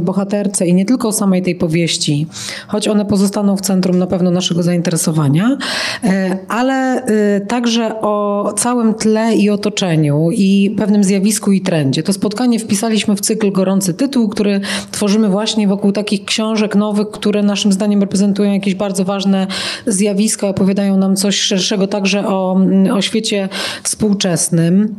bohaterce 0.00 0.66
i 0.66 0.74
nie 0.74 0.84
tylko 0.84 1.08
o 1.08 1.12
samej 1.12 1.42
tej 1.42 1.54
powieści, 1.54 2.26
choć 2.68 2.88
one 2.88 3.04
pozostaną 3.04 3.56
w 3.56 3.60
centrum 3.60 3.98
na 3.98 4.06
pewno 4.06 4.30
naszego 4.30 4.62
zainteresowania, 4.62 5.58
e, 6.04 6.38
ale 6.48 7.04
e, 7.04 7.40
także 7.40 8.00
o 8.00 8.52
całym 8.56 8.94
tle 8.94 9.34
i 9.34 9.50
otoczeniu 9.50 10.28
i 10.32 10.74
pewnym 10.78 11.04
zjawisku 11.04 11.52
i 11.52 11.60
trendzie. 11.60 12.02
To 12.02 12.12
spotkanie 12.12 12.58
wpisaliśmy 12.58 13.16
w 13.16 13.20
cykl 13.20 13.52
Gorący 13.52 13.94
Tytuł, 13.94 14.28
który 14.28 14.60
tworzymy 14.90 15.28
właśnie 15.28 15.68
wokół 15.68 15.92
takich 15.92 16.24
książek 16.24 16.76
nowych, 16.76 17.10
które 17.10 17.42
naszym 17.42 17.72
zdaniem 17.72 18.00
reprezentują 18.00 18.52
jakieś 18.52 18.74
bardzo 18.74 19.04
ważne 19.04 19.46
zjawiska, 19.86 20.48
opowiadają 20.48 20.96
nam 20.96 21.16
coś 21.16 21.40
szerszego 21.40 21.86
także 21.86 22.28
o, 22.28 22.60
o 22.92 23.02
świecie 23.02 23.48
współczesnym. 23.82 24.94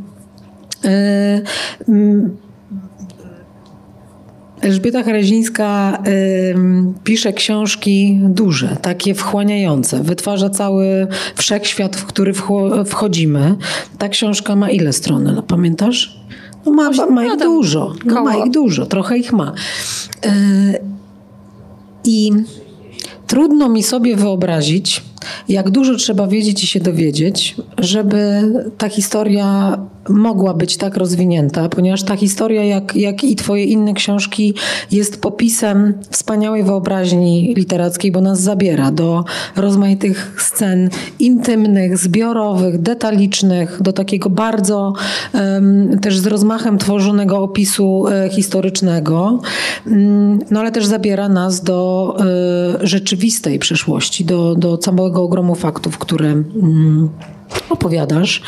E, 0.84 1.41
Elżbieta 4.66 5.04
Harazińska 5.04 5.98
y, 6.08 6.56
pisze 7.03 7.34
książki 7.34 8.20
duże, 8.23 8.78
takie 8.81 9.16
wchłaniające. 9.16 10.03
Wytwarza 10.03 10.50
cały 10.50 11.08
wszechświat, 11.36 11.95
w 11.95 12.06
który 12.06 12.34
wchodzimy. 12.86 13.56
Ta 13.98 14.09
książka 14.09 14.56
ma 14.56 14.70
ile 14.70 14.94
stron? 14.94 15.23
No, 15.23 15.44
pamiętasz? 15.44 16.20
No 16.66 16.72
ma, 16.72 16.92
ma 17.09 17.26
ich 17.26 17.38
dużo. 17.38 17.94
No, 18.06 18.23
ma 18.23 18.36
ich 18.36 18.52
dużo, 18.52 18.86
trochę 18.86 19.17
ich 19.17 19.34
ma. 19.34 19.54
Y, 20.26 20.30
I 22.04 22.32
trudno 23.28 23.70
mi 23.70 23.84
sobie 23.84 24.16
wyobrazić, 24.16 25.04
jak 25.50 25.70
dużo 25.70 25.95
trzeba 25.95 26.28
wiedzieć 26.28 26.64
i 26.64 26.67
się 26.67 26.80
dowiedzieć, 26.80 27.56
żeby 27.78 28.42
ta 28.78 28.89
historia 28.89 29.78
mogła 30.09 30.53
być 30.53 30.78
tak 30.78 30.98
rozwinięta, 30.98 31.70
ponieważ 31.70 32.03
ta 32.03 32.16
historia, 32.16 32.64
jak, 32.64 32.95
jak 32.95 33.23
i 33.23 33.36
Twoje 33.36 33.64
inne 33.64 33.94
książki, 33.94 34.53
jest 34.92 35.22
popisem 35.22 35.94
wspaniałej 36.09 36.64
wyobraźni 36.64 37.53
literackiej, 37.58 38.11
bo 38.11 38.22
nas 38.22 38.42
zabiera 38.42 38.92
do 38.92 39.23
rozmaitych 39.56 40.36
scen 40.39 40.89
intymnych, 41.20 41.98
zbiorowych, 41.98 42.81
detalicznych, 42.81 43.81
do 43.81 43.94
takiego 43.94 44.30
bardzo 44.30 44.94
um, 45.33 46.00
też 46.00 46.20
z 46.20 46.28
rozmachem 46.28 46.78
tworzonego 46.78 47.38
opisu 47.38 48.08
e, 48.08 48.30
historycznego, 48.30 49.39
um, 49.86 50.39
no 50.52 50.59
ale 50.59 50.72
też 50.72 50.86
zabiera 50.86 51.30
nas 51.30 51.64
do 51.64 52.16
e, 52.81 52.88
rzeczywistej 52.88 53.59
przeszłości, 53.59 54.26
do, 54.26 54.56
do 54.56 54.78
całego 54.78 55.23
ogromu 55.23 55.56
faktów, 55.56 55.98
które. 55.98 56.33
Um, 56.33 57.09
opowiadasz. 57.70 58.42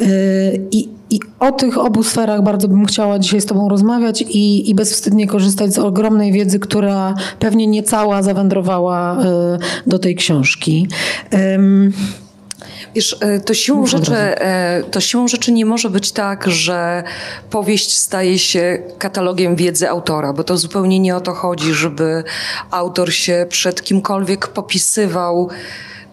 Y, 0.00 0.60
I, 0.70 0.88
I 1.10 1.20
o 1.40 1.52
tych 1.52 1.78
obu 1.78 2.02
sferach 2.02 2.42
bardzo 2.42 2.68
bym 2.68 2.86
chciała 2.86 3.18
dzisiaj 3.18 3.40
z 3.40 3.46
Tobą 3.46 3.68
rozmawiać 3.68 4.22
i, 4.22 4.70
i 4.70 4.74
bezwstydnie 4.74 5.26
korzystać 5.26 5.74
z 5.74 5.78
ogromnej 5.78 6.32
wiedzy, 6.32 6.58
która 6.58 7.14
pewnie 7.38 7.66
nie 7.66 7.82
cała 7.82 8.22
zawędrowała 8.22 9.22
y, 9.22 9.24
do 9.86 9.98
tej 9.98 10.16
książki. 10.16 10.88
Wiesz, 12.94 13.16
y, 13.36 13.40
to 13.40 13.54
siłą, 13.54 13.86
rzeczy, 13.86 14.16
to 14.90 15.00
siłą 15.00 15.28
rzeczy 15.28 15.52
nie 15.52 15.66
może 15.66 15.90
być 15.90 16.12
tak, 16.12 16.50
że 16.50 17.02
powieść 17.50 17.98
staje 17.98 18.38
się 18.38 18.78
katalogiem 18.98 19.56
wiedzy 19.56 19.88
autora, 19.88 20.32
bo 20.32 20.44
to 20.44 20.56
zupełnie 20.56 20.98
nie 20.98 21.16
o 21.16 21.20
to 21.20 21.32
chodzi, 21.32 21.74
żeby 21.74 22.24
autor 22.70 23.12
się 23.12 23.46
przed 23.48 23.82
kimkolwiek 23.82 24.48
popisywał 24.48 25.50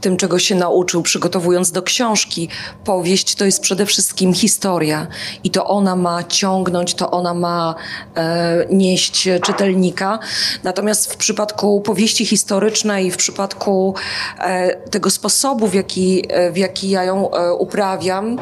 tym, 0.01 0.17
czego 0.17 0.39
się 0.39 0.55
nauczył, 0.55 1.01
przygotowując 1.01 1.71
do 1.71 1.81
książki. 1.81 2.49
Powieść 2.83 3.35
to 3.35 3.45
jest 3.45 3.61
przede 3.61 3.85
wszystkim 3.85 4.33
historia 4.33 5.07
i 5.43 5.51
to 5.51 5.67
ona 5.67 5.95
ma 5.95 6.23
ciągnąć, 6.23 6.93
to 6.93 7.11
ona 7.11 7.33
ma 7.33 7.75
e, 8.15 8.65
nieść 8.69 9.29
czytelnika. 9.43 10.19
Natomiast 10.63 11.13
w 11.13 11.17
przypadku 11.17 11.81
powieści 11.81 12.25
historycznej, 12.25 13.11
w 13.11 13.17
przypadku 13.17 13.95
e, 14.39 14.75
tego 14.75 15.09
sposobu, 15.09 15.67
w 15.67 15.73
jaki, 15.73 16.23
w 16.51 16.57
jaki 16.57 16.89
ja 16.89 17.03
ją 17.03 17.31
e, 17.31 17.53
uprawiam, 17.53 18.37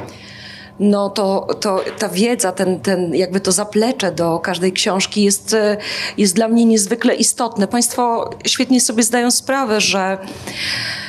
no 0.80 1.10
to, 1.10 1.48
to 1.60 1.84
ta 2.00 2.10
wiedza, 2.10 2.52
ten, 2.52 2.80
ten 2.80 3.16
jakby 3.16 3.40
to 3.40 3.52
zaplecze 3.52 4.12
do 4.12 4.40
każdej 4.40 4.74
książki 4.74 5.24
jest, 5.24 5.54
e, 5.54 5.78
jest 6.18 6.36
dla 6.36 6.48
mnie 6.48 6.66
niezwykle 6.66 7.16
istotne. 7.16 7.68
Państwo 7.68 8.30
świetnie 8.46 8.82
sobie 8.82 9.04
zdają 9.04 9.32
sprawę, 9.32 9.82
że 9.82 10.18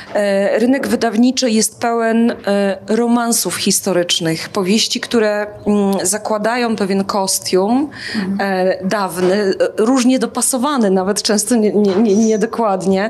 rynek 0.57 0.87
wydawniczy 0.87 1.49
jest 1.49 1.79
pełen 1.79 2.31
e, 2.31 2.77
romansów 2.87 3.55
historycznych, 3.55 4.49
powieści, 4.49 4.99
które 4.99 5.47
mm, 5.65 6.05
zakładają 6.05 6.75
pewien 6.75 7.03
kostium 7.03 7.89
mhm. 8.15 8.89
dawny, 8.89 9.53
różnie 9.77 10.19
dopasowany, 10.19 10.89
nawet 10.89 11.21
często 11.21 11.55
niedokładnie. 11.55 12.93
Nie, 12.93 13.09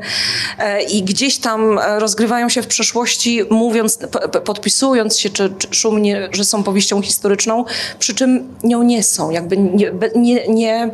nie 0.79 0.89
I 0.89 1.03
gdzieś 1.03 1.37
tam 1.37 1.79
rozgrywają 1.97 2.49
się 2.49 2.61
w 2.61 2.67
przeszłości, 2.67 3.41
mówiąc, 3.49 3.99
podpisując 4.45 5.19
się 5.19 5.29
czy, 5.29 5.53
czy 5.57 5.67
szumnie, 5.71 6.29
że 6.31 6.43
są 6.43 6.63
powieścią 6.63 7.01
historyczną, 7.01 7.65
przy 7.99 8.15
czym 8.15 8.47
nią 8.63 8.83
nie 8.83 9.03
są. 9.03 9.29
Jakby 9.29 9.57
nie, 9.57 9.91
nie, 10.15 10.47
nie, 10.47 10.89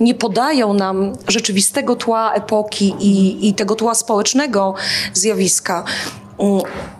nie 0.00 0.14
podają 0.14 0.74
nam 0.74 1.12
rzeczywistego 1.28 1.96
tła 1.96 2.32
epoki 2.34 2.94
i, 3.00 3.48
i 3.48 3.54
tego 3.54 3.74
tła 3.74 3.94
społecznego 3.94 4.74
zjawiska 5.14 5.49
zjawiska. 5.50 5.84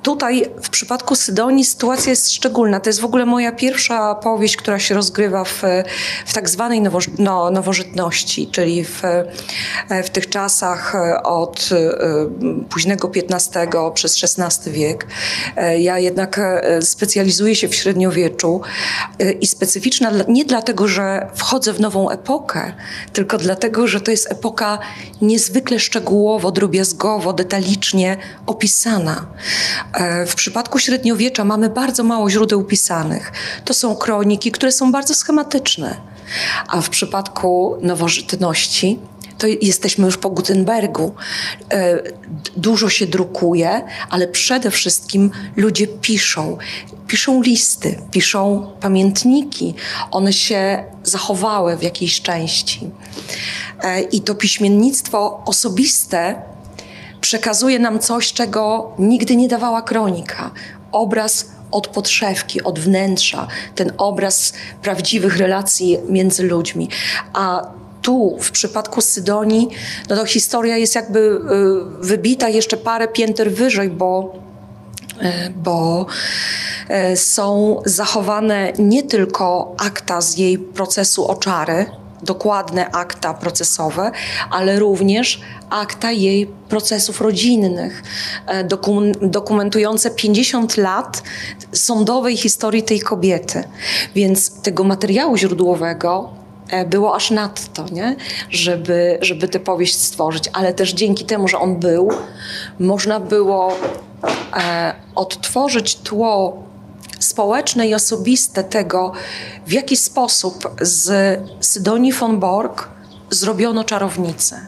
Tutaj 0.02 0.44
w 0.62 0.68
przypadku 0.68 1.14
Sydonii 1.14 1.64
sytuacja 1.64 2.10
jest 2.10 2.32
szczególna. 2.32 2.80
To 2.80 2.88
jest 2.88 3.00
w 3.00 3.04
ogóle 3.04 3.26
moja 3.26 3.52
pierwsza 3.52 4.14
powieść, 4.14 4.56
która 4.56 4.78
się 4.78 4.94
rozgrywa 4.94 5.44
w, 5.44 5.62
w 6.26 6.34
tak 6.34 6.48
zwanej 6.48 6.80
nowo, 6.80 6.98
no, 7.18 7.50
nowożytności, 7.50 8.46
czyli 8.46 8.84
w, 8.84 9.02
w 10.04 10.10
tych 10.10 10.28
czasach 10.28 10.94
od 11.24 11.68
e, 11.72 12.64
późnego 12.68 13.10
XV 13.14 13.70
przez 13.94 14.24
XVI 14.38 14.72
wiek. 14.72 15.06
E, 15.56 15.80
ja 15.80 15.98
jednak 15.98 16.38
e, 16.38 16.82
specjalizuję 16.82 17.56
się 17.56 17.68
w 17.68 17.74
średniowieczu 17.74 18.60
i 19.40 19.46
specyficzna 19.46 20.10
nie 20.28 20.44
dlatego, 20.44 20.88
że 20.88 21.26
wchodzę 21.34 21.72
w 21.72 21.80
nową 21.80 22.10
epokę, 22.10 22.72
tylko 23.12 23.38
dlatego, 23.38 23.86
że 23.86 24.00
to 24.00 24.10
jest 24.10 24.32
epoka 24.32 24.78
niezwykle 25.22 25.78
szczegółowo, 25.78 26.50
drobiazgowo, 26.50 27.32
detalicznie 27.32 28.16
opisana. 28.46 29.29
E, 29.92 30.26
w 30.26 30.34
przypadku 30.34 30.78
średniowiecza 30.78 31.44
mamy 31.44 31.68
bardzo 31.68 32.04
mało 32.04 32.30
źródeł 32.30 32.64
pisanych. 32.64 33.32
To 33.64 33.74
są 33.74 33.96
kroniki, 33.96 34.52
które 34.52 34.72
są 34.72 34.92
bardzo 34.92 35.14
schematyczne. 35.14 35.96
A 36.68 36.80
w 36.80 36.90
przypadku 36.90 37.78
nowożytności 37.82 38.98
to 39.40 39.46
jesteśmy 39.46 40.06
już 40.06 40.16
po 40.16 40.30
Gutenbergu. 40.30 41.14
E, 41.72 42.02
dużo 42.56 42.88
się 42.88 43.06
drukuje, 43.06 43.82
ale 44.10 44.28
przede 44.28 44.70
wszystkim 44.70 45.30
ludzie 45.56 45.86
piszą. 45.86 46.58
Piszą 47.06 47.42
listy, 47.42 47.98
piszą 48.10 48.72
pamiętniki. 48.80 49.74
One 50.10 50.32
się 50.32 50.84
zachowały 51.02 51.76
w 51.76 51.82
jakiejś 51.82 52.22
części. 52.22 52.90
E, 53.82 54.00
I 54.00 54.20
to 54.20 54.34
piśmiennictwo 54.34 55.42
osobiste 55.46 56.42
przekazuje 57.20 57.78
nam 57.78 57.98
coś, 57.98 58.32
czego 58.32 58.92
nigdy 58.98 59.36
nie 59.36 59.48
dawała 59.48 59.82
kronika. 59.82 60.50
Obraz 60.92 61.46
od 61.70 61.88
podszewki, 61.88 62.62
od 62.62 62.78
wnętrza, 62.78 63.46
ten 63.74 63.92
obraz 63.98 64.52
prawdziwych 64.82 65.36
relacji 65.36 65.98
między 66.08 66.42
ludźmi. 66.42 66.88
A 67.32 67.62
tu, 68.02 68.36
w 68.40 68.50
przypadku 68.50 69.00
Sydonii, 69.00 69.68
no 70.08 70.16
to 70.16 70.24
historia 70.24 70.76
jest 70.76 70.94
jakby 70.94 71.18
y, 71.18 72.06
wybita 72.06 72.48
jeszcze 72.48 72.76
parę 72.76 73.08
pięter 73.08 73.52
wyżej, 73.52 73.88
bo 73.88 74.34
y, 75.22 75.52
bo 75.56 76.06
y, 77.12 77.16
są 77.16 77.76
zachowane 77.84 78.72
nie 78.78 79.02
tylko 79.02 79.74
akta 79.78 80.20
z 80.20 80.36
jej 80.36 80.58
procesu 80.58 81.28
oczary, 81.28 81.86
dokładne 82.22 82.90
akta 82.90 83.34
procesowe, 83.34 84.10
ale 84.50 84.78
również 84.78 85.40
akta 85.70 86.12
jej 86.12 86.46
procesów 86.46 87.20
rodzinnych, 87.20 88.02
e, 88.46 88.64
dokumentujące 89.22 90.10
50 90.10 90.76
lat 90.76 91.22
sądowej 91.72 92.36
historii 92.36 92.82
tej 92.82 93.00
kobiety. 93.00 93.64
Więc 94.14 94.62
tego 94.62 94.84
materiału 94.84 95.36
źródłowego 95.36 96.30
e, 96.70 96.84
było 96.84 97.14
aż 97.14 97.30
nadto, 97.30 97.84
nie? 97.92 98.16
Żeby, 98.50 99.18
żeby 99.20 99.48
tę 99.48 99.60
powieść 99.60 99.96
stworzyć, 99.96 100.50
ale 100.52 100.74
też 100.74 100.92
dzięki 100.92 101.24
temu, 101.24 101.48
że 101.48 101.58
on 101.58 101.76
był, 101.76 102.10
można 102.78 103.20
było 103.20 103.76
e, 104.56 104.94
odtworzyć 105.14 105.96
tło 105.96 106.69
społeczne 107.20 107.88
i 107.88 107.94
osobiste 107.94 108.64
tego, 108.64 109.12
w 109.66 109.72
jaki 109.72 109.96
sposób 109.96 110.70
z 110.80 111.38
Sydonii 111.60 112.12
von 112.12 112.40
Borg 112.40 112.88
zrobiono 113.30 113.84
czarownicę. 113.84 114.60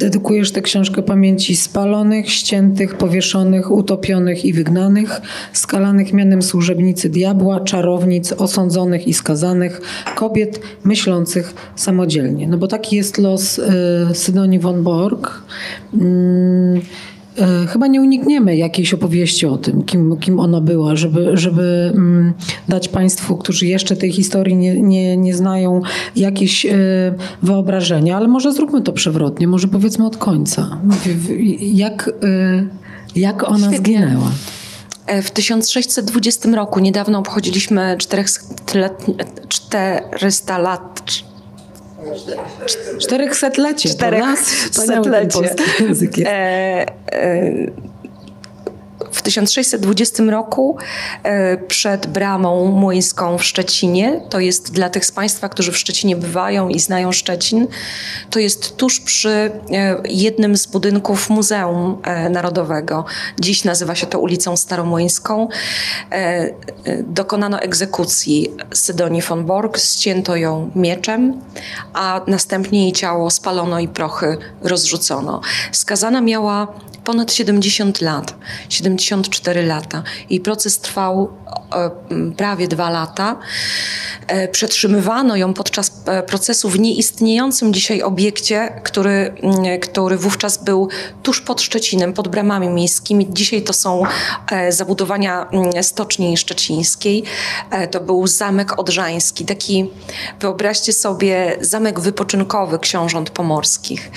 Dedykujesz 0.00 0.52
tę 0.52 0.62
książkę 0.62 1.02
pamięci 1.02 1.56
spalonych, 1.56 2.30
ściętych, 2.30 2.94
powieszonych, 2.94 3.70
utopionych 3.70 4.44
i 4.44 4.52
wygnanych, 4.52 5.20
skalanych 5.52 6.12
mianem 6.12 6.42
służebnicy 6.42 7.08
diabła, 7.08 7.60
czarownic, 7.60 8.32
osądzonych 8.32 9.08
i 9.08 9.14
skazanych, 9.14 9.80
kobiet 10.14 10.60
myślących 10.84 11.54
samodzielnie. 11.76 12.48
No 12.48 12.58
bo 12.58 12.66
taki 12.66 12.96
jest 12.96 13.18
los 13.18 13.58
y, 13.58 13.62
Sydonii 14.12 14.58
von 14.58 14.82
Borg. 14.82 15.42
E, 15.94 15.98
chyba 17.68 17.86
nie 17.86 18.00
unikniemy 18.00 18.56
jakiejś 18.56 18.94
opowieści 18.94 19.46
o 19.46 19.58
tym, 19.58 19.82
kim, 19.82 20.16
kim 20.16 20.40
ona 20.40 20.60
była, 20.60 20.96
żeby, 20.96 21.30
żeby 21.34 21.92
mm, 21.94 22.32
dać 22.68 22.88
Państwu, 22.88 23.36
którzy 23.36 23.66
jeszcze 23.66 23.96
tej 23.96 24.12
historii 24.12 24.56
nie, 24.56 24.82
nie, 24.82 25.16
nie 25.16 25.34
znają, 25.34 25.80
jakieś 26.16 26.66
e, 26.66 26.70
wyobrażenia, 27.42 28.16
ale 28.16 28.28
może 28.28 28.52
zróbmy 28.52 28.82
to 28.82 28.92
przewrotnie, 28.92 29.48
może 29.48 29.68
powiedzmy 29.68 30.06
od 30.06 30.16
końca. 30.16 30.80
Jak, 31.60 32.10
e, 32.22 32.66
jak 33.16 33.48
ona 33.48 33.68
Świetnie. 33.68 33.98
zginęła? 33.98 34.30
W 35.22 35.30
1620 35.30 36.48
roku, 36.50 36.80
niedawno 36.80 37.18
obchodziliśmy 37.18 37.96
400 39.48 40.58
lat, 40.58 41.22
400-lecie. 42.98 43.88
Czterechsetlecie. 43.88 43.88
E, 46.26 46.86
e, 47.12 47.70
w 49.12 49.22
1620 49.22 50.22
roku 50.22 50.76
e, 51.22 51.56
przed 51.56 52.06
bramą 52.06 52.64
młyńską 52.64 53.38
w 53.38 53.44
Szczecinie, 53.44 54.20
to 54.30 54.40
jest 54.40 54.72
dla 54.72 54.90
tych 54.90 55.06
z 55.06 55.12
Państwa, 55.12 55.48
którzy 55.48 55.72
w 55.72 55.78
Szczecinie 55.78 56.16
bywają 56.16 56.68
i 56.68 56.80
znają 56.80 57.12
Szczecin, 57.12 57.66
to 58.30 58.38
jest 58.38 58.76
tuż 58.76 59.00
przy 59.00 59.30
e, 59.30 59.50
jednym 60.08 60.56
z 60.56 60.66
budynków 60.66 61.30
Muzeum 61.30 61.98
e, 62.02 62.30
Narodowego. 62.30 63.04
Dziś 63.40 63.64
nazywa 63.64 63.94
się 63.94 64.06
to 64.06 64.20
ulicą 64.20 64.56
Staromłyńską. 64.56 65.48
Dokonano 67.04 67.60
egzekucji 67.60 68.52
Sydonii 68.74 69.22
von 69.22 69.44
Borg, 69.44 69.78
ścięto 69.78 70.36
ją 70.36 70.70
mieczem, 70.74 71.40
a 71.92 72.20
następnie 72.26 72.82
jej 72.82 72.92
ciało 72.92 73.30
spalono 73.30 73.80
i 73.80 73.88
prochy 73.88 74.36
rozrzucono. 74.62 75.40
Skazana 75.72 76.20
miała 76.20 76.68
ponad 77.04 77.32
70 77.32 78.00
lat, 78.00 78.34
74 79.04 79.62
lata. 79.66 80.02
Jej 80.30 80.40
proces 80.40 80.78
trwał 80.78 81.32
e, 81.72 81.90
prawie 82.36 82.68
dwa 82.68 82.90
lata. 82.90 83.36
E, 84.26 84.48
przetrzymywano 84.48 85.36
ją 85.36 85.54
podczas 85.54 85.92
e, 86.06 86.22
procesu 86.22 86.68
w 86.68 86.80
nieistniejącym 86.80 87.74
dzisiaj 87.74 88.02
obiekcie, 88.02 88.80
który, 88.82 89.34
który 89.82 90.16
wówczas 90.16 90.64
był 90.64 90.88
tuż 91.22 91.40
pod 91.40 91.62
Szczecinem, 91.62 92.12
pod 92.12 92.28
bramami 92.28 92.68
miejskimi. 92.68 93.26
Dzisiaj 93.32 93.62
to 93.62 93.72
są 93.72 94.02
zabudowania 94.68 95.46
Stoczni 95.82 96.36
Szczecińskiej. 96.36 97.24
To 97.90 98.00
był 98.00 98.26
zamek 98.26 98.78
odrzański, 98.78 99.44
taki, 99.44 99.90
wyobraźcie 100.40 100.92
sobie, 100.92 101.56
zamek 101.60 102.00
wypoczynkowy 102.00 102.78
książąt 102.78 103.30
pomorskich. 103.30 104.10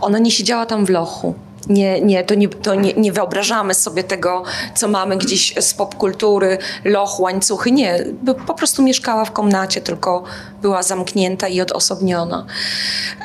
Ona 0.00 0.18
nie 0.18 0.30
siedziała 0.30 0.66
tam 0.66 0.86
w 0.86 0.90
lochu 0.90 1.34
nie, 1.68 2.00
nie, 2.00 2.24
to, 2.24 2.34
nie, 2.34 2.48
to 2.48 2.74
nie, 2.74 2.92
nie 2.92 3.12
wyobrażamy 3.12 3.74
sobie 3.74 4.04
tego, 4.04 4.42
co 4.74 4.88
mamy 4.88 5.16
gdzieś 5.16 5.54
z 5.60 5.74
popkultury, 5.74 6.58
loch, 6.84 7.20
łańcuchy. 7.20 7.70
Nie, 7.72 8.04
po 8.46 8.54
prostu 8.54 8.82
mieszkała 8.82 9.24
w 9.24 9.32
komnacie, 9.32 9.80
tylko 9.80 10.24
była 10.62 10.82
zamknięta 10.82 11.48
i 11.48 11.60
odosobniona. 11.60 12.46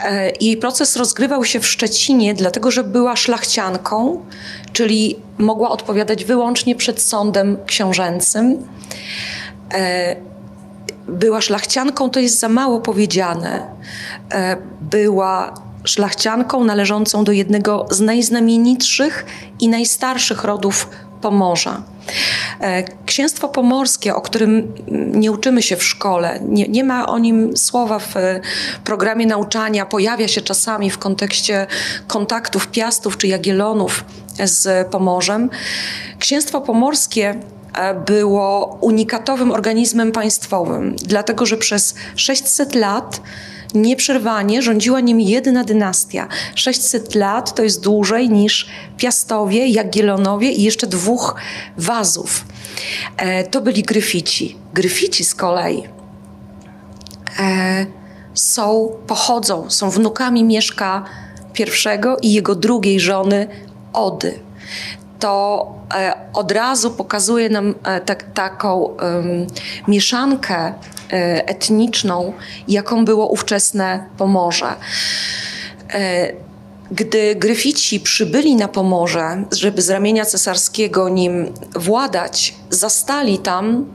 E, 0.05 0.31
jej 0.41 0.57
proces 0.57 0.95
rozgrywał 0.95 1.45
się 1.45 1.59
w 1.59 1.67
Szczecinie, 1.67 2.33
dlatego 2.33 2.71
że 2.71 2.83
była 2.83 3.15
szlachcianką, 3.15 4.25
czyli 4.73 5.15
mogła 5.37 5.69
odpowiadać 5.69 6.25
wyłącznie 6.25 6.75
przed 6.75 7.01
sądem 7.01 7.57
książęcym. 7.65 8.67
E, 9.73 10.15
była 11.07 11.41
szlachcianką, 11.41 12.09
to 12.09 12.19
jest 12.19 12.39
za 12.39 12.49
mało 12.49 12.79
powiedziane. 12.79 13.75
E, 14.31 14.57
była 14.81 15.64
szlachcianką 15.85 16.63
należącą 16.63 17.23
do 17.23 17.31
jednego 17.31 17.85
z 17.91 17.99
najznamienitszych 17.99 19.25
i 19.59 19.69
najstarszych 19.69 20.43
rodów 20.43 20.89
Pomorza. 21.21 21.81
E, 22.61 22.83
księstwo 23.05 23.49
pomorskie, 23.49 24.15
o 24.15 24.21
którym 24.21 24.73
nie 25.13 25.31
uczymy 25.31 25.61
się 25.61 25.75
w 25.75 25.83
szkole, 25.83 26.39
nie, 26.41 26.67
nie, 26.67 26.83
ma 26.83 27.07
o 27.07 27.19
nim 27.19 27.57
słowa 27.57 27.99
w 27.99 28.13
programie 28.83 29.25
nauczania, 29.25 29.85
pojawia 29.85 30.27
się 30.27 30.41
czasami 30.41 30.89
w 30.89 30.97
kontekście 30.97 31.67
kontaktów 32.07 32.67
Piastów 32.67 33.17
czy 33.17 33.27
Jagiellonów 33.27 34.05
z 34.43 34.87
Pomorzem. 34.87 35.49
Księstwo 36.19 36.61
pomorskie 36.61 37.35
e, 37.73 37.93
było 37.93 38.77
unikatowym 38.81 39.51
organizmem 39.51 40.11
państwowym, 40.11 40.95
dlatego 40.95 41.45
że 41.45 41.57
przez 41.57 41.95
600 42.15 42.75
lat 42.75 43.21
nieprzerwanie 43.73 44.61
rządziła 44.61 44.99
nim 44.99 45.21
jedna 45.21 45.63
dynastia. 45.63 46.27
600 46.55 47.15
lat 47.15 47.55
to 47.55 47.63
jest 47.63 47.83
dłużej 47.83 48.29
niż 48.29 48.67
Piastowie, 48.97 49.67
Jagiellonowie 49.67 50.51
i 50.51 50.63
jeszcze 50.63 50.87
dwóch 50.87 51.35
wazów. 51.77 52.45
E, 53.17 53.43
to 53.43 53.61
byli 53.61 53.83
Gryfici. 53.83 54.57
Gryfici 54.73 55.25
z 55.25 55.35
kolei 55.35 55.83
e, 57.39 57.85
są, 58.33 58.91
pochodzą, 59.07 59.69
są 59.69 59.89
wnukami 59.89 60.43
Mieszka 60.43 61.03
I 61.59 62.27
i 62.27 62.33
jego 62.33 62.55
drugiej 62.55 62.99
żony 62.99 63.47
Ody 63.93 64.39
to 65.19 65.65
e, 65.93 66.13
od 66.33 66.51
razu 66.51 66.91
pokazuje 66.91 67.49
nam 67.49 67.75
tak, 68.05 68.33
taką 68.33 68.97
mieszankę 69.87 70.73
etniczną, 71.45 72.33
jaką 72.67 73.05
było 73.05 73.27
ówczesne 73.27 74.05
Pomorze. 74.17 74.75
Gdy 76.91 77.35
Gryfici 77.35 77.99
przybyli 77.99 78.55
na 78.55 78.67
Pomorze, 78.67 79.43
żeby 79.51 79.81
z 79.81 79.89
ramienia 79.89 80.25
cesarskiego 80.25 81.09
nim 81.09 81.53
władać, 81.75 82.55
zastali 82.69 83.39
tam 83.39 83.85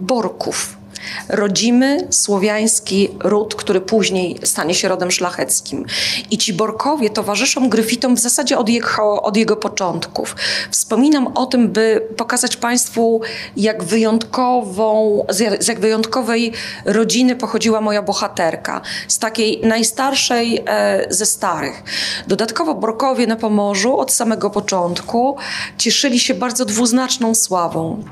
Borków 0.00 0.79
rodzimy 1.28 2.06
słowiański 2.10 3.08
ród, 3.24 3.54
który 3.54 3.80
później 3.80 4.38
stanie 4.44 4.74
się 4.74 4.88
rodem 4.88 5.10
szlacheckim. 5.10 5.86
I 6.30 6.38
ci 6.38 6.52
Borkowie 6.52 7.10
towarzyszą 7.10 7.68
Gryfitom 7.68 8.16
w 8.16 8.20
zasadzie 8.20 8.58
od 8.58 8.68
jego, 8.68 9.22
od 9.22 9.36
jego 9.36 9.56
początków. 9.56 10.36
Wspominam 10.70 11.26
o 11.26 11.46
tym, 11.46 11.68
by 11.68 12.08
pokazać 12.16 12.56
Państwu, 12.56 13.20
jak 13.56 13.84
wyjątkową, 13.84 15.24
z 15.28 15.68
jak 15.68 15.80
wyjątkowej 15.80 16.52
rodziny 16.84 17.36
pochodziła 17.36 17.80
moja 17.80 18.02
bohaterka. 18.02 18.80
Z 19.08 19.18
takiej 19.18 19.60
najstarszej 19.64 20.62
e, 20.66 21.06
ze 21.10 21.26
starych. 21.26 21.82
Dodatkowo 22.26 22.74
Borkowie 22.74 23.26
na 23.26 23.36
Pomorzu 23.36 23.98
od 23.98 24.12
samego 24.12 24.50
początku 24.50 25.36
cieszyli 25.78 26.20
się 26.20 26.34
bardzo 26.34 26.64
dwuznaczną 26.64 27.34
sławą. 27.34 28.04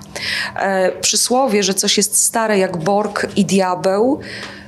E, 0.56 0.92
przysłowie, 0.92 1.62
że 1.62 1.74
coś 1.74 1.96
jest 1.96 2.22
stare 2.22 2.58
jak 2.58 2.77
Borg 2.78 3.26
i 3.36 3.44
diabeł 3.44 4.20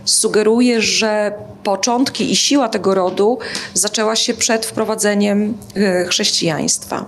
sugeruje, 0.05 0.83
że 0.83 1.33
początki 1.63 2.33
i 2.33 2.37
siła 2.37 2.69
tego 2.69 2.95
rodu 2.95 3.39
zaczęła 3.75 4.17
się 4.17 4.35
przed 4.35 4.67
wprowadzeniem 4.67 5.59
e, 5.77 6.05
chrześcijaństwa. 6.05 7.05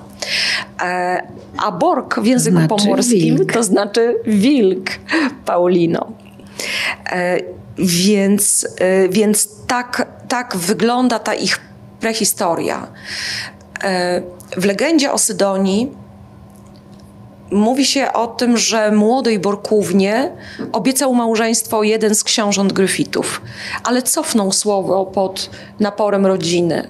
E, 0.82 1.22
a 1.58 1.72
Borg 1.72 2.20
w 2.20 2.26
języku 2.26 2.56
znaczy 2.56 2.68
pomorskim 2.68 3.36
wilk. 3.36 3.52
to 3.52 3.62
znaczy 3.62 4.14
wilk, 4.26 4.90
Paulino. 5.44 6.12
E, 7.12 7.38
więc, 7.78 8.68
więc 9.10 9.48
tak, 9.66 10.08
tak 10.28 10.56
wygląda 10.56 11.18
ta 11.18 11.34
ich 11.34 11.60
prehistoria. 12.00 12.86
W 14.56 14.64
legendzie 14.64 15.12
o 15.12 15.18
Sydonii 15.18 15.92
mówi 17.52 17.86
się 17.86 18.12
o 18.12 18.26
tym, 18.26 18.56
że 18.56 18.90
młodej 18.92 19.38
Borkównie 19.38 20.32
obiecał 20.72 21.14
małżeństwo 21.14 21.82
jeden 21.82 22.14
z 22.14 22.24
książąt 22.24 22.72
Gryfitów, 22.72 23.42
ale 23.84 24.02
cofnął 24.02 24.52
słowo 24.52 25.06
pod 25.06 25.50
naporem 25.80 26.26
rodziny. 26.26 26.88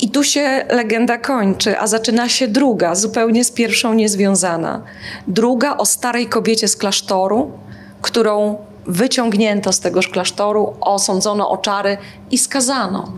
I 0.00 0.10
tu 0.10 0.24
się 0.24 0.64
legenda 0.70 1.18
kończy, 1.18 1.78
a 1.78 1.86
zaczyna 1.86 2.28
się 2.28 2.48
druga, 2.48 2.94
zupełnie 2.94 3.44
z 3.44 3.50
pierwszą 3.50 3.94
niezwiązana. 3.94 4.82
Druga 5.28 5.76
o 5.76 5.86
starej 5.86 6.26
kobiecie 6.26 6.68
z 6.68 6.76
klasztoru, 6.76 7.50
którą 8.02 8.56
wyciągnięto 8.86 9.72
z 9.72 9.80
tegoż 9.80 10.08
klasztoru, 10.08 10.74
osądzono 10.80 11.50
o 11.50 11.56
czary 11.56 11.98
i 12.30 12.38
skazano. 12.38 13.12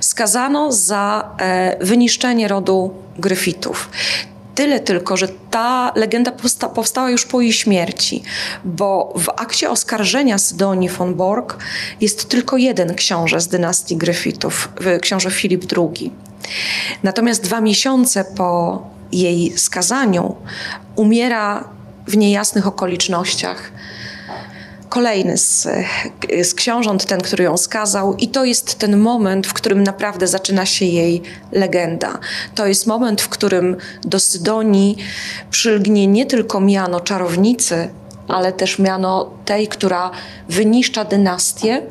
Skazano 0.00 0.72
za 0.72 1.30
e, 1.38 1.84
wyniszczenie 1.84 2.48
rodu 2.48 2.94
Gryfitów. 3.18 3.90
Tyle 4.54 4.80
tylko, 4.80 5.16
że 5.16 5.28
ta 5.50 5.92
legenda 5.94 6.32
powsta 6.32 6.68
powstała 6.68 7.10
już 7.10 7.26
po 7.26 7.40
jej 7.40 7.52
śmierci, 7.52 8.22
bo 8.64 9.12
w 9.16 9.28
akcie 9.28 9.70
oskarżenia 9.70 10.38
Sydonii 10.38 10.88
von 10.88 11.14
Borg 11.14 11.58
jest 12.00 12.28
tylko 12.28 12.56
jeden 12.56 12.94
książę 12.94 13.40
z 13.40 13.48
dynastii 13.48 13.96
Gryfitów, 13.96 14.68
książę 15.00 15.30
Filip 15.30 15.64
II. 15.78 16.12
Natomiast 17.02 17.42
dwa 17.42 17.60
miesiące 17.60 18.24
po 18.36 18.82
jej 19.12 19.58
skazaniu 19.58 20.36
umiera 20.96 21.68
w 22.06 22.16
niejasnych 22.16 22.66
okolicznościach 22.66 23.72
kolejny 24.94 25.38
z, 25.38 25.68
z 26.42 26.54
książąt, 26.54 27.04
ten, 27.04 27.20
który 27.20 27.44
ją 27.44 27.56
skazał, 27.56 28.14
i 28.14 28.28
to 28.28 28.44
jest 28.44 28.74
ten 28.74 28.96
moment, 28.96 29.46
w 29.46 29.52
którym 29.52 29.82
naprawdę 29.82 30.26
zaczyna 30.26 30.66
się 30.66 30.84
jej 30.84 31.22
legenda. 31.52 32.18
To 32.54 32.66
jest 32.66 32.86
moment, 32.86 33.22
w 33.22 33.28
którym 33.28 33.76
do 34.04 34.20
Sydonii 34.20 34.96
przylgnie 35.50 36.06
nie 36.06 36.26
tylko 36.26 36.60
miano 36.60 37.00
czarownicy, 37.00 37.88
ale 38.28 38.52
też 38.52 38.78
miano 38.78 39.30
tej, 39.44 39.68
która 39.68 40.10
wyniszcza 40.48 41.04
dynastię. 41.04 41.82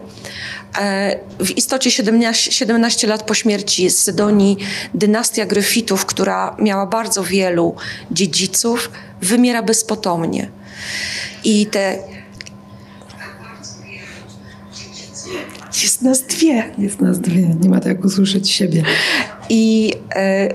E, 0.80 1.20
w 1.40 1.58
istocie 1.58 1.92
17, 1.92 2.52
17 2.52 3.08
lat 3.08 3.24
po 3.24 3.34
śmierci 3.34 3.90
Sydonii 3.90 4.58
dynastia 4.94 5.46
Gryfitów, 5.46 6.06
która 6.06 6.56
miała 6.60 6.86
bardzo 6.86 7.24
wielu 7.24 7.76
dziedziców, 8.12 8.92
wymiera 9.22 9.64
bezpotomnie. 9.64 10.50
I 11.44 11.66
te 11.66 12.14
Jest 15.82 15.93
nas 16.04 16.22
dwie. 16.22 16.64
Jest 16.78 17.02
nas 17.02 17.20
dwie. 17.20 17.56
Nie 17.62 17.70
ma 17.70 17.80
tak 17.80 17.86
jak 17.86 18.06
usłyszeć 18.06 18.50
siebie. 18.50 18.84
I, 19.50 19.94
e, 20.16 20.54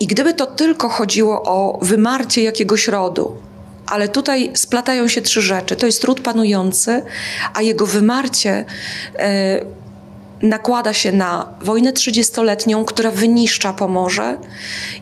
I 0.00 0.06
gdyby 0.06 0.34
to 0.34 0.46
tylko 0.46 0.88
chodziło 0.88 1.42
o 1.42 1.78
wymarcie 1.82 2.42
jakiegoś 2.42 2.88
rodu, 2.88 3.36
ale 3.86 4.08
tutaj 4.08 4.50
splatają 4.54 5.08
się 5.08 5.22
trzy 5.22 5.42
rzeczy. 5.42 5.76
To 5.76 5.86
jest 5.86 6.04
ród 6.04 6.20
panujący, 6.20 7.02
a 7.54 7.62
jego 7.62 7.86
wymarcie 7.86 8.64
e, 9.18 9.60
nakłada 10.44 10.92
się 10.92 11.12
na 11.12 11.54
wojnę 11.60 11.92
trzydziestoletnią, 11.92 12.84
która 12.84 13.10
wyniszcza 13.10 13.72
Pomorze 13.72 14.38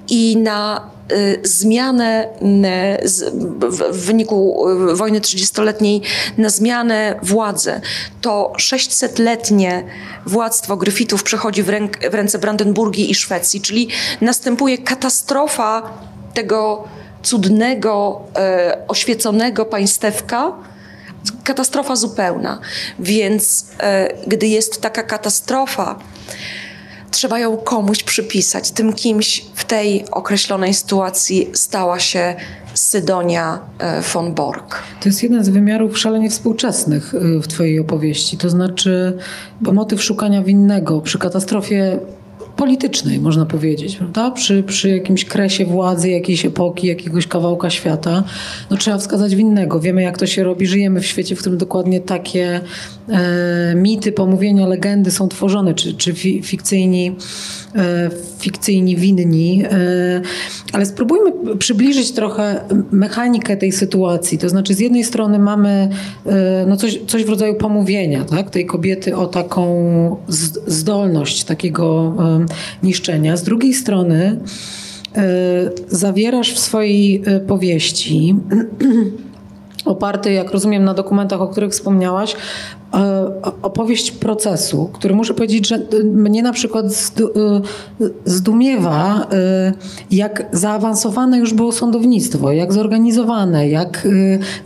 i 0.08 0.36
na 0.36 0.90
y, 1.12 1.40
zmianę 1.42 2.28
w 3.90 4.06
wyniku 4.06 4.68
y, 4.90 4.96
wojny 4.96 5.20
trzydziestoletniej 5.20 6.02
na 6.38 6.48
zmianę 6.48 7.18
władzy. 7.22 7.80
To 8.20 8.52
600-letnie 8.56 9.84
władztwo 10.26 10.76
Gryfitów 10.76 11.22
przechodzi 11.22 11.62
w 11.62 11.68
ręce 12.12 12.38
Brandenburgii 12.38 13.10
i 13.10 13.14
Szwecji, 13.14 13.60
czyli 13.60 13.88
następuje 14.20 14.78
katastrofa 14.78 15.82
tego 16.34 16.84
cudnego, 17.22 18.20
e, 18.36 18.78
oświeconego 18.88 19.64
państewka, 19.64 20.52
katastrofa 21.44 21.96
zupełna. 21.96 22.58
Więc 22.98 23.66
e, 23.80 24.08
gdy 24.26 24.46
jest 24.46 24.80
taka 24.80 25.02
katastrofa, 25.02 25.98
trzeba 27.10 27.38
ją 27.38 27.56
komuś 27.56 28.02
przypisać. 28.02 28.70
Tym 28.70 28.92
kimś 28.92 29.44
w 29.54 29.64
tej 29.64 30.04
określonej 30.10 30.74
sytuacji 30.74 31.50
stała 31.54 31.98
się 31.98 32.34
Sydonia 32.74 33.58
e, 33.78 34.02
von 34.02 34.34
Borg. 34.34 34.82
To 35.00 35.08
jest 35.08 35.22
jeden 35.22 35.44
z 35.44 35.48
wymiarów 35.48 35.98
szalenie 35.98 36.30
współczesnych 36.30 37.14
e, 37.14 37.18
w 37.42 37.48
Twojej 37.48 37.80
opowieści. 37.80 38.36
To 38.36 38.50
znaczy 38.50 39.18
motyw 39.60 40.02
szukania 40.02 40.42
winnego 40.42 41.00
przy 41.00 41.18
katastrofie 41.18 41.98
politycznej, 42.56 43.20
można 43.20 43.46
powiedzieć, 43.46 43.96
prawda? 43.96 44.30
Przy, 44.30 44.62
przy 44.62 44.88
jakimś 44.88 45.24
kresie 45.24 45.64
władzy, 45.64 46.10
jakiejś 46.10 46.46
epoki, 46.46 46.86
jakiegoś 46.86 47.26
kawałka 47.26 47.70
świata, 47.70 48.24
no 48.70 48.76
trzeba 48.76 48.98
wskazać 48.98 49.36
winnego. 49.36 49.80
Wiemy, 49.80 50.02
jak 50.02 50.18
to 50.18 50.26
się 50.26 50.44
robi. 50.44 50.66
Żyjemy 50.66 51.00
w 51.00 51.06
świecie, 51.06 51.36
w 51.36 51.38
którym 51.38 51.58
dokładnie 51.58 52.00
takie 52.00 52.60
e, 53.08 53.74
mity, 53.76 54.12
pomówienia, 54.12 54.66
legendy 54.66 55.10
są 55.10 55.28
tworzone, 55.28 55.74
czy, 55.74 55.94
czy 55.94 56.12
fi, 56.12 56.42
fikcyjni, 56.42 57.16
e, 57.74 58.10
fikcyjni 58.38 58.96
winni. 58.96 59.64
E, 59.64 60.22
ale 60.72 60.86
spróbujmy 60.86 61.56
przybliżyć 61.56 62.12
trochę 62.12 62.60
mechanikę 62.90 63.56
tej 63.56 63.72
sytuacji. 63.72 64.38
To 64.38 64.48
znaczy, 64.48 64.74
z 64.74 64.80
jednej 64.80 65.04
strony 65.04 65.38
mamy 65.38 65.88
e, 66.26 66.66
no 66.68 66.76
coś, 66.76 67.00
coś 67.06 67.24
w 67.24 67.28
rodzaju 67.28 67.54
pomówienia, 67.54 68.24
tak? 68.24 68.50
tej 68.50 68.66
kobiety 68.66 69.16
o 69.16 69.26
taką 69.26 70.16
zdolność 70.66 71.44
takiego 71.44 72.14
niszczenia. 72.82 73.36
Z 73.36 73.42
drugiej 73.42 73.74
strony 73.74 74.40
e, 75.16 75.22
zawierasz 75.88 76.52
w 76.52 76.58
swojej 76.58 77.22
e, 77.26 77.40
powieści 77.40 78.36
oparty, 79.84 80.32
jak 80.32 80.50
rozumiem, 80.50 80.84
na 80.84 80.94
dokumentach, 80.94 81.40
o 81.40 81.48
których 81.48 81.72
wspomniałaś, 81.72 82.36
opowieść 83.62 84.10
procesu, 84.10 84.90
który 84.92 85.14
muszę 85.14 85.34
powiedzieć, 85.34 85.68
że 85.68 85.78
mnie 86.04 86.42
na 86.42 86.52
przykład 86.52 86.86
e, 86.86 86.90
zdumiewa, 88.24 89.26
e, 89.32 89.72
jak 90.10 90.46
zaawansowane 90.52 91.38
już 91.38 91.54
było 91.54 91.72
sądownictwo, 91.72 92.52
jak 92.52 92.72
zorganizowane, 92.72 93.68
jak, 93.68 94.08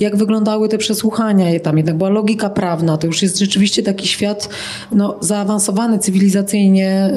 jak 0.00 0.16
wyglądały 0.16 0.68
te 0.68 0.78
przesłuchania. 0.78 1.60
Tam 1.60 1.76
jednak 1.76 1.96
była 1.96 2.10
logika 2.10 2.50
prawna, 2.50 2.96
to 2.96 3.06
już 3.06 3.22
jest 3.22 3.38
rzeczywiście 3.38 3.82
taki 3.82 4.08
świat 4.08 4.48
no, 4.92 5.16
zaawansowany 5.20 5.98
cywilizacyjnie, 5.98 7.10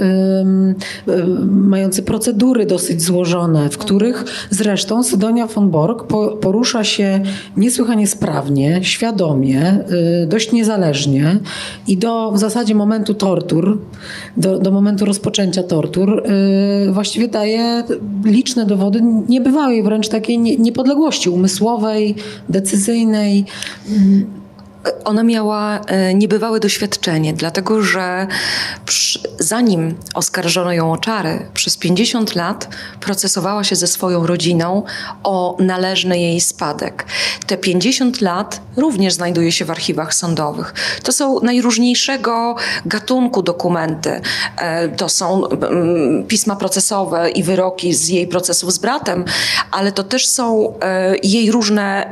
mający 1.46 2.04
procedury 2.04 2.66
dosyć 2.66 3.02
złożone, 3.02 3.70
w 3.70 3.78
których 3.78 4.48
zresztą 4.50 5.04
Sydonia 5.04 5.48
von 5.48 5.70
Borg 5.70 6.08
porusza 6.42 6.84
się 6.84 7.22
niesłychanie 7.58 8.08
sprawnie, 8.08 8.80
świadomie, 8.84 9.84
dość 10.28 10.52
niezależnie 10.52 10.99
i 11.88 11.98
do 11.98 12.32
w 12.32 12.40
zasadzie 12.40 12.76
momentu 12.76 13.14
tortur, 13.14 13.78
do, 14.38 14.60
do 14.60 14.72
momentu 14.72 15.06
rozpoczęcia 15.06 15.64
tortur, 15.64 16.24
yy, 16.86 16.94
właściwie 16.94 17.28
daje 17.28 17.84
liczne 18.26 18.66
dowody 18.66 19.02
niebywałej 19.30 19.84
wręcz 19.84 20.08
takiej 20.08 20.40
niepodległości 20.40 21.30
umysłowej, 21.30 22.16
decyzyjnej. 22.50 23.46
Ona 25.06 25.24
miała 25.24 25.80
e, 25.80 26.14
niebywałe 26.14 26.60
doświadczenie, 26.60 27.34
dlatego 27.34 27.84
że 27.84 28.28
zanim 29.40 29.96
oskarżono 30.14 30.74
ją 30.74 30.92
o 30.92 30.98
czary, 30.98 31.50
przez 31.54 31.78
50 31.78 32.36
lat 32.36 32.68
procesowała 33.00 33.64
się 33.64 33.76
ze 33.76 33.88
swoją 33.88 34.28
rodziną 34.28 34.84
o 35.24 35.58
należny 35.60 36.20
jej 36.20 36.42
spadek. 36.42 37.06
Te 37.48 37.58
50 37.58 38.22
lat 38.22 38.62
również 38.78 39.14
znajduje 39.14 39.52
się 39.52 39.66
w 39.66 39.72
archiwach 39.72 40.14
sądowych. 40.14 40.74
To 41.04 41.12
są 41.12 41.40
najróżniejszego 41.40 42.56
gatunku 42.86 43.44
dokumenty. 43.44 44.22
E, 44.58 44.90
to 44.90 45.10
są 45.10 45.44
pisma 46.28 46.56
procesowe 46.56 47.30
i 47.30 47.44
wyroki 47.44 47.94
z 47.94 48.08
jej 48.08 48.28
procesów 48.28 48.74
z 48.74 48.78
bratem, 48.78 49.26
ale 49.72 49.92
to 49.92 50.04
też 50.04 50.28
są 50.28 50.74
e, 50.82 51.16
jej 51.24 51.52
różne 51.52 52.10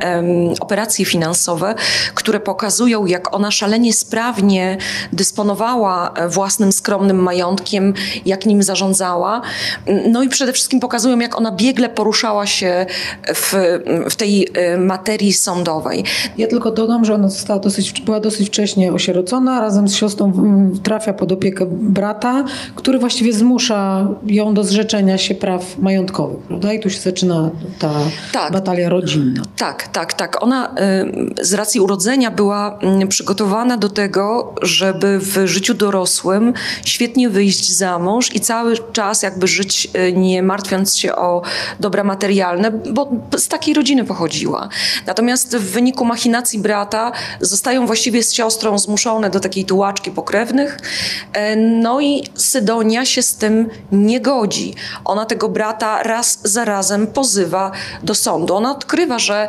operacje 0.60 1.04
finansowe, 1.04 1.74
które 2.14 2.40
pokazują, 2.40 2.57
pokazują, 2.58 3.06
jak 3.06 3.34
ona 3.34 3.50
szalenie 3.50 3.92
sprawnie 3.92 4.76
dysponowała 5.12 6.12
e, 6.14 6.28
własnym 6.28 6.72
skromnym 6.72 7.22
majątkiem, 7.22 7.94
jak 8.26 8.46
nim 8.46 8.62
zarządzała. 8.62 9.40
No 10.10 10.22
i 10.22 10.28
przede 10.28 10.52
wszystkim 10.52 10.80
pokazują, 10.80 11.18
jak 11.18 11.38
ona 11.38 11.52
biegle 11.52 11.88
poruszała 11.88 12.46
się 12.46 12.86
w, 13.34 13.54
w 14.10 14.16
tej 14.16 14.48
e, 14.54 14.78
materii 14.78 15.32
sądowej. 15.32 16.04
Ja 16.38 16.46
tylko 16.46 16.70
dodam, 16.70 17.04
że 17.04 17.14
ona 17.14 17.28
została 17.28 17.60
dosyć, 17.60 18.00
była 18.00 18.20
dosyć 18.20 18.48
wcześnie 18.48 18.92
osierocona, 18.92 19.60
razem 19.60 19.88
z 19.88 19.94
siostrą 19.94 20.32
trafia 20.82 21.12
pod 21.12 21.32
opiekę 21.32 21.66
brata, 21.70 22.44
który 22.74 22.98
właściwie 22.98 23.32
zmusza 23.32 24.08
ją 24.26 24.54
do 24.54 24.64
zrzeczenia 24.64 25.18
się 25.18 25.34
praw 25.34 25.78
majątkowych, 25.78 26.38
prawda? 26.38 26.72
I 26.72 26.80
tu 26.80 26.90
się 26.90 27.00
zaczyna 27.00 27.50
ta 27.78 27.90
tak. 28.32 28.52
batalia 28.52 28.88
rodzinna. 28.88 29.42
Tak, 29.56 29.88
tak, 29.88 30.14
tak. 30.14 30.42
Ona 30.42 30.74
y, 31.40 31.44
z 31.44 31.54
racji 31.54 31.80
urodzenia 31.80 32.30
była 32.30 32.47
była 32.48 32.78
mm, 32.82 33.08
przygotowana 33.08 33.76
do 33.76 33.88
tego, 33.88 34.54
żeby 34.62 35.18
w 35.18 35.46
życiu 35.46 35.74
dorosłym 35.74 36.54
świetnie 36.84 37.28
wyjść 37.28 37.72
za 37.72 37.98
mąż 37.98 38.34
i 38.34 38.40
cały 38.40 38.74
czas 38.92 39.22
jakby 39.22 39.46
żyć 39.46 39.88
y, 40.08 40.12
nie 40.12 40.42
martwiąc 40.42 40.96
się 40.96 41.16
o 41.16 41.42
dobra 41.80 42.04
materialne, 42.04 42.70
bo 42.70 43.10
z 43.36 43.48
takiej 43.48 43.74
rodziny 43.74 44.04
pochodziła. 44.04 44.68
Natomiast 45.06 45.56
w 45.56 45.70
wyniku 45.70 46.04
machinacji 46.04 46.58
brata 46.58 47.12
zostają 47.40 47.86
właściwie 47.86 48.22
z 48.22 48.32
siostrą 48.32 48.78
zmuszone 48.78 49.30
do 49.30 49.40
takiej 49.40 49.64
tułaczki 49.64 50.10
pokrewnych. 50.10 50.78
E, 51.32 51.56
no 51.56 52.00
i 52.00 52.24
Sydonia 52.34 53.04
się 53.04 53.22
z 53.22 53.36
tym 53.36 53.68
nie 53.92 54.20
godzi. 54.20 54.74
Ona 55.04 55.26
tego 55.26 55.48
brata 55.48 56.02
raz 56.02 56.38
za 56.44 56.64
razem 56.64 57.06
pozywa 57.06 57.70
do 58.02 58.14
sądu. 58.14 58.56
Ona 58.56 58.70
odkrywa, 58.70 59.18
że 59.18 59.48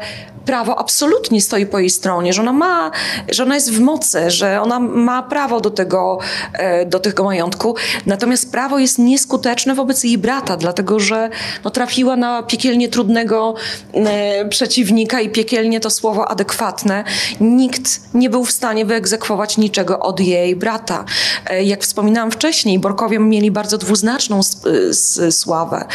prawo 0.49 0.79
absolutnie 0.79 1.41
stoi 1.41 1.65
po 1.65 1.79
jej 1.79 1.89
stronie, 1.89 2.33
że 2.33 2.41
ona 2.41 2.53
ma, 2.53 2.91
że 3.31 3.43
ona 3.43 3.55
jest 3.55 3.71
w 3.71 3.79
mocy, 3.79 4.31
że 4.31 4.61
ona 4.61 4.79
ma 4.79 5.23
prawo 5.23 5.61
do 5.61 5.69
tego, 5.69 6.19
e, 6.53 6.85
do 6.85 6.99
tego 6.99 7.23
majątku. 7.23 7.75
Natomiast 8.05 8.51
prawo 8.51 8.79
jest 8.79 8.99
nieskuteczne 8.99 9.75
wobec 9.75 10.03
jej 10.03 10.17
brata, 10.17 10.57
dlatego 10.57 10.99
że 10.99 11.29
no, 11.63 11.71
trafiła 11.71 12.15
na 12.15 12.43
piekielnie 12.43 12.87
trudnego 12.87 13.55
e, 13.93 14.45
przeciwnika 14.45 15.21
i 15.21 15.29
piekielnie 15.29 15.79
to 15.79 15.89
słowo 15.89 16.27
adekwatne. 16.27 17.03
Nikt 17.41 17.99
nie 18.13 18.29
był 18.29 18.45
w 18.45 18.51
stanie 18.51 18.85
wyegzekwować 18.85 19.57
niczego 19.57 19.99
od 19.99 20.19
jej 20.19 20.55
brata. 20.55 21.05
E, 21.49 21.63
jak 21.63 21.81
wspominałam 21.81 22.31
wcześniej, 22.31 22.79
Borkowie 22.79 23.19
mieli 23.19 23.51
bardzo 23.51 23.77
dwuznaczną 23.77 24.39
sławę. 25.31 25.85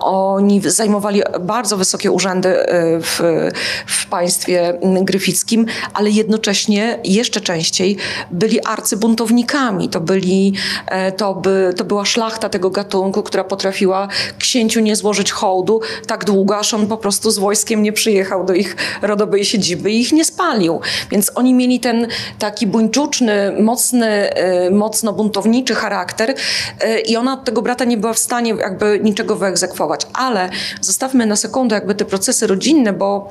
Oni 0.00 0.60
zajmowali 0.64 1.22
bardzo 1.40 1.76
wysokie 1.76 2.10
urzędy 2.10 2.56
w, 3.02 3.50
w 3.86 4.06
państwie 4.06 4.78
gryfickim, 5.02 5.66
ale 5.94 6.10
jednocześnie 6.10 6.98
jeszcze 7.04 7.40
częściej 7.40 7.96
byli 8.30 8.64
arcybuntownikami. 8.64 9.88
To, 9.88 10.00
byli, 10.00 10.52
e, 10.86 11.12
to, 11.12 11.34
by, 11.34 11.74
to 11.76 11.84
była 11.84 12.04
szlachta 12.04 12.48
tego 12.48 12.70
gatunku, 12.70 13.22
która 13.22 13.44
potrafiła 13.44 14.08
księciu 14.38 14.80
nie 14.80 14.96
złożyć 14.96 15.32
hołdu 15.32 15.80
tak 16.06 16.24
długo, 16.24 16.58
aż 16.58 16.74
on 16.74 16.86
po 16.86 16.96
prostu 16.96 17.30
z 17.30 17.38
wojskiem 17.38 17.82
nie 17.82 17.92
przyjechał 17.92 18.44
do 18.44 18.54
ich 18.54 18.76
rodowej 19.02 19.44
siedziby 19.44 19.90
i 19.90 20.00
ich 20.00 20.12
nie 20.12 20.24
spalił. 20.24 20.80
Więc 21.10 21.30
oni 21.34 21.54
mieli 21.54 21.80
ten 21.80 22.06
taki 22.38 22.66
buńczuczny, 22.66 23.52
mocny, 23.60 24.06
e, 24.06 24.70
mocno 24.70 25.12
buntowniczy 25.12 25.74
charakter 25.74 26.34
e, 26.80 27.00
i 27.00 27.16
ona 27.16 27.32
od 27.32 27.44
tego 27.44 27.62
brata 27.62 27.84
nie 27.84 27.96
była 27.96 28.12
w 28.12 28.18
stanie 28.18 28.54
jakby 28.60 29.00
niczego 29.02 29.36
wyegzekwować. 29.36 30.06
Ale 30.12 30.50
zostawmy 30.80 31.26
na 31.26 31.36
sekundę 31.36 31.74
jakby 31.74 31.94
te 31.94 32.04
procesy 32.04 32.46
rodzinne, 32.46 32.92
bo, 32.92 33.30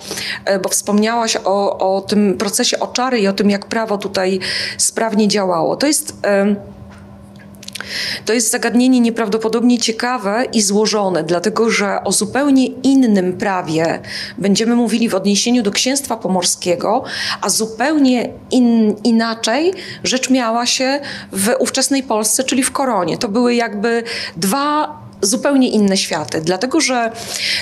bo 0.64 0.70
wspomniałaś 0.70 1.38
o, 1.46 1.96
o 1.96 2.02
tym 2.02 2.38
procesie 2.38 2.80
oczary 2.80 3.20
i 3.20 3.28
o 3.28 3.34
tym, 3.34 3.50
jak 3.50 3.66
prawo 3.66 3.98
tutaj 3.98 4.40
sprawnie 4.78 5.28
działało. 5.28 5.76
To 5.76 5.88
jest. 5.88 6.14
To 8.26 8.34
jest 8.34 8.52
zagadnienie 8.52 9.00
nieprawdopodobnie 9.00 9.78
ciekawe 9.78 10.46
i 10.54 10.62
złożone, 10.62 11.24
dlatego 11.24 11.70
że 11.70 12.04
o 12.04 12.12
zupełnie 12.12 12.68
innym 12.68 13.34
prawie 13.34 14.00
będziemy 14.38 14.76
mówili 14.76 15.10
w 15.10 15.16
odniesieniu 15.16 15.64
do 15.64 15.72
księstwa 15.72 16.18
pomorskiego, 16.18 17.04
a 17.42 17.50
zupełnie 17.50 18.30
in, 18.52 18.96
inaczej 19.04 19.74
rzecz 20.04 20.30
miała 20.30 20.66
się 20.66 21.00
w 21.32 21.56
ówczesnej 21.60 22.04
Polsce, 22.04 22.44
czyli 22.44 22.64
w 22.64 22.72
koronie. 22.72 23.18
To 23.18 23.30
były 23.30 23.56
jakby 23.56 24.04
dwa 24.38 25.03
zupełnie 25.26 25.70
inne 25.70 25.98
światy, 25.98 26.42
dlatego 26.42 26.82
że 26.82 27.12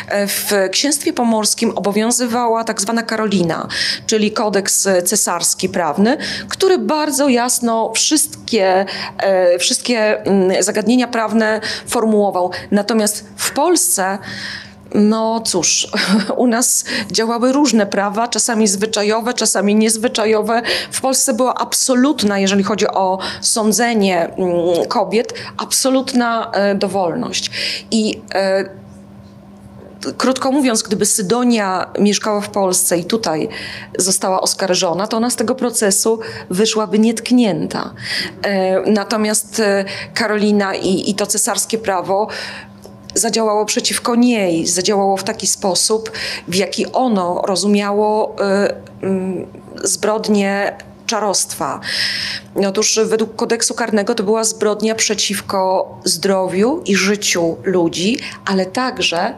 e, 0.08 0.28
w 0.28 0.52
księstwie 0.72 1.14
pomorskim 1.14 1.72
obowiązywała 1.76 2.64
tak 2.64 2.82
zwana 2.82 3.04
Karolina, 3.04 3.68
czyli 4.08 4.32
kodeks 4.32 4.88
cesarski 5.06 5.70
prawny, 5.70 6.18
który 6.50 6.78
bardzo 6.78 7.30
jasno 7.30 7.92
wszystkie, 7.96 8.86
e, 9.18 9.60
wszystkie 9.60 10.26
mm, 10.26 10.64
zagadnienia 10.64 11.08
prawne 11.08 11.62
formułował. 11.88 12.52
Natomiast 12.72 13.26
w 13.38 13.52
Polsce 13.52 14.18
no 14.96 15.42
cóż, 15.46 15.88
u 16.36 16.48
nas 16.48 16.84
działały 17.12 17.52
różne 17.52 17.86
prawa, 17.86 18.28
czasami 18.28 18.68
zwyczajowe, 18.68 19.34
czasami 19.34 19.76
niezwyczajowe. 19.76 20.62
W 20.92 21.02
Polsce 21.02 21.34
była 21.34 21.56
absolutna, 21.56 22.40
jeżeli 22.40 22.64
chodzi 22.64 22.88
o 22.88 23.20
sądzenie 23.42 24.26
mm, 24.26 24.86
kobiet, 24.88 25.34
absolutna 25.58 26.52
e, 26.54 26.76
dowolność. 26.76 27.52
I 27.92 28.22
e, 28.36 28.82
krótko 30.18 30.52
mówiąc, 30.52 30.84
gdyby 30.84 31.06
Sydonia 31.06 31.92
mieszkała 32.00 32.42
w 32.42 32.50
Polsce 32.50 32.98
i 32.98 33.06
tutaj 33.06 33.50
została 33.98 34.42
oskarżona, 34.42 35.08
to 35.08 35.18
ona 35.18 35.30
z 35.30 35.36
tego 35.36 35.56
procesu 35.56 36.20
wyszłaby 36.50 37.00
nietknięta. 37.00 37.94
E, 38.44 38.82
natomiast 38.92 39.62
Karolina 40.14 40.76
i, 40.76 41.10
i 41.10 41.16
to 41.16 41.26
cesarskie 41.26 41.78
prawo 41.78 42.28
zadziałało 43.14 43.66
przeciwko 43.66 44.16
niej, 44.16 44.68
zadziałało 44.68 45.18
w 45.18 45.24
taki 45.24 45.48
sposób, 45.48 46.12
w 46.48 46.56
jaki 46.56 46.92
ono 46.92 47.42
rozumiało 47.46 48.36
y, 49.04 49.08
y, 49.08 49.88
zbrodnie 49.88 50.78
czarostwa. 51.12 51.80
Otóż 52.68 53.00
według 53.06 53.36
kodeksu 53.36 53.74
karnego 53.74 54.16
to 54.16 54.24
była 54.24 54.44
zbrodnia 54.44 54.96
przeciwko 54.96 55.90
zdrowiu 56.04 56.82
i 56.86 56.96
życiu 56.96 57.58
ludzi, 57.64 58.18
ale 58.46 58.66
także 58.66 59.34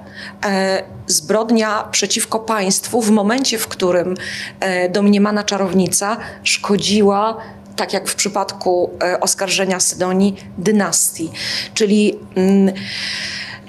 e, 0.46 0.84
zbrodnia 1.08 1.88
przeciwko 1.92 2.40
państwu 2.40 3.02
w 3.02 3.12
momencie, 3.12 3.58
w 3.58 3.68
którym 3.68 4.16
e, 4.60 4.90
domniemana 4.90 5.44
czarownica 5.44 6.18
szkodziła 6.44 7.38
tak 7.76 7.94
jak 7.94 8.08
w 8.08 8.16
przypadku 8.16 8.90
e, 9.04 9.20
oskarżenia 9.20 9.80
Sydonii, 9.80 10.36
dynastii. 10.58 11.32
Czyli 11.74 12.20
mm, 12.36 12.74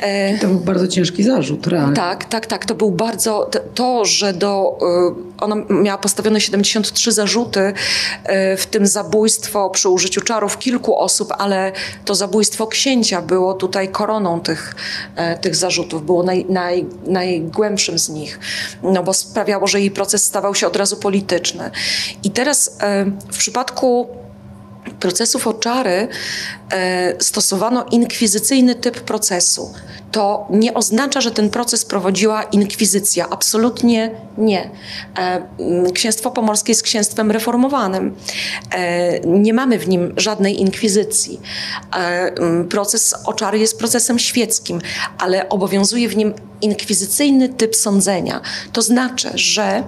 E, 0.05 0.39
to 0.39 0.47
był 0.47 0.61
bardzo 0.61 0.89
ciężki 0.89 1.23
zarzut, 1.23 1.67
realnie. 1.67 1.97
Tak, 1.97 2.25
tak, 2.25 2.47
tak. 2.47 2.67
To 2.67 2.75
był 2.75 2.91
bardzo. 2.91 3.51
To, 3.75 4.05
że 4.05 4.33
do. 4.33 4.79
E, 4.83 5.35
ona 5.41 5.57
miała 5.71 5.99
postawione 5.99 6.41
73 6.41 7.13
zarzuty, 7.13 7.73
e, 8.25 8.57
w 8.57 8.67
tym 8.67 8.87
zabójstwo 8.87 9.71
przy 9.71 9.89
użyciu 9.89 10.21
czarów 10.21 10.59
kilku 10.59 10.99
osób, 10.99 11.33
ale 11.39 11.73
to 12.05 12.15
zabójstwo 12.15 12.67
księcia 12.67 13.23
było 13.23 13.55
tutaj 13.55 13.89
koroną 13.89 14.41
tych, 14.41 14.75
tych 15.41 15.57
zarzutów, 15.57 16.07
było 16.07 16.23
naj, 16.23 16.47
naj, 16.49 16.87
najgłębszym 17.07 17.99
z 17.99 18.09
nich, 18.09 18.41
no 18.83 19.03
bo 19.03 19.15
sprawiało, 19.15 19.67
że 19.67 19.81
jej 19.81 19.91
proces 19.91 20.25
stawał 20.25 20.55
się 20.55 20.67
od 20.67 20.77
razu 20.77 20.97
polityczny. 20.97 21.71
I 22.23 22.31
teraz 22.31 22.79
w 23.33 23.37
przypadku 23.39 24.09
procesów 25.01 25.47
oczary 25.47 26.09
e, 26.73 27.15
stosowano 27.23 27.87
inkwizycyjny 27.91 28.75
typ 28.75 29.01
procesu. 29.01 29.73
To 30.13 30.47
nie 30.51 30.75
oznacza, 30.75 31.21
że 31.21 31.31
ten 31.31 31.51
proces 31.51 31.85
prowadziła 31.85 32.43
inkwizycja. 32.43 33.29
Absolutnie 33.31 34.11
nie. 34.39 34.71
E, 35.19 35.43
księstwo 35.95 36.31
pomorskie 36.31 36.71
jest 36.71 36.83
księstwem 36.83 37.31
reformowanym. 37.31 38.15
E, 38.75 39.21
nie 39.21 39.55
mamy 39.55 39.79
w 39.79 39.89
nim 39.89 40.15
żadnej 40.17 40.61
inkwizycji. 40.61 41.41
Proces 42.71 43.15
oczary 43.25 43.59
jest 43.59 43.79
procesem 43.79 44.19
świeckim, 44.19 44.81
ale 45.19 45.49
obowiązuje 45.49 46.09
w 46.09 46.17
nim 46.17 46.35
inkwizycyjny 46.61 47.49
typ 47.49 47.77
sądzenia. 47.77 48.41
To 48.73 48.83
znaczy, 48.83 49.31
że 49.35 49.85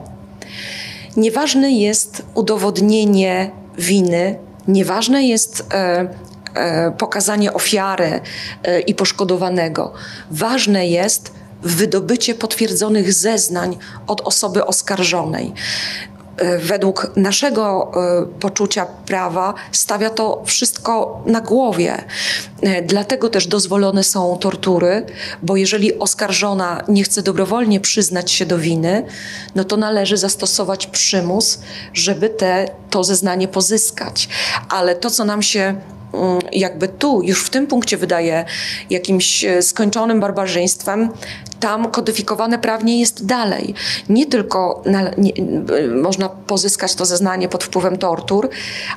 nieważne 1.17 1.73
jest 1.73 2.23
udowodnienie 2.35 3.51
winy 3.79 4.39
Nieważne 4.69 5.27
jest 5.27 5.67
e, 5.75 6.09
e, 6.55 6.93
pokazanie 6.99 7.53
ofiary 7.53 8.21
e, 8.65 8.81
i 8.81 8.95
poszkodowanego. 8.95 9.93
Ważne 10.31 10.87
jest 10.89 11.33
wydobycie 11.63 12.35
potwierdzonych 12.35 13.13
zeznań 13.13 13.79
od 14.07 14.21
osoby 14.21 14.67
oskarżonej. 14.67 15.53
E, 16.37 16.59
według 16.59 17.13
naszego 17.17 17.93
e, 17.95 18.27
poczucia 18.41 18.87
prawa 18.87 19.55
stawia 19.73 20.11
to 20.11 20.43
wszystko 20.47 21.23
na 21.27 21.41
głowie. 21.41 22.05
E, 22.63 22.83
dlatego 22.83 23.29
też 23.29 23.47
dozwolone 23.47 24.05
są 24.05 24.39
tortury, 24.39 25.07
bo 25.43 25.57
jeżeli 25.57 25.99
oskarżona 25.99 26.83
nie 26.89 27.03
chce 27.05 27.23
dobrowolnie 27.23 27.81
przyznać 27.81 28.31
się 28.31 28.47
do 28.47 28.59
winy, 28.59 29.07
no 29.55 29.65
to 29.65 29.77
należy 29.77 30.17
zastosować 30.17 30.87
przymus, 30.87 31.59
żeby 31.93 32.29
te, 32.29 32.69
to 32.91 33.05
zeznanie 33.05 33.49
pozyskać. 33.49 34.29
Ale 34.69 34.95
to, 34.95 35.11
co 35.11 35.25
nam 35.25 35.43
się 35.43 35.75
jakby 36.53 36.89
tu, 36.89 37.23
już 37.23 37.45
w 37.45 37.51
tym 37.51 37.67
punkcie 37.67 37.97
wydaje 37.97 38.45
jakimś 38.91 39.45
skończonym 39.61 40.21
barbarzyństwem, 40.21 41.09
tam 41.61 41.91
kodyfikowane 41.91 42.59
prawnie 42.59 43.01
jest 43.01 43.27
dalej. 43.27 43.75
Nie 44.09 44.27
tylko 44.27 44.83
na, 44.87 45.11
nie, 45.19 45.33
można 46.03 46.29
pozyskać 46.29 46.95
to 46.95 47.07
zeznanie 47.07 47.49
pod 47.49 47.65
wpływem 47.65 47.99
tortur, 47.99 48.49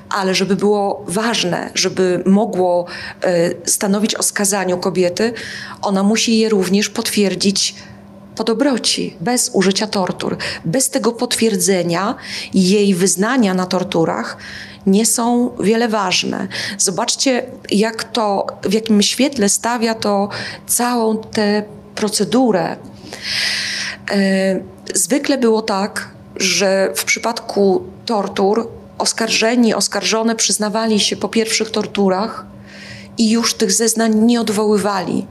ale 0.09 0.35
żeby 0.35 0.55
było 0.55 1.05
ważne, 1.07 1.69
żeby 1.75 2.23
mogło 2.25 2.85
y, 3.25 3.55
stanowić 3.65 4.15
o 4.15 4.23
skazaniu 4.23 4.77
kobiety, 4.77 5.33
ona 5.81 6.03
musi 6.03 6.37
je 6.37 6.49
również 6.49 6.89
potwierdzić 6.89 7.75
po 8.35 8.43
dobroci, 8.43 9.15
bez 9.21 9.51
użycia 9.53 9.87
tortur. 9.87 10.37
Bez 10.65 10.89
tego 10.89 11.11
potwierdzenia 11.11 12.15
jej 12.53 12.95
wyznania 12.95 13.53
na 13.53 13.65
torturach 13.65 14.37
nie 14.89 15.05
są 15.05 15.49
wiele 15.59 15.87
ważne. 15.87 16.47
Zobaczcie, 16.77 17.43
jak 17.71 18.03
to, 18.03 18.47
w 18.63 18.73
jakim 18.73 19.01
świetle 19.01 19.49
stawia 19.49 19.95
to 19.95 20.29
całą 20.67 21.17
tę 21.17 21.63
procedurę. 21.95 22.77
E, 24.11 24.59
zwykle 24.93 25.37
było 25.37 25.61
tak, 25.61 26.09
że 26.35 26.91
w 26.95 27.03
przypadku 27.03 27.83
tortur 28.05 28.67
oskarżeni, 28.97 29.73
oskarżone 29.73 30.35
przyznawali 30.35 30.99
się 30.99 31.15
po 31.15 31.29
pierwszych 31.29 31.71
torturach 31.71 32.45
i 33.17 33.29
już 33.29 33.53
tych 33.53 33.71
zeznań 33.71 34.15
nie 34.15 34.41
odwoływali. 34.41 35.27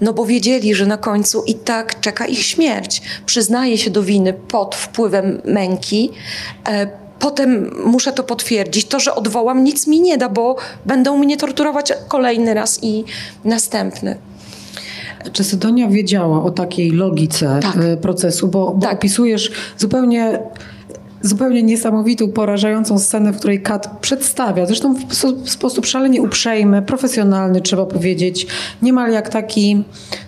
no 0.00 0.12
bo 0.12 0.26
wiedzieli, 0.26 0.74
że 0.74 0.86
na 0.86 0.96
końcu 0.96 1.42
i 1.42 1.54
tak 1.54 2.00
czeka 2.00 2.26
ich 2.26 2.42
śmierć. 2.46 3.02
Przyznaje 3.26 3.78
się 3.78 3.90
do 3.90 4.02
winy 4.02 4.32
pod 4.32 4.74
wpływem 4.74 5.42
męki. 5.44 6.10
E, 6.68 7.07
potem 7.18 7.70
muszę 7.84 8.12
to 8.12 8.22
potwierdzić. 8.24 8.84
To, 8.86 9.00
że 9.00 9.14
odwołam, 9.14 9.64
nic 9.64 9.86
mi 9.86 10.00
nie 10.00 10.18
da, 10.18 10.28
bo 10.28 10.56
będą 10.86 11.18
mnie 11.18 11.36
torturować 11.36 11.92
kolejny 12.08 12.54
raz 12.54 12.78
i 12.82 13.04
następny. 13.44 14.16
Czy 15.32 15.44
Sydonia 15.44 15.88
wiedziała 15.88 16.42
o 16.44 16.50
takiej 16.50 16.90
logice 16.90 17.58
Tak. 17.62 17.76
e, 17.76 17.96
procesu? 17.96 18.48
Bo, 18.48 18.74
bo 18.74 18.86
Tak. 18.86 18.92
opisujesz 18.94 19.50
zupełnie, 19.78 20.38
zupełnie 21.22 21.62
niesamowitą, 21.62 22.28
porażającą 22.32 22.98
scenę, 22.98 23.32
w 23.32 23.36
której 23.38 23.62
Kat 23.62 23.98
przedstawia, 24.00 24.66
zresztą 24.66 24.94
w 24.94 25.14
spo- 25.14 25.44
w 25.44 25.50
sposób 25.50 25.86
szalenie 25.86 26.22
uprzejmy, 26.22 26.82
profesjonalny, 26.82 27.60
trzeba 27.60 27.86
powiedzieć, 27.86 28.46
niemal 28.82 29.12
jak 29.12 29.28
taki 29.28 29.82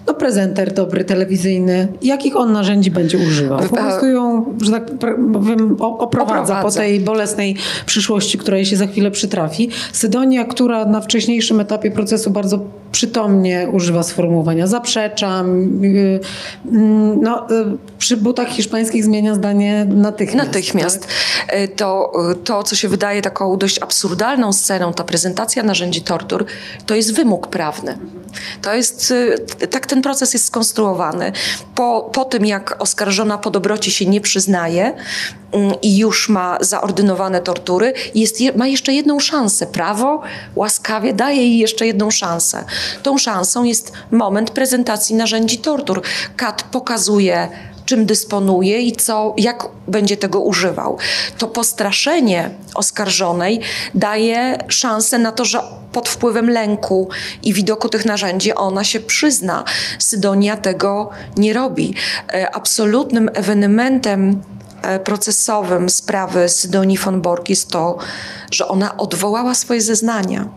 no, 0.06 0.14
prezenter 0.14 0.72
dobry, 0.74 1.04
telewizyjny, 1.04 1.88
jakich 2.02 2.36
on 2.36 2.52
narzędzi 2.52 2.90
będzie 2.90 3.18
używał. 3.18 3.58
Po 3.58 3.76
prostu 3.76 4.06
ją, 4.06 4.44
że 4.62 4.70
tak 4.70 4.84
powiem, 5.32 5.76
o- 5.80 5.98
oprowadza, 5.98 6.36
po 6.36 6.58
Oprowadza. 6.58 6.80
tej 6.80 7.00
bolesnej 7.00 7.56
przyszłości, 7.86 8.38
która 8.38 8.56
jej 8.56 8.66
się 8.66 8.76
za 8.76 8.86
chwilę 8.86 9.10
przytrafi. 9.10 9.68
Sydonia, 9.92 10.44
która 10.44 10.84
na 10.84 11.00
wcześniejszym 11.00 11.60
etapie 11.60 11.90
procesu 11.90 12.30
bardzo 12.30 12.60
przytomnie 12.92 13.68
używa 13.72 14.02
sformułowania 14.02 14.66
zaprzeczam. 14.66 15.78
yy, 15.84 16.20
mm, 16.72 17.20
No, 17.22 17.46
yy, 17.50 17.76
przy 17.98 18.16
butach 18.16 18.48
hiszpańskich 18.48 19.04
zmienia 19.04 19.34
zdanie 19.34 19.86
natychmiast. 19.88 20.46
Natychmiast. 20.46 21.06
E, 21.48 21.68
To, 21.68 22.12
to, 22.44 22.62
co 22.62 22.76
się 22.76 22.88
wydaje 22.88 23.22
taką 23.22 23.56
dość 23.56 23.78
absurdalną 23.82 24.52
sceną, 24.52 24.92
ta 24.92 25.04
prezentacja 25.04 25.62
narzędzi 25.62 26.02
tortur, 26.02 26.44
to 26.86 26.94
jest 26.94 27.14
wymóg 27.14 27.46
prawny. 27.48 27.98
To 28.62 28.74
jest, 28.74 29.14
tak 29.70 29.86
ten 29.86 30.02
proces 30.02 30.32
jest 30.32 30.44
skonstruowany. 30.46 31.32
Po, 31.74 32.10
po 32.12 32.24
tym, 32.24 32.46
jak 32.46 32.76
oskarżona 32.78 33.38
po 33.38 33.50
dobroci 33.50 33.90
się 33.90 34.06
nie 34.06 34.20
przyznaje 34.20 34.92
mm, 35.52 35.72
i 35.82 35.98
już 35.98 36.28
ma 36.28 36.58
zaordynowane 36.60 37.40
tortury, 37.40 37.92
jest, 38.14 38.40
je- 38.40 38.52
ma 38.52 38.66
jeszcze 38.66 38.92
jedną 38.92 39.20
szansę. 39.20 39.66
Prawo 39.66 40.22
łaskawie 40.56 41.12
daje 41.12 41.36
jej 41.36 41.58
jeszcze 41.58 41.86
jedną 41.86 42.10
szansę. 42.10 42.64
Tą 43.02 43.18
szansą 43.18 43.64
jest 43.64 43.92
moment 44.10 44.50
prezentacji 44.50 45.16
narzędzi 45.16 45.58
tortur. 45.58 46.02
Kat 46.36 46.62
pokazuje 46.62 47.48
czym 47.90 48.06
dysponuje 48.06 48.80
i 48.80 48.92
co, 48.92 49.34
jak 49.36 49.68
będzie 49.88 50.16
tego 50.16 50.40
używał. 50.40 50.98
To 51.38 51.48
postraszenie 51.48 52.50
oskarżonej 52.74 53.60
daje 53.94 54.58
szansę 54.68 55.18
na 55.18 55.32
to, 55.32 55.44
że 55.44 55.60
pod 55.92 56.08
wpływem 56.08 56.50
lęku 56.50 57.08
i 57.42 57.52
widoku 57.52 57.88
tych 57.88 58.04
narzędzi 58.04 58.54
ona 58.54 58.84
się 58.84 59.00
przyzna. 59.00 59.64
Sydonia 59.98 60.56
tego 60.56 61.10
nie 61.36 61.52
robi. 61.52 61.94
E, 62.32 62.54
Absolutnym 62.54 63.30
ewenementem 63.34 64.42
e, 64.82 64.98
procesowym 64.98 65.90
sprawy 65.90 66.48
Sydonii 66.48 66.98
von 66.98 67.20
Borg 67.20 67.48
jest 67.48 67.68
to, 67.68 67.98
że 68.50 68.68
ona 68.68 68.96
odwołała 68.96 69.54
swoje 69.54 69.80
zeznania. 69.80 70.48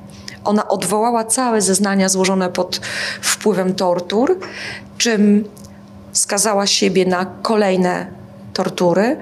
Ona 0.43 0.67
odwołała 0.67 1.23
całe 1.23 1.61
zeznania 1.61 2.09
złożone 2.09 2.49
pod 2.49 2.81
wpływem 3.21 3.75
tortur, 3.75 4.39
czym 4.97 5.43
skazała 6.11 6.67
siebie 6.67 7.05
na 7.05 7.25
kolejne 7.41 8.07
tortury. 8.53 9.17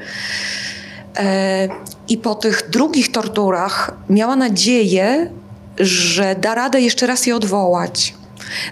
E, 1.17 1.67
I 2.07 2.17
po 2.17 2.35
tych 2.35 2.69
drugich 2.69 3.11
torturach 3.11 3.91
miała 4.09 4.35
nadzieję, 4.35 5.31
że 5.79 6.35
da 6.35 6.55
radę 6.55 6.81
jeszcze 6.81 7.07
raz 7.07 7.25
je 7.25 7.35
odwołać. 7.35 8.13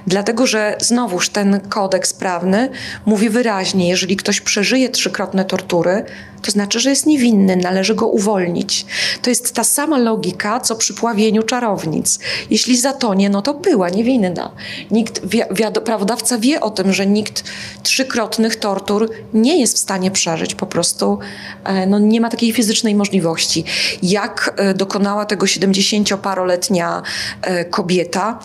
Dlatego, 0.08 0.48
że 0.48 0.78
znowuż 0.82 1.30
ten 1.30 1.60
kodeks 1.70 2.14
prawny 2.14 2.70
mówi 3.06 3.30
wyraźnie, 3.30 3.90
jeżeli 3.90 4.18
ktoś 4.18 4.42
przeżyje 4.42 4.90
trzykrotne 4.90 5.46
tortury, 5.46 6.06
to 6.42 6.52
znaczy, 6.52 6.80
że 6.80 6.90
jest 6.90 7.06
niewinny, 7.06 7.56
należy 7.56 7.96
go 7.96 8.08
uwolnić. 8.08 8.86
To 9.22 9.30
jest 9.30 9.54
ta 9.54 9.64
sama 9.64 9.98
logika, 9.98 10.60
co 10.60 10.76
przy 10.76 10.94
pławieniu 10.94 11.44
czarownic. 11.44 12.20
Jeśli 12.50 12.78
zatonie, 12.78 13.30
no 13.30 13.42
to 13.42 13.54
była 13.54 13.90
niewinna. 13.90 14.52
Nikt, 14.92 15.26
wi- 15.26 15.44
wiado- 15.52 15.82
prawodawca 15.82 16.38
wie 16.38 16.62
o 16.62 16.70
tym, 16.70 16.94
że 16.94 17.06
nikt 17.06 17.44
trzykrotnych 17.84 18.56
tortur 18.56 19.10
nie 19.34 19.60
jest 19.60 19.76
w 19.76 19.80
stanie 19.80 20.12
przeżyć. 20.12 20.56
Po 20.56 20.66
prostu 20.66 21.20
e, 21.64 21.86
no, 21.88 22.00
nie 22.00 22.22
ma 22.22 22.30
takiej 22.30 22.54
fizycznej 22.54 22.96
możliwości. 22.96 23.64
Jak 24.04 24.54
e, 24.58 24.74
dokonała 24.74 25.26
tego 25.26 25.46
70-paroletnia 25.46 27.02
e, 27.42 27.66
kobieta, 27.66 28.40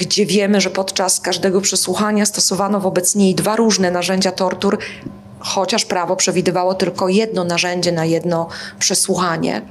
gdzie 0.00 0.26
wiemy, 0.26 0.60
że 0.60 0.70
podczas 0.70 1.20
każdego 1.20 1.60
przesłuchania 1.60 2.26
stosowano 2.26 2.80
wobec 2.80 3.14
niej 3.14 3.34
dwa 3.34 3.56
różne 3.56 3.90
narzędzia 3.90 4.32
tortur, 4.32 4.78
chociaż 5.42 5.84
prawo 5.84 6.16
przewidywało 6.16 6.74
tylko 6.74 7.08
jedno 7.08 7.44
narzędzie 7.44 7.92
na 7.92 8.04
jedno 8.04 8.48
przesłuchanie. 8.78 9.62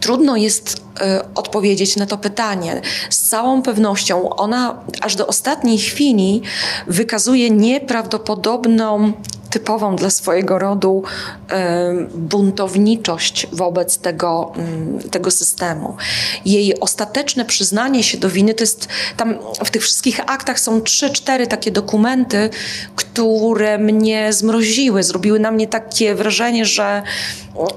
Trudno 0.00 0.36
jest 0.36 0.87
odpowiedzieć 1.34 1.96
na 1.96 2.06
to 2.06 2.18
pytanie. 2.18 2.80
Z 3.10 3.20
całą 3.20 3.62
pewnością 3.62 4.30
ona 4.30 4.78
aż 5.00 5.16
do 5.16 5.26
ostatniej 5.26 5.78
chwili 5.78 6.42
wykazuje 6.86 7.50
nieprawdopodobną, 7.50 9.12
typową 9.50 9.96
dla 9.96 10.10
swojego 10.10 10.58
rodu 10.58 11.02
e, 11.50 11.94
buntowniczość 12.14 13.46
wobec 13.52 13.98
tego, 13.98 14.52
mm, 14.56 14.98
tego 15.10 15.30
systemu. 15.30 15.96
Jej 16.44 16.80
ostateczne 16.80 17.44
przyznanie 17.44 18.02
się 18.02 18.18
do 18.18 18.30
winy 18.30 18.54
to 18.54 18.62
jest 18.62 18.88
tam 19.16 19.38
w 19.64 19.70
tych 19.70 19.82
wszystkich 19.82 20.20
aktach 20.26 20.60
są 20.60 20.80
trzy, 20.80 21.10
cztery 21.10 21.46
takie 21.46 21.70
dokumenty, 21.70 22.50
które 22.96 23.78
mnie 23.78 24.32
zmroziły, 24.32 25.02
zrobiły 25.02 25.40
na 25.40 25.50
mnie 25.50 25.66
takie 25.66 26.14
wrażenie, 26.14 26.64
że 26.64 27.02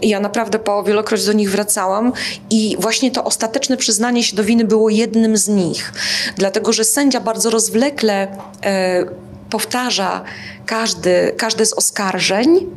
ja 0.01 0.19
naprawdę 0.19 0.59
po 0.59 0.83
wielokroć 0.83 1.25
do 1.25 1.33
nich 1.33 1.51
wracałam 1.51 2.13
i 2.49 2.75
właśnie 2.79 3.10
to 3.11 3.23
ostateczne 3.23 3.77
przyznanie 3.77 4.23
się 4.23 4.35
do 4.35 4.43
winy 4.43 4.65
było 4.65 4.89
jednym 4.89 5.37
z 5.37 5.47
nich. 5.47 5.93
Dlatego, 6.35 6.73
że 6.73 6.83
sędzia 6.83 7.19
bardzo 7.19 7.49
rozwlekle 7.49 8.37
e, 8.63 9.05
powtarza 9.49 10.23
każdy, 10.65 11.33
każde 11.37 11.65
z 11.65 11.73
oskarżeń, 11.73 12.67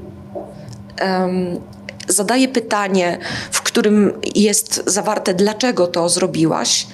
zadaje 2.08 2.48
pytanie, 2.48 3.18
w 3.50 3.62
którym 3.62 4.12
jest 4.34 4.82
zawarte, 4.86 5.34
dlaczego 5.34 5.86
to 5.86 6.08
zrobiłaś, 6.08 6.86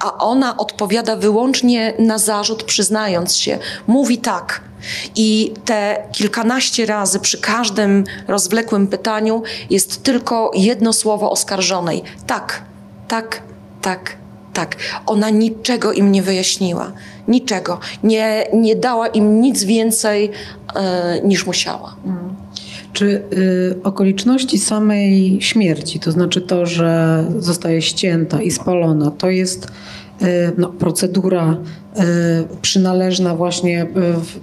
a 0.00 0.18
ona 0.18 0.56
odpowiada 0.56 1.16
wyłącznie 1.16 1.94
na 1.98 2.18
zarzut, 2.18 2.64
przyznając 2.64 3.36
się. 3.36 3.58
Mówi 3.86 4.18
tak. 4.18 4.60
I 5.16 5.54
te 5.64 6.08
kilkanaście 6.12 6.86
razy 6.86 7.20
przy 7.20 7.38
każdym 7.38 8.04
rozwlekłym 8.28 8.86
pytaniu 8.86 9.42
jest 9.70 10.02
tylko 10.02 10.50
jedno 10.54 10.92
słowo 10.92 11.30
oskarżonej. 11.30 12.02
Tak, 12.26 12.62
tak, 13.08 13.42
tak, 13.82 14.16
tak. 14.52 14.76
Ona 15.06 15.30
niczego 15.30 15.92
im 15.92 16.12
nie 16.12 16.22
wyjaśniła. 16.22 16.92
Niczego. 17.28 17.78
Nie, 18.02 18.46
nie 18.52 18.76
dała 18.76 19.06
im 19.06 19.40
nic 19.40 19.64
więcej 19.64 20.30
e, 20.74 21.20
niż 21.22 21.46
musiała. 21.46 21.96
Czy 22.94 23.22
y, 23.32 23.76
okoliczności 23.82 24.58
samej 24.58 25.38
śmierci, 25.42 26.00
to 26.00 26.12
znaczy 26.12 26.40
to, 26.40 26.66
że 26.66 27.24
zostaje 27.38 27.82
ścięta 27.82 28.42
i 28.42 28.50
spalona, 28.50 29.10
to 29.10 29.30
jest 29.30 29.66
y, 30.22 30.52
no, 30.58 30.68
procedura 30.68 31.52
y, 31.52 32.00
przynależna 32.62 33.34
właśnie 33.34 33.82
y, 33.82 33.86
w, 34.20 34.40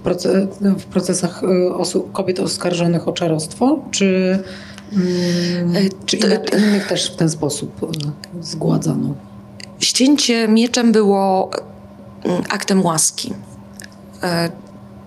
w 0.78 0.84
procesach 0.84 1.42
y, 1.42 1.74
osób, 1.74 2.12
kobiet 2.12 2.40
oskarżonych 2.40 3.08
o 3.08 3.12
czarostwo, 3.12 3.84
czy, 3.90 4.38
mm, 4.92 5.76
Y, 5.76 5.90
czy 6.06 6.16
innych 6.58 6.86
też 6.86 7.10
w 7.10 7.16
ten 7.16 7.30
sposób 7.30 7.92
zgładzano? 8.40 9.14
Ścięcie 9.80 10.48
mieczem 10.48 10.92
było 10.92 11.50
mm, 12.24 12.42
aktem 12.50 12.84
łaski. 12.84 13.32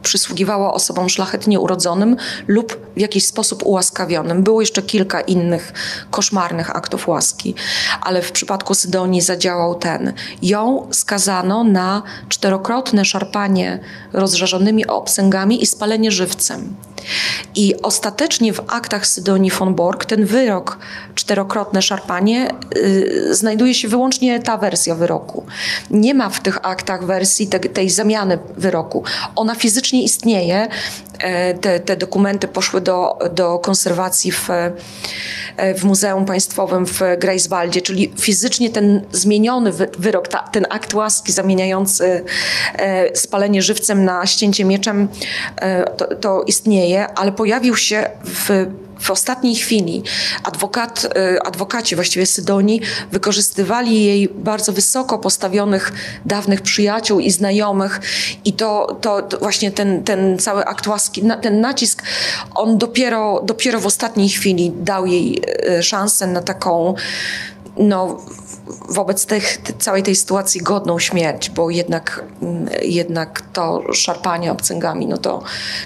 Przysługiwało 0.05 0.73
osobom 0.73 1.09
szlachetnie 1.09 1.59
urodzonym 1.59 2.15
lub 2.47 2.77
w 2.95 2.99
jakiś 2.99 3.25
sposób 3.25 3.63
ułaskawionym. 3.63 4.43
Było 4.43 4.61
jeszcze 4.61 4.81
kilka 4.81 5.21
innych 5.21 5.73
koszmarnych 6.11 6.75
aktów 6.75 7.07
łaski, 7.07 7.55
ale 8.01 8.21
w 8.21 8.31
przypadku 8.31 8.73
Sydonii 8.73 9.21
zadziałał 9.21 9.75
ten. 9.75 10.13
Ją 10.41 10.87
skazano 10.91 11.63
na 11.63 12.03
czterokrotne 12.29 13.05
szarpanie 13.05 13.79
rozżarzonymi 14.13 14.87
obsęgami 14.87 15.63
i 15.63 15.65
spalenie 15.65 16.11
żywcem. 16.11 16.75
I 17.55 17.81
ostatecznie 17.81 18.53
w 18.53 18.61
aktach 18.67 19.07
Sydonii 19.07 19.51
von 19.51 19.75
Borg 19.75 20.05
ten 20.05 20.25
wyrok, 20.25 20.77
czterokrotne 21.15 21.81
szarpanie, 21.81 22.49
y, 22.77 23.35
znajduje 23.35 23.73
się 23.73 23.87
wyłącznie 23.87 24.39
ta 24.39 24.57
wersja 24.57 24.95
wyroku. 24.95 25.45
Nie 25.89 26.13
ma 26.13 26.29
w 26.29 26.41
tych 26.41 26.65
aktach 26.65 27.05
wersji 27.05 27.47
te, 27.47 27.59
tej 27.59 27.89
zamiany 27.89 28.39
wyroku. 28.57 29.03
Ona 29.35 29.55
fizycznie 29.55 29.94
istnieje, 30.03 30.67
te, 31.61 31.79
te 31.79 31.95
dokumenty 31.95 32.47
poszły 32.47 32.81
do, 32.81 33.17
do 33.31 33.59
konserwacji 33.59 34.31
w, 34.31 34.47
w 35.77 35.83
Muzeum 35.83 36.25
Państwowym 36.25 36.85
w 36.85 37.01
Greifswaldzie, 37.17 37.81
czyli 37.81 38.13
fizycznie 38.19 38.69
ten 38.69 39.01
zmieniony 39.11 39.71
wyrok, 39.97 40.27
ta, 40.27 40.39
ten 40.39 40.65
akt 40.69 40.93
łaski 40.93 41.31
zamieniający 41.31 42.23
spalenie 43.13 43.61
żywcem 43.61 44.05
na 44.05 44.25
ścięcie 44.25 44.65
mieczem, 44.65 45.07
to, 45.97 46.15
to 46.15 46.43
istnieje, 46.43 47.07
ale 47.07 47.31
pojawił 47.31 47.75
się 47.75 48.09
w 48.25 48.65
w 48.99 49.11
ostatniej 49.11 49.55
chwili 49.55 50.03
adwokat, 50.43 51.05
y, 51.05 51.41
adwokaci 51.41 51.95
właściwie 51.95 52.25
Sydonii 52.25 52.81
wykorzystywali 53.11 54.03
jej 54.03 54.29
bardzo 54.29 54.73
wysoko 54.73 55.19
postawionych 55.19 55.93
dawnych 56.25 56.61
przyjaciół 56.61 57.19
i 57.19 57.31
znajomych. 57.31 58.01
I 58.45 58.53
to, 58.53 58.97
to, 59.01 59.21
to 59.21 59.37
właśnie 59.37 59.71
ten, 59.71 60.03
ten 60.03 60.39
cały 60.39 60.65
akt 60.65 60.87
łaski, 60.87 61.23
ten 61.41 61.61
nacisk, 61.61 62.03
on 62.55 62.77
dopiero, 62.77 63.41
dopiero 63.45 63.79
w 63.79 63.85
ostatniej 63.85 64.29
chwili 64.29 64.71
dał 64.75 65.05
jej 65.05 65.41
y, 65.79 65.83
szansę 65.83 66.27
na 66.27 66.41
taką 66.41 66.95
no, 67.77 68.21
wobec 68.89 69.25
tych, 69.25 69.57
całej 69.79 70.03
tej 70.03 70.15
sytuacji 70.15 70.61
godną 70.61 70.99
śmierć, 70.99 71.49
bo 71.49 71.69
jednak, 71.69 72.23
mm, 72.41 72.69
jednak 72.81 73.41
to 73.53 73.93
szarpanie 73.93 74.51
obcęgami, 74.51 75.07
no 75.07 75.17
to, 75.17 75.43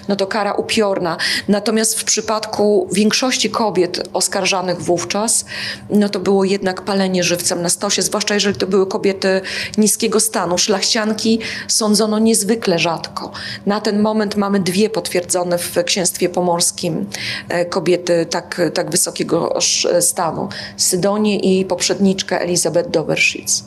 no 0.08 0.16
to 0.16 0.26
kara 0.26 0.52
upiorna. 0.52 1.16
Natomiast 1.48 2.00
w 2.00 2.04
przypadku 2.04 2.88
większości 2.92 3.50
kobiet 3.50 4.08
oskarżanych 4.12 4.82
wówczas, 4.82 5.44
no 5.90 6.08
to 6.08 6.20
było 6.20 6.44
jednak 6.44 6.82
palenie 6.82 7.24
żywcem 7.24 7.62
na 7.62 7.68
stosie, 7.68 8.02
zwłaszcza 8.02 8.34
jeżeli 8.34 8.56
to 8.56 8.66
były 8.66 8.86
kobiety 8.86 9.40
niskiego 9.78 10.20
stanu. 10.20 10.58
Szlachcianki 10.58 11.38
sądzono 11.68 12.18
niezwykle 12.18 12.78
rzadko. 12.78 13.30
Na 13.66 13.80
ten 13.80 14.00
moment 14.00 14.36
mamy 14.36 14.60
dwie 14.60 14.90
potwierdzone 14.90 15.58
w 15.58 15.84
księstwie 15.84 16.28
pomorskim 16.28 17.06
e, 17.48 17.64
kobiety 17.64 18.26
tak, 18.30 18.60
tak 18.74 18.90
wysokiego 18.90 19.58
stanu. 20.00 20.48
Sydonię 20.76 21.38
i 21.38 21.64
poprzedniczkę 21.64 22.40
Elizabeth 22.40 22.89
Doberschiz. 22.90 23.64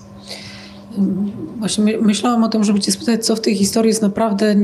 Właśnie 1.59 1.97
myślałam 1.97 2.43
o 2.43 2.49
tym, 2.49 2.63
żeby 2.63 2.79
Cię 2.79 2.91
spytać, 2.91 3.25
co 3.25 3.36
w 3.36 3.41
tej 3.41 3.55
historii 3.55 3.89
jest 3.89 4.01
naprawdę 4.01 4.55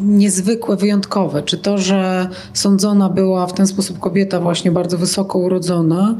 niezwykłe, 0.00 0.76
wyjątkowe. 0.76 1.42
Czy 1.42 1.58
to, 1.58 1.78
że 1.78 2.28
sądzona 2.52 3.08
była 3.08 3.46
w 3.46 3.52
ten 3.52 3.66
sposób 3.66 3.98
kobieta 3.98 4.40
właśnie 4.40 4.70
bardzo 4.70 4.98
wysoko 4.98 5.38
urodzona, 5.38 6.16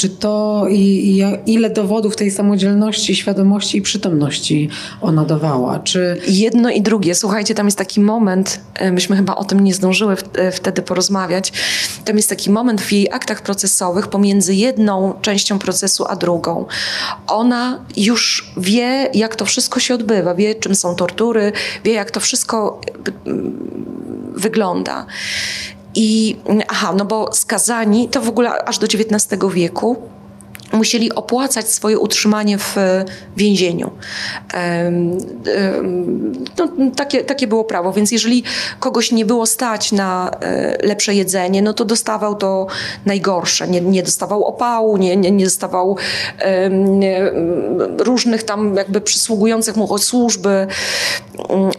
czy 0.00 0.08
to 0.08 0.66
i, 0.70 0.76
i 0.76 1.52
ile 1.52 1.70
dowodów 1.70 2.16
tej 2.16 2.30
samodzielności, 2.30 3.16
świadomości 3.16 3.78
i 3.78 3.82
przytomności 3.82 4.68
ona 5.00 5.24
dawała? 5.24 5.78
Czy... 5.78 6.20
Jedno 6.28 6.70
i 6.70 6.82
drugie. 6.82 7.14
Słuchajcie, 7.14 7.54
tam 7.54 7.66
jest 7.66 7.78
taki 7.78 8.00
moment, 8.00 8.60
e, 8.74 8.92
myśmy 8.92 9.16
chyba 9.16 9.34
o 9.34 9.44
tym 9.44 9.60
nie 9.60 9.74
zdążyły 9.74 10.16
e, 10.34 10.52
wtedy 10.52 10.82
porozmawiać, 10.82 11.52
tam 12.04 12.16
jest 12.16 12.28
taki 12.28 12.50
moment 12.50 12.80
w 12.80 12.92
jej 12.92 13.12
aktach 13.12 13.42
procesowych 13.42 14.08
pomiędzy 14.08 14.54
jedną 14.54 15.14
częścią 15.22 15.58
procesu 15.58 16.04
a 16.08 16.16
drugą. 16.16 16.66
Ona 17.26 17.84
już 17.96 18.52
wie, 18.56 19.10
jak 19.14 19.36
to 19.36 19.44
wszystko 19.44 19.80
się 19.80 19.94
odbywa, 19.94 20.34
wie, 20.34 20.54
czym 20.54 20.74
są 20.74 20.94
tortury, 20.94 21.52
wie, 21.84 21.92
jak 21.92 22.10
to 22.10 22.20
wszystko 22.20 22.80
wygląda. 24.34 25.06
I 26.00 26.36
aha, 26.68 26.92
no 26.92 27.04
bo 27.04 27.28
skazani 27.32 28.08
to 28.08 28.20
w 28.20 28.28
ogóle 28.28 28.64
aż 28.64 28.78
do 28.78 28.86
XIX 28.86 29.54
wieku 29.54 29.96
musieli 30.72 31.12
opłacać 31.14 31.68
swoje 31.68 31.98
utrzymanie 31.98 32.58
w 32.58 32.76
więzieniu. 33.36 33.90
No, 36.58 36.68
takie, 36.96 37.24
takie 37.24 37.46
było 37.46 37.64
prawo, 37.64 37.92
więc 37.92 38.12
jeżeli 38.12 38.44
kogoś 38.80 39.12
nie 39.12 39.24
było 39.24 39.46
stać 39.46 39.92
na 39.92 40.30
e, 40.40 40.86
lepsze 40.86 41.14
jedzenie, 41.14 41.62
no 41.62 41.72
to 41.72 41.84
dostawał 41.84 42.34
to 42.34 42.66
najgorsze. 43.06 43.68
Nie, 43.68 43.80
nie 43.80 44.02
dostawał 44.02 44.44
opału, 44.44 44.96
nie, 44.96 45.16
nie, 45.16 45.30
nie 45.30 45.44
dostawał 45.44 45.96
różnych 47.98 48.42
tam 48.42 48.74
jakby 48.76 49.00
przysługujących 49.00 49.76
mu 49.76 49.98
służby. 49.98 50.66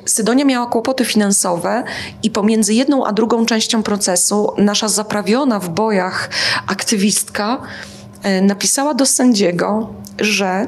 Sydonia 0.05 0.45
miała 0.45 0.65
kłopoty 0.65 1.05
finansowe 1.05 1.83
i 2.23 2.29
pomiędzy 2.29 2.73
jedną 2.73 3.05
a 3.05 3.13
drugą 3.13 3.45
częścią 3.45 3.83
procesu 3.83 4.53
nasza 4.57 4.87
zaprawiona 4.87 5.59
w 5.59 5.69
bojach 5.69 6.29
aktywistka 6.67 7.61
E, 7.61 8.00
napisała 8.41 8.93
do 8.93 9.05
sędziego, 9.05 9.93
że 10.19 10.67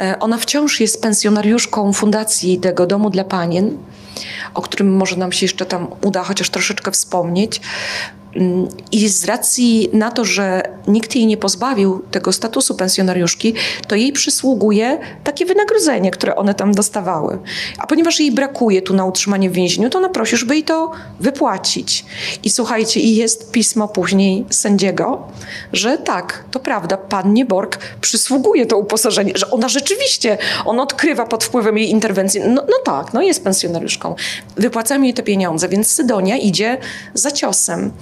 e, 0.00 0.18
ona 0.20 0.38
wciąż 0.38 0.80
jest 0.80 1.02
pensjonariuszką 1.02 1.92
fundacji 1.92 2.58
tego 2.58 2.86
domu 2.86 3.10
dla 3.10 3.24
panien, 3.24 3.78
o 4.54 4.62
którym 4.62 4.96
może 4.96 5.16
nam 5.16 5.32
się 5.32 5.44
jeszcze 5.44 5.66
tam 5.66 5.86
uda 6.02 6.22
chociaż 6.22 6.50
troszeczkę 6.50 6.90
wspomnieć, 6.90 7.60
i 8.92 9.08
z 9.08 9.24
racji 9.24 9.88
na 9.92 10.10
to, 10.10 10.24
że 10.24 10.62
nikt 10.88 11.16
jej 11.16 11.26
nie 11.26 11.36
pozbawił 11.36 12.02
tego 12.10 12.32
statusu 12.32 12.74
pensjonariuszki, 12.74 13.54
to 13.86 13.96
jej 13.96 14.12
przysługuje 14.12 14.98
takie 15.24 15.46
wynagrodzenie, 15.46 16.10
które 16.10 16.36
one 16.36 16.54
tam 16.54 16.72
dostawały. 16.72 17.38
A 17.78 17.86
ponieważ 17.86 18.20
jej 18.20 18.32
brakuje 18.32 18.82
tu 18.82 18.94
na 18.94 19.04
utrzymanie 19.04 19.50
w 19.50 19.52
więzieniu, 19.52 19.90
to 19.90 19.98
ona 19.98 20.08
prosi, 20.08 20.36
żeby 20.36 20.54
jej 20.54 20.64
to 20.64 20.90
wypłacić. 21.20 22.04
I 22.42 22.50
słuchajcie, 22.50 23.00
i 23.00 23.16
jest 23.16 23.50
pismo 23.50 23.88
później 23.88 24.44
sędziego, 24.50 25.28
że 25.72 25.98
tak, 25.98 26.44
to 26.50 26.60
prawda, 26.60 26.96
pannie 26.96 27.44
Borg 27.44 27.78
przysługuje 28.00 28.66
to 28.66 28.78
uposażenie, 28.78 29.32
że 29.34 29.50
ona 29.50 29.68
rzeczywiście, 29.68 30.38
on 30.64 30.80
odkrywa 30.80 31.26
pod 31.26 31.44
wpływem 31.44 31.78
jej 31.78 31.90
interwencji. 31.90 32.40
No, 32.40 32.62
no 32.68 32.76
tak, 32.84 33.14
no 33.14 33.22
jest 33.22 33.44
pensjonariuszką. 33.44 34.14
Wypłacamy 34.56 35.06
jej 35.06 35.14
te 35.14 35.22
pieniądze, 35.22 35.68
więc 35.68 35.90
Sydonia 35.90 36.36
idzie 36.36 36.78
za 37.14 37.30
ciosem 37.30 37.92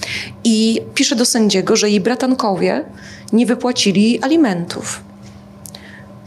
i 0.44 0.80
pisze 0.94 1.16
do 1.16 1.24
sędziego, 1.24 1.76
że 1.76 1.90
jej 1.90 2.00
bratankowie 2.00 2.84
nie 3.32 3.46
wypłacili 3.46 4.22
alimentów. 4.22 5.09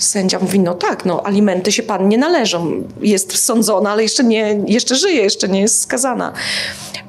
Sędzia 0.04 0.40
mówi, 0.40 0.60
no 0.60 0.74
tak, 0.74 1.06
no 1.06 1.26
alimenty 1.26 1.72
się 1.72 1.84
pan 1.84 2.10
nie 2.10 2.18
należą. 2.18 2.84
Jest 3.02 3.38
sądzona, 3.38 3.92
ale 3.92 4.04
jeszcze, 4.04 4.24
nie, 4.24 4.64
jeszcze 4.68 4.96
żyje, 4.96 5.24
jeszcze 5.24 5.50
nie 5.50 5.62
jest 5.62 5.82
skazana. 5.82 6.34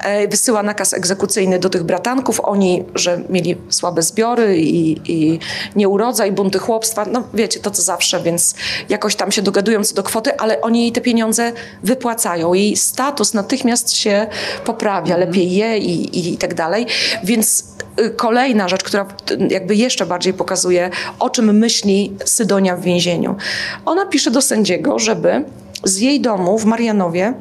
E, 0.05 0.29
wysyła 0.29 0.63
nakaz 0.63 0.95
egzekucyjny 0.95 1.59
do 1.59 1.71
tych 1.71 1.83
bratanków. 1.83 2.41
Oni, 2.41 2.85
że 2.95 3.21
mieli 3.29 3.57
słabe 3.69 4.03
zbiory 4.03 4.59
i, 4.59 5.01
i 5.13 5.39
nieurodzaj, 5.77 6.33
bunty 6.33 6.59
chłopstwa, 6.59 7.05
no 7.05 7.23
wiecie, 7.35 7.61
to 7.61 7.71
co 7.71 7.83
zawsze, 7.83 8.23
więc 8.23 8.55
jakoś 8.89 9.17
tam 9.17 9.33
się 9.33 9.43
dogadują 9.43 9.85
co 9.85 9.95
do 9.95 10.03
kwoty, 10.03 10.37
ale 10.37 10.61
oni 10.61 10.83
jej 10.83 10.93
te 10.93 11.01
pieniądze 11.01 11.53
wypłacają. 11.83 12.55
Jej 12.55 12.77
status 12.77 13.35
natychmiast 13.35 13.93
się 13.93 14.27
poprawia, 14.65 15.17
lepiej 15.17 15.51
je 15.53 15.79
i, 15.79 16.19
i, 16.19 16.35
i 16.35 16.39
tak 16.39 16.55
dalej. 16.55 16.87
Więc 17.25 17.65
y, 18.01 18.11
kolejna 18.11 18.69
rzecz, 18.69 18.83
która 18.83 19.07
jakby 19.51 19.77
jeszcze 19.77 20.07
bardziej 20.07 20.35
pokazuje, 20.35 20.91
o 21.19 21.31
czym 21.31 21.59
myśli 21.59 22.17
Sydonia 22.25 22.77
więzieniu. 22.85 23.37
Ona 23.85 24.07
pisze 24.07 24.31
do 24.31 24.43
sędziego, 24.43 24.99
żeby 24.99 25.45
z 25.85 25.99
jej 25.99 26.21
domu 26.21 26.59
w 26.59 26.65
Marianowie 26.65 27.35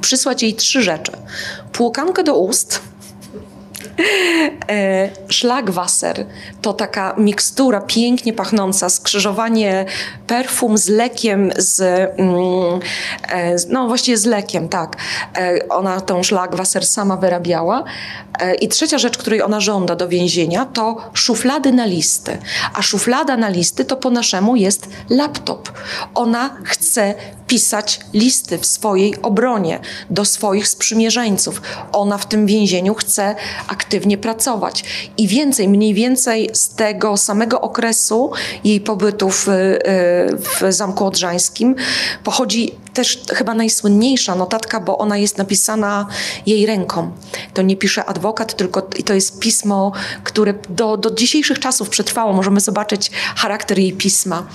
przysłać 0.00 0.42
jej 0.42 0.54
trzy 0.54 0.82
rzeczy. 0.82 1.12
Płukankę 1.72 2.24
do 2.24 2.38
ust, 2.38 2.80
Szlagwasser 5.28 6.26
to 6.62 6.72
taka 6.72 7.14
mikstura 7.18 7.80
pięknie 7.80 8.32
pachnąca, 8.32 8.88
skrzyżowanie 8.88 9.84
perfum 10.26 10.78
z 10.78 10.88
lekiem, 10.88 11.52
z, 11.56 11.80
mm, 11.80 12.80
e, 13.28 13.56
no 13.68 13.86
właściwie 13.86 14.18
z 14.18 14.24
lekiem, 14.24 14.68
tak. 14.68 14.96
E, 15.36 15.68
ona 15.68 16.00
tą 16.00 16.22
Szlagwasser 16.22 16.86
sama 16.86 17.16
wyrabiała. 17.16 17.84
I 18.60 18.68
trzecia 18.68 18.98
rzecz, 18.98 19.18
której 19.18 19.42
ona 19.42 19.60
żąda 19.60 19.96
do 19.96 20.08
więzienia, 20.08 20.64
to 20.64 21.10
szuflady 21.12 21.72
na 21.72 21.86
listy. 21.86 22.38
A 22.74 22.82
szuflada 22.82 23.36
na 23.36 23.48
listy 23.48 23.84
to 23.84 23.96
po 23.96 24.10
naszemu 24.10 24.56
jest 24.56 24.88
laptop. 25.10 25.72
Ona 26.14 26.56
chce 26.64 27.14
pisać 27.46 28.00
listy 28.12 28.58
w 28.58 28.66
swojej 28.66 29.22
obronie 29.22 29.80
do 30.10 30.24
swoich 30.24 30.68
sprzymierzeńców. 30.68 31.62
Ona 31.92 32.18
w 32.18 32.26
tym 32.26 32.46
więzieniu 32.46 32.94
chce 32.94 33.34
aktywnie 33.74 34.18
pracować. 34.18 34.84
I 35.18 35.28
więcej, 35.28 35.68
mniej 35.68 35.94
więcej 35.94 36.50
z 36.52 36.68
tego 36.68 37.16
samego 37.16 37.60
okresu 37.60 38.30
jej 38.64 38.80
pobytu 38.80 39.30
w, 39.30 39.48
y, 39.48 39.78
w 40.38 40.72
Zamku 40.72 41.06
Odrzańskim 41.06 41.74
pochodzi 42.24 42.74
też 42.94 43.22
chyba 43.34 43.54
najsłynniejsza 43.54 44.34
notatka, 44.34 44.80
bo 44.80 44.98
ona 44.98 45.16
jest 45.18 45.38
napisana 45.38 46.06
jej 46.46 46.66
ręką. 46.66 47.12
To 47.54 47.62
nie 47.62 47.76
pisze 47.76 48.04
adwokat, 48.04 48.56
tylko 48.56 48.82
to 48.82 49.14
jest 49.14 49.38
pismo, 49.38 49.92
które 50.24 50.54
do, 50.68 50.96
do 50.96 51.10
dzisiejszych 51.10 51.58
czasów 51.58 51.88
przetrwało. 51.88 52.32
Możemy 52.32 52.60
zobaczyć 52.60 53.10
charakter 53.36 53.78
jej 53.78 53.92
pisma. 53.92 54.46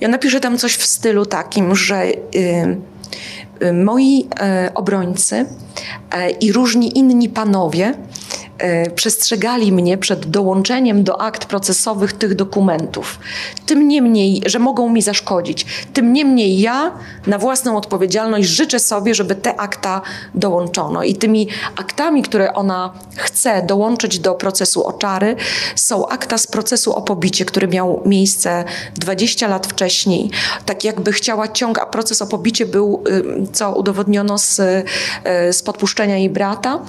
Ja 0.00 0.08
napiszę 0.08 0.40
tam 0.40 0.58
coś 0.58 0.74
w 0.74 0.86
stylu 0.86 1.26
takim, 1.26 1.76
że 1.76 2.04
y, 2.04 2.16
y, 3.62 3.72
moi 3.72 4.28
y, 4.66 4.74
obrońcy 4.74 5.36
y, 5.36 6.30
i 6.30 6.52
różni 6.52 6.98
inni 6.98 7.28
panowie 7.28 7.86
e, 7.86 8.17
przestrzegali 8.94 9.72
mnie 9.72 9.98
przed 9.98 10.30
dołączeniem 10.30 11.04
do 11.04 11.20
akt 11.20 11.44
procesowych 11.44 12.12
tych 12.12 12.34
dokumentów. 12.34 13.18
Tym 13.66 13.88
niemniej, 13.88 14.42
że 14.46 14.58
mogą 14.58 14.88
mi 14.88 15.02
zaszkodzić. 15.02 15.66
Tym 15.92 16.12
niemniej 16.12 16.60
ja 16.60 16.92
na 17.26 17.38
własną 17.38 17.76
odpowiedzialność 17.76 18.48
życzę 18.48 18.78
sobie, 18.78 19.14
żeby 19.14 19.34
te 19.34 19.60
akta 19.60 20.00
dołączono. 20.34 21.02
I 21.02 21.14
tymi 21.14 21.48
aktami, 21.76 22.22
które 22.22 22.54
ona 22.54 22.92
chce 23.16 23.62
dołączyć 23.62 24.18
do 24.18 24.34
procesu 24.34 24.86
oczary, 24.86 25.36
są 25.76 26.08
akta 26.08 26.38
z 26.38 26.46
procesu 26.46 26.92
o 26.92 27.02
pobicie, 27.02 27.44
który 27.44 27.68
miał 27.68 28.02
miejsce 28.06 28.64
20 28.94 29.48
lat 29.48 29.66
wcześniej. 29.66 30.30
Tak 30.66 30.84
jakby 30.84 31.12
chciała 31.12 31.48
ciąg, 31.48 31.78
a 31.78 31.86
proces 31.86 32.22
o 32.22 32.26
pobicie 32.26 32.66
był, 32.66 33.04
co 33.52 33.72
udowodniono 33.72 34.38
z, 34.38 34.58
y, 34.58 34.84
z 35.52 35.62
podpuszczenia 35.62 36.16
jej 36.16 36.30
brata. 36.30 36.80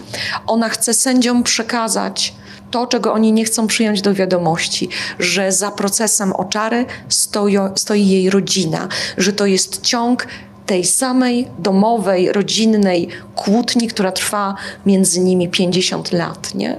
Ona 0.47 0.69
chce 0.69 0.93
sędziom 0.93 1.43
przekazać 1.59 2.33
to, 2.71 2.87
czego 2.87 3.13
oni 3.13 3.31
nie 3.31 3.45
chcą 3.45 3.67
przyjąć 3.67 4.01
do 4.01 4.13
wiadomości, 4.13 4.89
że 5.19 5.51
za 5.51 5.71
procesem 5.71 6.33
oczary 6.33 6.85
stoi, 7.09 7.57
stoi 7.75 8.07
jej 8.07 8.29
rodzina, 8.29 8.87
że 9.17 9.33
to 9.33 9.45
jest 9.45 9.81
ciąg 9.81 10.27
tej 10.65 10.85
samej 10.85 11.47
domowej, 11.59 12.31
rodzinnej 12.31 13.07
kłótni, 13.35 13.87
która 13.87 14.11
trwa 14.11 14.55
między 14.85 15.19
nimi 15.19 15.49
50 15.49 16.11
lat. 16.11 16.55
Nie? 16.55 16.77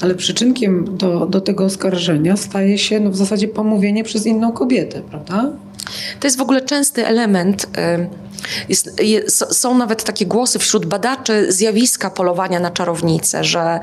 Ale 0.00 0.14
przyczynkiem 0.14 0.96
do, 0.96 1.26
do 1.26 1.40
tego 1.40 1.64
oskarżenia 1.64 2.36
staje 2.36 2.78
się 2.78 3.00
no, 3.00 3.10
w 3.10 3.16
zasadzie 3.16 3.48
pomówienie 3.48 4.04
przez 4.04 4.26
inną 4.26 4.52
kobietę, 4.52 5.00
prawda? 5.10 5.52
To 6.20 6.26
jest 6.26 6.38
w 6.38 6.40
ogóle 6.40 6.60
częsty 6.60 7.06
element. 7.06 7.66
Jest, 8.68 9.00
jest, 9.02 9.54
są 9.54 9.78
nawet 9.78 10.04
takie 10.04 10.26
głosy 10.26 10.58
wśród 10.58 10.86
badaczy 10.86 11.52
zjawiska 11.52 12.10
polowania 12.10 12.60
na 12.60 12.70
czarownice, 12.70 13.44
że, 13.44 13.80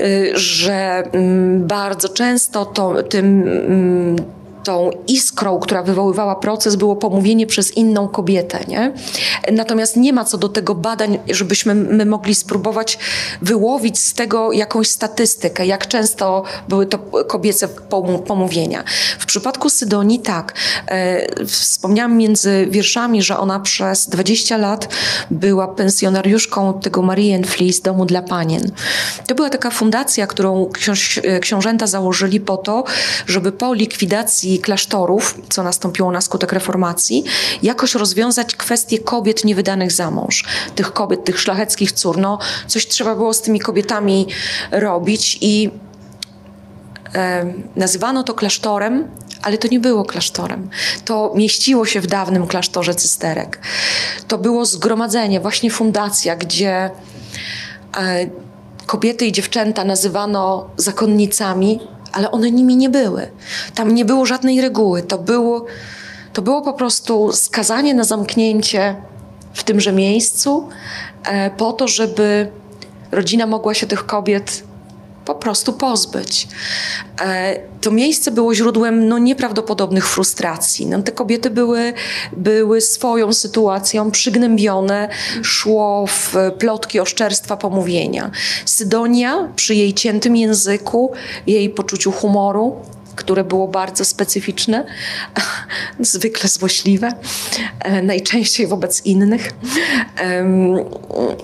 y, 0.00 0.32
że 0.34 1.02
mm, 1.12 1.66
bardzo 1.66 2.08
często 2.08 2.64
to, 2.64 3.02
tym 3.02 3.42
mm, 3.42 4.16
tą 4.64 4.90
iskrą, 5.08 5.58
która 5.58 5.82
wywoływała 5.82 6.36
proces, 6.36 6.76
było 6.76 6.96
pomówienie 6.96 7.46
przez 7.46 7.76
inną 7.76 8.08
kobietę. 8.08 8.58
Nie? 8.68 8.92
Natomiast 9.52 9.96
nie 9.96 10.12
ma 10.12 10.24
co 10.24 10.38
do 10.38 10.48
tego 10.48 10.74
badań, 10.74 11.18
żebyśmy 11.30 11.74
my 11.74 12.06
mogli 12.06 12.34
spróbować 12.34 12.98
wyłowić 13.42 13.98
z 13.98 14.14
tego 14.14 14.52
jakąś 14.52 14.88
statystykę, 14.88 15.66
jak 15.66 15.86
często 15.86 16.42
były 16.68 16.86
to 16.86 16.98
kobiece 17.28 17.68
pomówienia. 18.26 18.84
W 19.18 19.26
przypadku 19.26 19.70
Sydonii 19.70 20.18
tak. 20.20 20.54
E, 20.88 21.46
wspomniałam 21.46 22.16
między 22.16 22.66
wierszami, 22.70 23.22
że 23.22 23.38
ona 23.38 23.60
przez 23.60 24.08
20 24.08 24.56
lat 24.56 24.88
była 25.30 25.68
pensjonariuszką 25.68 26.80
tego 26.80 27.02
Marian 27.02 27.44
Fleece 27.44 27.82
Domu 27.82 28.06
dla 28.06 28.22
Panien. 28.22 28.70
To 29.26 29.34
była 29.34 29.50
taka 29.50 29.70
fundacja, 29.70 30.26
którą 30.26 30.66
książ 30.72 31.20
książęta 31.40 31.86
założyli 31.86 32.40
po 32.40 32.56
to, 32.56 32.84
żeby 33.26 33.52
po 33.52 33.74
likwidacji 33.74 34.51
klasztorów, 34.58 35.38
co 35.48 35.62
nastąpiło 35.62 36.12
na 36.12 36.20
skutek 36.20 36.52
reformacji, 36.52 37.24
jakoś 37.62 37.94
rozwiązać 37.94 38.56
kwestię 38.56 38.98
kobiet 38.98 39.44
niewydanych 39.44 39.92
za 39.92 40.10
mąż. 40.10 40.44
Tych 40.74 40.92
kobiet, 40.92 41.24
tych 41.24 41.40
szlacheckich 41.40 41.92
cór. 41.92 42.18
No, 42.18 42.38
coś 42.66 42.86
trzeba 42.86 43.14
było 43.14 43.34
z 43.34 43.42
tymi 43.42 43.60
kobietami 43.60 44.26
robić 44.70 45.38
i 45.40 45.70
e, 47.14 47.54
nazywano 47.76 48.22
to 48.22 48.34
klasztorem, 48.34 49.08
ale 49.42 49.58
to 49.58 49.68
nie 49.68 49.80
było 49.80 50.04
klasztorem. 50.04 50.70
To 51.04 51.32
mieściło 51.36 51.86
się 51.86 52.00
w 52.00 52.06
dawnym 52.06 52.46
klasztorze 52.46 52.94
cysterek. 52.94 53.60
To 54.28 54.38
było 54.38 54.66
zgromadzenie, 54.66 55.40
właśnie 55.40 55.70
fundacja, 55.70 56.36
gdzie 56.36 56.90
e, 57.96 58.26
kobiety 58.86 59.26
i 59.26 59.32
dziewczęta 59.32 59.84
nazywano 59.84 60.70
zakonnicami, 60.76 61.80
ale 62.12 62.30
one 62.30 62.50
nimi 62.50 62.76
nie 62.76 62.88
były. 62.88 63.26
Tam 63.74 63.94
nie 63.94 64.04
było 64.04 64.26
żadnej 64.26 64.60
reguły. 64.60 65.02
To 65.02 65.18
było, 65.18 65.66
to 66.32 66.42
było 66.42 66.62
po 66.62 66.72
prostu 66.72 67.32
skazanie 67.32 67.94
na 67.94 68.04
zamknięcie 68.04 68.96
w 69.54 69.64
tymże 69.64 69.92
miejscu, 69.92 70.68
e, 71.24 71.50
po 71.50 71.72
to, 71.72 71.88
żeby 71.88 72.50
rodzina 73.12 73.46
mogła 73.46 73.74
się 73.74 73.86
tych 73.86 74.06
kobiet 74.06 74.62
po 75.24 75.34
prostu 75.34 75.72
pozbyć. 75.72 76.48
E, 77.20 77.60
to 77.80 77.90
miejsce 77.90 78.30
było 78.30 78.54
źródłem 78.54 79.08
no, 79.08 79.18
nieprawdopodobnych 79.18 80.08
frustracji. 80.08 80.86
No, 80.86 81.02
te 81.02 81.12
kobiety 81.12 81.50
były, 81.50 81.92
były 82.36 82.80
swoją 82.80 83.32
sytuacją 83.32 84.10
przygnębione, 84.10 85.08
szło 85.42 86.06
w 86.06 86.34
plotki, 86.58 87.00
oszczerstwa, 87.00 87.56
pomówienia. 87.56 88.30
Sydonia 88.64 89.48
przy 89.56 89.74
jej 89.74 89.94
ciętym 89.94 90.36
języku, 90.36 91.12
jej 91.46 91.70
poczuciu 91.70 92.12
humoru, 92.12 92.76
które 93.16 93.44
było 93.44 93.68
bardzo 93.68 94.04
specyficzne, 94.04 94.86
zwykle 96.00 96.48
złośliwe, 96.48 97.12
e, 97.80 98.02
najczęściej 98.02 98.66
wobec 98.66 99.06
innych. 99.06 99.50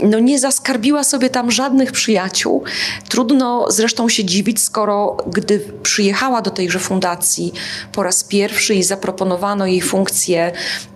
No 0.02 0.18
nie 0.18 0.38
zaskarbiła 0.38 1.04
sobie 1.04 1.30
tam 1.30 1.50
żadnych 1.50 1.92
przyjaciół. 1.92 2.64
Trudno 3.08 3.70
zresztą 3.70 4.08
się 4.08 4.24
dziwić, 4.24 4.62
skoro 4.62 5.16
gdy 5.26 5.60
przyjechała 5.82 6.42
do 6.42 6.50
tejże 6.50 6.78
fundacji 6.78 7.52
po 7.92 8.02
raz 8.02 8.24
pierwszy 8.24 8.74
i 8.74 8.82
zaproponowano 8.82 9.66
jej 9.66 9.80
funkcję 9.80 10.52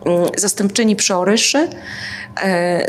mm, 0.06 0.28
zastępczyni 0.36 0.96
przeoryszy, 0.96 1.68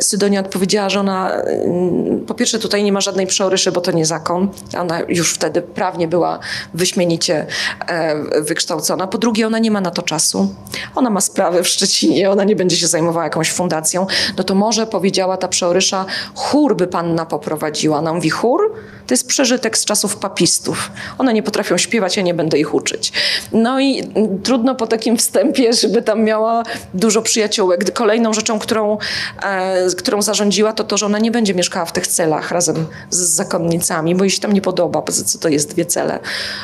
Sydonia 0.01 0.39
odpowiedziała, 0.39 0.89
że 0.89 0.99
ona 0.99 1.31
mm, 1.31 2.25
po 2.25 2.33
pierwsze 2.33 2.59
tutaj 2.59 2.83
nie 2.83 2.91
ma 2.91 3.01
żadnej 3.01 3.27
przeoryszy, 3.27 3.71
bo 3.71 3.81
to 3.81 3.91
nie 3.91 4.05
zakon. 4.05 4.49
Ona 4.79 4.99
już 5.07 5.33
wtedy 5.33 5.61
prawnie 5.61 6.07
była 6.07 6.39
wyśmienicie 6.73 7.45
e, 7.87 8.41
wykształcona. 8.41 9.07
Po 9.07 9.17
drugie, 9.17 9.47
ona 9.47 9.59
nie 9.59 9.71
ma 9.71 9.81
na 9.81 9.91
to 9.91 10.01
czasu. 10.01 10.55
Ona 10.95 11.09
ma 11.09 11.21
sprawę 11.21 11.63
w 11.63 11.67
Szczecinie, 11.67 12.31
ona 12.31 12.43
nie 12.43 12.55
będzie 12.55 12.77
się 12.77 12.87
zajmowała 12.87 13.23
jakąś 13.23 13.51
fundacją. 13.51 14.07
No 14.37 14.43
to 14.43 14.55
może 14.55 14.87
powiedziała 14.87 15.37
ta 15.37 15.47
przeorysza, 15.47 16.05
chór 16.35 16.75
by 16.75 16.87
panna 16.87 17.25
poprowadziła. 17.25 17.97
Ona 17.97 18.13
mówi, 18.13 18.29
chór? 18.29 18.73
To 19.07 19.13
jest 19.13 19.27
przeżytek 19.27 19.77
z 19.77 19.85
czasów 19.85 20.15
papistów. 20.17 20.91
One 21.17 21.33
nie 21.33 21.43
potrafią 21.43 21.77
śpiewać, 21.77 22.17
ja 22.17 22.23
nie 22.23 22.33
będę 22.33 22.59
ich 22.59 22.73
uczyć. 22.73 23.11
No 23.51 23.79
i 23.79 24.03
trudno 24.43 24.75
po 24.75 24.87
takim 24.87 25.17
wstępie, 25.17 25.73
żeby 25.73 26.01
tam 26.01 26.23
miała 26.23 26.63
dużo 26.93 27.21
przyjaciółek. 27.21 27.93
Kolejną 27.93 28.33
rzeczą, 28.33 28.59
którą 28.59 28.97
E, 29.43 29.87
którą 29.97 30.21
zarządziła, 30.21 30.73
to 30.73 30.83
to, 30.83 30.97
że 30.97 31.05
ona 31.05 31.19
nie 31.19 31.31
będzie 31.31 31.53
mieszkała 31.53 31.85
w 31.85 31.91
tych 31.91 32.07
celach 32.07 32.51
razem 32.51 32.85
z 33.09 33.17
zakonnicami, 33.17 34.15
bo 34.15 34.23
jej 34.23 34.31
się 34.31 34.41
tam 34.41 34.53
nie 34.53 34.61
podoba, 34.61 35.01
co 35.25 35.39
to 35.39 35.49
jest 35.49 35.69
dwie 35.69 35.85
cele. 35.85 36.19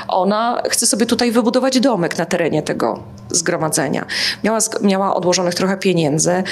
Ona 0.08 0.62
chce 0.70 0.86
sobie 0.86 1.06
tutaj 1.06 1.32
wybudować 1.32 1.80
domek 1.80 2.18
na 2.18 2.26
terenie 2.26 2.64
tego 2.64 3.04
zgromadzenia. 3.30 4.06
Miała, 4.44 4.60
miała 4.82 5.16
odłożonych 5.16 5.56
trochę 5.56 5.78
pieniędzy. 5.78 6.44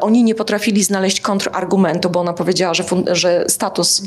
Oni 0.00 0.24
nie 0.24 0.34
potrafili 0.34 0.84
znaleźć 0.84 1.20
kontrargumentu, 1.20 2.10
bo 2.10 2.20
ona 2.20 2.32
powiedziała, 2.32 2.74
że, 2.74 2.84
że 3.12 3.44
status, 3.48 4.02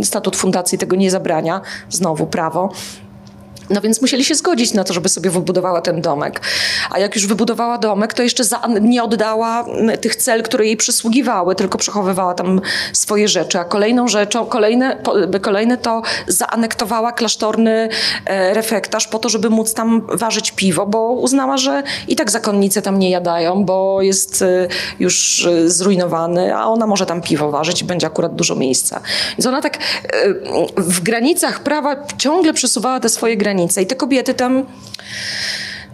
y, 0.00 0.04
statut 0.30 0.40
fundacji 0.40 0.78
tego 0.78 0.96
nie 0.96 1.10
zabrania. 1.10 1.60
Znowu 1.90 2.26
prawo. 2.26 2.68
No 3.70 3.80
więc 3.80 4.00
musieli 4.00 4.24
się 4.24 4.34
zgodzić 4.34 4.74
na 4.74 4.84
to, 4.84 4.94
żeby 4.94 5.08
sobie 5.08 5.30
wybudowała 5.30 5.80
ten 5.80 6.00
domek. 6.00 6.40
A 6.90 6.98
jak 6.98 7.14
już 7.14 7.26
wybudowała 7.26 7.78
domek, 7.78 8.14
to 8.14 8.22
jeszcze 8.22 8.44
za, 8.44 8.60
nie 8.80 9.02
oddała 9.02 9.64
tych 10.00 10.16
cel, 10.16 10.42
które 10.42 10.66
jej 10.66 10.76
przysługiwały, 10.76 11.54
tylko 11.54 11.78
przechowywała 11.78 12.34
tam 12.34 12.60
swoje 12.92 13.28
rzeczy. 13.28 13.58
A 13.58 13.64
kolejną 13.64 14.08
rzeczą, 14.08 14.46
kolejne, 14.46 15.02
kolejne 15.40 15.78
to 15.78 16.02
zaanektowała 16.26 17.12
klasztorny 17.12 17.88
e, 18.26 18.54
refektarz 18.54 19.08
po 19.08 19.18
to, 19.18 19.28
żeby 19.28 19.50
móc 19.50 19.74
tam 19.74 20.06
ważyć 20.12 20.50
piwo, 20.50 20.86
bo 20.86 21.12
uznała, 21.12 21.56
że 21.56 21.82
i 22.08 22.16
tak 22.16 22.30
zakonnice 22.30 22.82
tam 22.82 22.98
nie 22.98 23.10
jadają, 23.10 23.64
bo 23.64 24.02
jest 24.02 24.42
e, 24.42 24.68
już 24.98 25.46
e, 25.46 25.70
zrujnowany, 25.70 26.56
a 26.56 26.64
ona 26.64 26.86
może 26.86 27.06
tam 27.06 27.22
piwo 27.22 27.50
ważyć 27.50 27.82
i 27.82 27.84
będzie 27.84 28.06
akurat 28.06 28.34
dużo 28.34 28.54
miejsca. 28.54 29.00
Więc 29.38 29.46
ona 29.46 29.62
tak 29.62 29.78
w 30.76 31.00
granicach 31.00 31.60
prawa 31.60 31.96
ciągle 32.18 32.52
przesuwała 32.52 33.00
te 33.00 33.08
swoje 33.08 33.36
granice 33.36 33.59
granice. 33.60 33.82
I 33.82 33.86
te 33.86 33.96
kobiety 33.96 34.34
tam 34.34 34.66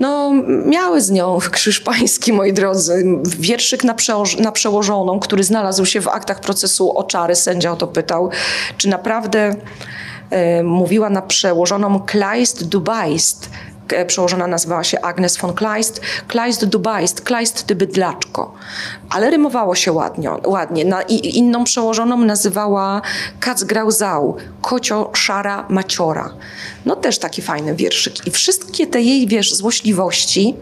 no, 0.00 0.32
miały 0.66 1.00
z 1.00 1.10
nią 1.10 1.38
krzyż 1.50 1.80
pański, 1.80 2.32
moi 2.32 2.52
drodzy. 2.52 3.04
Wierszyk 3.38 3.84
na, 3.84 3.94
na 4.38 4.52
przełożoną, 4.52 5.20
który 5.20 5.44
znalazł 5.44 5.84
się 5.84 6.00
w 6.00 6.08
aktach 6.08 6.40
procesu 6.40 6.98
oczary. 6.98 7.34
Sędzia 7.34 7.72
o 7.72 7.76
to 7.76 7.86
pytał, 7.86 8.30
czy 8.76 8.88
naprawdę 8.88 9.56
e, 10.30 10.62
mówiła 10.62 11.10
na 11.10 11.22
przełożoną 11.22 12.00
Kleist 12.00 12.68
Dubaist, 12.68 13.50
przełożona 14.06 14.46
nazywała 14.46 14.84
się 14.84 15.00
Agnes 15.00 15.36
von 15.36 15.54
Kleist, 15.54 16.00
Kleist 16.28 16.64
du 16.64 16.78
Beist, 16.78 17.20
Kleist 17.20 17.66
ty 17.66 17.74
bydlaczko. 17.74 18.54
Ale 19.10 19.30
rymowało 19.30 19.74
się 19.74 19.92
ładnie. 19.92 20.30
ładnie. 20.46 20.84
Na, 20.84 21.02
i, 21.02 21.38
inną 21.38 21.64
przełożoną 21.64 22.16
nazywała 22.16 23.02
Kacgrauzau, 23.40 24.36
kocio 24.60 25.10
szara 25.14 25.66
maciora. 25.68 26.34
No 26.86 26.96
też 26.96 27.18
taki 27.18 27.42
fajny 27.42 27.74
wierszyk. 27.74 28.26
I 28.26 28.30
wszystkie 28.30 28.86
te 28.86 29.02
jej, 29.02 29.26
wiesz, 29.26 29.54
złośliwości, 29.54 30.54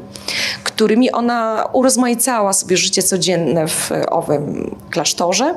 którymi 0.64 1.10
ona 1.10 1.64
urozmaicała 1.72 2.52
sobie 2.52 2.76
życie 2.76 3.02
codzienne 3.02 3.68
w 3.68 3.90
owym 4.08 4.76
klasztorze, 4.90 5.54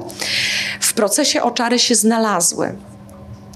w 0.80 0.94
procesie 0.94 1.42
oczary 1.44 1.80
się 1.80 1.96
znalazły. 1.96 2.76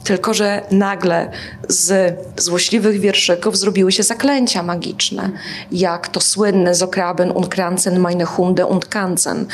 Tylko, 0.03 0.33
że 0.33 0.61
nagle 0.71 1.31
z 1.67 2.15
złośliwych 2.37 2.99
wierszyków 2.99 3.57
zrobiły 3.57 3.91
się 3.91 4.03
zaklęcia 4.03 4.63
magiczne, 4.63 5.29
jak 5.71 6.07
to 6.07 6.21
słynne 6.21 6.75
Zokraben 6.75 7.31
und 7.31 7.47
Kranzen 7.47 7.99
meine 7.99 8.25
Hunde 8.25 8.65
und 8.65 8.85
Kanzen 8.85 9.45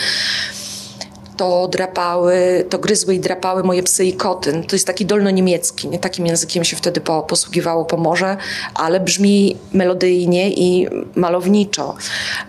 to 1.38 1.68
drapały, 1.68 2.66
to 2.70 2.80
gryzły 2.80 3.16
i 3.16 3.20
drapały 3.20 3.64
moje 3.64 3.84
psy 3.84 4.06
i 4.06 4.14
koty. 4.14 4.64
To 4.68 4.76
jest 4.76 4.88
taki 4.88 5.06
dolnoniemiecki, 5.06 5.88
nie? 5.88 6.00
takim 6.00 6.26
językiem 6.26 6.64
się 6.64 6.78
wtedy 6.78 7.02
po, 7.02 7.22
posługiwało 7.22 7.86
Pomorze, 7.86 8.38
ale 8.76 9.00
brzmi 9.00 9.58
melodyjnie 9.74 10.50
i 10.50 10.88
malowniczo. 11.16 11.96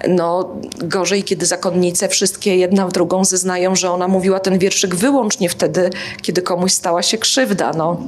No, 0.09 0.49
gorzej, 0.79 1.25
kiedy 1.25 1.47
zakonnice 1.47 2.09
wszystkie 2.09 2.57
jedna 2.57 2.87
w 2.87 2.93
drugą 2.93 3.25
zeznają, 3.25 3.77
że 3.77 3.91
ona 3.91 4.09
mówiła 4.09 4.41
ten 4.41 4.59
wierszyk 4.59 4.95
wyłącznie 4.95 5.49
wtedy, 5.49 5.91
kiedy 6.23 6.43
komuś 6.43 6.73
stała 6.73 7.03
się 7.03 7.19
krzywda. 7.19 7.73
No. 7.73 8.03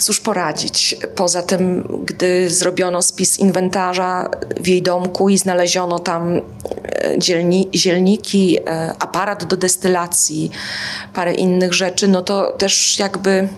Cóż 0.00 0.20
poradzić? 0.20 0.96
Poza 1.14 1.42
tym, 1.42 1.88
gdy 2.04 2.50
zrobiono 2.50 3.02
spis 3.02 3.38
inwentarza 3.38 4.30
w 4.60 4.68
jej 4.68 4.82
domku 4.82 5.28
i 5.28 5.38
znaleziono 5.38 5.98
tam 5.98 6.36
e, 6.36 6.40
dzielni, 7.18 7.68
zielniki, 7.74 8.58
e, 8.58 8.94
aparat 8.98 9.44
do 9.44 9.56
destylacji, 9.56 10.50
parę 11.14 11.34
innych 11.34 11.74
rzeczy, 11.74 12.08
no 12.08 12.22
to 12.22 12.52
też 12.52 12.98
jakby 12.98 13.48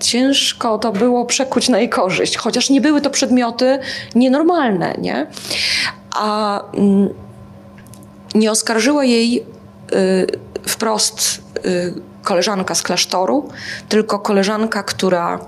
ciężko 0.00 0.78
to 0.78 0.92
było 0.92 1.24
przekuć 1.24 1.68
na 1.68 1.78
jej 1.78 1.88
korzyść, 1.88 2.36
chociaż 2.36 2.70
nie 2.70 2.80
były 2.80 3.00
to 3.00 3.10
przedmioty 3.10 3.78
nienormalne, 4.14 4.94
nie? 4.98 5.26
A 6.14 6.60
mm, 6.72 7.08
nie 8.34 8.50
oskarżyła 8.50 9.04
jej 9.04 9.42
y, 9.92 10.26
wprost 10.66 11.42
y, 11.66 12.09
koleżanka 12.22 12.74
z 12.74 12.82
klasztoru, 12.82 13.48
tylko 13.88 14.18
koleżanka, 14.18 14.82
która 14.82 15.38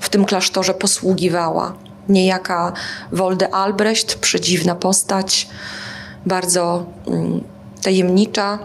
w 0.00 0.08
tym 0.08 0.24
klasztorze 0.24 0.74
posługiwała. 0.74 1.72
Niejaka 2.08 2.72
Wolde 3.12 3.54
Albrecht, 3.54 4.18
przedziwna 4.18 4.74
postać, 4.74 5.48
bardzo 6.26 6.84
mm, 7.06 7.40
tajemnicza, 7.82 8.58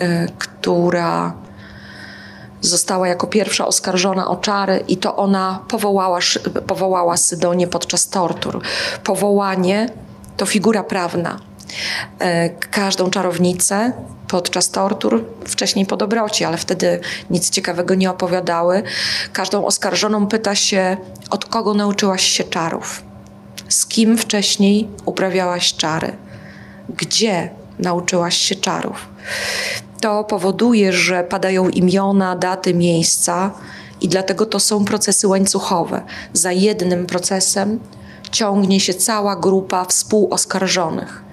y, 0.00 0.28
która 0.38 1.32
została 2.60 3.08
jako 3.08 3.26
pierwsza 3.26 3.66
oskarżona 3.66 4.28
o 4.28 4.36
czary 4.36 4.84
i 4.88 4.96
to 4.96 5.16
ona 5.16 5.60
powołała, 5.68 6.18
powołała 6.66 7.16
Sydonię 7.16 7.66
podczas 7.66 8.08
tortur. 8.08 8.62
Powołanie 9.04 9.88
to 10.36 10.46
figura 10.46 10.82
prawna. 10.82 11.38
Y, 12.22 12.68
każdą 12.70 13.10
czarownicę 13.10 13.92
podczas 14.28 14.70
tortur, 14.70 15.24
wcześniej 15.44 15.86
po 15.86 15.96
dobroci, 15.96 16.44
ale 16.44 16.56
wtedy 16.56 17.00
nic 17.30 17.50
ciekawego 17.50 17.94
nie 17.94 18.10
opowiadały. 18.10 18.82
Każdą 19.32 19.66
oskarżoną 19.66 20.26
pyta 20.26 20.54
się, 20.54 20.96
od 21.30 21.44
kogo 21.44 21.74
nauczyłaś 21.74 22.22
się 22.22 22.44
czarów? 22.44 23.02
Z 23.68 23.86
kim 23.86 24.18
wcześniej 24.18 24.88
uprawiałaś 25.04 25.74
czary? 25.74 26.16
Gdzie 26.88 27.50
nauczyłaś 27.78 28.36
się 28.36 28.54
czarów? 28.54 29.08
To 30.00 30.24
powoduje, 30.24 30.92
że 30.92 31.24
padają 31.24 31.68
imiona, 31.68 32.36
daty, 32.36 32.74
miejsca 32.74 33.50
i 34.00 34.08
dlatego 34.08 34.46
to 34.46 34.60
są 34.60 34.84
procesy 34.84 35.28
łańcuchowe. 35.28 36.02
Za 36.32 36.52
jednym 36.52 37.06
procesem 37.06 37.80
ciągnie 38.30 38.80
się 38.80 38.94
cała 38.94 39.36
grupa 39.36 39.84
współoskarżonych. 39.84 41.23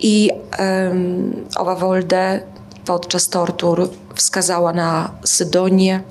I 0.00 0.30
um, 0.58 1.46
owa 1.56 1.74
Wolde 1.74 2.40
podczas 2.84 3.28
tortur 3.28 3.88
wskazała 4.14 4.72
na 4.72 5.10
Sydonię 5.24 6.02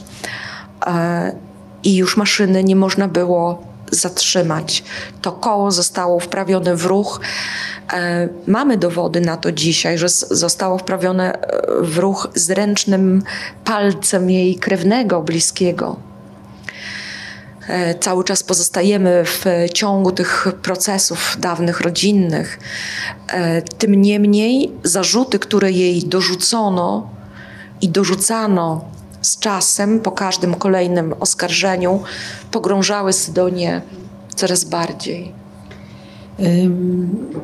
e, 0.85 1.35
i 1.83 1.95
już 1.95 2.17
maszyny 2.17 2.63
nie 2.63 2.75
można 2.75 3.07
było 3.07 3.63
zatrzymać. 3.91 4.83
To 5.21 5.31
koło 5.31 5.71
zostało 5.71 6.19
wprawione 6.19 6.75
w 6.75 6.85
ruch. 6.85 7.21
E, 7.93 8.29
mamy 8.47 8.77
dowody 8.77 9.21
na 9.21 9.37
to 9.37 9.51
dzisiaj, 9.51 9.97
że 9.97 10.09
zostało 10.09 10.77
wprawione 10.77 11.33
e, 11.33 11.61
w 11.81 11.97
ruch 11.97 12.27
zręcznym 12.35 13.23
palcem 13.65 14.29
jej 14.29 14.55
krewnego, 14.55 15.21
bliskiego. 15.21 16.12
E, 17.67 17.95
cały 17.95 18.23
czas 18.23 18.43
pozostajemy 18.43 19.23
w 19.25 19.45
ciągu 19.73 20.11
tych 20.11 20.47
procesów 20.61 21.37
dawnych 21.39 21.81
rodzinnych. 21.81 22.59
E, 23.27 23.61
tym 23.61 24.01
niemniej 24.01 24.71
zarzuty, 24.83 25.39
które 25.39 25.71
jej 25.71 26.03
dorzucono 26.03 27.09
i 27.81 27.89
dorzucano 27.89 28.85
z 29.21 29.39
czasem, 29.39 29.99
po 29.99 30.11
każdym 30.11 30.55
kolejnym 30.55 31.13
oskarżeniu, 31.19 32.03
pogrążały 32.51 33.13
Sydonię 33.13 33.81
coraz 34.35 34.63
bardziej 34.63 35.42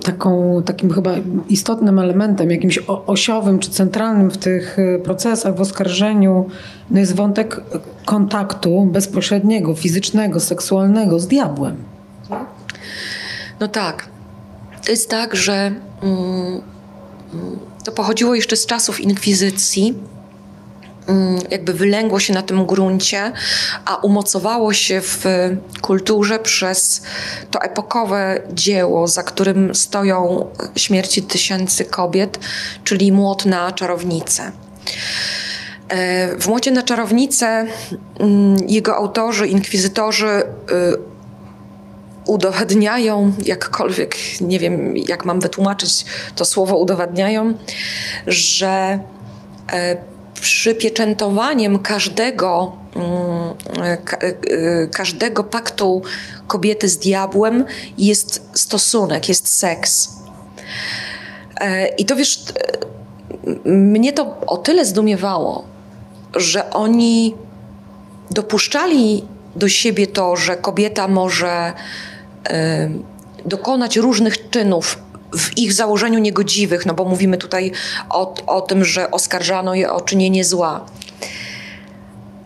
taką, 0.03 0.61
takim 0.65 0.91
chyba 0.91 1.11
istotnym 1.49 1.99
elementem, 1.99 2.51
jakimś 2.51 2.79
osiowym 2.87 3.59
czy 3.59 3.69
centralnym 3.69 4.31
w 4.31 4.37
tych 4.37 4.79
y, 4.79 5.01
procesach, 5.03 5.55
w 5.55 5.61
oskarżeniu, 5.61 6.49
no 6.91 6.99
jest 6.99 7.15
wątek 7.15 7.61
kontaktu 8.05 8.85
bezpośredniego, 8.85 9.75
fizycznego, 9.75 10.39
seksualnego 10.39 11.19
z 11.19 11.27
diabłem. 11.27 11.75
No 13.59 13.67
tak. 13.67 14.09
To 14.85 14.91
jest 14.91 15.09
tak, 15.09 15.35
że 15.35 15.71
mm, 16.03 16.61
to 17.85 17.91
pochodziło 17.91 18.35
jeszcze 18.35 18.55
z 18.55 18.65
czasów 18.65 19.01
inkwizycji 19.01 19.93
Mm, 19.93 20.18
jakby 21.51 21.73
wylęgło 21.73 22.19
się 22.19 22.33
na 22.33 22.41
tym 22.41 22.65
gruncie, 22.65 23.31
a 23.85 23.95
umocowało 23.95 24.73
się 24.73 25.01
w 25.01 25.25
kulturze 25.81 26.39
przez 26.39 27.01
to 27.51 27.61
epokowe 27.61 28.41
dzieło, 28.53 29.07
za 29.07 29.23
którym 29.23 29.75
stoją 29.75 30.45
śmierci 30.75 31.23
tysięcy 31.23 31.85
kobiet, 31.85 32.39
czyli 32.83 33.11
młot 33.11 33.45
na 33.45 33.71
czarownicę. 33.71 34.51
E, 35.89 36.37
w 36.37 36.47
Młocie 36.47 36.71
na 36.71 36.83
czarownicę 36.83 37.67
mm, 38.19 38.57
jego 38.67 38.95
autorzy, 38.95 39.47
inkwizytorzy 39.47 40.27
y, 40.27 40.43
udowadniają, 42.25 43.33
jakkolwiek 43.45 44.15
nie 44.41 44.59
wiem, 44.59 44.97
jak 44.97 45.25
mam 45.25 45.39
wytłumaczyć 45.39 46.05
to 46.35 46.45
słowo 46.45 46.77
udowadniają, 46.77 47.53
że 48.27 48.99
e, 49.73 49.97
przypieczętowaniem 50.41 51.79
każdego, 51.79 52.71
mm, 52.95 53.07
e, 54.21 54.87
każdego 54.87 55.43
paktu 55.43 56.01
kobiety 56.47 56.89
z 56.89 56.97
diabłem 56.97 57.65
jest 57.97 58.49
stosunek, 58.53 59.29
jest 59.29 59.57
seks. 59.57 60.09
E, 61.61 61.87
I 61.87 62.05
to 62.05 62.15
wiesz, 62.15 62.43
e, 63.65 63.69
mnie 63.69 64.13
to 64.13 64.37
o 64.47 64.57
tyle 64.57 64.85
zdumiewało, 64.85 65.63
że 66.35 66.69
oni 66.69 67.35
dopuszczali 68.31 69.25
do 69.55 69.69
siebie 69.69 70.07
to, 70.07 70.35
że 70.35 70.57
kobieta 70.57 71.07
może 71.07 71.73
dokonać 73.45 73.97
różnych 73.97 74.49
czynów 74.49 74.97
w 75.37 75.57
ich 75.57 75.73
założeniu 75.73 76.19
niegodziwych, 76.19 76.85
no 76.85 76.93
bo 76.93 77.05
mówimy 77.05 77.37
tutaj 77.37 77.71
o, 78.09 78.33
o 78.47 78.61
tym, 78.61 78.85
że 78.85 79.11
oskarżano 79.11 79.75
je 79.75 79.91
o 79.91 80.01
czynienie 80.01 80.43
zła. 80.45 80.85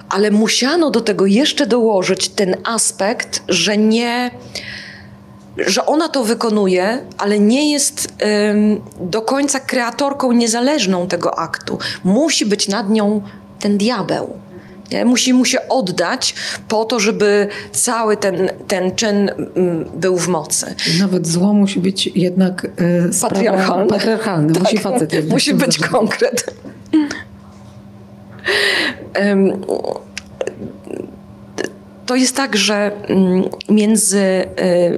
Ale 0.09 0.31
musiano 0.31 0.89
do 0.91 1.01
tego 1.01 1.25
jeszcze 1.25 1.67
dołożyć 1.67 2.29
ten 2.29 2.55
aspekt, 2.63 3.43
że 3.47 3.77
nie, 3.77 4.31
że 5.57 5.85
ona 5.85 6.09
to 6.09 6.23
wykonuje, 6.23 7.05
ale 7.17 7.39
nie 7.39 7.71
jest 7.71 8.13
ym, 8.51 8.81
do 8.99 9.21
końca 9.21 9.59
kreatorką 9.59 10.31
niezależną 10.31 11.07
tego 11.07 11.39
aktu. 11.39 11.77
Musi 12.03 12.45
być 12.45 12.67
nad 12.67 12.89
nią 12.89 13.21
ten 13.59 13.77
diabeł. 13.77 14.37
Nie? 14.91 15.05
Musi 15.05 15.33
mu 15.33 15.45
się 15.45 15.67
oddać 15.69 16.35
po 16.67 16.85
to, 16.85 16.99
żeby 16.99 17.47
cały 17.71 18.17
ten, 18.17 18.49
ten 18.67 18.95
czyn 18.95 19.31
mm, 19.55 19.85
był 19.95 20.17
w 20.17 20.27
mocy. 20.27 20.75
Nawet 20.99 21.27
zło 21.27 21.53
musi 21.53 21.79
być 21.79 22.07
jednak 22.15 22.65
e, 22.65 22.69
patriarchalne. 23.21 23.87
patriarchalne. 23.87 24.53
Tak. 24.53 24.63
Musi 24.63 24.77
facet 24.77 25.29
Musi 25.29 25.53
być 25.53 25.77
konkret. 25.77 26.55
to 32.05 32.15
jest 32.15 32.35
tak, 32.35 32.55
że 32.55 32.91
mm, 33.07 33.43
między, 33.69 34.21
e, 34.21 34.45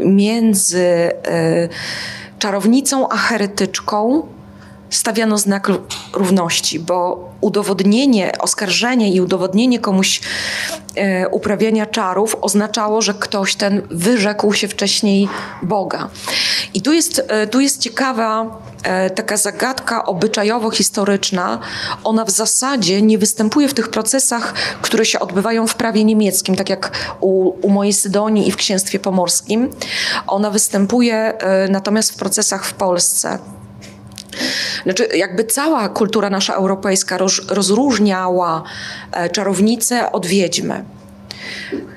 między 0.06 0.84
e, 0.84 1.12
czarownicą 2.40 3.10
a 3.10 3.18
heretyczką 3.18 4.28
stawiano 4.90 5.38
znak 5.38 5.72
równości, 6.14 6.80
bo 6.80 7.30
udowodnienie, 7.42 8.32
oskarżenie 8.40 9.12
i 9.12 9.22
udowodnienie 9.22 9.80
komuś 9.80 10.22
e, 10.96 11.28
uprawiania 11.30 11.86
czarów 11.86 12.36
oznaczało, 12.42 13.02
że 13.02 13.14
ktoś 13.14 13.56
ten 13.56 13.82
wyrzekł 13.92 14.54
się 14.54 14.68
wcześniej 14.68 15.30
Boga. 15.64 16.10
I 16.74 16.82
tu 16.82 16.94
jest, 16.94 17.22
e, 17.28 17.48
tu 17.48 17.60
jest 17.60 17.82
ciekawa 17.82 18.62
e, 18.84 19.10
taka 19.10 19.38
zagadka 19.38 20.06
obyczajowo-historyczna. 20.06 21.60
Ona 22.04 22.26
w 22.26 22.30
zasadzie 22.30 23.02
nie 23.02 23.18
występuje 23.18 23.68
w 23.68 23.74
tych 23.74 23.90
procesach, 23.90 24.54
które 24.82 25.06
się 25.06 25.20
odbywają 25.20 25.68
w 25.68 25.76
prawie 25.76 26.04
niemieckim, 26.04 26.56
tak 26.56 26.70
jak 26.70 26.92
u, 27.20 27.54
u 27.68 27.70
mojej 27.70 27.94
Sydonii 27.94 28.48
i 28.48 28.52
w 28.52 28.56
księstwie 28.56 29.00
pomorskim. 29.00 29.70
Ona 30.28 30.50
występuje 30.52 31.16
e, 31.16 31.68
natomiast 31.70 32.12
w 32.12 32.16
procesach 32.16 32.66
w 32.66 32.74
Polsce. 32.74 33.55
Znaczy, 34.84 35.08
jakby 35.16 35.44
cała 35.44 35.90
kultura 35.90 36.30
nasza 36.30 36.54
europejska 36.54 37.18
roz, 37.18 37.42
rozróżniała 37.50 38.64
e, 39.12 39.30
czarownicę 39.30 40.12
od 40.12 40.26
wiedźmy. 40.26 40.86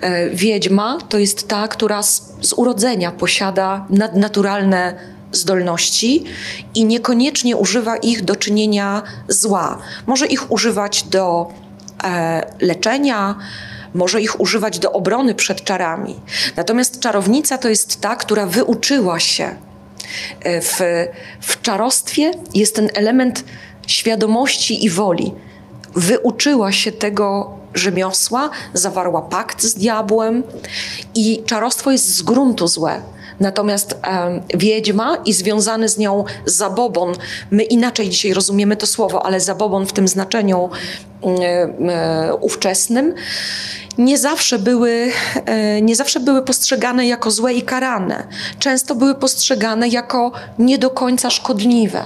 E, 0.01 0.31
wiedźma 0.31 0.99
to 1.09 1.19
jest 1.19 1.49
ta, 1.49 1.69
która 1.69 2.03
z, 2.03 2.33
z 2.41 2.53
urodzenia 2.53 3.13
posiada 3.13 3.87
nadnaturalne 3.91 4.95
zdolności 5.33 6.25
i 6.75 6.85
niekoniecznie 6.85 7.57
używa 7.57 7.97
ich 7.97 8.25
do 8.25 8.37
czynienia 8.37 9.03
zła. 9.29 9.79
Może 10.07 10.27
ich 10.27 10.53
używać 10.53 11.03
do 11.03 11.47
e, 12.05 12.43
leczenia, 12.61 13.35
może 13.95 14.21
ich 14.21 14.41
używać 14.41 14.79
do 14.79 14.93
obrony 14.93 15.35
przed 15.35 15.65
czarami. 15.65 16.21
Natomiast 16.57 17.01
czarownica 17.01 17.59
to 17.59 17.69
jest 17.69 18.01
ta, 18.01 18.17
która 18.17 18.47
wyuczyła 18.47 19.21
się 19.21 19.68
w, 20.45 20.81
w 21.41 21.63
czarostwie 21.63 22.31
jest 22.55 22.75
ten 22.75 22.89
element 22.95 23.45
świadomości 23.87 24.85
i 24.85 24.91
woli. 24.91 25.35
Wyuczyła 25.95 26.73
się 26.73 26.93
tego 26.93 27.59
rzemiosła, 27.75 28.51
zawarła 28.75 29.23
pakt 29.23 29.63
z 29.63 29.75
diabłem 29.75 30.43
i 31.15 31.43
czarostwo 31.47 31.91
jest 31.91 32.17
z 32.17 32.23
gruntu 32.23 32.69
złe. 32.69 33.03
Natomiast 33.41 33.93
e, 33.93 34.41
wiedźma 34.55 35.17
i 35.25 35.33
związany 35.33 35.89
z 35.89 35.99
nią 35.99 36.25
zabobon, 36.45 37.15
my 37.51 37.63
inaczej 37.63 38.09
dzisiaj 38.09 38.35
rozumiemy 38.35 38.77
to 38.77 38.87
słowo, 38.87 39.27
ale 39.27 39.41
zabobon 39.41 39.87
w 39.87 39.93
tym 39.93 40.09
znaczeniu 40.09 40.71
e, 41.23 41.29
e, 41.29 42.35
ówczesnym, 42.35 43.15
nie 43.99 44.19
zawsze, 44.19 44.59
były, 44.59 45.11
e, 45.45 45.83
nie 45.83 45.97
zawsze 45.97 46.21
były 46.21 46.43
postrzegane 46.43 47.07
jako 47.07 47.31
złe 47.31 47.55
i 47.55 47.63
karane. 47.63 48.27
Często 48.59 48.95
były 48.95 49.15
postrzegane 49.15 49.89
jako 49.89 50.33
nie 50.59 50.79
do 50.79 50.91
końca 50.91 51.31
szkodliwe. 51.31 52.05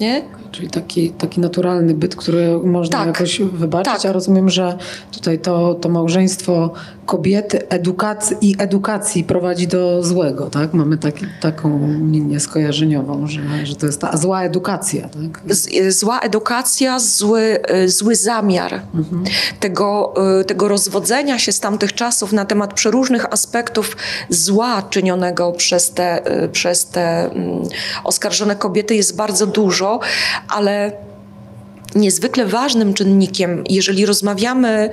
Nie? 0.00 0.22
Czyli 0.54 0.70
taki, 0.70 1.10
taki 1.10 1.40
naturalny 1.40 1.94
byt, 1.94 2.16
który 2.16 2.58
można 2.58 2.98
tak. 2.98 3.06
jakoś 3.06 3.40
wybaczyć, 3.40 4.02
tak. 4.02 4.06
a 4.06 4.12
rozumiem, 4.12 4.50
że 4.50 4.78
tutaj 5.12 5.38
to, 5.38 5.74
to 5.74 5.88
małżeństwo 5.88 6.72
kobiety 7.06 7.68
edukacji 7.68 8.36
i 8.40 8.56
edukacji 8.58 9.24
prowadzi 9.24 9.66
do 9.66 10.02
złego, 10.02 10.50
tak? 10.50 10.74
Mamy 10.74 10.98
taki, 10.98 11.26
taką 11.40 11.88
linię 12.10 12.40
skojarzeniową, 12.40 13.26
że, 13.26 13.66
że 13.66 13.76
to 13.76 13.86
jest 13.86 14.00
ta 14.00 14.16
zła 14.16 14.42
edukacja, 14.42 15.08
tak? 15.08 15.54
Z, 15.54 15.94
zła 15.98 16.20
edukacja, 16.20 16.98
zły, 16.98 17.58
zły 17.86 18.16
zamiar 18.16 18.80
mhm. 18.94 19.24
tego, 19.60 20.14
tego 20.46 20.68
rozwodzenia 20.68 21.38
się 21.38 21.52
z 21.52 21.60
tamtych 21.60 21.92
czasów 21.92 22.32
na 22.32 22.44
temat 22.44 22.74
przeróżnych 22.74 23.32
aspektów 23.32 23.96
zła 24.28 24.82
czynionego 24.82 25.52
przez 25.52 25.90
te, 25.90 26.22
przez 26.52 26.86
te 26.86 27.30
mm, 27.30 27.62
oskarżone 28.04 28.56
kobiety 28.56 28.94
jest 28.94 29.16
bardzo 29.16 29.46
dużo, 29.46 30.00
ale 30.48 30.92
niezwykle 31.94 32.46
ważnym 32.46 32.94
czynnikiem, 32.94 33.64
jeżeli 33.68 34.06
rozmawiamy 34.06 34.90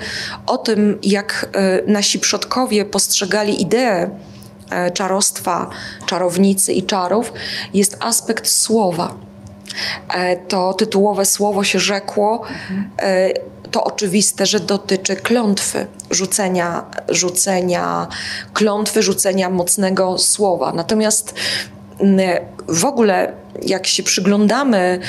o 0.47 0.57
tym, 0.57 0.99
jak 1.03 1.49
e, 1.53 1.81
nasi 1.91 2.19
przodkowie 2.19 2.85
postrzegali 2.85 3.61
ideę 3.61 4.09
e, 4.69 4.91
czarostwa, 4.91 5.69
czarownicy 6.05 6.73
i 6.73 6.83
czarów, 6.83 7.33
jest 7.73 7.97
aspekt 7.99 8.47
słowa. 8.47 9.15
E, 10.13 10.37
to 10.37 10.73
tytułowe 10.73 11.25
słowo 11.25 11.63
się 11.63 11.79
rzekło. 11.79 12.41
To 13.71 13.83
oczywiste, 13.83 14.45
że 14.45 14.59
dotyczy 14.59 15.15
klątwy, 15.15 15.87
rzucenia, 16.11 16.85
rzucenia 17.09 18.07
klątwy, 18.53 19.03
rzucenia 19.03 19.49
mocnego 19.49 20.17
słowa. 20.17 20.73
Natomiast 20.73 21.33
w 22.67 22.85
ogóle, 22.85 23.33
jak 23.61 23.87
się 23.87 24.03
przyglądamy 24.03 24.99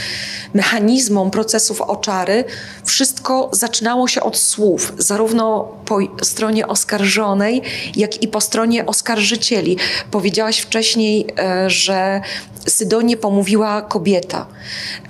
mechanizmom 0.54 1.30
procesów 1.30 1.80
oczary, 1.80 2.44
wszystko 2.84 3.50
zaczynało 3.52 4.08
się 4.08 4.20
od 4.20 4.38
słów, 4.38 4.92
zarówno 4.98 5.68
po 5.84 5.98
stronie 6.22 6.66
oskarżonej, 6.66 7.62
jak 7.96 8.22
i 8.22 8.28
po 8.28 8.40
stronie 8.40 8.86
oskarżycieli. 8.86 9.76
Powiedziałaś 10.10 10.58
wcześniej, 10.58 11.26
e, 11.38 11.70
że 11.70 12.20
Sydonię 12.68 13.16
pomówiła 13.16 13.82
kobieta 13.82 14.46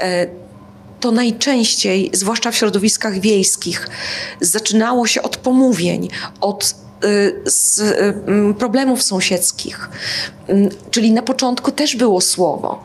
e, 0.02 0.26
to 1.00 1.10
najczęściej, 1.10 2.10
zwłaszcza 2.12 2.50
w 2.50 2.56
środowiskach 2.56 3.18
wiejskich, 3.18 3.88
zaczynało 4.40 5.06
się 5.06 5.22
od 5.22 5.36
pomówień, 5.36 6.08
od 6.40 6.74
z 7.44 7.80
y, 7.80 8.54
problemów 8.58 9.02
sąsiedzkich. 9.02 9.90
Czyli 10.90 11.12
na 11.12 11.22
początku 11.22 11.72
też 11.72 11.96
było 11.96 12.20
słowo 12.20 12.84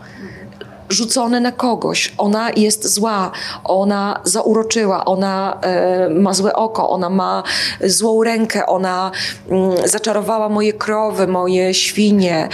rzucone 0.90 1.40
na 1.40 1.52
kogoś. 1.52 2.14
Ona 2.18 2.50
jest 2.56 2.88
zła, 2.88 3.32
ona 3.64 4.22
zauroczyła, 4.24 5.06
ona 5.06 5.60
e, 5.62 6.10
ma 6.10 6.34
złe 6.34 6.54
oko, 6.54 6.90
ona 6.90 7.10
ma 7.10 7.44
złą 7.84 8.24
rękę, 8.24 8.66
ona 8.66 9.12
mm, 9.50 9.88
zaczarowała 9.88 10.50
moje 10.50 10.74
krowy, 10.74 11.28
moje 11.28 11.74
świnie, 11.74 12.50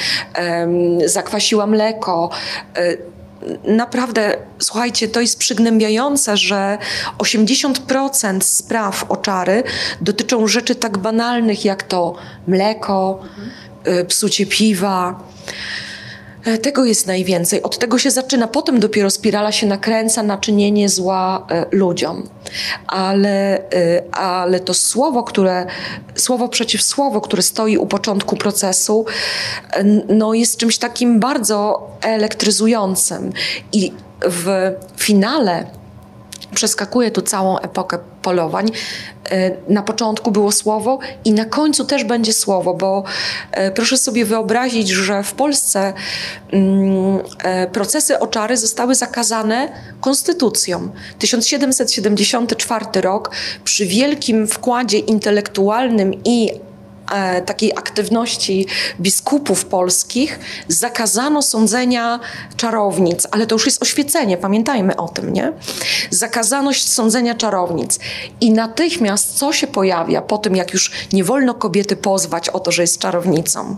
zakwasiła 1.06 1.68
mleko. 1.68 2.30
Naprawdę, 3.64 4.38
słuchajcie, 4.60 5.08
to 5.08 5.22
jest 5.22 5.38
przygnębiające, 5.38 6.38
że 6.38 6.78
80% 7.18 8.42
spraw 8.42 9.12
o 9.12 9.18
czary 9.18 9.64
dotyczą 10.02 10.48
rzeczy 10.48 10.76
tak 10.76 10.98
banalnych 10.98 11.66
jak 11.66 11.84
to 11.84 12.16
mleko, 12.48 13.20
mhm. 13.24 14.08
psucie 14.08 14.46
piwa. 14.46 15.20
E, 16.46 16.58
tego 16.58 16.86
jest 16.86 17.08
najwięcej. 17.08 17.64
Od 17.64 17.78
tego 17.78 17.98
się 17.98 18.12
zaczyna. 18.12 18.48
Potem 18.48 18.80
dopiero 18.80 19.10
spirala 19.10 19.52
się 19.52 19.68
nakręca 19.68 20.24
na 20.24 20.38
czynienie 20.38 20.90
zła 20.90 21.48
e, 21.50 21.66
ludziom. 21.72 22.30
Ale, 22.88 23.64
ale 24.12 24.60
to 24.60 24.74
słowo, 24.74 25.24
które, 25.24 25.66
słowo 26.16 26.48
przeciw 26.48 26.82
słowo, 26.82 27.22
które 27.22 27.42
stoi 27.42 27.78
u 27.78 27.88
początku 27.88 28.36
procesu, 28.36 29.06
no 30.10 30.34
jest 30.34 30.58
czymś 30.58 30.78
takim 30.78 31.20
bardzo 31.20 31.88
elektryzującym. 32.02 33.34
I 33.72 33.92
w 34.22 34.72
finale 34.98 35.66
przeskakuje 36.54 37.12
tu 37.12 37.22
całą 37.22 37.60
epokę 37.60 37.98
polowań. 38.22 38.72
E, 39.32 39.52
na 39.70 39.82
początku 39.82 40.32
było 40.32 40.52
słowo 40.52 41.00
i 41.26 41.34
na 41.34 41.46
końcu 41.46 41.86
też 41.86 42.04
będzie 42.04 42.34
słowo, 42.34 42.74
bo 42.74 43.04
e, 43.52 43.72
proszę 43.72 43.98
sobie 43.98 44.26
wyobrazić, 44.26 44.90
że 44.90 45.24
w 45.24 45.34
Polsce 45.34 45.94
mm, 46.52 47.20
e, 47.44 47.68
procesy 47.68 48.20
oczary 48.20 48.58
zostały 48.58 48.96
zakazane 48.96 49.72
konstytucją. 50.02 50.90
1774 51.20 52.86
rok 53.02 53.32
przy 53.64 53.86
wielkim 53.86 54.48
wkładzie 54.48 55.00
intelektualnym 55.00 56.14
i 56.26 56.52
takiej 57.46 57.72
aktywności 57.72 58.68
biskupów 59.00 59.66
polskich 59.66 60.40
zakazano 60.68 61.42
sądzenia 61.42 62.20
czarownic, 62.58 63.28
ale 63.32 63.48
to 63.48 63.56
już 63.56 63.66
jest 63.66 63.82
oświecenie, 63.82 64.38
pamiętajmy 64.38 64.96
o 64.96 65.08
tym, 65.08 65.34
nie? 65.34 65.54
Zakazano 66.10 66.74
sądzenia 66.74 67.36
czarownic. 67.36 68.00
I 68.42 68.52
natychmiast 68.52 69.38
co 69.38 69.54
się 69.54 69.68
pojawia 69.68 70.22
po 70.22 70.38
tym, 70.38 70.56
jak 70.56 70.74
już 70.74 70.92
nie 71.14 71.24
wolno 71.24 71.54
kobiety 71.54 71.96
pozwać 71.96 72.50
o 72.50 72.60
to, 72.60 72.72
że 72.72 72.82
jest 72.82 73.00
czarownicą? 73.00 73.76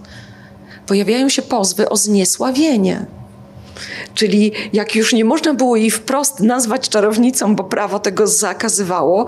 Pojawiają 0.88 1.30
się 1.30 1.42
pozwy 1.42 1.90
o 1.90 1.98
zniesławienie. 1.98 3.06
Czyli 4.14 4.52
jak 4.74 4.96
już 4.96 5.14
nie 5.14 5.26
można 5.26 5.54
było 5.54 5.76
jej 5.76 5.92
wprost 5.92 6.40
nazwać 6.40 6.90
czarownicą, 6.90 7.56
bo 7.56 7.64
prawo 7.64 8.00
tego 8.00 8.28
zakazywało, 8.28 9.26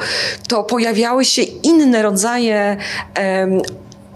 to 0.48 0.64
pojawiały 0.64 1.26
się 1.26 1.42
inne 1.42 2.02
rodzaje 2.02 2.78
um, 3.20 3.62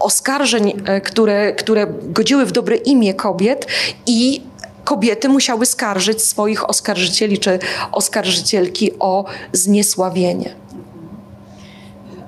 oskarżeń, 0.02 0.82
e, 0.84 1.00
które, 1.00 1.52
które 1.52 1.86
godziły 2.02 2.46
w 2.46 2.52
dobre 2.52 2.76
imię 2.76 3.14
kobiet 3.14 3.66
i 4.06 4.42
kobiety 4.84 5.28
musiały 5.28 5.66
skarżyć 5.66 6.22
swoich 6.22 6.70
oskarżycieli 6.70 7.38
czy 7.38 7.58
oskarżycielki 7.92 8.90
o 8.98 9.24
zniesławienie. 9.52 10.54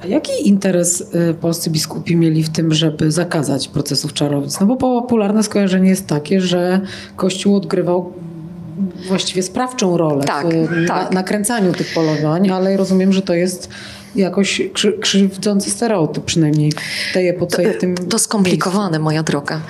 A 0.03 0.07
jaki 0.07 0.49
interes 0.49 1.05
e, 1.15 1.35
polscy 1.35 1.71
biskupi 1.71 2.17
mieli 2.17 2.43
w 2.43 2.51
tym, 2.51 2.75
żeby 2.75 3.13
zakazać 3.13 3.69
procesów 3.69 4.13
czarownic? 4.13 4.61
No 4.61 4.67
bo 4.67 4.77
popularne 4.77 5.43
skojarzenie 5.43 5.89
jest 5.89 6.07
takie, 6.07 6.41
że 6.41 6.81
Kościół 7.17 7.57
odgrywał 7.57 8.13
właściwie 9.09 9.43
sprawczą 9.43 9.97
rolę 9.97 10.25
tak, 10.25 10.47
w 10.47 10.87
tak. 10.89 11.11
Na, 11.11 11.11
nakręcaniu 11.11 11.73
tych 11.73 11.95
polowań, 11.95 12.51
ale 12.51 12.77
rozumiem, 12.77 13.13
że 13.13 13.23
to 13.23 13.35
jest 13.35 13.69
jakoś 14.17 14.63
krzy, 14.73 14.93
krzywdzący 14.93 15.71
stereotyp, 15.71 16.25
przynajmniej 16.25 16.73
w 17.11 17.15
tej 17.15 17.29
epoce 17.29 17.63
to, 17.63 17.73
w 17.73 17.77
tym 17.77 17.97
To 17.97 18.19
skomplikowane, 18.19 18.91
miejscu. 18.91 19.05
moja 19.05 19.23
droga. 19.23 19.61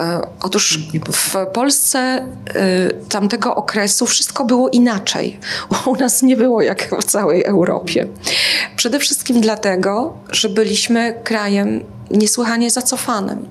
E, 0.00 0.20
otóż 0.40 0.78
w 1.12 1.36
Polsce 1.52 1.98
e, 1.98 2.26
tamtego 3.08 3.54
okresu 3.54 4.06
wszystko 4.06 4.44
było 4.44 4.68
inaczej. 4.68 5.38
U 5.86 5.96
nas 5.96 6.22
nie 6.22 6.36
było 6.36 6.62
jak 6.62 6.88
w 7.00 7.04
całej 7.04 7.44
Europie. 7.44 8.06
Przede 8.76 8.98
wszystkim 8.98 9.40
dlatego, 9.40 10.18
że 10.30 10.48
byliśmy 10.48 11.14
krajem 11.24 11.84
niesłychanie 12.10 12.70
zacofanym. 12.70 13.48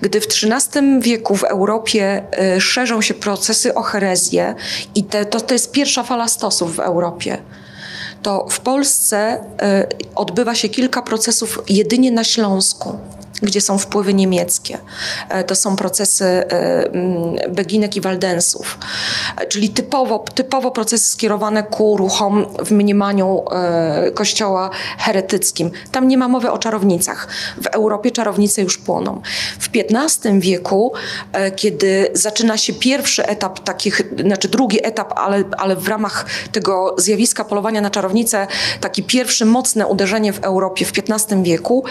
Gdy 0.00 0.20
w 0.20 0.26
XIII 0.26 1.00
wieku 1.00 1.36
w 1.36 1.44
Europie 1.44 2.22
y, 2.56 2.60
szerzą 2.60 3.02
się 3.02 3.14
procesy 3.14 3.74
o 3.74 3.82
herezję 3.82 4.54
i 4.94 5.04
te, 5.04 5.24
to, 5.24 5.40
to 5.40 5.54
jest 5.54 5.72
pierwsza 5.72 6.02
fala 6.02 6.28
stosów 6.28 6.76
w 6.76 6.80
Europie, 6.80 7.38
to 8.24 8.46
w 8.50 8.60
Polsce 8.60 9.36
y, 9.36 10.14
odbywa 10.14 10.54
się 10.54 10.68
kilka 10.68 11.02
procesów 11.02 11.62
jedynie 11.68 12.12
na 12.12 12.24
Śląsku 12.24 12.98
gdzie 13.44 13.60
są 13.60 13.78
wpływy 13.78 14.14
niemieckie. 14.14 14.78
E, 15.28 15.44
to 15.44 15.54
są 15.54 15.76
procesy 15.76 16.24
e, 16.24 17.48
Beginek 17.48 17.96
i 17.96 18.00
Waldensów, 18.00 18.78
e, 19.36 19.46
czyli 19.46 19.68
typowo, 19.68 20.24
typowo 20.34 20.70
procesy 20.70 21.10
skierowane 21.10 21.62
ku 21.62 21.96
ruchom 21.96 22.46
w 22.64 22.70
mniemaniu 22.70 23.44
kościoła 24.14 24.70
heretyckim. 24.98 25.70
Tam 25.92 26.08
nie 26.08 26.18
ma 26.18 26.28
mowy 26.28 26.50
o 26.50 26.58
czarownicach. 26.58 27.28
W 27.62 27.66
Europie 27.66 28.10
czarownice 28.10 28.62
już 28.62 28.78
płoną. 28.78 29.22
W 29.58 29.68
XV 29.74 30.40
wieku, 30.40 30.92
kiedy 31.56 32.10
zaczyna 32.12 32.58
się 32.58 32.72
pierwszy 32.72 33.26
etap 33.26 33.60
takich, 33.60 34.02
znaczy 34.20 34.48
drugi 34.48 34.86
etap, 34.86 35.12
ale, 35.16 35.44
ale 35.58 35.76
w 35.76 35.88
ramach 35.88 36.26
tego 36.52 36.94
zjawiska 36.98 37.44
polowania 37.44 37.80
na 37.80 37.90
czarownice, 37.90 38.46
taki 38.80 39.02
pierwszy 39.02 39.44
mocne 39.44 39.86
uderzenie 39.86 40.32
w 40.32 40.44
Europie 40.44 40.84
w 40.84 40.92
XV 40.98 41.42
wieku, 41.42 41.84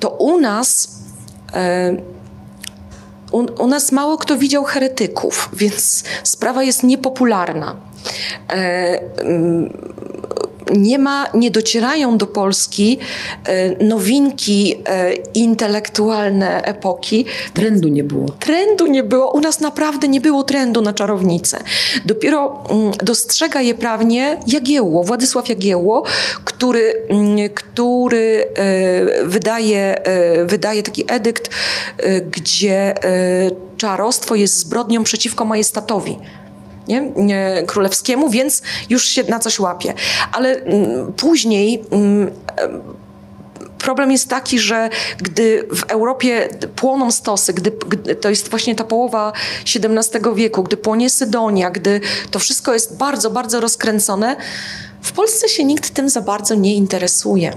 to 0.00 0.10
u 0.10 0.40
nas 0.40 0.73
E, 1.54 1.96
u, 3.32 3.66
nas 3.66 3.92
mało 3.92 4.18
kto 4.18 4.38
widział 4.38 4.64
heretyków, 4.64 5.48
więc 5.52 6.04
sprawa 6.22 6.62
jest 6.62 6.82
niepopularna. 6.82 7.76
Nie 10.72 10.98
ma, 10.98 11.26
nie 11.34 11.50
docierają 11.50 12.18
do 12.18 12.26
Polski 12.26 12.98
e, 13.44 13.84
nowinki 13.84 14.74
e, 14.86 15.12
intelektualne 15.14 16.62
epoki. 16.62 17.24
Trendu 17.54 17.88
nie 17.88 18.04
było. 18.04 18.28
Trendu 18.28 18.86
nie 18.86 19.02
było. 19.02 19.30
U 19.30 19.40
nas 19.40 19.60
naprawdę 19.60 20.08
nie 20.08 20.20
było 20.20 20.42
trendu 20.42 20.82
na 20.82 20.92
czarownicę. 20.92 21.58
Dopiero 22.04 22.64
mm, 22.70 22.92
dostrzega 23.02 23.60
je 23.60 23.74
prawnie 23.74 24.40
Jagiełło, 24.46 25.04
Władysław 25.04 25.48
Jagiełło, 25.48 26.04
który, 26.44 26.94
mm, 27.08 27.48
który 27.54 28.46
e, 28.54 29.24
wydaje, 29.24 30.02
wydaje 30.44 30.82
taki 30.82 31.04
edykt, 31.08 31.50
gdzie 32.30 32.94
czarostwo 33.76 34.34
jest 34.34 34.58
zbrodnią 34.58 35.04
przeciwko 35.04 35.44
majestatowi 35.44 36.18
nie? 36.88 37.12
królewskiemu, 37.66 38.30
więc 38.30 38.62
już 38.90 39.04
się 39.04 39.24
na 39.24 39.38
coś 39.38 39.58
łapie. 39.58 39.94
Ale 40.32 40.48
mm, 40.48 41.12
później 41.12 41.84
mm, 41.90 42.30
problem 43.78 44.12
jest 44.12 44.28
taki, 44.28 44.58
że 44.58 44.90
gdy 45.18 45.68
w 45.74 45.82
Europie 45.82 46.48
płoną 46.76 47.10
stosy, 47.10 47.52
gdy, 47.52 47.72
to 48.20 48.30
jest 48.30 48.50
właśnie 48.50 48.74
ta 48.74 48.84
połowa 48.84 49.32
XVII 49.74 50.34
wieku, 50.34 50.62
gdy 50.62 50.76
płonie 50.76 51.10
Sydonia, 51.10 51.70
gdy 51.70 52.00
to 52.30 52.38
wszystko 52.38 52.74
jest 52.74 52.96
bardzo, 52.96 53.30
bardzo 53.30 53.60
rozkręcone, 53.60 54.36
w 55.02 55.12
Polsce 55.12 55.48
się 55.48 55.64
nikt 55.64 55.90
tym 55.90 56.08
za 56.08 56.20
bardzo 56.20 56.54
nie 56.54 56.74
interesuje. 56.74 57.56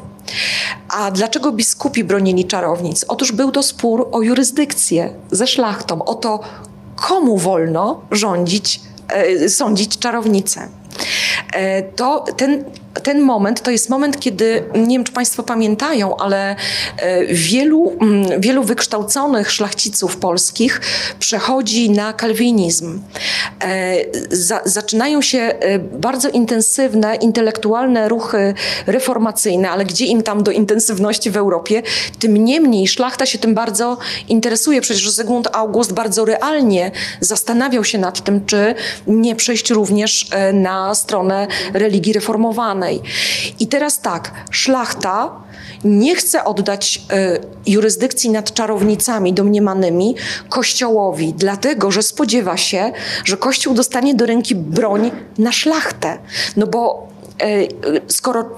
A 0.89 1.11
dlaczego 1.11 1.51
biskupi 1.51 2.03
bronili 2.03 2.45
czarownic? 2.45 3.05
Otóż 3.07 3.31
był 3.31 3.51
to 3.51 3.63
spór 3.63 4.07
o 4.11 4.21
jurysdykcję 4.21 5.13
ze 5.31 5.47
szlachtą, 5.47 6.03
o 6.05 6.15
to, 6.15 6.39
komu 6.95 7.37
wolno 7.37 8.01
rządzić 8.11 8.81
sądzić 9.49 9.97
czarownicę. 9.97 10.67
E, 11.53 11.83
to 11.83 12.25
ten 12.37 12.63
ten 13.03 13.21
moment 13.21 13.61
to 13.61 13.71
jest 13.71 13.89
moment, 13.89 14.19
kiedy, 14.19 14.63
nie 14.75 14.95
wiem 14.95 15.03
czy 15.03 15.11
Państwo 15.11 15.43
pamiętają, 15.43 16.17
ale 16.17 16.55
e, 16.97 17.25
wielu, 17.25 17.97
mm, 18.01 18.41
wielu 18.41 18.63
wykształconych 18.63 19.51
szlachciców 19.51 20.17
polskich 20.17 20.81
przechodzi 21.19 21.89
na 21.89 22.13
kalwinizm. 22.13 23.01
Zaczynają 24.65 25.21
się 25.21 25.53
bardzo 25.81 26.29
intensywne, 26.29 27.15
intelektualne 27.15 28.09
ruchy 28.09 28.53
reformacyjne, 28.87 29.69
ale 29.69 29.85
gdzie 29.85 30.05
im 30.05 30.23
tam 30.23 30.43
do 30.43 30.51
intensywności 30.51 31.31
w 31.31 31.37
Europie, 31.37 31.83
tym 32.19 32.37
niemniej 32.37 32.87
szlachta 32.87 33.25
się 33.25 33.37
tym 33.37 33.55
bardzo 33.55 33.97
interesuje. 34.29 34.81
Przecież 34.81 35.09
Zygmunt 35.09 35.47
August 35.53 35.93
bardzo 35.93 36.25
realnie 36.25 36.91
zastanawiał 37.21 37.83
się 37.83 37.97
nad 37.97 38.23
tym, 38.23 38.45
czy 38.45 38.75
nie 39.07 39.35
przejść 39.35 39.69
również 39.69 40.27
na 40.53 40.95
stronę 40.95 41.47
religii 41.73 42.13
reformowanej. 42.13 42.86
I 43.59 43.67
teraz 43.67 43.99
tak, 43.99 44.31
szlachta 44.51 45.31
nie 45.83 46.15
chce 46.15 46.43
oddać 46.43 47.01
y, 47.65 47.71
jurysdykcji 47.71 48.29
nad 48.29 48.53
czarownicami 48.53 49.33
domniemanymi 49.33 50.15
Kościołowi, 50.49 51.33
dlatego 51.33 51.91
że 51.91 52.03
spodziewa 52.03 52.57
się, 52.57 52.91
że 53.25 53.37
Kościół 53.37 53.73
dostanie 53.73 54.15
do 54.15 54.25
ręki 54.25 54.55
broń 54.55 55.11
na 55.37 55.51
szlachtę. 55.51 56.17
No 56.57 56.67
bo 56.67 57.07
e, 57.41 57.47
skoro 58.07 58.55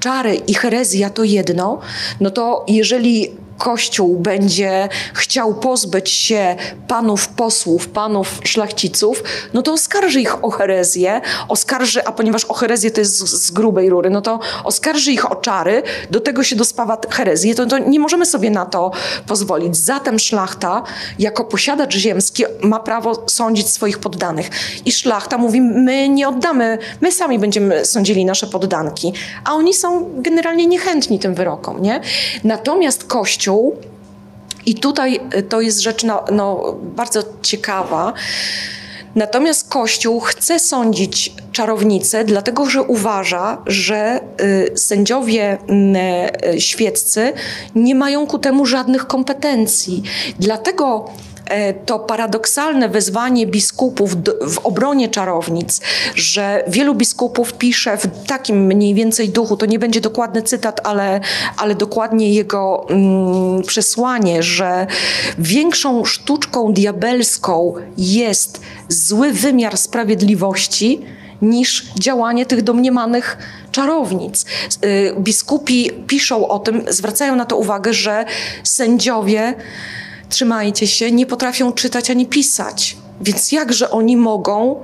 czary 0.00 0.34
i 0.34 0.54
herezja 0.54 1.10
to 1.10 1.24
jedno, 1.24 1.78
no 2.20 2.30
to 2.30 2.64
jeżeli 2.68 3.39
Kościół 3.60 4.18
będzie 4.18 4.88
chciał 5.14 5.54
pozbyć 5.54 6.10
się 6.10 6.56
panów 6.88 7.28
posłów, 7.28 7.88
panów 7.88 8.40
szlachciców, 8.44 9.22
no 9.54 9.62
to 9.62 9.72
oskarży 9.72 10.20
ich 10.20 10.44
o 10.44 10.50
herezję, 10.50 11.20
oskarży, 11.48 12.06
a 12.06 12.12
ponieważ 12.12 12.44
o 12.44 12.54
herezję 12.54 12.90
to 12.90 13.00
jest 13.00 13.18
z, 13.18 13.46
z 13.46 13.50
grubej 13.50 13.90
rury, 13.90 14.10
no 14.10 14.20
to 14.20 14.40
oskarży 14.64 15.12
ich 15.12 15.32
o 15.32 15.36
czary, 15.36 15.82
do 16.10 16.20
tego 16.20 16.44
się 16.44 16.56
dospawa 16.56 16.98
herezję, 17.10 17.54
to, 17.54 17.66
to 17.66 17.78
nie 17.78 18.00
możemy 18.00 18.26
sobie 18.26 18.50
na 18.50 18.66
to 18.66 18.90
pozwolić. 19.26 19.76
Zatem 19.76 20.18
szlachta, 20.18 20.82
jako 21.18 21.44
posiadacz 21.44 21.94
ziemski, 21.94 22.44
ma 22.62 22.80
prawo 22.80 23.24
sądzić 23.26 23.70
swoich 23.70 23.98
poddanych. 23.98 24.50
I 24.84 24.92
szlachta 24.92 25.38
mówi, 25.38 25.60
my 25.60 26.08
nie 26.08 26.28
oddamy, 26.28 26.78
my 27.00 27.12
sami 27.12 27.38
będziemy 27.38 27.86
sądzili 27.86 28.24
nasze 28.24 28.46
poddanki. 28.46 29.12
A 29.44 29.52
oni 29.52 29.74
są 29.74 30.10
generalnie 30.14 30.66
niechętni 30.66 31.18
tym 31.18 31.34
wyrokom, 31.34 31.82
nie? 31.82 32.00
Natomiast 32.44 33.04
Kościół 33.04 33.49
Kościół. 33.50 33.76
I 34.66 34.74
tutaj 34.74 35.20
y, 35.34 35.42
to 35.42 35.60
jest 35.60 35.80
rzecz 35.80 36.04
no, 36.04 36.24
no, 36.32 36.74
bardzo 36.82 37.22
ciekawa. 37.42 38.12
Natomiast 39.14 39.68
Kościół 39.68 40.20
chce 40.20 40.58
sądzić 40.58 41.32
czarownicę, 41.52 42.24
dlatego 42.24 42.66
że 42.66 42.82
uważa, 42.82 43.58
że 43.66 44.20
y, 44.40 44.78
sędziowie 44.78 45.58
y, 46.54 46.60
świeccy 46.60 47.32
nie 47.74 47.94
mają 47.94 48.26
ku 48.26 48.38
temu 48.38 48.66
żadnych 48.66 49.06
kompetencji. 49.06 50.02
Dlatego 50.38 51.10
to 51.86 51.98
paradoksalne 51.98 52.88
wezwanie 52.88 53.46
biskupów 53.46 54.16
w 54.40 54.58
obronie 54.58 55.08
czarownic, 55.08 55.80
że 56.14 56.64
wielu 56.68 56.94
biskupów 56.94 57.52
pisze 57.52 57.96
w 57.96 58.26
takim 58.26 58.66
mniej 58.66 58.94
więcej 58.94 59.28
duchu, 59.28 59.56
to 59.56 59.66
nie 59.66 59.78
będzie 59.78 60.00
dokładny 60.00 60.42
cytat, 60.42 60.80
ale, 60.86 61.20
ale 61.56 61.74
dokładnie 61.74 62.32
jego 62.32 62.86
mm, 62.90 63.62
przesłanie, 63.62 64.42
że 64.42 64.86
większą 65.38 66.04
sztuczką 66.04 66.72
diabelską 66.72 67.74
jest 67.98 68.60
zły 68.88 69.32
wymiar 69.32 69.78
sprawiedliwości, 69.78 71.00
niż 71.42 71.86
działanie 71.98 72.46
tych 72.46 72.62
domniemanych 72.62 73.38
czarownic. 73.72 74.44
Y, 74.84 75.14
biskupi 75.18 75.90
piszą 76.06 76.48
o 76.48 76.58
tym, 76.58 76.82
zwracają 76.88 77.36
na 77.36 77.44
to 77.44 77.56
uwagę, 77.56 77.94
że 77.94 78.24
sędziowie 78.64 79.54
trzymajcie 80.30 80.86
się, 80.86 81.10
nie 81.10 81.26
potrafią 81.26 81.72
czytać 81.72 82.10
ani 82.10 82.26
pisać. 82.26 82.96
Więc 83.20 83.52
jakże 83.52 83.90
oni 83.90 84.16
mogą 84.16 84.82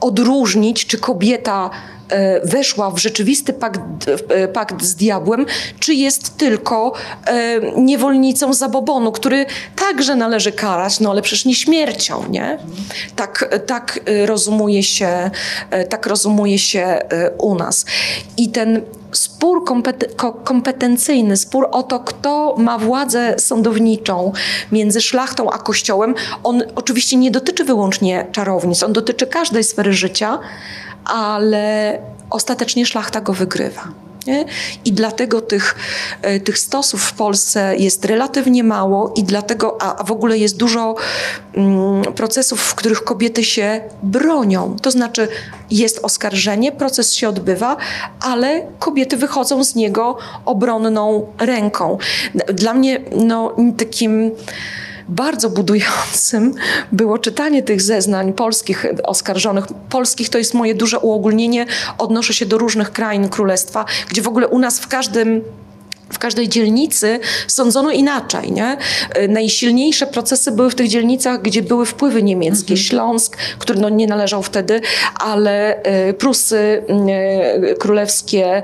odróżnić, 0.00 0.86
czy 0.86 0.98
kobieta 0.98 1.70
e, 2.08 2.46
weszła 2.46 2.90
w 2.90 2.98
rzeczywisty 2.98 3.52
pakt, 3.52 3.80
e, 4.28 4.48
pakt 4.48 4.82
z 4.82 4.94
diabłem, 4.94 5.46
czy 5.80 5.94
jest 5.94 6.36
tylko 6.36 6.92
e, 7.26 7.60
niewolnicą 7.76 8.54
zabobonu, 8.54 9.12
który 9.12 9.46
także 9.76 10.16
należy 10.16 10.52
karać, 10.52 11.00
no 11.00 11.10
ale 11.10 11.22
przecież 11.22 11.44
nie 11.44 11.54
śmiercią, 11.54 12.28
nie? 12.30 12.58
Tak, 13.16 13.58
tak 13.66 14.00
rozumuje 14.26 14.82
się, 14.82 15.30
tak 15.88 16.06
rozumuje 16.06 16.58
się 16.58 16.98
u 17.38 17.54
nas. 17.54 17.84
I 18.36 18.48
ten 18.48 18.82
spór 19.12 19.64
kompetencyjny, 20.44 21.36
spór 21.36 21.68
o 21.70 21.82
to, 21.82 22.00
kto 22.00 22.54
ma 22.58 22.78
władzę 22.78 23.34
sądowniczą 23.38 24.32
między 24.72 25.00
szlachtą 25.00 25.50
a 25.50 25.58
kościołem, 25.58 26.14
on 26.44 26.62
oczywiście 26.74 27.16
nie 27.16 27.30
dotyczy 27.30 27.64
wyłącznie 27.64 28.26
czarownic, 28.32 28.82
on 28.82 28.92
dotyczy 28.92 29.26
każdej 29.26 29.64
sfery 29.64 29.92
życia, 29.92 30.38
ale 31.04 31.98
ostatecznie 32.30 32.86
szlachta 32.86 33.20
go 33.20 33.32
wygrywa. 33.32 34.01
Nie? 34.26 34.44
I 34.84 34.92
dlatego 34.92 35.40
tych, 35.40 35.74
e, 36.22 36.40
tych 36.40 36.58
stosów 36.58 37.02
w 37.02 37.12
Polsce 37.12 37.76
jest 37.76 38.04
relatywnie 38.04 38.64
mało 38.64 39.12
i 39.16 39.24
dlatego, 39.24 39.82
a, 39.82 40.04
w 40.04 40.12
ogóle 40.12 40.38
jest 40.38 40.56
dużo 40.56 40.94
mm, 41.54 42.02
procesów, 42.14 42.60
w 42.60 42.74
których 42.74 43.04
kobiety 43.04 43.44
się 43.44 43.80
bronią. 44.02 44.76
To 44.82 44.90
znaczy 44.90 45.28
jest 45.70 46.00
oskarżenie, 46.02 46.72
proces 46.72 47.14
się 47.14 47.28
odbywa, 47.28 47.76
ale 48.20 48.66
kobiety 48.78 49.16
wychodzą 49.16 49.64
z 49.64 49.74
niego 49.74 50.18
obronną 50.44 51.26
ręką. 51.38 51.98
Dla 52.48 52.74
mnie 52.74 53.00
no, 53.16 53.56
takim 53.78 54.30
bardzo 55.08 55.50
budującym 55.50 56.54
było 56.92 57.18
czytanie 57.18 57.62
tych 57.62 57.82
zeznań 57.82 58.32
polskich 58.32 58.86
oskarżonych. 59.04 59.64
Polskich 59.88 60.28
to 60.28 60.38
jest 60.38 60.54
moje 60.54 60.74
duże 60.74 60.98
uogólnienie, 60.98 61.66
odnoszę 61.98 62.34
się 62.34 62.46
do 62.46 62.58
różnych 62.58 62.92
krain 62.92 63.28
królestwa, 63.28 63.84
gdzie 64.08 64.22
w 64.22 64.28
ogóle 64.28 64.48
u 64.48 64.58
nas 64.58 64.80
w 64.80 64.88
każdym 64.88 65.42
w 66.12 66.18
każdej 66.18 66.48
dzielnicy 66.48 67.20
sądzono 67.46 67.90
inaczej. 67.90 68.52
Nie? 68.52 68.76
E, 69.14 69.28
najsilniejsze 69.28 70.06
procesy 70.06 70.52
były 70.52 70.70
w 70.70 70.74
tych 70.74 70.88
dzielnicach, 70.88 71.42
gdzie 71.42 71.62
były 71.62 71.86
wpływy 71.86 72.22
niemieckie. 72.22 72.74
Mhm. 72.74 72.76
Śląsk, 72.76 73.36
który 73.58 73.80
no 73.80 73.88
nie 73.88 74.06
należał 74.06 74.42
wtedy, 74.42 74.80
ale 75.20 75.82
e, 75.82 76.12
Prusy 76.12 76.84
e, 76.88 77.74
królewskie 77.74 78.62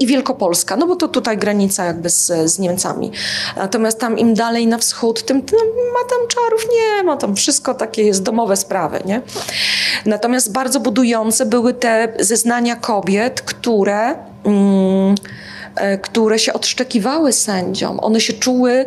i 0.00 0.06
Wielkopolska, 0.06 0.76
no 0.76 0.86
bo 0.86 0.96
to 0.96 1.08
tutaj 1.08 1.38
granica 1.38 1.84
jakby 1.84 2.10
z, 2.10 2.32
z 2.52 2.58
Niemcami. 2.58 3.12
Natomiast 3.56 4.00
tam 4.00 4.18
im 4.18 4.34
dalej 4.34 4.66
na 4.66 4.78
wschód, 4.78 5.22
tym 5.22 5.42
no, 5.52 5.58
ma 5.92 6.08
tam 6.08 6.28
czarów, 6.28 6.66
nie 6.72 7.02
ma 7.02 7.16
tam 7.16 7.36
wszystko 7.36 7.74
takie 7.74 8.02
jest 8.02 8.22
domowe 8.22 8.56
sprawy. 8.56 9.00
Nie? 9.04 9.22
Natomiast 10.06 10.52
bardzo 10.52 10.80
budujące 10.80 11.46
były 11.46 11.74
te 11.74 12.12
zeznania 12.18 12.76
kobiet, 12.76 13.40
które... 13.40 14.14
Mm, 14.44 15.14
które 16.02 16.38
się 16.38 16.52
odszczekiwały 16.52 17.32
sędziom. 17.32 18.00
One 18.00 18.20
się 18.20 18.32
czuły 18.32 18.86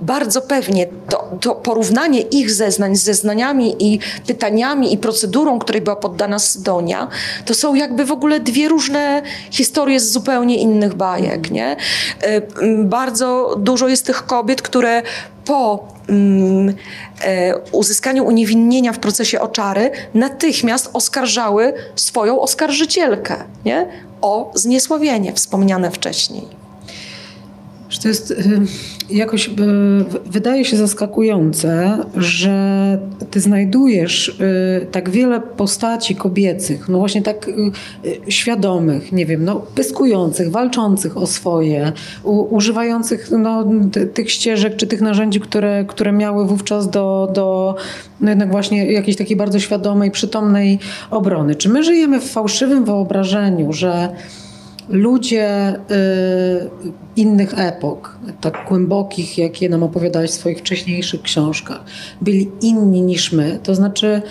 bardzo 0.00 0.42
pewnie 0.42 0.86
to, 1.08 1.30
to, 1.40 1.54
porównanie 1.54 2.20
ich 2.20 2.50
zeznań 2.50 2.96
z 2.96 3.02
zeznaniami 3.02 3.76
i 3.78 3.98
pytaniami 4.26 4.94
i 4.94 4.98
procedurą, 4.98 5.58
której 5.58 5.82
była 5.82 5.96
poddana 5.96 6.38
Sydonia, 6.38 7.08
to 7.44 7.54
są 7.54 7.74
jakby 7.74 8.04
w 8.04 8.12
ogóle 8.12 8.40
dwie 8.40 8.68
różne 8.68 9.22
historie 9.50 10.00
z 10.00 10.12
zupełnie 10.12 10.56
innych 10.56 10.94
bajek. 10.94 11.50
Nie? 11.50 11.76
E, 12.20 12.42
bardzo 12.84 13.56
dużo 13.58 13.88
jest 13.88 14.06
tych 14.06 14.26
kobiet, 14.26 14.62
które 14.62 15.02
po 15.44 15.88
e, 17.20 17.54
uzyskaniu 17.72 18.26
uniewinnienia 18.26 18.92
w 18.92 18.98
procesie 18.98 19.40
oczary 19.40 19.90
natychmiast 20.14 20.90
oskarżały 20.92 21.72
swoją 21.96 22.40
oskarżycielkę. 22.40 23.36
Nie? 23.64 23.86
o 24.20 24.52
zniesławienie 24.54 25.32
wspomniane 25.32 25.90
wcześniej. 25.90 26.59
To 27.98 28.08
jest 28.08 28.30
y, 28.30 28.36
jakoś 29.10 29.48
y, 29.48 29.52
wydaje 30.26 30.64
się 30.64 30.76
zaskakujące, 30.76 31.98
że 32.16 32.98
ty 33.30 33.40
znajdujesz 33.40 34.28
y, 34.28 34.86
tak 34.90 35.10
wiele 35.10 35.40
postaci 35.40 36.16
kobiecych, 36.16 36.88
no 36.88 36.98
właśnie 36.98 37.22
tak 37.22 37.50
świadomych, 38.28 39.12
nie 39.12 39.26
wiem, 39.26 39.44
no 39.44 39.56
pyskujących, 39.74 40.50
walczących 40.50 41.16
o 41.16 41.26
swoje, 41.26 41.92
używających 42.24 43.30
no, 43.30 43.64
tych 44.14 44.30
ścieżek 44.30 44.76
czy 44.76 44.86
tych 44.86 45.00
narzędzi, 45.00 45.40
które, 45.40 45.84
które 45.88 46.12
miały 46.12 46.46
wówczas 46.46 46.90
do, 46.90 47.30
do 47.34 47.74
no 48.20 48.30
jednak 48.30 48.50
właśnie 48.50 48.92
jakiejś 48.92 49.16
takiej 49.16 49.36
bardzo 49.36 49.58
świadomej, 49.58 50.10
przytomnej 50.10 50.78
obrony. 51.10 51.54
Czy 51.54 51.68
my 51.68 51.84
żyjemy 51.84 52.20
w 52.20 52.30
fałszywym 52.30 52.84
wyobrażeniu, 52.84 53.72
że 53.72 54.08
ludzie 54.90 55.74
y, 55.74 56.70
innych 57.16 57.58
epok, 57.58 58.18
tak 58.40 58.64
głębokich, 58.68 59.38
jakie 59.38 59.68
nam 59.68 59.82
opowiadałeś 59.82 60.30
w 60.30 60.34
swoich 60.34 60.58
wcześniejszych 60.58 61.22
książkach, 61.22 61.84
byli 62.20 62.50
inni 62.60 63.02
niż 63.02 63.32
my. 63.32 63.58
To 63.62 63.74
znaczy, 63.74 64.22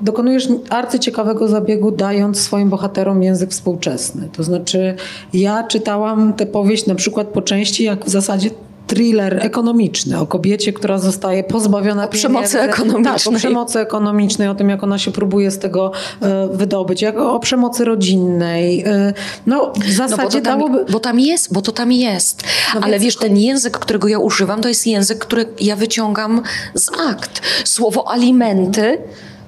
dokonujesz 0.00 0.48
arcyciekawego 0.70 1.48
zabiegu, 1.48 1.90
dając 1.90 2.40
swoim 2.40 2.70
bohaterom 2.70 3.22
język 3.22 3.50
współczesny. 3.50 4.28
To 4.32 4.42
znaczy, 4.42 4.94
ja 5.32 5.62
czytałam 5.62 6.32
tę 6.32 6.46
powieść 6.46 6.86
na 6.86 6.94
przykład 6.94 7.26
po 7.26 7.42
części, 7.42 7.84
jak 7.84 8.04
w 8.04 8.08
zasadzie 8.08 8.50
thriller 8.86 9.38
ekonomiczny 9.42 10.20
o 10.20 10.26
kobiecie, 10.26 10.72
która 10.72 10.98
zostaje 10.98 11.44
pozbawiona 11.44 12.04
o 12.04 12.08
przemocy 12.08 12.60
ekonomicznej. 12.60 13.04
Tak, 13.04 13.26
o 13.26 13.32
przemocy 13.32 13.78
ekonomicznej, 13.78 14.48
o 14.48 14.54
tym, 14.54 14.68
jak 14.68 14.84
ona 14.84 14.98
się 14.98 15.10
próbuje 15.10 15.50
z 15.50 15.58
tego 15.58 15.92
e, 16.22 16.48
wydobyć, 16.52 17.02
jak 17.02 17.18
o 17.18 17.40
przemocy 17.40 17.84
rodzinnej. 17.84 18.84
E, 18.86 19.12
no, 19.46 19.72
w 19.76 19.92
zasadzie 19.92 20.22
no 20.22 20.26
bo, 20.26 20.30
tam, 20.40 20.58
dałoby... 20.58 20.92
bo 20.92 21.00
tam 21.00 21.20
jest, 21.20 21.52
bo 21.52 21.62
to 21.62 21.72
tam 21.72 21.92
jest. 21.92 22.42
No 22.74 22.80
Ale 22.80 22.92
więc... 22.92 23.04
wiesz, 23.04 23.16
ten 23.16 23.36
język, 23.36 23.78
którego 23.78 24.08
ja 24.08 24.18
używam, 24.18 24.60
to 24.60 24.68
jest 24.68 24.86
język, 24.86 25.18
który 25.18 25.46
ja 25.60 25.76
wyciągam 25.76 26.42
z 26.74 26.90
akt. 27.10 27.42
Słowo 27.64 28.10
alimenty 28.10 28.98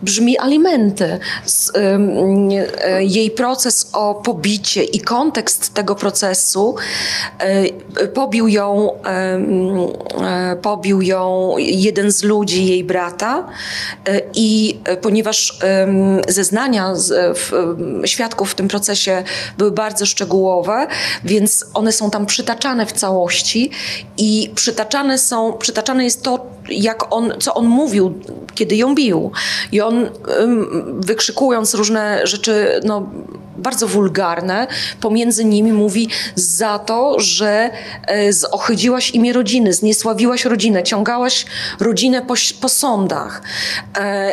brzmi 0.03 0.39
alimenty. 0.39 1.19
E, 1.75 3.05
jej 3.05 3.31
proces 3.31 3.91
o 3.93 4.15
pobicie 4.15 4.85
i 4.85 5.01
kontekst 5.01 5.75
tego 5.75 5.95
procesu 5.95 6.75
e, 7.39 8.09
pobił 8.09 8.49
ją, 8.49 8.91
e, 9.05 10.57
pobił 10.63 11.03
ją 11.03 11.55
jeden 11.59 12.13
z 12.13 12.23
ludzi, 12.23 12.67
jej 12.67 12.85
brata 12.85 13.49
i 14.35 14.81
ponieważ 15.03 15.59
zeznania 16.29 16.95
świadków 18.05 18.53
w 18.53 18.55
tym 18.55 18.69
procesie 18.69 19.25
były 19.59 19.71
bardzo 19.71 20.07
szczegółowe, 20.07 20.87
więc 21.25 21.65
one 21.75 21.93
są 21.93 22.11
tam 22.11 22.27
przytaczane 22.27 22.87
w 22.87 22.93
całości 22.93 23.71
i 24.17 24.51
przytaczane 24.55 25.19
są, 25.19 25.53
przytaczane 25.53 26.05
jest 26.05 26.23
to, 26.23 26.52
jak 26.69 27.15
on, 27.15 27.33
co 27.41 27.55
on 27.55 27.67
mówił, 27.67 28.15
kiedy 28.55 28.77
ją 28.77 28.95
bił. 28.95 29.31
I 29.73 29.81
on 29.81 30.09
wykrzykując 31.01 31.75
różne 31.75 32.27
rzeczy 32.27 32.81
no, 32.85 33.11
bardzo 33.57 33.89
wulgarne, 33.89 34.67
pomiędzy 35.01 35.45
nimi 35.45 35.73
mówi 35.73 36.09
za 36.35 36.79
to, 36.79 37.21
że 37.21 37.71
e, 38.07 38.33
zohydziłaś 38.33 39.11
imię 39.11 39.33
rodziny, 39.33 39.73
zniesławiłaś 39.73 40.45
rodzinę, 40.45 40.83
ciągałaś 40.83 41.47
rodzinę 41.81 42.23
po, 42.23 42.35
po 42.61 42.69
sądach 42.69 43.43
e, 43.99 44.33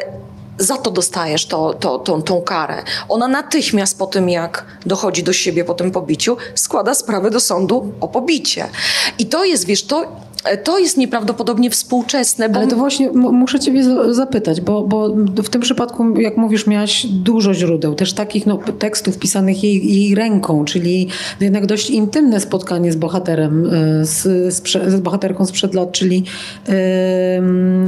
za 0.60 0.78
to 0.78 0.92
dostajesz 0.92 1.46
to, 1.46 1.74
to, 1.74 2.00
tą, 2.00 2.22
tą 2.22 2.42
karę. 2.42 2.84
Ona 3.10 3.28
natychmiast 3.28 3.98
po 3.98 4.08
tym, 4.08 4.30
jak 4.30 4.66
dochodzi 4.86 5.24
do 5.24 5.34
siebie 5.34 5.66
po 5.66 5.74
tym 5.74 5.92
pobiciu, 5.92 6.38
składa 6.56 6.94
sprawę 6.94 7.32
do 7.32 7.40
sądu 7.40 7.94
o 8.00 8.08
pobicie. 8.08 8.70
I 9.20 9.26
to 9.26 9.46
jest, 9.46 9.66
wiesz, 9.66 9.84
to 9.84 10.06
to 10.64 10.80
jest 10.80 10.98
nieprawdopodobnie 10.98 11.70
współczesne. 11.70 12.50
Ale 12.54 12.68
to 12.68 12.76
właśnie 12.76 13.12
muszę 13.12 13.60
ciebie 13.60 13.84
zapytać, 14.14 14.62
bo, 14.62 14.82
bo 14.82 15.10
w 15.44 15.50
tym 15.50 15.62
przypadku, 15.62 16.20
jak 16.20 16.38
mówisz, 16.38 16.68
miałaś 16.68 17.06
dużo 17.06 17.54
źródeł, 17.54 17.96
też 17.96 18.14
takich 18.14 18.46
no, 18.46 18.60
tekstów 18.80 19.18
pisanych 19.18 19.64
jej, 19.64 19.94
jej 19.94 20.16
ręką, 20.16 20.66
czyli 20.66 21.08
jednak 21.40 21.66
dość 21.66 21.90
intymne 21.90 22.40
spotkanie 22.40 22.92
z 22.92 22.96
bohaterem, 22.96 23.66
e, 23.66 24.06
z, 24.06 24.54
z, 24.54 24.92
z 24.92 25.00
bohaterką 25.00 25.46
sprzed 25.46 25.74
lat, 25.74 25.92
czyli 25.92 26.24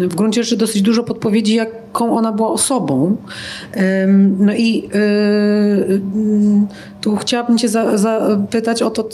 w 0.02 0.16
gruncie 0.16 0.44
rzeczy 0.44 0.58
dosyć 0.58 0.82
dużo 0.82 1.04
podpowiedzi, 1.04 1.56
jaką 1.56 2.18
ona 2.18 2.32
była 2.32 2.52
osobą. 2.52 3.16
no 4.40 4.54
i 4.54 4.90
e, 4.94 5.00
tu 7.02 7.16
chciałabym 7.16 7.58
cię 7.58 7.70
zapytać 7.96 8.82
o 8.82 8.90
to, 8.90 9.10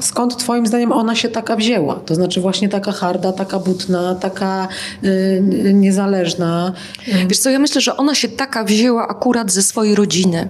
skąd 0.00 0.36
twoim 0.36 0.66
zdaniem 0.66 0.92
ona 0.92 1.14
się 1.14 1.28
taka 1.28 1.56
wzięła? 1.56 1.94
To 1.94 2.14
znaczy 2.14 2.40
właśnie 2.40 2.68
taka 2.68 2.92
harda, 2.92 3.32
taka 3.32 3.58
butna, 3.58 4.14
taka 4.14 4.68
y, 5.04 5.72
niezależna. 5.74 6.72
Wiesz 7.28 7.38
co, 7.38 7.50
ja 7.50 7.58
myślę, 7.58 7.80
że 7.80 7.96
ona 7.96 8.14
się 8.14 8.28
taka 8.28 8.64
wzięła 8.64 9.08
akurat 9.08 9.52
ze 9.52 9.62
swojej 9.62 9.94
rodziny. 9.94 10.48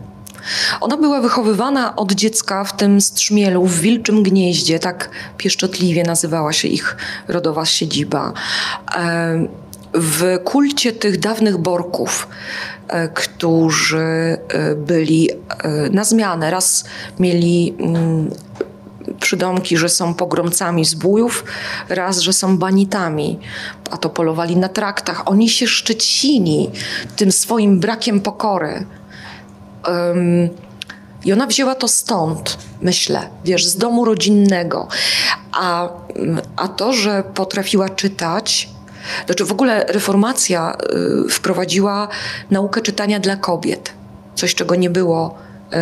Ona 0.80 0.96
była 0.96 1.20
wychowywana 1.20 1.96
od 1.96 2.12
dziecka 2.12 2.64
w 2.64 2.76
tym 2.76 3.00
strzmielu, 3.00 3.66
w 3.66 3.80
wilczym 3.80 4.22
gnieździe, 4.22 4.78
tak 4.78 5.10
pieszczotliwie 5.36 6.02
nazywała 6.02 6.52
się 6.52 6.68
ich 6.68 6.96
rodowa 7.28 7.66
siedziba. 7.66 8.32
W 9.94 10.38
kulcie 10.44 10.92
tych 10.92 11.20
dawnych 11.20 11.58
borków, 11.58 12.28
e, 12.28 12.77
którzy 13.14 13.98
e, 13.98 14.38
byli 14.74 15.30
e, 15.30 15.36
na 15.90 16.04
zmianę. 16.04 16.50
Raz 16.50 16.84
mieli 17.18 17.74
mm, 17.78 18.30
przydomki, 19.20 19.76
że 19.76 19.88
są 19.88 20.14
pogromcami 20.14 20.84
zbójów, 20.84 21.44
raz, 21.88 22.18
że 22.18 22.32
są 22.32 22.58
banitami, 22.58 23.38
a 23.90 23.96
to 23.96 24.10
polowali 24.10 24.56
na 24.56 24.68
traktach. 24.68 25.22
Oni 25.28 25.48
się 25.48 25.66
szczycili 25.66 26.70
tym 27.16 27.32
swoim 27.32 27.80
brakiem 27.80 28.20
pokory. 28.20 28.86
Um, 29.88 30.48
I 31.24 31.32
ona 31.32 31.46
wzięła 31.46 31.74
to 31.74 31.88
stąd, 31.88 32.58
myślę, 32.82 33.28
wiesz, 33.44 33.66
z 33.66 33.76
domu 33.76 34.04
rodzinnego. 34.04 34.88
A, 35.52 35.88
a 36.56 36.68
to, 36.68 36.92
że 36.92 37.22
potrafiła 37.34 37.88
czytać, 37.88 38.68
znaczy 39.26 39.44
w 39.44 39.52
ogóle 39.52 39.84
reformacja 39.88 40.76
y, 41.26 41.28
wprowadziła 41.28 42.08
naukę 42.50 42.80
czytania 42.80 43.20
dla 43.20 43.36
kobiet, 43.36 43.92
coś 44.34 44.54
czego 44.54 44.74
nie 44.74 44.90
było 44.90 45.38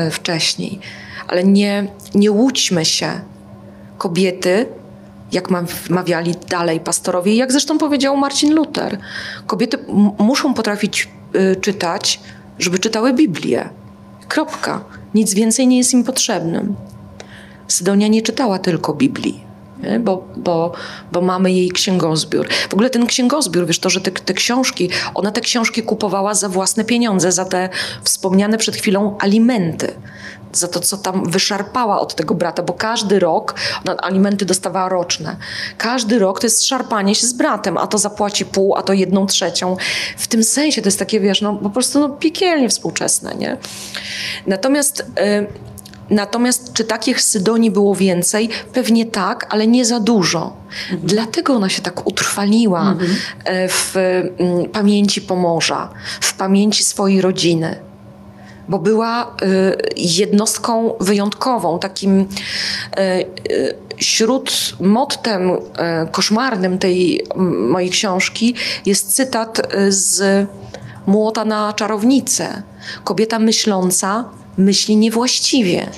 y, 0.09 0.11
wcześniej. 0.11 0.81
Ale 1.29 1.45
nie, 1.45 1.87
nie 2.15 2.31
łudźmy 2.31 2.85
się. 2.85 3.11
Kobiety, 3.99 4.67
jak 5.33 5.49
mawiali 5.91 6.35
dalej 6.49 6.81
pastorowie, 6.81 7.37
jak 7.37 7.53
zresztą 7.53 7.79
powiedział 7.79 8.17
Marcin 8.17 8.55
Luther, 8.55 8.99
kobiety 9.47 9.79
muszą 10.19 10.55
potrafić 10.55 11.09
y, 11.35 11.57
czytać, 11.57 12.21
żeby 12.59 12.79
czytały 12.79 13.13
Biblię. 13.13 13.69
Kropka. 14.29 14.85
Nic 15.15 15.35
więcej 15.35 15.67
nie 15.67 15.79
jest 15.79 15.93
im 15.93 16.05
potrzebnym. 16.05 16.75
Sydonia 17.69 18.09
nie 18.09 18.23
czytała 18.23 18.59
tylko 18.59 18.95
Biblii 18.95 19.46
bo, 20.01 20.29
bo, 20.37 20.73
bo 21.13 21.21
mamy 21.21 21.53
jej 21.53 21.71
księgozbiór. 21.71 22.49
W 22.69 22.75
ogóle 22.75 22.91
ten 22.91 23.07
księgozbiór, 23.07 23.67
wiesz, 23.67 23.79
to, 23.79 23.91
że 23.91 24.01
te, 24.01 24.11
te 24.11 24.35
książki, 24.35 24.91
ona 25.15 25.31
te 25.31 25.41
książki 25.41 25.83
kupowała 25.83 26.35
za 26.35 26.49
własne 26.49 26.85
pieniądze, 26.85 27.33
za 27.33 27.45
te 27.45 27.69
wspomniane 28.05 28.59
przed 28.59 28.77
chwilą 28.77 29.17
alimenty 29.19 29.93
za 30.53 30.69
to, 30.69 30.81
co 30.81 30.97
tam 30.97 31.31
wyszarpała 31.31 32.01
od 32.01 32.15
tego 32.15 32.35
brata, 32.35 32.63
bo 32.63 32.73
każdy 32.73 33.19
rok, 33.19 33.55
ona 33.85 33.97
alimenty 33.97 34.45
dostawała 34.45 34.89
roczne, 34.89 35.37
każdy 35.79 36.19
rok 36.19 36.41
to 36.41 36.47
jest 36.47 36.67
szarpanie 36.67 37.15
się 37.15 37.27
z 37.27 37.33
bratem, 37.33 37.79
a 37.79 37.87
to 37.87 37.99
zapłaci 37.99 38.45
pół, 38.45 38.77
a 38.77 38.83
to 38.83 38.93
jedną 38.93 39.27
trzecią. 39.27 39.77
W 40.17 40.27
tym 40.27 40.45
sensie 40.45 40.83
to 40.83 40.89
jest 40.89 40.99
takie, 40.99 41.21
wiesz, 41.21 41.41
no 41.41 41.55
po 41.55 41.71
prostu 41.71 42.01
no, 42.01 42.09
piekielnie 42.09 42.69
współczesne, 42.69 43.35
nie? 43.35 43.57
Natomiast... 44.47 45.01
Y 45.01 45.76
Natomiast 46.11 46.73
czy 46.73 46.85
takich 46.85 47.21
Sydonii 47.21 47.71
było 47.71 47.95
więcej? 47.95 48.49
Pewnie 48.73 49.07
tak, 49.07 49.47
ale 49.51 49.67
nie 49.67 49.85
za 49.85 50.01
dużo. 50.01 50.57
Mhm. 50.91 51.09
Dlatego 51.09 51.55
ona 51.55 51.69
się 51.69 51.83
tak 51.83 52.07
utrwaliła 52.07 52.81
mhm. 52.81 53.17
E, 53.45 53.69
w 53.69 53.97
mm, 53.97 54.71
pamięci 54.73 55.21
Pomorza, 55.23 55.89
w 56.21 56.35
pamięci 56.35 56.85
swojej 56.85 57.21
rodziny. 57.21 57.77
Bo 58.69 58.79
była 58.79 59.23
e, 59.23 59.27
jednostką 59.97 60.95
wyjątkową, 61.01 61.79
takim 61.79 62.29
e, 62.97 63.25
śród 63.97 64.53
mottem 64.81 65.51
koszmarnym 66.13 66.79
tej 66.79 67.27
mojej 67.69 67.91
książki 67.91 68.55
jest 68.87 69.15
cytat 69.15 69.63
z 69.89 70.47
Młota 71.07 71.45
na 71.45 71.73
czarownicę. 71.73 72.63
Kobieta 73.05 73.39
myśląca 73.39 74.25
myśli 74.59 74.97
niewłaściwie. 74.97 75.91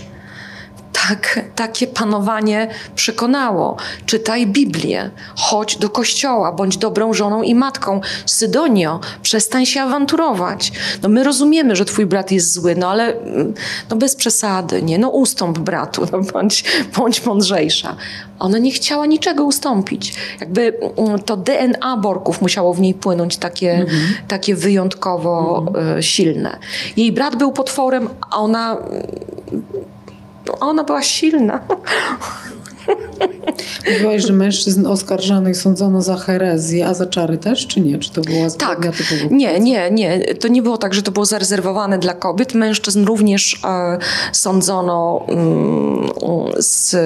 Tak, 1.07 1.41
takie 1.55 1.87
panowanie 1.87 2.69
przekonało. 2.95 3.77
Czytaj 4.07 4.47
Biblię, 4.47 5.11
chodź 5.37 5.77
do 5.77 5.91
kościoła, 5.91 6.53
bądź 6.53 6.77
dobrą 6.77 7.13
żoną 7.13 7.43
i 7.43 7.55
matką. 7.55 8.01
Sydonio, 8.27 9.01
przestań 9.23 9.67
się 9.67 9.83
awanturować. 9.83 10.73
No 11.03 11.09
my 11.09 11.25
rozumiemy, 11.25 11.77
że 11.77 11.85
twój 11.85 12.07
brat 12.07 12.33
jest 12.33 12.53
zły, 12.53 12.77
no 12.77 12.91
ale 12.91 13.15
no 13.91 13.97
bez 13.97 14.17
przesady, 14.17 14.83
nie? 14.83 14.99
No 14.99 15.09
ustąp 15.11 15.59
bratu, 15.59 16.07
no 16.13 16.21
bądź, 16.33 16.65
bądź 16.97 17.27
mądrzejsza. 17.27 17.97
Ona 18.39 18.59
nie 18.59 18.71
chciała 18.71 19.07
niczego 19.07 19.45
ustąpić. 19.45 20.15
Jakby 20.41 20.79
mm, 20.97 21.19
to 21.19 21.37
DNA 21.37 21.97
Borków 21.97 22.41
musiało 22.41 22.75
w 22.75 22.81
niej 22.81 22.95
płynąć 22.95 23.37
takie, 23.37 23.73
mhm. 23.73 24.01
takie 24.29 24.55
wyjątkowo 24.55 25.65
mhm. 25.69 26.03
silne. 26.03 26.59
Jej 26.97 27.13
brat 27.13 27.37
był 27.37 27.53
potworem, 27.53 28.09
a 28.31 28.37
ona, 28.37 28.77
no, 30.49 30.59
ona 30.61 30.85
była 30.85 31.03
silna. 31.03 31.61
Mówiłaś, 33.93 34.23
że 34.23 34.33
mężczyzn 34.33 34.87
oskarżanych 34.87 35.57
sądzono 35.57 36.03
za 36.03 36.17
herezję, 36.17 36.87
a 36.87 36.95
za 36.95 37.07
czary 37.07 37.39
też, 37.39 37.67
czy 37.67 37.81
nie? 37.81 37.99
Czy 37.99 38.13
to 38.13 38.21
była 38.21 38.51
Tak, 38.51 38.79
nie, 39.31 39.61
nie, 39.61 39.91
nie. 39.91 40.35
To 40.35 40.49
nie 40.49 40.63
było 40.63 40.79
tak, 40.79 40.95
że 40.95 41.03
to 41.03 41.11
było 41.11 41.27
zarezerwowane 41.27 41.99
dla 41.99 42.15
kobiet. 42.15 42.55
Mężczyzn 42.55 43.05
również 43.05 43.61
e, 43.65 43.99
sądzono 44.33 45.27
mm, 45.29 46.09
z, 46.59 46.97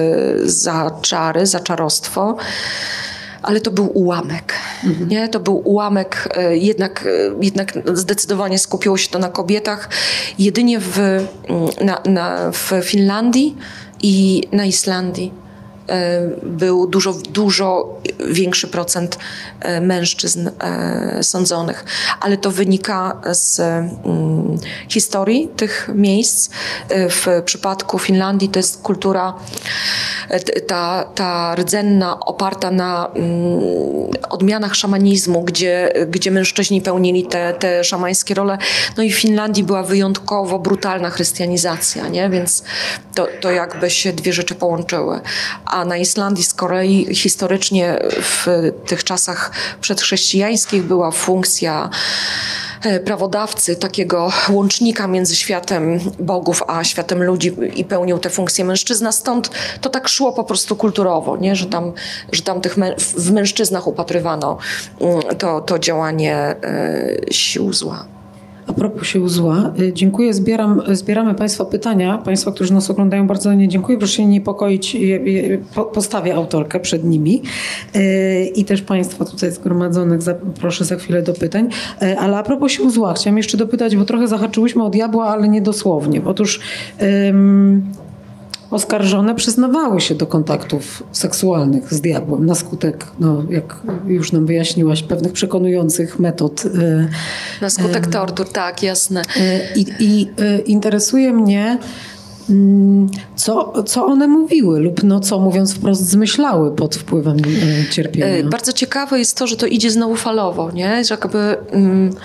za 0.51 0.91
czary, 1.01 1.45
za 1.45 1.59
czarostwo 1.59 2.37
ale 3.43 3.61
to 3.61 3.71
był 3.71 3.97
ułamek. 3.97 4.53
Mhm. 4.83 5.09
Nie? 5.09 5.29
To 5.29 5.39
był 5.39 5.61
ułamek, 5.69 6.29
e, 6.37 6.57
jednak, 6.57 7.05
e, 7.05 7.35
jednak 7.41 7.73
zdecydowanie 7.93 8.59
skupiło 8.59 8.97
się 8.97 9.09
to 9.09 9.19
na 9.19 9.29
kobietach. 9.29 9.89
Jedynie 10.39 10.79
w, 10.79 10.99
mm, 10.99 11.27
na, 11.81 12.01
na, 12.05 12.51
w 12.51 12.71
Finlandii 12.83 13.55
i 14.01 14.43
na 14.51 14.65
Islandii 14.65 15.42
był 16.43 16.87
dużo, 16.87 17.13
dużo 17.13 17.99
większy 18.29 18.67
procent 18.67 19.17
e, 19.59 19.81
mężczyzn 19.81 20.49
e, 20.59 21.23
sądzonych. 21.23 21.85
Ale 22.21 22.37
to 22.37 22.51
wynika 22.51 23.21
z 23.31 23.59
mm, 23.59 24.57
historii 24.89 25.49
tych 25.55 25.89
miejsc. 25.95 26.49
W 26.89 27.41
przypadku 27.45 27.99
Finlandii 27.99 28.49
to 28.49 28.59
jest 28.59 28.81
kultura 28.81 29.33
ta, 30.67 31.05
ta 31.15 31.55
rdzenna 31.55 32.19
oparta 32.19 32.71
na 32.71 33.07
mm, 33.07 33.61
odmianach 34.29 34.75
szamanizmu, 34.75 35.43
gdzie, 35.43 35.93
gdzie 36.07 36.31
mężczyźni 36.31 36.81
pełnili 36.81 37.25
te, 37.25 37.53
te 37.53 37.83
szamańskie 37.83 38.33
role. 38.33 38.57
No 38.97 39.03
i 39.03 39.11
w 39.11 39.19
Finlandii 39.19 39.63
była 39.63 39.83
wyjątkowo 39.83 40.59
brutalna 40.59 41.09
chrystianizacja, 41.09 42.07
nie? 42.07 42.29
więc 42.29 42.63
to, 43.15 43.27
to 43.41 43.51
jakby 43.51 43.89
się 43.89 44.13
dwie 44.13 44.33
rzeczy 44.33 44.55
połączyły 44.55 45.21
a 45.65 45.82
na 45.85 45.97
Islandii 45.97 46.43
z 46.43 46.53
kolei 46.53 47.15
historycznie 47.15 47.99
w 48.21 48.47
tych 48.85 49.03
czasach 49.03 49.51
przedchrześcijańskich 49.81 50.83
była 50.83 51.11
funkcja 51.11 51.89
e, 52.83 52.99
prawodawcy, 52.99 53.75
takiego 53.75 54.31
łącznika 54.49 55.07
między 55.07 55.35
światem 55.35 55.99
bogów 56.19 56.63
a 56.67 56.83
światem 56.83 57.23
ludzi 57.23 57.55
i 57.75 57.85
pełnił 57.85 58.19
tę 58.19 58.29
funkcję 58.29 58.65
mężczyzna. 58.65 59.11
Stąd 59.11 59.49
to 59.81 59.89
tak 59.89 60.07
szło 60.07 60.33
po 60.33 60.43
prostu 60.43 60.75
kulturowo, 60.75 61.37
nie? 61.37 61.55
Że, 61.55 61.65
tam, 61.65 61.91
że 62.31 62.41
tam 62.41 62.61
tych 62.61 62.77
mę 62.77 62.95
w 62.97 63.31
mężczyznach 63.31 63.87
upatrywano 63.87 64.57
mm, 65.01 65.21
to, 65.37 65.61
to 65.61 65.79
działanie 65.79 66.35
e, 66.35 66.55
sił 67.31 67.73
zła. 67.73 68.12
A 68.67 68.73
propos 68.73 69.07
sił 69.07 69.29
zła, 69.29 69.73
y, 69.79 69.93
dziękuję. 69.93 70.33
Zbieram, 70.33 70.81
zbieramy 70.91 71.35
Państwa 71.35 71.65
pytania. 71.65 72.17
Państwa, 72.17 72.51
którzy 72.51 72.73
nas 72.73 72.89
oglądają, 72.89 73.27
bardzo 73.27 73.53
nie 73.53 73.67
dziękuję. 73.67 73.97
Proszę 73.97 74.13
się 74.13 74.25
nie 74.25 74.31
niepokoić. 74.33 74.97
Postawię 75.93 76.35
autorkę 76.35 76.79
przed 76.79 77.03
nimi. 77.03 77.41
Y, 77.95 78.51
I 78.55 78.65
też 78.65 78.81
Państwa 78.81 79.25
tutaj 79.25 79.51
zgromadzonych 79.51 80.21
proszę 80.59 80.85
za 80.85 80.95
chwilę 80.95 81.21
do 81.21 81.33
pytań. 81.33 81.69
Y, 82.01 82.19
ale 82.19 82.37
a 82.37 82.43
propos 82.43 82.71
sił 82.71 82.89
zła, 82.89 83.13
chciałam 83.13 83.37
jeszcze 83.37 83.57
dopytać, 83.57 83.95
bo 83.95 84.05
trochę 84.05 84.27
zahaczyłyśmy 84.27 84.83
o 84.83 84.89
diabła, 84.89 85.27
ale 85.27 85.49
nie 85.49 85.61
dosłownie. 85.61 86.21
Otóż 86.25 86.59
oskarżone 88.73 89.35
przyznawały 89.35 90.01
się 90.01 90.15
do 90.15 90.27
kontaktów 90.27 91.03
seksualnych 91.11 91.93
z 91.93 92.01
diabłem 92.01 92.45
na 92.45 92.55
skutek, 92.55 93.07
no, 93.19 93.43
jak 93.49 93.75
już 94.07 94.31
nam 94.31 94.45
wyjaśniłaś, 94.45 95.03
pewnych 95.03 95.33
przekonujących 95.33 96.19
metod. 96.19 96.63
E, 96.65 97.07
na 97.61 97.69
skutek 97.69 98.07
tortur, 98.07 98.49
tak, 98.49 98.83
jasne. 98.83 99.21
E, 99.37 99.73
I, 99.75 99.85
i 99.99 100.29
interesuje 100.65 101.33
mnie, 101.33 101.77
co, 103.35 103.83
co 103.83 104.05
one 104.05 104.27
mówiły 104.27 104.79
lub 104.79 105.03
no, 105.03 105.19
co 105.19 105.39
mówiąc 105.39 105.73
wprost 105.73 106.09
zmyślały 106.09 106.75
pod 106.75 106.95
wpływem 106.95 107.37
cierpienia. 107.91 108.49
Bardzo 108.49 108.73
ciekawe 108.73 109.19
jest 109.19 109.37
to, 109.37 109.47
że 109.47 109.55
to 109.55 109.65
idzie 109.65 109.91
znowu 109.91 110.15
falowo, 110.15 110.71
nie? 110.71 111.05
Że 111.05 111.13
jakby, 111.13 111.57
mm, 111.71 112.15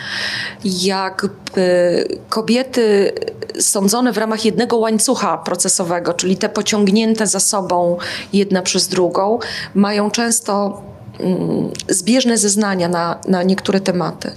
jakby 0.65 2.09
kobiety 2.29 3.13
sądzone 3.61 4.13
w 4.13 4.19
ramach 4.19 4.45
jednego 4.45 4.77
łańcucha 4.77 5.39
procesowego, 5.39 6.15
czyli 6.15 6.37
te 6.37 6.49
pociągnięte 6.49 7.27
za 7.27 7.41
sobą 7.41 7.97
jedna 8.33 8.63
przez 8.63 8.89
drugą, 8.89 9.39
mają 9.75 10.11
często 10.11 10.83
mm, 11.21 11.71
zbieżne 11.89 12.39
zeznania 12.39 12.89
na, 12.89 13.19
na 13.29 13.43
niektóre 13.43 13.81
tematy. 13.81 14.31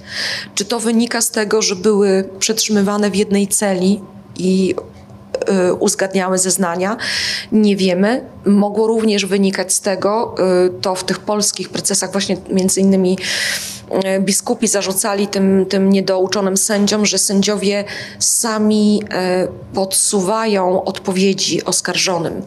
Czy 0.56 0.66
to 0.66 0.80
wynika 0.80 1.22
z 1.22 1.32
tego, 1.32 1.62
że 1.62 1.76
były 1.76 2.30
przetrzymywane 2.40 3.12
w 3.12 3.16
jednej 3.16 3.48
celi 3.48 4.02
i 4.38 4.76
uzgadniały 5.80 6.38
zeznania. 6.38 6.98
Nie 7.52 7.76
wiemy. 7.76 8.26
Mogło 8.46 8.88
również 8.88 9.26
wynikać 9.26 9.74
z 9.74 9.82
tego, 9.82 10.36
y, 10.68 10.82
to 10.82 10.96
w 10.96 11.04
tych 11.04 11.20
polskich 11.20 11.70
procesach 11.70 12.12
właśnie 12.12 12.38
między 12.50 12.82
innymi 12.82 13.18
E, 13.92 14.20
biskupi 14.20 14.68
zarzucali 14.68 15.28
tym, 15.28 15.66
tym 15.66 15.90
niedouczonym 15.90 16.58
sędziom, 16.58 17.06
że 17.06 17.18
sędziowie 17.18 17.84
sami 18.20 19.04
podsuwają 19.74 20.84
odpowiedzi 20.84 21.66
oskarżonym. 21.66 22.42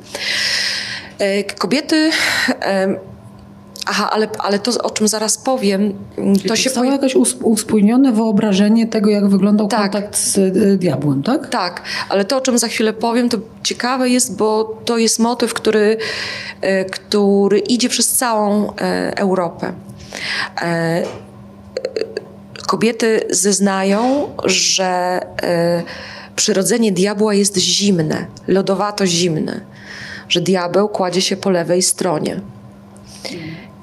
Kobiety 1.58 2.10
Aha, 3.86 4.10
ale, 4.12 4.28
ale 4.38 4.58
to, 4.58 4.82
o 4.82 4.90
czym 4.90 5.08
zaraz 5.08 5.38
powiem, 5.38 5.94
Czyli 6.16 6.48
to 6.48 6.56
się... 6.56 6.64
Powstało 6.70 6.86
jakieś 6.92 7.16
us- 7.16 7.36
uspójnione 7.42 8.12
wyobrażenie 8.12 8.86
tego, 8.86 9.10
jak 9.10 9.28
wyglądał 9.28 9.68
Tak. 9.68 9.80
kontakt 9.80 10.16
z 10.16 10.38
y, 10.38 10.76
diabłem, 10.78 11.22
tak? 11.22 11.48
Tak, 11.48 11.82
ale 12.08 12.24
to, 12.24 12.36
o 12.36 12.40
czym 12.40 12.58
za 12.58 12.68
chwilę 12.68 12.92
powiem, 12.92 13.28
to 13.28 13.38
ciekawe 13.62 14.08
jest, 14.08 14.36
bo 14.36 14.80
to 14.84 14.98
jest 14.98 15.18
motyw, 15.18 15.54
który, 15.54 15.96
e, 16.60 16.84
który 16.84 17.58
idzie 17.58 17.88
przez 17.88 18.12
całą 18.12 18.72
e, 18.76 19.12
Europę. 19.18 19.72
E, 20.62 21.02
Kobiety 22.66 23.20
zeznają, 23.30 24.30
że 24.44 25.20
przyrodzenie 26.36 26.92
diabła 26.92 27.34
jest 27.34 27.58
zimne, 27.58 28.26
lodowato 28.48 29.06
zimne, 29.06 29.60
że 30.28 30.40
diabeł 30.40 30.88
kładzie 30.88 31.20
się 31.20 31.36
po 31.36 31.50
lewej 31.50 31.82
stronie 31.82 32.40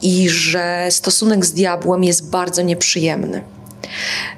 i 0.01 0.29
że 0.29 0.87
stosunek 0.89 1.45
z 1.45 1.53
diabłem 1.53 2.03
jest 2.03 2.29
bardzo 2.29 2.61
nieprzyjemny. 2.61 3.43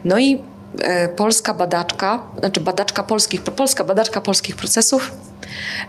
No 0.06 0.20
i 0.20 0.42
e, 0.82 1.10
polska 1.10 1.54
badaczka, 1.54 2.24
znaczy 2.40 2.62
badaczka 2.62 3.04
polskich, 3.04 3.42
polska 3.42 3.84
badaczka 3.84 4.22
polskich 4.22 4.56
procesów 4.56 5.12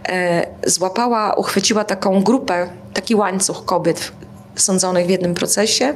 e, 0.09 0.47
złapała, 0.67 1.35
uchwyciła 1.35 1.85
taką 1.85 2.23
grupę, 2.23 2.69
taki 2.95 3.15
łańcuch 3.15 3.65
kobiet 3.65 4.13
sądzonych 4.57 5.07
w 5.07 5.11
jednym 5.11 5.35
procesie 5.35 5.95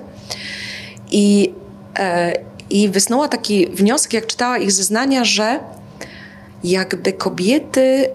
i, 1.11 1.53
e, 1.99 2.33
i 2.71 2.89
wysnuła 2.89 3.29
taki 3.29 3.67
wniosek, 3.67 4.13
jak 4.13 4.27
czytała 4.27 4.59
ich 4.59 4.73
zeznania, 4.73 5.25
że 5.25 5.61
jakby 6.65 7.13
kobiety 7.13 8.11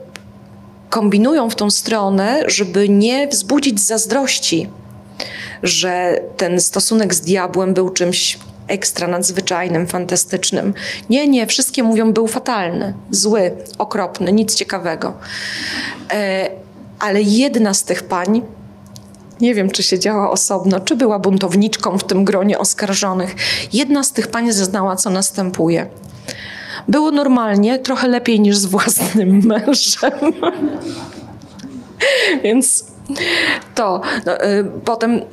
kombinują 0.89 1.49
w 1.49 1.55
tą 1.55 1.69
stronę, 1.69 2.43
żeby 2.47 2.89
nie 2.89 3.27
wzbudzić 3.27 3.79
zazdrości, 3.81 4.69
że 5.63 6.21
ten 6.37 6.61
stosunek 6.61 7.13
z 7.13 7.21
diabłem 7.21 7.73
był 7.73 7.89
czymś 7.89 8.39
ekstra 8.67 9.07
nadzwyczajnym, 9.07 9.87
fantastycznym. 9.87 10.73
Nie, 11.09 11.27
nie, 11.27 11.47
wszystkie 11.47 11.83
mówią, 11.83 12.13
był 12.13 12.27
fatalny, 12.27 12.93
zły, 13.11 13.51
okropny, 13.77 14.33
nic 14.33 14.55
ciekawego. 14.55 15.13
E, 16.13 16.49
ale 16.99 17.21
jedna 17.21 17.73
z 17.73 17.83
tych 17.83 18.03
pań, 18.03 18.41
nie 19.41 19.55
wiem, 19.55 19.69
czy 19.69 19.83
siedziała 19.83 20.31
osobno, 20.31 20.79
czy 20.79 20.95
była 20.95 21.19
buntowniczką 21.19 21.97
w 21.97 22.03
tym 22.03 22.25
gronie 22.25 22.59
oskarżonych, 22.59 23.35
jedna 23.73 24.03
z 24.03 24.11
tych 24.11 24.27
pań 24.27 24.51
zeznała, 24.51 24.95
co 24.95 25.09
następuje. 25.09 25.87
Było 26.87 27.11
normalnie, 27.11 27.79
trochę 27.79 28.07
lepiej 28.07 28.39
niż 28.39 28.57
z 28.57 28.65
własnym 28.65 29.41
mężem. 29.47 30.33
Więc 32.43 32.92
to. 33.75 34.01
No, 34.25 34.43
y, 34.45 34.65
potem 34.85 35.13
y, 35.17 35.23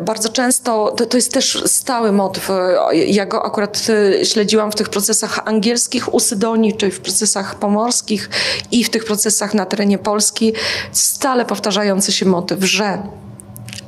bardzo 0.00 0.28
często, 0.28 0.94
to, 0.96 1.06
to 1.06 1.16
jest 1.16 1.32
też 1.32 1.62
stały 1.66 2.12
motyw. 2.12 2.50
y, 2.50 2.96
Ja 2.96 3.26
go 3.26 3.44
akurat 3.44 3.86
y, 3.88 4.24
śledziłam 4.24 4.72
w 4.72 4.74
tych 4.74 4.88
procesach 4.88 5.40
angielskich 5.44 6.14
u 6.14 6.20
Sydonii, 6.20 6.76
czy 6.76 6.90
w 6.90 7.00
procesach 7.00 7.54
pomorskich 7.54 8.30
i 8.70 8.84
w 8.84 8.90
tych 8.90 9.04
procesach 9.04 9.54
na 9.54 9.66
terenie 9.66 9.98
Polski. 9.98 10.52
Stale 10.92 11.44
powtarzający 11.44 12.12
się 12.12 12.26
motyw, 12.26 12.64
że 12.64 12.98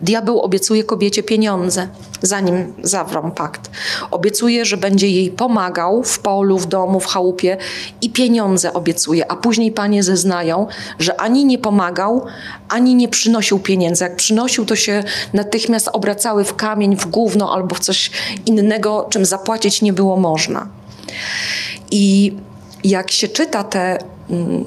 Diabeł 0.03 0.41
obiecuje 0.41 0.85
kobiecie 0.85 1.23
pieniądze, 1.23 1.89
zanim 2.23 2.73
zawrą 2.83 3.31
pakt. 3.31 3.71
Obiecuje, 4.11 4.65
że 4.65 4.77
będzie 4.77 5.09
jej 5.09 5.31
pomagał 5.31 6.03
w 6.03 6.19
polu, 6.19 6.59
w 6.59 6.67
domu, 6.67 7.01
w 7.01 7.07
chałupie 7.07 7.57
i 8.03 8.11
pieniądze 8.11 8.73
obiecuje, 8.73 9.31
a 9.31 9.37
później 9.37 9.73
panie 9.73 10.03
zeznają, 10.03 10.67
że 10.99 11.21
ani 11.21 11.45
nie 11.45 11.59
pomagał, 11.59 12.27
ani 12.69 12.95
nie 12.95 13.09
przynosił 13.09 13.59
pieniędzy. 13.59 14.05
Jak 14.05 14.17
przynosił, 14.17 14.67
to 14.67 14.77
się 14.77 15.05
natychmiast 15.33 15.89
obracały 15.93 16.45
w 16.45 16.57
kamień, 16.57 16.97
w 16.97 17.07
gówno 17.07 17.55
albo 17.55 17.75
w 17.75 17.81
coś 17.81 18.11
innego, 18.47 19.07
czym 19.11 19.25
zapłacić 19.25 19.83
nie 19.83 19.93
było 19.93 20.17
można. 20.17 20.69
I 21.91 22.35
jak 22.85 23.11
się 23.11 23.29
czyta 23.29 23.65
te 23.65 23.99
mm, 24.31 24.65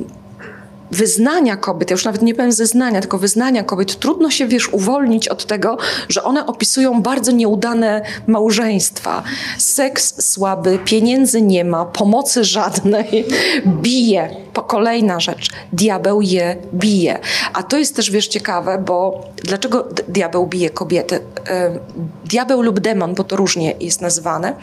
wyznania 0.92 1.58
kobiet, 1.58 1.89
ja 1.89 1.94
już 1.94 2.06
nawet 2.06 2.22
nie 2.22 2.36
powiem 2.36 2.52
zeznania, 2.52 3.02
tylko 3.02 3.18
wyznania 3.18 3.64
kobiet, 3.64 4.00
trudno 4.00 4.32
się, 4.32 4.48
wiesz, 4.48 4.74
uwolnić 4.74 5.28
od 5.28 5.46
tego, 5.46 5.78
że 6.10 6.24
one 6.24 6.46
opisują 6.46 7.02
bardzo 7.02 7.32
nieudane 7.32 8.02
małżeństwa. 8.28 9.24
Seks 9.58 10.32
słaby, 10.32 10.80
pieniędzy 10.86 11.42
nie 11.42 11.66
ma, 11.66 11.86
pomocy 11.86 12.44
żadnej, 12.44 13.26
bije. 13.66 14.30
Po 14.54 14.62
kolejna 14.62 15.20
rzecz, 15.20 15.50
diabeł 15.74 16.22
je 16.22 16.56
bije. 16.74 17.20
A 17.54 17.64
to 17.64 17.78
jest 17.78 17.96
też, 17.96 18.12
wiesz, 18.12 18.28
ciekawe, 18.28 18.84
bo 18.86 19.26
dlaczego 19.44 19.88
diabeł 20.08 20.48
bije 20.48 20.70
kobiety? 20.70 21.20
Diabeł 22.26 22.62
lub 22.62 22.80
demon, 22.80 23.16
bo 23.16 23.24
to 23.24 23.36
różnie 23.36 23.76
jest 23.80 24.02
nazywane, 24.02 24.54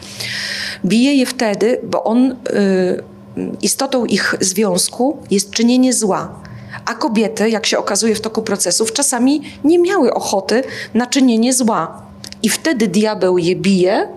bije 0.85 1.15
je 1.15 1.25
wtedy, 1.25 1.79
bo 1.83 2.03
on... 2.03 2.31
y, 2.31 3.18
istotą 3.61 4.05
ich 4.05 4.35
związku 4.39 5.17
jest 5.31 5.51
czynienie 5.51 5.93
zła. 5.93 6.41
A 6.85 6.93
kobiety, 6.93 7.49
jak 7.49 7.65
się 7.65 7.77
okazuje 7.77 8.15
w 8.15 8.21
toku 8.21 8.41
procesów, 8.41 8.93
czasami 8.93 9.41
nie 9.63 9.79
miały 9.79 10.13
ochoty 10.13 10.63
na 10.93 11.07
czynienie 11.07 11.53
zła. 11.53 12.01
I 12.43 12.49
wtedy 12.49 12.87
diabeł 12.87 13.37
je 13.37 13.55
bije, 13.55 14.07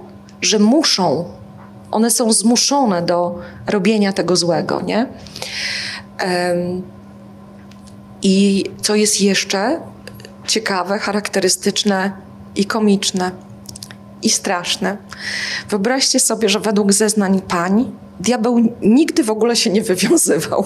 że 0.41 0.59
muszą. 0.59 1.25
One 1.91 2.11
są 2.11 2.33
zmuszone 2.33 3.03
do 3.03 3.39
robienia 3.67 4.13
tego 4.13 4.37
złego, 4.37 4.81
nie? 4.81 5.07
I 8.23 8.65
co 8.83 8.95
jest 8.95 9.21
jeszcze 9.21 9.81
ciekawe, 10.47 10.99
charakterystyczne 10.99 12.13
i 12.57 12.65
komiczne 12.65 13.31
i 14.23 14.31
straszne. 14.31 14.97
Wyobraźcie 15.69 16.21
sobie, 16.21 16.49
że 16.49 16.61
według 16.61 16.93
zeznań 16.93 17.41
pań 17.41 17.93
diabeł 18.23 18.61
nigdy 18.83 19.25
w 19.25 19.31
ogóle 19.31 19.57
się 19.57 19.71
nie 19.71 19.83
wywiązywał. 19.83 20.65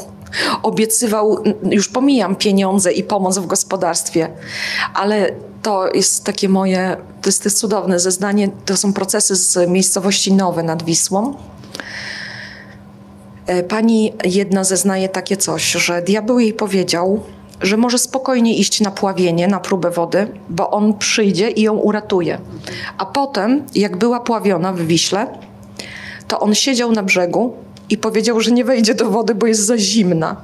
Obiecywał, 0.62 1.42
już 1.70 1.88
pomijam 1.88 2.36
pieniądze 2.36 2.92
i 2.92 3.02
pomoc 3.02 3.38
w 3.38 3.46
gospodarstwie, 3.46 4.28
ale 4.94 5.30
to 5.62 5.94
jest 5.94 6.24
takie 6.24 6.48
moje, 6.48 6.96
to 7.22 7.28
jest, 7.28 7.42
to 7.42 7.46
jest 7.46 7.58
cudowne 7.58 8.00
zeznanie. 8.00 8.48
To 8.64 8.76
są 8.76 8.92
procesy 8.92 9.36
z 9.36 9.70
miejscowości 9.70 10.32
Nowe 10.32 10.62
nad 10.62 10.82
Wisłą. 10.82 11.34
E, 13.46 13.62
Pani 13.62 14.12
jedna 14.24 14.64
zeznaje 14.64 15.08
takie 15.08 15.36
coś, 15.36 15.72
że 15.72 16.02
diabeł 16.02 16.38
jej 16.38 16.52
powiedział, 16.52 17.22
że 17.60 17.76
może 17.76 17.98
spokojnie 17.98 18.56
iść 18.56 18.80
na 18.80 18.90
pławienie, 18.90 19.48
na 19.48 19.60
próbę 19.60 19.90
wody, 19.90 20.28
bo 20.48 20.70
on 20.70 20.98
przyjdzie 20.98 21.50
i 21.50 21.62
ją 21.62 21.74
uratuje. 21.74 22.38
A 22.98 23.06
potem, 23.06 23.66
jak 23.74 23.96
była 23.96 24.20
pławiona 24.20 24.72
w 24.72 24.80
Wiśle, 24.80 25.26
to 26.28 26.40
on 26.40 26.54
siedział 26.54 26.92
na 26.92 27.02
brzegu 27.02 27.52
i 27.90 27.98
powiedział, 27.98 28.40
że 28.40 28.50
nie 28.50 28.64
wejdzie 28.64 28.94
do 28.94 29.10
wody, 29.10 29.34
bo 29.34 29.46
jest 29.46 29.60
za 29.60 29.78
zimna. 29.78 30.36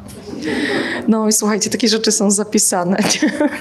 No 1.09 1.28
i 1.28 1.33
słuchajcie, 1.33 1.70
takie 1.70 1.89
rzeczy 1.89 2.12
są 2.12 2.30
zapisane. 2.30 2.97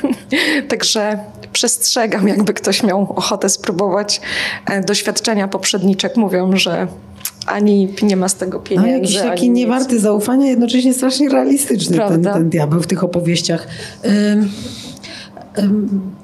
Także 0.70 1.20
przestrzegam, 1.54 2.28
jakby 2.28 2.54
ktoś 2.54 2.84
miał 2.84 3.14
ochotę 3.16 3.50
spróbować. 3.50 4.22
E, 4.66 4.82
Doświadczenia 4.82 5.48
poprzedniczek 5.48 6.18
mówią, 6.18 6.58
że 6.58 6.88
ani 7.46 7.94
nie 8.02 8.18
ma 8.18 8.30
z 8.30 8.36
tego 8.36 8.58
No, 8.58 8.64
pieniędzy. 8.64 9.14
jakiś 9.14 9.18
taki 9.18 9.50
niewarty 9.50 10.00
zaufania, 10.00 10.48
jednocześnie 10.50 10.94
strasznie 10.94 11.30
realistyczny 11.30 11.98
ten, 11.98 12.24
ten 12.24 12.50
diabeł 12.50 12.82
w 12.82 12.88
tych 12.88 13.04
opowieściach. 13.04 13.68
Ym, 14.06 14.50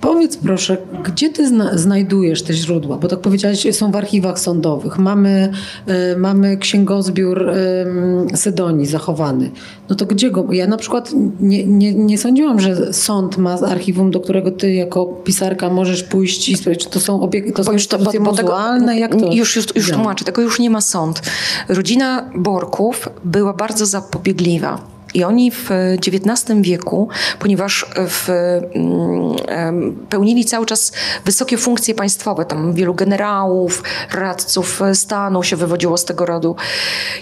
powiedz 0.01 0.38
proszę, 0.38 0.78
gdzie 1.03 1.30
ty 1.30 1.47
zna, 1.47 1.78
znajdujesz 1.78 2.43
te 2.43 2.53
źródła? 2.53 2.97
Bo 2.97 3.07
tak 3.07 3.19
powiedziałeś, 3.19 3.75
są 3.75 3.91
w 3.91 3.95
archiwach 3.95 4.39
sądowych. 4.39 4.99
Mamy, 4.99 5.51
y, 6.13 6.17
mamy 6.17 6.57
księgozbiór 6.57 7.49
ym, 7.49 8.38
Sydonii 8.38 8.86
zachowany. 8.86 9.51
No 9.89 9.95
to 9.95 10.05
gdzie 10.05 10.32
go? 10.32 10.47
Ja 10.51 10.67
na 10.67 10.78
przykład 10.78 11.11
nie, 11.39 11.65
nie, 11.65 11.93
nie 11.93 12.17
sądziłam, 12.17 12.59
że 12.59 12.93
sąd 12.93 13.38
ma 13.38 13.53
archiwum, 13.53 14.11
do 14.11 14.19
którego 14.19 14.51
ty 14.51 14.73
jako 14.73 15.05
pisarka 15.05 15.69
możesz 15.69 16.03
pójść 16.03 16.49
i 16.49 16.57
sprawdzić, 16.57 16.84
czy 16.84 16.89
to 16.89 16.99
są 16.99 17.21
obiekty, 17.21 17.51
to 17.51 17.63
są 17.63 17.67
Bo 17.67 17.73
już, 17.73 17.88
to, 17.88 17.99
bo, 17.99 18.11
bo 18.21 18.34
tego, 18.34 18.57
jak 18.97 19.15
to 19.15 19.34
już, 19.34 19.55
już, 19.55 19.75
już 19.75 19.91
tłumaczę, 19.91 20.25
tego 20.25 20.41
już 20.41 20.59
nie 20.59 20.69
ma 20.69 20.82
sąd. 20.82 21.21
Rodzina 21.69 22.32
Borków 22.36 23.09
była 23.23 23.53
bardzo 23.53 23.86
zapobiegliwa. 23.86 24.96
I 25.18 25.24
oni 25.24 25.51
w 25.51 25.70
XIX 26.07 26.61
wieku, 26.61 27.09
ponieważ 27.39 27.86
w, 27.95 28.30
mm, 28.74 30.05
pełnili 30.09 30.45
cały 30.45 30.65
czas 30.65 30.91
wysokie 31.26 31.57
funkcje 31.57 31.95
państwowe, 31.95 32.45
tam 32.45 32.74
wielu 32.74 32.93
generałów, 32.93 33.84
radców 34.11 34.82
stanu 34.93 35.43
się 35.43 35.55
wywodziło 35.55 35.97
z 35.97 36.05
tego 36.05 36.26
rodu. 36.26 36.55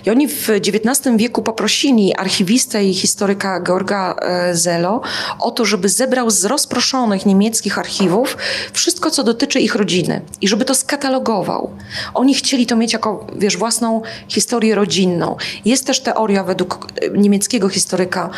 I 0.05 0.09
oni 0.09 0.27
w 0.27 0.49
XIX 0.49 1.17
wieku 1.17 1.41
poprosili 1.41 2.15
archiwistę 2.15 2.85
i 2.85 2.93
historyka 2.93 3.61
Georga 3.61 4.15
e, 4.15 4.55
Zelo 4.55 5.01
o 5.39 5.51
to, 5.51 5.65
żeby 5.65 5.89
zebrał 5.89 6.29
z 6.29 6.45
rozproszonych 6.45 7.25
niemieckich 7.25 7.79
archiwów 7.79 8.37
wszystko, 8.73 9.11
co 9.11 9.23
dotyczy 9.23 9.59
ich 9.59 9.75
rodziny 9.75 10.21
i 10.41 10.47
żeby 10.47 10.65
to 10.65 10.75
skatalogował. 10.75 11.71
Oni 12.13 12.35
chcieli 12.35 12.65
to 12.65 12.75
mieć 12.75 12.93
jako, 12.93 13.27
wiesz, 13.35 13.57
własną 13.57 14.01
historię 14.27 14.75
rodzinną. 14.75 15.35
Jest 15.65 15.85
też 15.85 15.99
teoria 15.99 16.43
według 16.43 16.87
e, 17.01 17.09
niemieckiego 17.09 17.69
historyka, 17.69 17.84
historyka 17.85 18.29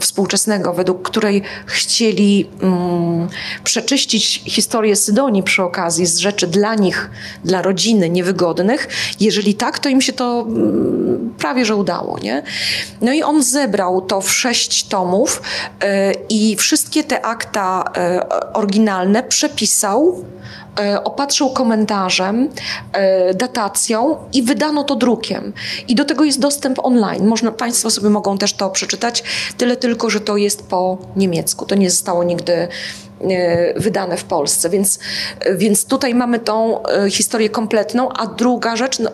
współczesnego, 0.00 0.72
według 0.72 1.08
której 1.08 1.42
chcieli 1.66 2.48
um, 2.62 3.28
przeczyścić 3.64 4.42
historię 4.46 4.96
Sydonii 4.96 5.42
przy 5.42 5.62
okazji 5.62 6.06
z 6.06 6.18
rzeczy 6.18 6.46
dla 6.46 6.74
nich, 6.74 7.10
dla 7.44 7.62
rodziny 7.62 8.10
niewygodnych. 8.10 8.88
Jeżeli 9.20 9.54
tak, 9.54 9.78
to 9.78 9.88
im 9.88 10.00
się 10.00 10.12
to 10.12 10.42
um, 10.42 11.34
prawie 11.38 11.64
że 11.64 11.76
udało. 11.76 12.18
Nie? 12.18 12.42
No 13.00 13.12
i 13.12 13.22
on 13.22 13.42
zebrał 13.42 14.00
to 14.00 14.20
w 14.20 14.32
sześć 14.32 14.84
tomów 14.84 15.42
y, 15.42 15.86
i 16.28 16.56
wszystkie 16.56 17.04
te 17.04 17.26
akta 17.26 17.84
y, 17.96 18.52
oryginalne 18.52 19.22
przepisał 19.22 20.24
E, 20.24 20.63
opatrzył 21.04 21.50
komentarzem, 21.50 22.48
e, 22.92 23.34
datacją 23.34 24.16
i 24.32 24.42
wydano 24.42 24.84
to 24.84 24.96
drukiem. 24.96 25.52
I 25.88 25.94
do 25.94 26.04
tego 26.04 26.24
jest 26.24 26.40
dostęp 26.40 26.78
online. 26.78 27.26
Można, 27.26 27.52
państwo 27.52 27.90
sobie 27.90 28.10
mogą 28.10 28.38
też 28.38 28.54
to 28.54 28.70
przeczytać, 28.70 29.24
tyle 29.56 29.76
tylko, 29.76 30.10
że 30.10 30.20
to 30.20 30.36
jest 30.36 30.68
po 30.68 30.98
niemiecku. 31.16 31.66
To 31.66 31.74
nie 31.74 31.90
zostało 31.90 32.24
nigdy 32.24 32.52
e, 32.52 32.68
wydane 33.76 34.16
w 34.16 34.24
Polsce, 34.24 34.70
więc, 34.70 34.98
więc 35.56 35.84
tutaj 35.84 36.14
mamy 36.14 36.38
tą 36.38 36.82
historię 37.10 37.50
kompletną, 37.50 38.08
a 38.12 38.26
druga 38.26 38.76
rzecz, 38.76 38.98
no, 38.98 39.10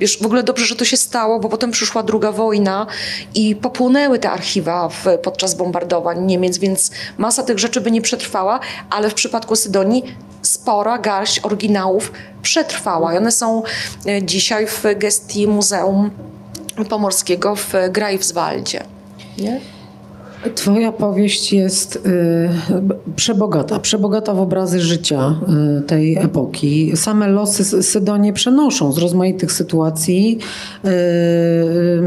wiesz, 0.00 0.18
w 0.18 0.26
ogóle 0.26 0.42
dobrze, 0.42 0.66
że 0.66 0.76
to 0.76 0.84
się 0.84 0.96
stało, 0.96 1.40
bo 1.40 1.48
potem 1.48 1.70
przyszła 1.70 2.02
druga 2.02 2.32
wojna 2.32 2.86
i 3.34 3.56
popłonęły 3.56 4.18
te 4.18 4.30
archiwa 4.30 4.88
w, 4.88 5.04
podczas 5.22 5.54
bombardowań 5.54 6.26
Niemiec, 6.26 6.58
więc 6.58 6.90
masa 7.18 7.42
tych 7.42 7.58
rzeczy 7.58 7.80
by 7.80 7.90
nie 7.90 8.02
przetrwała, 8.02 8.60
ale 8.90 9.10
w 9.10 9.14
przypadku 9.14 9.56
Sydonii 9.56 10.04
spora 10.42 10.98
garść 10.98 11.40
oryginałów 11.44 12.12
przetrwała 12.42 13.14
i 13.14 13.16
one 13.16 13.32
są 13.32 13.62
e, 14.06 14.22
dzisiaj 14.22 14.66
w 14.66 14.84
gestii 14.96 15.46
Muzeum 15.46 16.10
Pomorskiego 16.88 17.56
w 17.56 17.72
Greifswaldzie. 17.90 18.84
Nie? 19.38 19.60
Twoja 20.54 20.92
powieść 20.92 21.52
jest 21.52 21.96
y, 21.96 22.00
przebogata, 23.16 23.78
przebogata 23.78 24.34
w 24.34 24.40
obrazy 24.40 24.80
życia 24.80 25.34
y, 25.78 25.82
tej 25.82 26.18
epoki. 26.18 26.92
Same 26.96 27.28
losy 27.28 27.82
Sydonie 27.82 28.32
przenoszą 28.32 28.92
z 28.92 28.98
rozmaitych 28.98 29.52
sytuacji. 29.52 30.38
Y, 30.84 32.02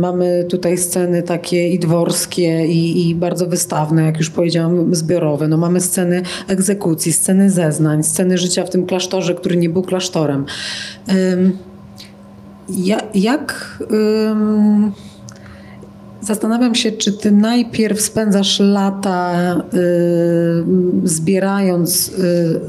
mamy 0.00 0.46
tutaj 0.48 0.78
sceny 0.78 1.22
takie 1.22 1.68
i 1.68 1.78
dworskie, 1.78 2.66
i, 2.66 3.08
i, 3.08 3.14
bardzo 3.14 3.46
wystawne, 3.46 4.04
jak 4.04 4.18
już 4.18 4.30
powiedziałam, 4.30 4.94
zbiorowe. 4.94 5.48
No, 5.48 5.56
mamy 5.56 5.80
sceny 5.80 6.22
egzekucji, 6.48 7.12
sceny 7.12 7.50
zeznań, 7.50 8.02
sceny 8.02 8.38
życia 8.38 8.64
w 8.64 8.70
tym 8.70 8.86
klasztorze, 8.86 9.34
który 9.34 9.56
nie 9.56 9.68
był 9.68 9.82
klasztorem. 9.82 10.46
Ja, 12.68 12.98
jak... 13.14 13.78
Zastanawiam 16.22 16.74
się, 16.74 16.92
czy 16.92 17.12
ty 17.12 17.32
najpierw 17.32 18.00
spędzasz 18.00 18.60
lata 18.60 19.54
y, 19.54 21.08
zbierając 21.08 22.08
y, 22.08 22.60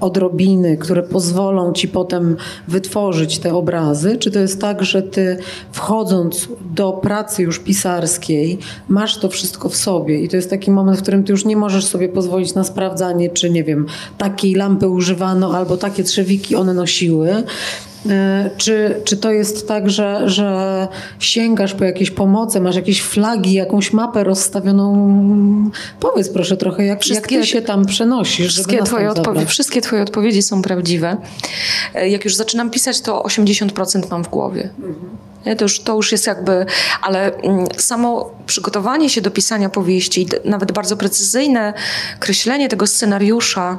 odrobiny, 0.00 0.76
które 0.76 1.02
pozwolą 1.02 1.72
ci 1.72 1.88
potem 1.88 2.36
wytworzyć 2.68 3.38
te 3.38 3.54
obrazy? 3.54 4.16
Czy 4.18 4.30
to 4.30 4.38
jest 4.38 4.60
tak, 4.60 4.82
że 4.82 5.02
ty 5.02 5.36
wchodząc 5.72 6.48
do 6.74 6.92
pracy 6.92 7.42
już 7.42 7.58
pisarskiej, 7.58 8.58
masz 8.88 9.18
to 9.18 9.28
wszystko 9.28 9.68
w 9.68 9.76
sobie 9.76 10.20
i 10.20 10.28
to 10.28 10.36
jest 10.36 10.50
taki 10.50 10.70
moment, 10.70 10.98
w 10.98 11.02
którym 11.02 11.24
ty 11.24 11.32
już 11.32 11.44
nie 11.44 11.56
możesz 11.56 11.84
sobie 11.84 12.08
pozwolić 12.08 12.54
na 12.54 12.64
sprawdzanie, 12.64 13.30
czy 13.30 13.50
nie 13.50 13.64
wiem, 13.64 13.86
takiej 14.18 14.54
lampy 14.54 14.88
używano 14.88 15.56
albo 15.56 15.76
takie 15.76 16.04
trzewiki 16.04 16.56
one 16.56 16.74
nosiły, 16.74 17.42
czy, 18.56 19.00
czy 19.04 19.16
to 19.16 19.32
jest 19.32 19.68
tak, 19.68 19.90
że, 19.90 20.28
że 20.28 20.88
sięgasz 21.18 21.74
po 21.74 21.84
jakieś 21.84 22.10
pomoce, 22.10 22.60
masz 22.60 22.76
jakieś 22.76 23.02
flagi, 23.02 23.52
jakąś 23.52 23.92
mapę 23.92 24.24
rozstawioną? 24.24 25.70
Powiedz 26.00 26.28
proszę 26.28 26.56
trochę, 26.56 26.84
jak, 26.84 27.00
wszystkie, 27.00 27.34
jak 27.34 27.44
ty 27.44 27.50
się 27.50 27.62
tam 27.62 27.84
przenosisz? 27.86 28.52
Wszystkie 28.52 28.82
twoje, 28.82 29.10
odpowie- 29.10 29.46
wszystkie 29.46 29.80
twoje 29.80 30.02
odpowiedzi 30.02 30.42
są 30.42 30.62
prawdziwe. 30.62 31.16
E, 31.94 32.08
jak 32.08 32.24
już 32.24 32.34
zaczynam 32.36 32.70
pisać, 32.70 33.00
to 33.00 33.22
80% 33.22 34.10
mam 34.10 34.24
w 34.24 34.28
głowie. 34.28 34.70
Mhm. 34.78 35.56
To, 35.58 35.64
już, 35.64 35.80
to 35.80 35.96
już 35.96 36.12
jest 36.12 36.26
jakby, 36.26 36.66
ale 37.02 37.34
mm, 37.36 37.66
samo 37.76 38.30
przygotowanie 38.46 39.10
się 39.10 39.20
do 39.20 39.30
pisania 39.30 39.68
powieści, 39.68 40.28
nawet 40.44 40.72
bardzo 40.72 40.96
precyzyjne 40.96 41.74
kreślenie 42.18 42.68
tego 42.68 42.86
scenariusza, 42.86 43.78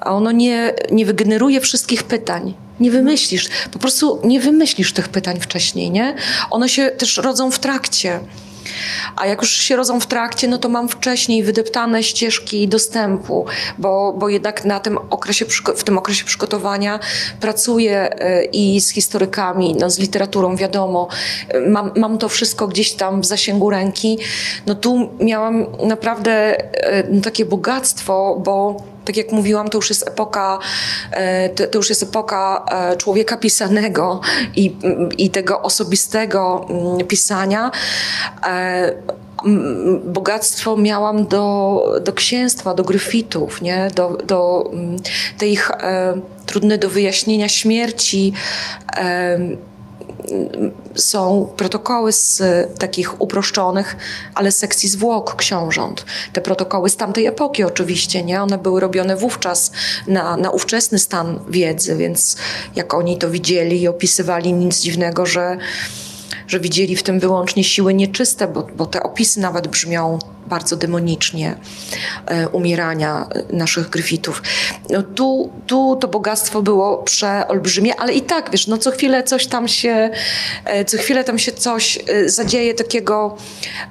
ono 0.00 0.32
nie, 0.32 0.74
nie 0.90 1.06
wygeneruje 1.06 1.60
wszystkich 1.60 2.02
pytań. 2.02 2.54
Nie 2.80 2.90
wymyślisz, 2.90 3.48
po 3.72 3.78
prostu 3.78 4.20
nie 4.24 4.40
wymyślisz 4.40 4.92
tych 4.92 5.08
pytań 5.08 5.40
wcześniej, 5.40 5.90
nie? 5.90 6.14
One 6.50 6.68
się 6.68 6.90
też 6.90 7.16
rodzą 7.16 7.50
w 7.50 7.58
trakcie. 7.58 8.20
A 9.16 9.26
jak 9.26 9.42
już 9.42 9.50
się 9.50 9.76
rodzą 9.76 10.00
w 10.00 10.06
trakcie, 10.06 10.48
no 10.48 10.58
to 10.58 10.68
mam 10.68 10.88
wcześniej 10.88 11.42
wydeptane 11.42 12.02
ścieżki 12.02 12.68
dostępu, 12.68 13.46
bo, 13.78 14.12
bo 14.12 14.28
jednak 14.28 14.64
na 14.64 14.80
tym 14.80 14.98
okresie, 15.10 15.44
w 15.76 15.84
tym 15.84 15.98
okresie 15.98 16.24
przygotowania 16.24 17.00
pracuję 17.40 18.20
e, 18.20 18.44
i 18.44 18.80
z 18.80 18.90
historykami, 18.90 19.76
no 19.80 19.90
z 19.90 19.98
literaturą, 19.98 20.56
wiadomo. 20.56 21.08
Mam, 21.66 21.90
mam 21.96 22.18
to 22.18 22.28
wszystko 22.28 22.68
gdzieś 22.68 22.92
tam 22.92 23.20
w 23.20 23.26
zasięgu 23.26 23.70
ręki. 23.70 24.18
No 24.66 24.74
tu 24.74 25.08
miałam 25.20 25.66
naprawdę 25.86 26.32
e, 26.84 27.04
no, 27.10 27.20
takie 27.20 27.44
bogactwo, 27.44 28.40
bo 28.44 28.76
tak 29.08 29.16
jak 29.16 29.32
mówiłam, 29.32 29.68
to 29.68 29.78
już 29.78 29.88
jest 29.88 30.08
epoka, 30.08 30.58
e, 31.10 31.48
to 31.48 31.78
już 31.78 31.88
jest 31.88 32.02
epoka 32.02 32.64
e, 32.70 32.96
człowieka 32.96 33.36
pisanego 33.36 34.20
i, 34.56 34.76
i 35.18 35.30
tego 35.30 35.62
osobistego 35.62 36.66
mm, 36.70 37.06
pisania 37.06 37.70
e, 38.46 38.92
bogactwo 40.04 40.76
miałam 40.76 41.26
do, 41.26 41.82
do 42.04 42.12
księstwa, 42.12 42.74
do 42.74 42.84
gryfitów, 42.84 43.62
nie? 43.62 43.88
do, 43.94 44.18
do 44.24 44.70
tej 45.38 45.52
ich 45.52 45.70
e, 45.70 46.20
trudne 46.46 46.78
do 46.78 46.88
wyjaśnienia 46.88 47.48
śmierci. 47.48 48.32
E, 48.96 49.38
są 50.94 51.52
protokoły 51.56 52.12
z 52.12 52.42
takich 52.78 53.20
uproszczonych, 53.20 53.96
ale 54.34 54.52
sekcji 54.52 54.88
zwłok 54.88 55.36
książąt. 55.36 56.04
Te 56.32 56.40
protokoły 56.40 56.90
z 56.90 56.96
tamtej 56.96 57.26
epoki 57.26 57.64
oczywiście, 57.64 58.24
nie? 58.24 58.42
One 58.42 58.58
były 58.58 58.80
robione 58.80 59.16
wówczas 59.16 59.72
na, 60.06 60.36
na 60.36 60.50
ówczesny 60.50 60.98
stan 60.98 61.40
wiedzy, 61.48 61.96
więc 61.96 62.36
jak 62.76 62.94
oni 62.94 63.18
to 63.18 63.30
widzieli 63.30 63.80
i 63.80 63.88
opisywali, 63.88 64.52
nic 64.52 64.80
dziwnego, 64.80 65.26
że 65.26 65.58
że 66.48 66.60
widzieli 66.60 66.96
w 66.96 67.02
tym 67.02 67.20
wyłącznie 67.20 67.64
siły 67.64 67.94
nieczyste, 67.94 68.48
bo, 68.48 68.66
bo 68.76 68.86
te 68.86 69.02
opisy 69.02 69.40
nawet 69.40 69.68
brzmią 69.68 70.18
bardzo 70.48 70.76
demonicznie 70.76 71.56
e, 72.26 72.48
umierania 72.48 73.26
naszych 73.52 73.90
gryfitów. 73.90 74.42
No 74.90 75.02
tu, 75.02 75.52
tu 75.66 75.96
to 75.96 76.08
bogactwo 76.08 76.62
było 76.62 76.98
przeolbrzymie, 76.98 78.00
ale 78.00 78.12
i 78.12 78.22
tak, 78.22 78.50
wiesz, 78.50 78.66
no 78.66 78.78
co 78.78 78.90
chwilę 78.90 79.22
coś 79.22 79.46
tam 79.46 79.68
się, 79.68 80.10
e, 80.64 80.84
co 80.84 80.98
chwilę 80.98 81.24
tam 81.24 81.38
się 81.38 81.52
coś 81.52 81.98
e, 82.08 82.28
zadzieje 82.28 82.74
takiego 82.74 83.36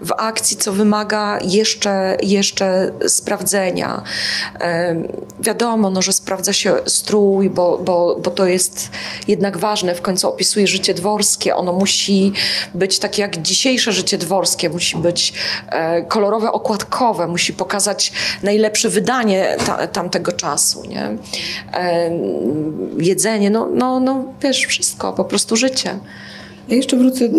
w 0.01 0.13
akcji, 0.17 0.57
co 0.57 0.73
wymaga 0.73 1.39
jeszcze, 1.43 2.17
jeszcze 2.23 2.91
sprawdzenia. 3.07 4.03
Wiadomo, 5.39 5.89
no, 5.89 6.01
że 6.01 6.13
sprawdza 6.13 6.53
się 6.53 6.75
strój, 6.85 7.49
bo, 7.49 7.77
bo, 7.77 8.19
bo 8.23 8.31
to 8.31 8.45
jest 8.45 8.89
jednak 9.27 9.57
ważne. 9.57 9.95
W 9.95 10.01
końcu 10.01 10.29
opisuje 10.29 10.67
życie 10.67 10.93
dworskie. 10.93 11.55
Ono 11.55 11.73
musi 11.73 12.33
być 12.73 12.99
takie 12.99 13.21
jak 13.21 13.41
dzisiejsze 13.41 13.91
życie 13.91 14.17
dworskie, 14.17 14.69
musi 14.69 14.97
być 14.97 15.33
kolorowe 16.07 16.46
okładkowe, 16.51 17.27
musi 17.27 17.53
pokazać 17.53 18.13
najlepsze 18.43 18.89
wydanie 18.89 19.57
ta, 19.65 19.87
tamtego 19.87 20.31
czasu, 20.31 20.83
nie? 20.89 21.17
E, 21.73 22.11
jedzenie, 22.99 23.49
no, 23.49 23.69
no, 23.73 23.99
no 23.99 24.25
wiesz, 24.41 24.65
wszystko, 24.65 25.13
po 25.13 25.25
prostu 25.25 25.55
życie. 25.55 25.99
Ja 26.69 26.75
jeszcze 26.75 26.97
wrócę 26.97 27.25
e, 27.25 27.29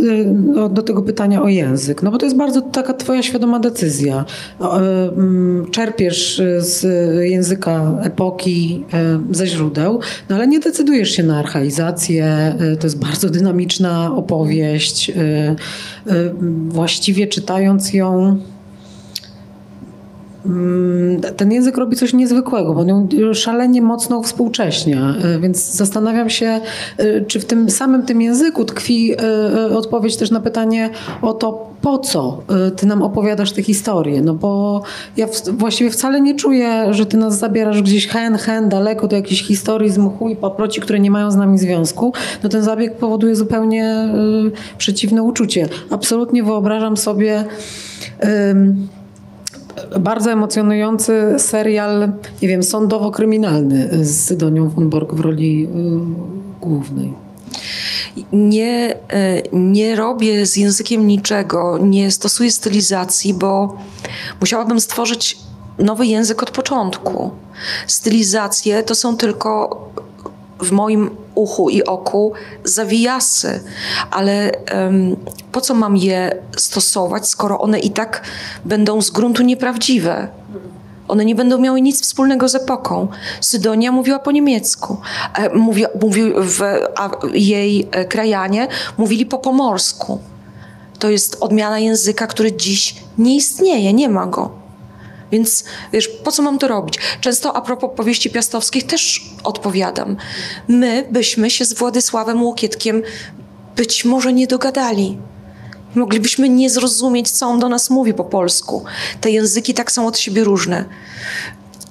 do, 0.54 0.68
do, 0.68 0.82
tego 0.82 1.02
pytania 1.02 1.42
o 1.42 1.48
język, 1.48 2.02
no 2.02 2.10
bo 2.10 2.18
to 2.18 2.26
jest 2.26 2.36
bardzo 2.36 2.62
taka 2.62 2.94
twoja 2.94 3.22
świadoma 3.22 3.58
decyzja. 3.58 4.24
E, 4.60 4.66
czerpiesz 5.70 6.42
z 6.58 6.84
języka 7.30 7.98
epoki 8.02 8.84
ze 9.30 9.46
źródeł, 9.46 10.00
no 10.28 10.36
ale 10.36 10.46
nie 10.46 10.60
decydujesz 10.60 11.10
się 11.10 11.22
na 11.22 11.38
archaizację. 11.38 12.54
To 12.80 12.86
jest 12.86 12.98
bardzo 12.98 13.30
dynamiczna 13.30 14.16
opowieść. 14.16 15.12
Właściwie 16.68 17.26
czytając 17.26 17.92
ją 17.92 18.38
ten 21.36 21.52
język 21.52 21.76
robi 21.76 21.96
coś 21.96 22.12
niezwykłego, 22.12 22.74
bo 22.74 22.80
on 22.80 23.08
szalenie 23.34 23.82
mocno 23.82 24.22
współcześnia, 24.22 25.14
e, 25.24 25.38
więc 25.38 25.72
zastanawiam 25.72 26.30
się, 26.30 26.60
e, 26.98 27.20
czy 27.20 27.40
w 27.40 27.44
tym 27.44 27.70
samym 27.70 28.02
tym 28.02 28.22
języku 28.22 28.64
tkwi 28.64 29.14
odpowiedź 29.76 30.16
też 30.16 30.30
na 30.30 30.40
pytanie 30.40 30.90
o 31.22 31.32
to, 31.32 31.68
po 31.82 31.98
co 31.98 32.42
ty 32.76 32.86
nam 32.86 33.02
opowiadasz 33.02 33.52
te 33.52 33.62
historie, 33.62 34.22
no 34.22 34.34
bo 34.34 34.82
ja 35.16 35.26
właściwie 35.52 35.90
wcale 35.90 36.20
nie 36.20 36.34
czuję, 36.34 36.86
że 36.90 37.06
ty 37.06 37.16
nas 37.16 37.38
zabierasz 37.38 37.82
gdzieś 37.82 38.08
hen, 38.08 38.36
hen, 38.36 38.68
daleko 38.68 39.08
do 39.08 39.16
jakichś 39.16 39.42
historii 39.42 39.90
z 39.90 39.98
mchu 39.98 40.28
i 40.28 40.36
paproci, 40.36 40.80
które 40.80 41.00
nie 41.00 41.10
mają 41.10 41.30
z 41.30 41.36
nami 41.36 41.58
związku, 41.58 42.12
no 42.42 42.48
ten 42.48 42.62
zabieg 42.62 42.96
powoduje 42.96 43.36
zupełnie 43.36 44.08
przeciwne 44.78 45.22
uczucie. 45.22 45.68
Absolutnie 45.90 46.42
wyobrażam 46.42 46.96
sobie 46.96 47.44
bardzo 50.00 50.30
emocjonujący 50.30 51.34
serial, 51.38 52.12
nie 52.42 52.48
wiem, 52.48 52.62
sądowo-kryminalny 52.62 54.04
z 54.04 54.24
Sydonią 54.24 54.68
von 54.68 54.90
w 55.12 55.20
roli 55.20 55.64
y, 55.64 56.60
głównej. 56.60 57.14
Nie, 58.32 58.96
e, 59.08 59.42
nie 59.52 59.96
robię 59.96 60.46
z 60.46 60.56
językiem 60.56 61.06
niczego, 61.06 61.78
nie 61.78 62.10
stosuję 62.10 62.50
stylizacji, 62.50 63.34
bo 63.34 63.76
musiałabym 64.40 64.80
stworzyć 64.80 65.38
nowy 65.78 66.06
język 66.06 66.42
od 66.42 66.50
początku. 66.50 67.30
Stylizacje 67.86 68.82
to 68.82 68.94
są 68.94 69.16
tylko 69.16 69.87
w 70.60 70.72
moim 70.72 71.10
uchu 71.34 71.70
i 71.70 71.84
oku 71.84 72.32
zawijasy, 72.64 73.60
ale 74.10 74.52
um, 74.74 75.16
po 75.52 75.60
co 75.60 75.74
mam 75.74 75.96
je 75.96 76.36
stosować, 76.56 77.28
skoro 77.28 77.60
one 77.60 77.78
i 77.78 77.90
tak 77.90 78.22
będą 78.64 79.02
z 79.02 79.10
gruntu 79.10 79.42
nieprawdziwe? 79.42 80.28
One 81.08 81.24
nie 81.24 81.34
będą 81.34 81.58
miały 81.58 81.80
nic 81.80 82.02
wspólnego 82.02 82.48
z 82.48 82.54
epoką. 82.54 83.08
Sydonia 83.40 83.92
mówiła 83.92 84.18
po 84.18 84.32
niemiecku. 84.32 84.96
E, 85.34 85.54
mówi, 85.54 85.84
mówi 86.02 86.22
w, 86.36 86.62
a 86.96 87.10
jej 87.32 87.88
e, 87.90 88.04
krajanie 88.04 88.68
mówili 88.98 89.26
po 89.26 89.38
pomorsku. 89.38 90.18
To 90.98 91.10
jest 91.10 91.36
odmiana 91.40 91.78
języka, 91.78 92.26
który 92.26 92.52
dziś 92.52 92.96
nie 93.18 93.36
istnieje, 93.36 93.92
nie 93.92 94.08
ma 94.08 94.26
go. 94.26 94.57
Więc 95.32 95.64
wiesz, 95.92 96.08
po 96.08 96.32
co 96.32 96.42
mam 96.42 96.58
to 96.58 96.68
robić? 96.68 96.98
Często 97.20 97.56
a 97.56 97.60
propos 97.60 97.90
powieści 97.96 98.30
piastowskich 98.30 98.86
też 98.86 99.24
odpowiadam. 99.44 100.16
My 100.68 101.08
byśmy 101.10 101.50
się 101.50 101.64
z 101.64 101.72
Władysławem 101.72 102.42
Łokietkiem 102.42 103.02
być 103.76 104.04
może 104.04 104.32
nie 104.32 104.46
dogadali. 104.46 105.18
Moglibyśmy 105.94 106.48
nie 106.48 106.70
zrozumieć, 106.70 107.30
co 107.30 107.46
on 107.46 107.58
do 107.60 107.68
nas 107.68 107.90
mówi 107.90 108.14
po 108.14 108.24
polsku. 108.24 108.84
Te 109.20 109.30
języki 109.30 109.74
tak 109.74 109.92
są 109.92 110.06
od 110.06 110.18
siebie 110.18 110.44
różne 110.44 110.84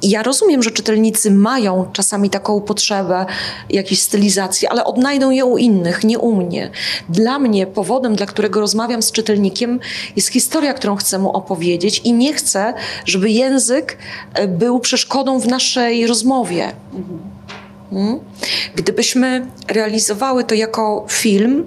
ja 0.04 0.24
rozumiem, 0.24 0.64
że 0.64 0.72
czytelnicy 0.72 1.32
mają 1.32 1.86
czasami 1.94 2.30
taką 2.30 2.62
potrzebę 2.62 3.26
jakiejś 3.70 4.02
stylizacji, 4.02 4.68
ale 4.68 4.84
odnajdą 4.84 5.30
je 5.30 5.46
u 5.46 5.58
innych, 5.58 6.04
nie 6.04 6.20
u 6.20 6.36
mnie. 6.36 6.72
Dla 7.10 7.40
mnie 7.40 7.68
powodem, 7.68 8.16
dla 8.16 8.26
którego 8.26 8.60
rozmawiam 8.60 9.02
z 9.02 9.12
czytelnikiem, 9.12 9.80
jest 10.16 10.28
historia, 10.28 10.74
którą 10.74 10.96
chcę 10.96 11.20
mu 11.20 11.32
opowiedzieć 11.32 12.02
i 12.04 12.14
nie 12.14 12.34
chcę, 12.34 12.74
żeby 13.06 13.30
język 13.30 13.98
e, 14.34 14.48
był 14.48 14.80
przeszkodą 14.80 15.40
w 15.40 15.48
naszej 15.48 16.08
rozmowie. 16.08 16.72
Hmm? 17.90 18.20
Gdybyśmy 18.76 19.48
realizowały 19.68 20.44
to 20.44 20.56
jako 20.56 21.06
film, 21.10 21.66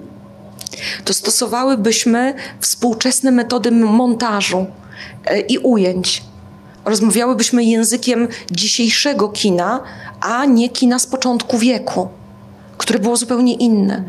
to 1.05 1.13
stosowałybyśmy 1.13 2.33
współczesne 2.59 3.31
metody 3.31 3.71
montażu 3.71 4.65
e, 5.25 5.39
i 5.39 5.57
ujęć 5.57 6.30
rozmawiałybyśmy 6.85 7.63
językiem 7.63 8.27
dzisiejszego 8.51 9.29
kina, 9.29 9.83
a 10.21 10.45
nie 10.45 10.69
kina 10.69 10.99
z 10.99 11.07
początku 11.07 11.57
wieku, 11.57 12.07
które 12.77 12.99
było 12.99 13.17
zupełnie 13.17 13.53
inne, 13.53 14.03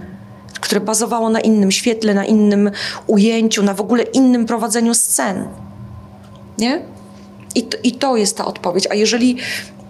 które 0.61 0.81
bazowało 0.81 1.31
na 1.31 1.41
innym 1.41 1.73
świetle, 1.73 2.15
na 2.15 2.25
innym 2.25 2.71
ujęciu, 3.07 3.63
na 3.63 3.75
w 3.75 3.81
ogóle 3.81 4.03
innym 4.03 4.47
prowadzeniu 4.47 4.95
scen. 4.95 5.49
Nie? 6.59 6.83
I 7.55 7.63
to, 7.63 7.79
i 7.83 7.93
to 7.93 8.17
jest 8.17 8.37
ta 8.37 8.45
odpowiedź. 8.45 8.87
A 8.91 8.95
jeżeli 8.95 9.37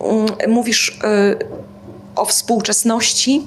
mm, 0.00 0.28
mówisz 0.48 0.88
y, 0.88 0.98
o 2.16 2.24
współczesności, 2.24 3.42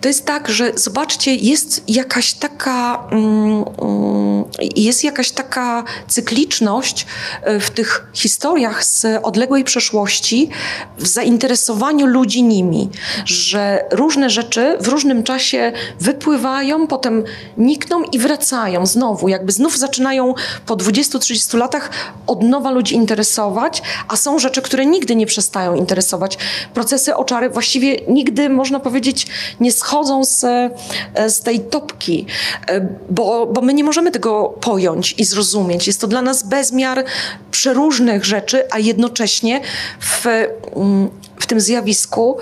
to 0.00 0.08
jest 0.08 0.26
tak, 0.26 0.48
że 0.48 0.72
zobaczcie, 0.74 1.34
jest 1.34 1.84
jakaś 1.88 2.34
taka, 2.34 3.08
mm, 3.10 3.64
mm, 3.82 4.44
jest 4.76 5.04
jakaś 5.04 5.30
taka 5.30 5.84
cykliczność 6.08 7.06
e, 7.42 7.60
w 7.60 7.70
tych 7.70 8.06
historiach 8.12 8.84
z 8.84 9.06
odległej 9.22 9.64
przeszłości, 9.64 10.50
w 10.98 11.06
zainteresowaniu 11.06 12.06
ludzi 12.06 12.42
nimi, 12.42 12.90
że 13.24 13.84
różne 13.92 14.30
rzeczy 14.30 14.76
w 14.80 14.88
różnym 14.88 15.22
czasie 15.22 15.72
wypływają, 16.00 16.86
potem 16.86 17.24
nikną 17.58 18.02
i 18.02 18.18
wracają 18.18 18.86
znowu, 18.86 19.28
jakby 19.28 19.52
znów 19.52 19.78
zaczynają 19.78 20.34
po 20.66 20.76
20-30 20.76 21.58
latach 21.58 21.90
od 22.26 22.42
nowa 22.42 22.70
ludzi 22.70 22.94
interesować, 22.94 23.82
a 24.08 24.16
są 24.16 24.38
rzeczy, 24.38 24.62
które 24.62 24.86
nigdy 24.86 25.16
nie 25.16 25.26
przestają 25.26 25.74
interesować. 25.74 26.38
Procesy 26.74 27.16
oczary 27.16 27.50
właściwie 27.50 27.96
nigdy, 28.08 28.48
można 28.48 28.80
powiedzieć, 28.80 29.26
nie 29.60 29.72
schodzą 29.72 30.24
z, 30.24 30.44
e, 30.44 31.30
z 31.30 31.40
tej 31.40 31.60
topki, 31.60 32.26
e, 32.68 32.88
bo, 33.10 33.46
bo 33.46 33.60
my 33.60 33.74
nie 33.74 33.84
możemy 33.84 34.10
tego 34.10 34.35
pojąć 34.44 35.14
i 35.18 35.24
zrozumieć. 35.24 35.86
Jest 35.86 36.00
to 36.00 36.06
dla 36.06 36.22
nas 36.22 36.42
bezmiar 36.42 37.04
przeróżnych 37.50 38.24
rzeczy, 38.24 38.64
a 38.70 38.78
jednocześnie 38.78 39.60
w, 40.00 40.26
mm, 40.26 41.08
w 41.40 41.46
tym 41.46 41.60
zjawisku 41.60 42.36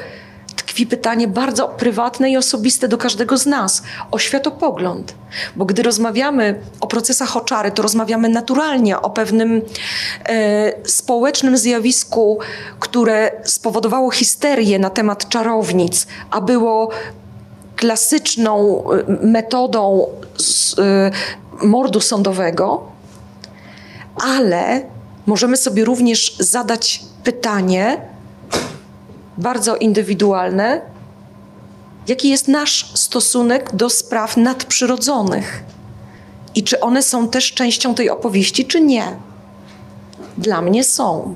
tkwi 0.56 0.86
pytanie 0.86 1.28
bardzo 1.28 1.68
prywatne 1.68 2.30
i 2.30 2.36
osobiste 2.36 2.88
do 2.88 2.98
każdego 2.98 3.36
z 3.36 3.46
nas 3.46 3.82
o 4.10 4.18
światopogląd. 4.18 5.14
Bo 5.56 5.64
gdy 5.64 5.82
rozmawiamy 5.82 6.60
o 6.80 6.86
procesach 6.86 7.36
oczary, 7.36 7.70
to 7.70 7.82
rozmawiamy 7.82 8.28
naturalnie 8.28 9.00
o 9.00 9.10
pewnym 9.10 9.62
e, 10.28 10.88
społecznym 10.88 11.56
zjawisku, 11.56 12.38
które 12.80 13.30
spowodowało 13.44 14.10
histerię 14.10 14.78
na 14.78 14.90
temat 14.90 15.28
czarownic, 15.28 16.06
a 16.30 16.40
było 16.40 16.90
klasyczną 17.76 18.84
y, 18.92 19.26
metodą 19.26 20.06
y, 21.62 21.66
mordu 21.66 22.01
sądowego, 22.01 22.86
ale 24.16 24.82
możemy 25.26 25.56
sobie 25.56 25.84
również 25.84 26.36
zadać 26.38 27.02
pytanie 27.24 28.01
bardzo 29.38 29.76
indywidualne, 29.76 30.80
jaki 32.09 32.28
jest 32.28 32.48
nasz 32.48 32.92
stosunek 32.94 33.76
do 33.76 33.90
spraw 33.90 34.36
nadprzyrodzonych 34.36 35.64
i 36.55 36.62
czy 36.62 36.80
one 36.80 37.02
są 37.02 37.28
też 37.28 37.52
częścią 37.52 37.94
tej 37.94 38.10
opowieści, 38.10 38.66
czy 38.66 38.80
nie. 38.80 39.05
Dla 40.38 40.62
mnie 40.62 40.84
są. 40.84 41.34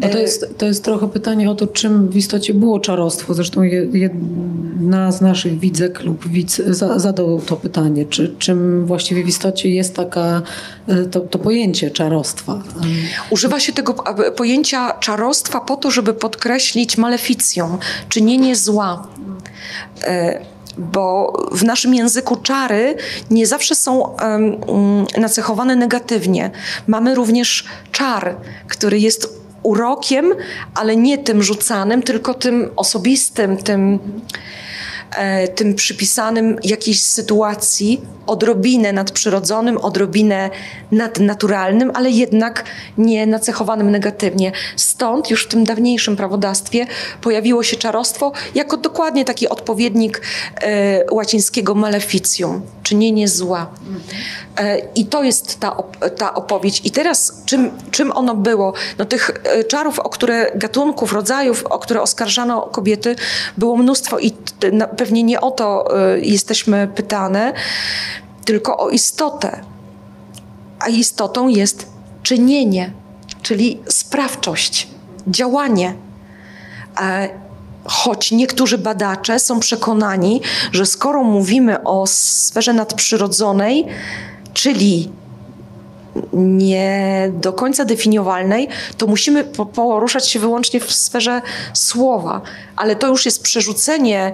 No 0.00 0.08
to, 0.08 0.18
jest, 0.18 0.58
to 0.58 0.66
jest 0.66 0.84
trochę 0.84 1.08
pytanie 1.08 1.50
o 1.50 1.54
to, 1.54 1.66
czym 1.66 2.08
w 2.08 2.16
istocie 2.16 2.54
było 2.54 2.80
czarostwo. 2.80 3.34
Zresztą 3.34 3.62
jedna 3.92 5.12
z 5.12 5.20
naszych 5.20 5.58
widzek 5.58 6.00
lub 6.02 6.28
widz 6.28 6.62
zadał 6.96 7.40
to 7.40 7.56
pytanie, 7.56 8.04
czy, 8.04 8.34
czym 8.38 8.86
właściwie 8.86 9.24
w 9.24 9.28
istocie 9.28 9.70
jest 9.70 9.94
taka, 9.94 10.42
e, 10.88 11.04
to, 11.04 11.20
to 11.20 11.38
pojęcie 11.38 11.90
czarostwa. 11.90 12.62
Używa 13.30 13.60
się 13.60 13.72
tego 13.72 13.94
pojęcia 14.36 14.98
czarostwa 14.98 15.60
po 15.60 15.76
to, 15.76 15.90
żeby 15.90 16.14
podkreślić 16.14 16.98
maleficją, 16.98 17.78
czynienie 18.08 18.56
zła 18.56 19.08
e, 20.02 20.40
bo 20.78 21.32
w 21.52 21.64
naszym 21.64 21.94
języku 21.94 22.36
czary 22.36 22.96
nie 23.30 23.46
zawsze 23.46 23.74
są 23.74 23.98
um, 23.98 24.56
nacechowane 25.18 25.76
negatywnie. 25.76 26.50
Mamy 26.86 27.14
również 27.14 27.64
czar, 27.92 28.36
który 28.68 28.98
jest 28.98 29.39
urokiem, 29.62 30.34
ale 30.74 30.96
nie 30.96 31.18
tym 31.18 31.42
rzucanym, 31.42 32.02
tylko 32.02 32.34
tym 32.34 32.70
osobistym, 32.76 33.56
tym, 33.56 33.98
tym 35.54 35.74
przypisanym 35.74 36.56
jakiejś 36.64 37.02
sytuacji, 37.02 38.00
odrobinę 38.26 38.92
nadprzyrodzonym, 38.92 39.78
odrobinę 39.78 40.50
nadnaturalnym, 40.92 41.90
ale 41.94 42.10
jednak 42.10 42.64
nie 42.98 43.26
nacechowanym 43.26 43.90
negatywnie. 43.90 44.52
Stąd 44.76 45.30
już 45.30 45.44
w 45.44 45.48
tym 45.48 45.64
dawniejszym 45.64 46.16
prawodawstwie 46.16 46.86
pojawiło 47.20 47.62
się 47.62 47.76
czarostwo 47.76 48.32
jako 48.54 48.76
dokładnie 48.76 49.24
taki 49.24 49.48
odpowiednik 49.48 50.22
e, 50.62 51.04
łacińskiego 51.14 51.74
maleficium, 51.74 52.62
czynienie 52.82 53.28
zła. 53.28 53.70
E, 54.56 54.78
I 54.94 55.06
to 55.06 55.22
jest 55.22 55.60
ta, 55.60 55.76
ta 56.16 56.34
opowieść. 56.34 56.82
I 56.84 56.90
teraz 56.90 57.42
czym, 57.46 57.70
czym 57.90 58.12
ono 58.12 58.34
było? 58.34 58.72
No 58.98 59.04
tych 59.04 59.30
e, 59.44 59.64
czarów, 59.64 59.98
o 59.98 60.08
które 60.08 60.52
gatunków, 60.54 61.12
rodzajów, 61.12 61.66
o 61.66 61.78
które 61.78 62.02
oskarżano 62.02 62.60
kobiety, 62.60 63.16
było 63.58 63.76
mnóstwo 63.76 64.18
i 64.18 64.32
pewnie 65.00 65.22
nie 65.22 65.40
o 65.40 65.50
to 65.50 65.98
e, 65.98 66.20
jesteśmy 66.20 66.88
pytane 66.94 67.52
tylko 68.44 68.78
o 68.78 68.90
istotę. 68.90 69.60
a 70.80 70.88
istotą 70.88 71.48
jest 71.48 71.86
czynienie, 72.22 72.92
czyli 73.42 73.80
sprawczość, 73.88 74.88
działanie. 75.26 75.94
E, 77.00 77.28
choć 77.84 78.32
niektórzy 78.32 78.78
badacze 78.78 79.38
są 79.38 79.60
przekonani, 79.60 80.40
że 80.72 80.86
skoro 80.86 81.24
mówimy 81.24 81.82
o 81.84 82.06
sferze 82.06 82.72
nadprzyrodzonej, 82.72 83.86
czyli 84.54 85.10
nie 86.32 87.30
do 87.34 87.52
końca 87.52 87.84
definiowalnej, 87.84 88.68
to 88.96 89.06
musimy 89.06 89.44
poruszać 89.74 90.28
się 90.28 90.38
wyłącznie 90.38 90.80
w 90.80 90.92
sferze 90.92 91.42
słowa, 91.74 92.40
ale 92.76 92.96
to 92.96 93.06
już 93.06 93.24
jest 93.24 93.42
przerzucenie 93.42 94.32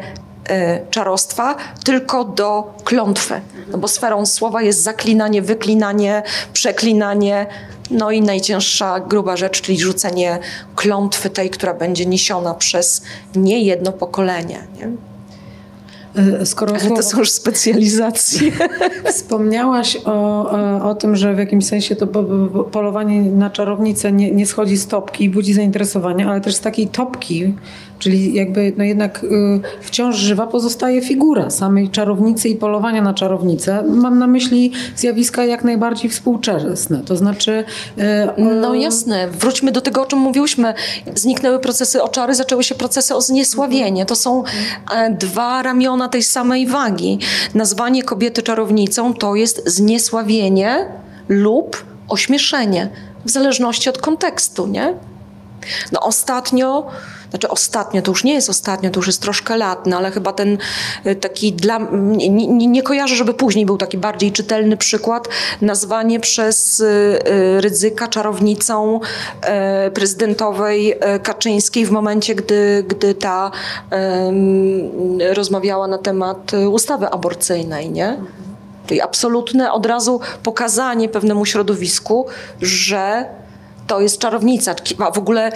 czarostwa 0.90 1.56
tylko 1.84 2.24
do 2.24 2.74
klątwy. 2.84 3.40
No 3.68 3.78
bo 3.78 3.88
sferą 3.88 4.26
słowa 4.26 4.62
jest 4.62 4.82
zaklinanie, 4.82 5.42
wyklinanie, 5.42 6.22
przeklinanie, 6.52 7.46
no 7.90 8.10
i 8.10 8.20
najcięższa, 8.20 9.00
gruba 9.00 9.36
rzecz, 9.36 9.60
czyli 9.60 9.80
rzucenie 9.80 10.38
klątwy 10.76 11.30
tej, 11.30 11.50
która 11.50 11.74
będzie 11.74 12.06
niesiona 12.06 12.54
przez 12.54 13.02
niejedno 13.34 13.92
pokolenie. 13.92 14.58
Nie? 14.78 14.90
E, 16.16 16.46
skoro 16.46 16.74
Ale 16.80 16.90
to 16.90 17.02
są 17.02 17.18
już 17.18 17.30
specjalizacje. 17.30 18.52
Wspomniałaś 19.12 19.98
o, 20.04 20.50
o 20.82 20.94
tym, 20.94 21.16
że 21.16 21.34
w 21.34 21.38
jakimś 21.38 21.66
sensie 21.66 21.96
to 21.96 22.06
polowanie 22.72 23.22
na 23.22 23.50
czarownicę 23.50 24.12
nie, 24.12 24.30
nie 24.30 24.46
schodzi 24.46 24.76
z 24.76 24.86
topki 24.86 25.24
i 25.24 25.30
budzi 25.30 25.54
zainteresowanie, 25.54 26.26
ale 26.26 26.40
też 26.40 26.54
z 26.54 26.60
takiej 26.60 26.88
topki 26.88 27.54
Czyli 27.98 28.34
jakby 28.34 28.72
no 28.76 28.84
jednak 28.84 29.24
y, 29.24 29.60
wciąż 29.80 30.16
żywa 30.16 30.46
pozostaje 30.46 31.02
figura 31.02 31.50
samej 31.50 31.90
czarownicy 31.90 32.48
i 32.48 32.56
polowania 32.56 33.02
na 33.02 33.14
czarownicę. 33.14 33.82
Mam 33.88 34.18
na 34.18 34.26
myśli 34.26 34.72
zjawiska 34.96 35.44
jak 35.44 35.64
najbardziej 35.64 36.10
współczesne. 36.10 37.00
To 37.04 37.16
znaczy... 37.16 37.64
Y, 37.98 38.02
no 38.60 38.74
jasne. 38.74 39.28
Wróćmy 39.28 39.72
do 39.72 39.80
tego, 39.80 40.02
o 40.02 40.06
czym 40.06 40.18
mówiłyśmy. 40.18 40.74
Zniknęły 41.14 41.58
procesy 41.58 42.02
oczary, 42.02 42.34
zaczęły 42.34 42.64
się 42.64 42.74
procesy 42.74 43.14
o 43.14 43.20
zniesławienie. 43.20 44.06
To 44.06 44.16
są 44.16 44.44
e, 44.94 45.10
dwa 45.10 45.62
ramiona 45.62 46.08
tej 46.08 46.22
samej 46.22 46.66
wagi. 46.66 47.18
Nazwanie 47.54 48.02
kobiety 48.02 48.42
czarownicą 48.42 49.14
to 49.14 49.34
jest 49.34 49.68
zniesławienie 49.68 50.88
lub 51.28 51.84
ośmieszenie. 52.08 52.88
W 53.24 53.30
zależności 53.30 53.88
od 53.88 53.98
kontekstu, 53.98 54.66
nie? 54.66 54.94
No 55.92 56.00
ostatnio 56.00 56.86
znaczy 57.30 57.48
ostatnio, 57.48 58.02
to 58.02 58.10
już 58.10 58.24
nie 58.24 58.34
jest 58.34 58.50
ostatnio, 58.50 58.90
to 58.90 58.98
już 58.98 59.06
jest 59.06 59.22
troszkę 59.22 59.56
lat, 59.56 59.86
no 59.86 59.96
ale 59.96 60.10
chyba 60.10 60.32
ten 60.32 60.58
y, 61.06 61.14
taki 61.14 61.52
dla, 61.52 61.78
nie, 61.92 62.28
nie, 62.28 62.66
nie 62.66 62.82
kojarzę, 62.82 63.16
żeby 63.16 63.34
później 63.34 63.66
był 63.66 63.76
taki 63.76 63.98
bardziej 63.98 64.32
czytelny 64.32 64.76
przykład, 64.76 65.28
nazwanie 65.60 66.20
przez 66.20 66.80
y, 66.80 66.84
y, 66.84 67.60
Rydzyka 67.60 68.08
czarownicą 68.08 69.00
prezydentowej 69.94 70.94
Kaczyńskiej 71.22 71.86
w 71.86 71.90
momencie, 71.90 72.34
gdy, 72.34 72.84
gdy 72.88 73.14
ta 73.14 73.50
rozmawiała 75.34 75.88
na 75.88 75.98
temat 75.98 76.52
ustawy 76.70 77.08
aborcyjnej, 77.08 77.90
nie? 77.90 78.16
Czyli 78.86 79.00
absolutne 79.00 79.72
od 79.72 79.86
razu 79.86 80.20
pokazanie 80.42 81.08
pewnemu 81.08 81.46
środowisku, 81.46 82.26
że 82.62 83.26
to 83.86 84.00
jest 84.00 84.18
czarownica. 84.18 84.74
A 84.98 85.10
w 85.10 85.18
ogóle 85.18 85.52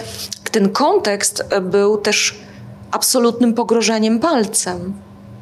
ten 0.51 0.69
kontekst 0.69 1.43
był 1.61 1.97
też 1.97 2.35
absolutnym 2.91 3.53
pogrożeniem 3.53 4.19
palcem. 4.19 4.93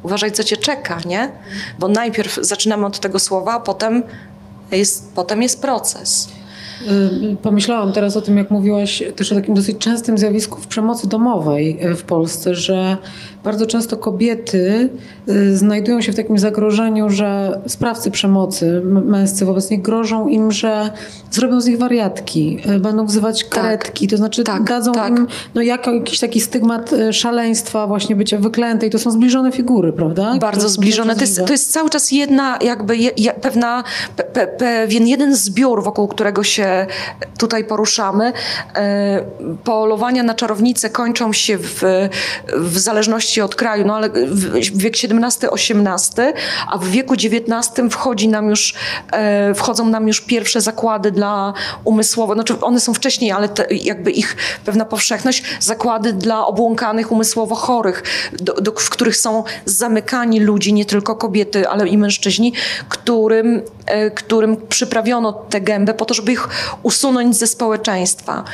Uważaj, 0.02 0.32
co 0.32 0.44
cię 0.44 0.56
czeka, 0.56 0.98
nie? 1.06 1.32
Bo 1.78 1.88
najpierw 1.88 2.38
zaczynamy 2.40 2.86
od 2.86 3.00
tego 3.00 3.18
słowa, 3.18 3.52
a 3.52 3.60
potem 3.60 4.02
jest, 4.72 5.14
potem 5.14 5.42
jest 5.42 5.62
proces. 5.62 6.28
Y, 7.32 7.36
pomyślałam 7.42 7.92
teraz 7.92 8.16
o 8.16 8.20
tym, 8.20 8.36
jak 8.36 8.50
mówiłaś 8.50 9.02
też 9.16 9.32
o 9.32 9.34
takim 9.34 9.54
dosyć 9.54 9.78
częstym 9.78 10.18
zjawisku 10.18 10.60
w 10.60 10.66
przemocy 10.66 11.08
domowej 11.08 11.86
y, 11.86 11.96
w 11.96 12.02
Polsce, 12.02 12.54
że 12.54 12.96
bardzo 13.44 13.66
często 13.66 13.96
kobiety 13.96 14.88
y, 15.28 15.56
znajdują 15.56 16.00
się 16.00 16.12
w 16.12 16.16
takim 16.16 16.38
zagrożeniu, 16.38 17.10
że 17.10 17.60
sprawcy 17.66 18.10
przemocy 18.10 18.82
męscy 18.84 19.44
wobec 19.44 19.70
nich 19.70 19.82
grożą 19.82 20.28
im, 20.28 20.52
że 20.52 20.90
zrobią 21.30 21.60
z 21.60 21.66
nich 21.66 21.78
wariatki, 21.78 22.58
będą 22.80 23.06
wzywać 23.06 23.44
tak. 23.44 23.50
karetki, 23.50 24.06
tak, 24.06 24.10
to 24.10 24.16
znaczy 24.16 24.44
tak, 24.44 24.64
dadzą 24.64 24.92
tak. 24.92 25.10
im 25.10 25.26
no, 25.54 25.62
jakiś 25.62 26.20
taki 26.20 26.40
stygmat 26.40 26.90
szaleństwa, 27.12 27.86
właśnie 27.86 28.16
bycia 28.16 28.38
wyklętej. 28.38 28.90
To 28.90 28.98
są 28.98 29.10
zbliżone 29.10 29.52
figury, 29.52 29.92
prawda? 29.92 30.36
Bardzo 30.40 30.68
zbliżone. 30.68 31.14
To 31.14 31.20
jest, 31.20 31.44
to 31.46 31.52
jest 31.52 31.72
cały 31.72 31.90
czas 31.90 32.12
jedna, 32.12 32.58
jakby 32.62 32.96
je, 32.96 33.32
pewna, 33.40 33.84
pe, 34.16 34.46
pewien 34.46 35.06
jeden 35.06 35.36
zbiór, 35.36 35.82
wokół 35.82 36.08
którego 36.08 36.44
się 36.44 36.86
tutaj 37.38 37.64
poruszamy. 37.64 38.32
E, 38.76 39.20
polowania 39.64 40.22
na 40.22 40.34
czarownice 40.34 40.90
kończą 40.90 41.32
się 41.32 41.58
w, 41.58 41.82
w 42.56 42.78
zależności 42.78 43.29
od 43.38 43.54
kraju, 43.54 43.86
no 43.86 43.96
ale 43.96 44.10
wiek 44.74 44.94
XVII-XVIII, 44.94 46.32
a 46.68 46.78
w 46.78 46.88
wieku 46.88 47.14
XIX 47.14 47.90
wchodzi 47.90 48.28
nam 48.28 48.48
już, 48.48 48.74
e, 49.12 49.54
wchodzą 49.54 49.88
nam 49.88 50.08
już 50.08 50.20
pierwsze 50.20 50.60
zakłady 50.60 51.10
dla 51.10 51.52
umysłowo, 51.84 52.34
znaczy 52.34 52.60
one 52.60 52.80
są 52.80 52.94
wcześniej, 52.94 53.32
ale 53.32 53.48
te, 53.48 53.66
jakby 53.74 54.10
ich 54.10 54.36
pewna 54.64 54.84
powszechność, 54.84 55.42
zakłady 55.60 56.12
dla 56.12 56.46
obłąkanych 56.46 57.12
umysłowo 57.12 57.54
chorych, 57.54 58.02
do, 58.40 58.54
do, 58.54 58.72
w 58.72 58.90
których 58.90 59.16
są 59.16 59.44
zamykani 59.64 60.40
ludzi, 60.40 60.72
nie 60.72 60.84
tylko 60.84 61.16
kobiety, 61.16 61.68
ale 61.68 61.88
i 61.88 61.98
mężczyźni, 61.98 62.52
którym, 62.88 63.62
e, 63.86 64.10
którym 64.10 64.56
przyprawiono 64.68 65.32
tę 65.32 65.60
gębę 65.60 65.94
po 65.94 66.04
to, 66.04 66.14
żeby 66.14 66.32
ich 66.32 66.48
usunąć 66.82 67.36
ze 67.36 67.46
społeczeństwa. 67.46 68.44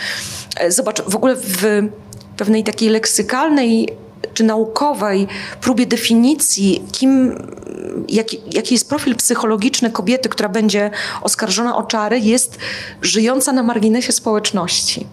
E, 0.57 0.73
zobacz, 0.73 1.03
w 1.03 1.17
ogóle 1.17 1.37
w 1.37 1.89
pewnej 2.37 2.65
takiej 2.65 2.89
leksykalnej 2.89 3.89
czy 4.35 4.45
naukowej 4.45 5.27
próbie 5.61 5.87
definicji, 5.87 6.85
kim, 6.93 7.43
jaki, 8.09 8.41
jaki 8.53 8.75
jest 8.75 8.89
profil 8.89 9.17
psychologiczny 9.17 9.91
kobiety, 9.91 10.29
która 10.29 10.49
będzie 10.49 10.91
oskarżona 11.23 11.77
o 11.77 11.83
czary, 11.83 12.19
jest 12.19 12.59
żyjąca 13.03 13.53
na 13.53 13.63
marginesie 13.63 14.13
społeczności. 14.13 15.07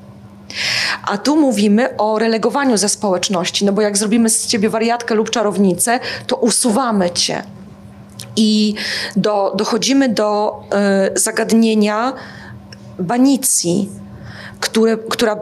A 1.07 1.17
tu 1.17 1.35
mówimy 1.35 1.97
o 1.97 2.19
relegowaniu 2.19 2.77
ze 2.77 2.89
społeczności, 2.89 3.65
no 3.65 3.73
bo 3.73 3.81
jak 3.81 3.97
zrobimy 3.97 4.29
z 4.29 4.47
ciebie 4.47 4.69
wariatkę 4.69 5.15
lub 5.15 5.29
czarownicę, 5.29 5.99
to 6.27 6.35
usuwamy 6.35 7.11
cię. 7.11 7.43
I 8.35 8.75
do, 9.15 9.53
dochodzimy 9.55 10.09
do 10.09 10.59
y, 11.15 11.19
zagadnienia 11.19 12.13
banicji, 12.99 13.89
które, 14.59 14.97
która 14.97 15.35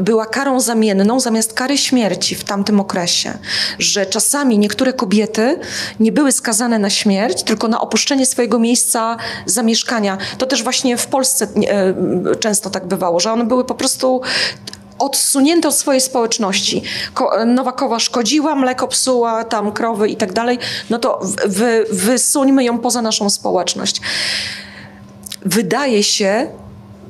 była 0.00 0.26
karą 0.26 0.60
zamienną 0.60 1.20
zamiast 1.20 1.52
kary 1.52 1.78
śmierci 1.78 2.34
w 2.34 2.44
tamtym 2.44 2.80
okresie, 2.80 3.38
że 3.78 4.06
czasami 4.06 4.58
niektóre 4.58 4.92
kobiety 4.92 5.60
nie 6.00 6.12
były 6.12 6.32
skazane 6.32 6.78
na 6.78 6.90
śmierć, 6.90 7.42
tylko 7.42 7.68
na 7.68 7.80
opuszczenie 7.80 8.26
swojego 8.26 8.58
miejsca 8.58 9.16
zamieszkania. 9.46 10.18
To 10.38 10.46
też 10.46 10.62
właśnie 10.62 10.96
w 10.96 11.06
Polsce 11.06 11.46
e, 11.68 12.36
często 12.36 12.70
tak 12.70 12.86
bywało, 12.86 13.20
że 13.20 13.32
one 13.32 13.44
były 13.44 13.64
po 13.64 13.74
prostu 13.74 14.20
odsunięte 14.98 15.68
od 15.68 15.74
swojej 15.74 16.00
społeczności. 16.00 16.82
Ko 17.14 17.44
nowa 17.46 17.72
kowa 17.72 17.98
szkodziła, 17.98 18.54
mleko 18.54 18.88
psuła, 18.88 19.44
tam 19.44 19.72
krowy 19.72 20.08
i 20.08 20.16
tak 20.16 20.32
dalej, 20.32 20.58
no 20.90 20.98
to 20.98 21.20
wy, 21.46 21.84
wysuńmy 21.92 22.64
ją 22.64 22.78
poza 22.78 23.02
naszą 23.02 23.30
społeczność. 23.30 24.00
Wydaje 25.42 26.02
się, 26.02 26.46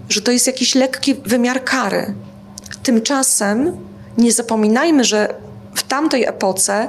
że 0.08 0.22
to 0.22 0.32
jest 0.32 0.46
jakiś 0.46 0.74
lekki 0.74 1.14
wymiar 1.14 1.64
kary. 1.64 2.14
Tymczasem 2.88 3.76
nie 4.18 4.32
zapominajmy, 4.32 5.04
że 5.04 5.34
w 5.74 5.82
tamtej 5.82 6.24
epoce 6.24 6.88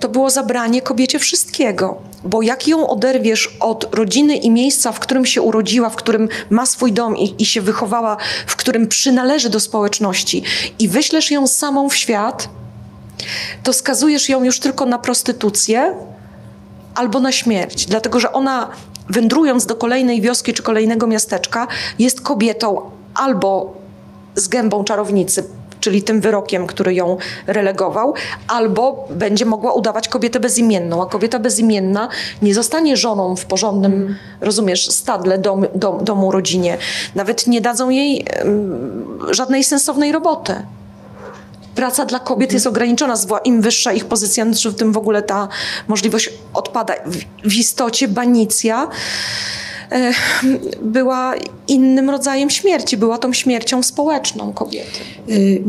to 0.00 0.08
było 0.08 0.30
zabranie 0.30 0.82
kobiecie 0.82 1.18
wszystkiego, 1.18 2.02
bo 2.24 2.42
jak 2.42 2.68
ją 2.68 2.88
oderwiesz 2.88 3.56
od 3.60 3.94
rodziny 3.94 4.36
i 4.36 4.50
miejsca, 4.50 4.92
w 4.92 5.00
którym 5.00 5.26
się 5.26 5.42
urodziła, 5.42 5.90
w 5.90 5.96
którym 5.96 6.28
ma 6.50 6.66
swój 6.66 6.92
dom 6.92 7.16
i, 7.16 7.42
i 7.42 7.46
się 7.46 7.60
wychowała, 7.60 8.16
w 8.46 8.56
którym 8.56 8.88
przynależy 8.88 9.50
do 9.50 9.60
społeczności 9.60 10.42
i 10.78 10.88
wyślesz 10.88 11.30
ją 11.30 11.46
samą 11.46 11.88
w 11.88 11.96
świat, 11.96 12.48
to 13.62 13.72
skazujesz 13.72 14.28
ją 14.28 14.44
już 14.44 14.60
tylko 14.60 14.86
na 14.86 14.98
prostytucję 14.98 15.94
albo 16.94 17.20
na 17.20 17.32
śmierć, 17.32 17.86
dlatego 17.86 18.20
że 18.20 18.32
ona 18.32 18.70
wędrując 19.08 19.66
do 19.66 19.76
kolejnej 19.76 20.20
wioski 20.20 20.54
czy 20.54 20.62
kolejnego 20.62 21.06
miasteczka, 21.06 21.66
jest 21.98 22.20
kobietą 22.20 22.90
albo 23.14 23.83
z 24.34 24.48
gębą 24.48 24.84
czarownicy, 24.84 25.44
czyli 25.80 26.02
tym 26.02 26.20
wyrokiem, 26.20 26.66
który 26.66 26.94
ją 26.94 27.16
relegował, 27.46 28.14
albo 28.48 29.08
będzie 29.10 29.44
mogła 29.44 29.72
udawać 29.72 30.08
kobietę 30.08 30.40
bezimienną, 30.40 31.02
a 31.02 31.06
kobieta 31.06 31.38
bezimienna 31.38 32.08
nie 32.42 32.54
zostanie 32.54 32.96
żoną 32.96 33.36
w 33.36 33.44
porządnym, 33.44 33.92
mm. 33.92 34.16
rozumiesz, 34.40 34.90
stadle, 34.90 35.38
dom, 35.38 35.66
dom, 35.74 36.04
domu, 36.04 36.32
rodzinie. 36.32 36.78
Nawet 37.14 37.46
nie 37.46 37.60
dadzą 37.60 37.90
jej 37.90 38.26
żadnej 39.30 39.64
sensownej 39.64 40.12
roboty 40.12 40.54
praca 41.74 42.04
dla 42.04 42.18
kobiet 42.18 42.52
jest 42.52 42.66
ograniczona, 42.66 43.16
im 43.44 43.60
wyższa 43.60 43.92
ich 43.92 44.04
pozycja, 44.04 44.44
tym 44.78 44.92
w 44.92 44.96
ogóle 44.96 45.22
ta 45.22 45.48
możliwość 45.88 46.30
odpada. 46.54 46.94
W, 47.06 47.48
w 47.48 47.54
istocie 47.54 48.08
banicja 48.08 48.88
była 50.82 51.34
innym 51.68 52.10
rodzajem 52.10 52.50
śmierci, 52.50 52.96
była 52.96 53.18
tą 53.18 53.32
śmiercią 53.32 53.82
społeczną 53.82 54.52
kobiety. 54.52 55.00
Y, 55.30 55.62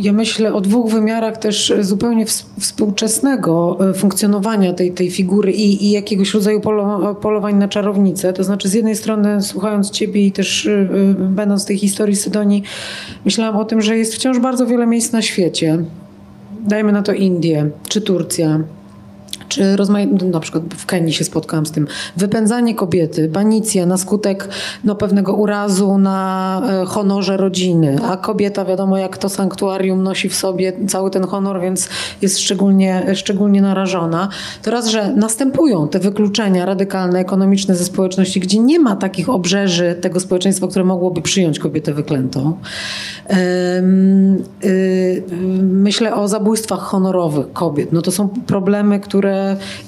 ja 0.00 0.12
myślę 0.12 0.54
o 0.54 0.60
dwóch 0.60 0.90
wymiarach 0.90 1.36
też 1.36 1.72
zupełnie 1.80 2.26
współczesnego 2.60 3.78
e, 3.90 3.94
funkcjonowania 3.94 4.72
tej, 4.72 4.92
tej 4.92 5.10
figury 5.10 5.52
i, 5.52 5.84
i 5.84 5.90
jakiegoś 5.90 6.34
rodzaju 6.34 6.60
polo, 6.60 7.14
polowań 7.14 7.54
na 7.54 7.68
czarownicę. 7.68 8.32
To 8.32 8.44
znaczy 8.44 8.68
z 8.68 8.74
jednej 8.74 8.96
strony 8.96 9.42
słuchając 9.42 9.90
ciebie 9.90 10.26
i 10.26 10.32
też 10.32 10.66
y, 10.66 10.88
będąc 11.18 11.64
w 11.64 11.66
tej 11.66 11.78
historii 11.78 12.16
Sydonii, 12.16 12.62
myślałam 13.24 13.56
o 13.56 13.64
tym, 13.64 13.80
że 13.80 13.98
jest 13.98 14.14
wciąż 14.14 14.38
bardzo 14.38 14.66
wiele 14.66 14.86
miejsc 14.86 15.12
na 15.12 15.22
świecie. 15.22 15.84
Dajmy 16.60 16.92
na 16.92 17.02
to 17.02 17.12
Indie 17.12 17.70
czy 17.88 18.00
Turcja, 18.00 18.60
czy 19.48 19.76
rozmaite, 19.76 20.24
na 20.24 20.40
przykład 20.40 20.64
w 20.76 20.86
Kenii 20.86 21.12
się 21.12 21.24
spotkałam 21.24 21.66
z 21.66 21.70
tym, 21.70 21.86
wypędzanie 22.16 22.74
kobiety, 22.74 23.28
banicja 23.28 23.86
na 23.86 23.96
skutek 23.96 24.48
no, 24.84 24.94
pewnego 24.94 25.34
urazu 25.34 25.98
na 25.98 26.62
e, 26.82 26.86
honorze 26.86 27.36
rodziny, 27.36 27.98
a 28.08 28.16
kobieta 28.16 28.64
wiadomo 28.64 28.98
jak 28.98 29.18
to 29.18 29.28
sanktuarium 29.28 30.02
nosi 30.02 30.28
w 30.28 30.34
sobie 30.34 30.72
cały 30.88 31.10
ten 31.10 31.24
honor, 31.24 31.60
więc 31.60 31.88
jest 32.22 32.38
szczególnie, 32.38 33.14
szczególnie 33.14 33.62
narażona. 33.62 34.28
Teraz, 34.62 34.88
że 34.88 35.12
następują 35.12 35.88
te 35.88 35.98
wykluczenia 35.98 36.66
radykalne, 36.66 37.18
ekonomiczne 37.18 37.76
ze 37.76 37.84
społeczności, 37.84 38.40
gdzie 38.40 38.58
nie 38.58 38.80
ma 38.80 38.96
takich 38.96 39.28
obrzeży 39.28 39.94
tego 40.00 40.20
społeczeństwa, 40.20 40.68
które 40.68 40.84
mogłoby 40.84 41.22
przyjąć 41.22 41.58
kobietę 41.58 41.92
wyklętą. 41.92 42.56
Y, 44.64 45.22
myślę 45.62 46.14
o 46.14 46.28
zabójstwach 46.28 46.80
honorowych 46.80 47.52
kobiet. 47.52 47.92
No 47.92 48.02
to 48.02 48.10
są 48.12 48.28
problemy, 48.28 49.00
które 49.00 49.35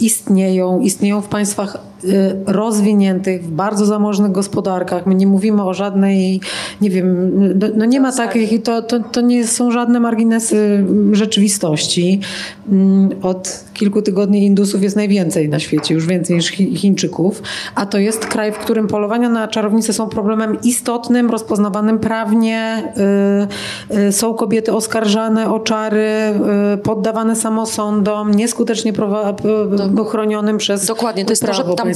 istnieją, 0.01 0.81
istnieją 0.81 1.21
w 1.21 1.29
państwach 1.29 1.89
y, 2.05 2.37
rozwiniętych, 2.47 3.45
w 3.45 3.51
bardzo 3.51 3.87
zamożnych 3.87 4.33
gospodarkach. 4.33 5.07
My 5.07 5.15
nie 5.15 5.27
mówimy 5.27 5.63
o 5.63 5.75
żadnej, 5.75 6.41
nie 6.81 6.91
wiem, 6.91 7.33
no, 7.59 7.67
no 7.77 7.85
nie 7.85 8.01
ma 8.01 8.13
takich, 8.13 8.63
to, 8.63 8.83
to, 8.83 9.01
to 9.01 9.21
nie 9.21 9.47
są 9.47 9.71
żadne 9.71 10.01
marginesy 10.01 10.85
rzeczywistości. 11.13 12.21
Mm, 12.69 13.11
od 13.23 13.65
kilku 13.75 14.03
tygodni 14.03 14.47
Indusów 14.47 14.83
jest 14.83 14.97
najwięcej 14.97 15.49
na 15.49 15.59
świecie, 15.59 15.95
już 15.95 16.07
więcej 16.07 16.37
niż 16.37 16.49
Chińczyków, 16.51 17.43
a 17.75 17.87
to 17.87 17.99
jest 17.99 18.27
kraj, 18.27 18.53
w 18.53 18.59
którym 18.59 18.87
polowania 18.87 19.29
na 19.29 19.49
czarownice 19.49 19.93
są 19.93 20.09
problemem 20.09 20.59
istotnym, 20.65 21.31
rozpoznawanym 21.31 21.99
prawnie. 21.99 22.83
Y, 23.93 23.99
y, 24.09 24.13
są 24.13 24.35
kobiety 24.35 24.73
oskarżane 24.73 25.51
o 25.51 25.61
czary, 25.61 26.09
poddawane 26.83 27.37
samosądom, 27.37 28.35
nieskutecznie 28.35 28.93
chronionym 30.11 30.59
przez 30.59 30.87
Dokładnie, 30.87 31.25
to 31.25 31.33
jest 31.33 31.47
to, 31.47 31.55
że 31.55 31.65
tam 31.65 31.89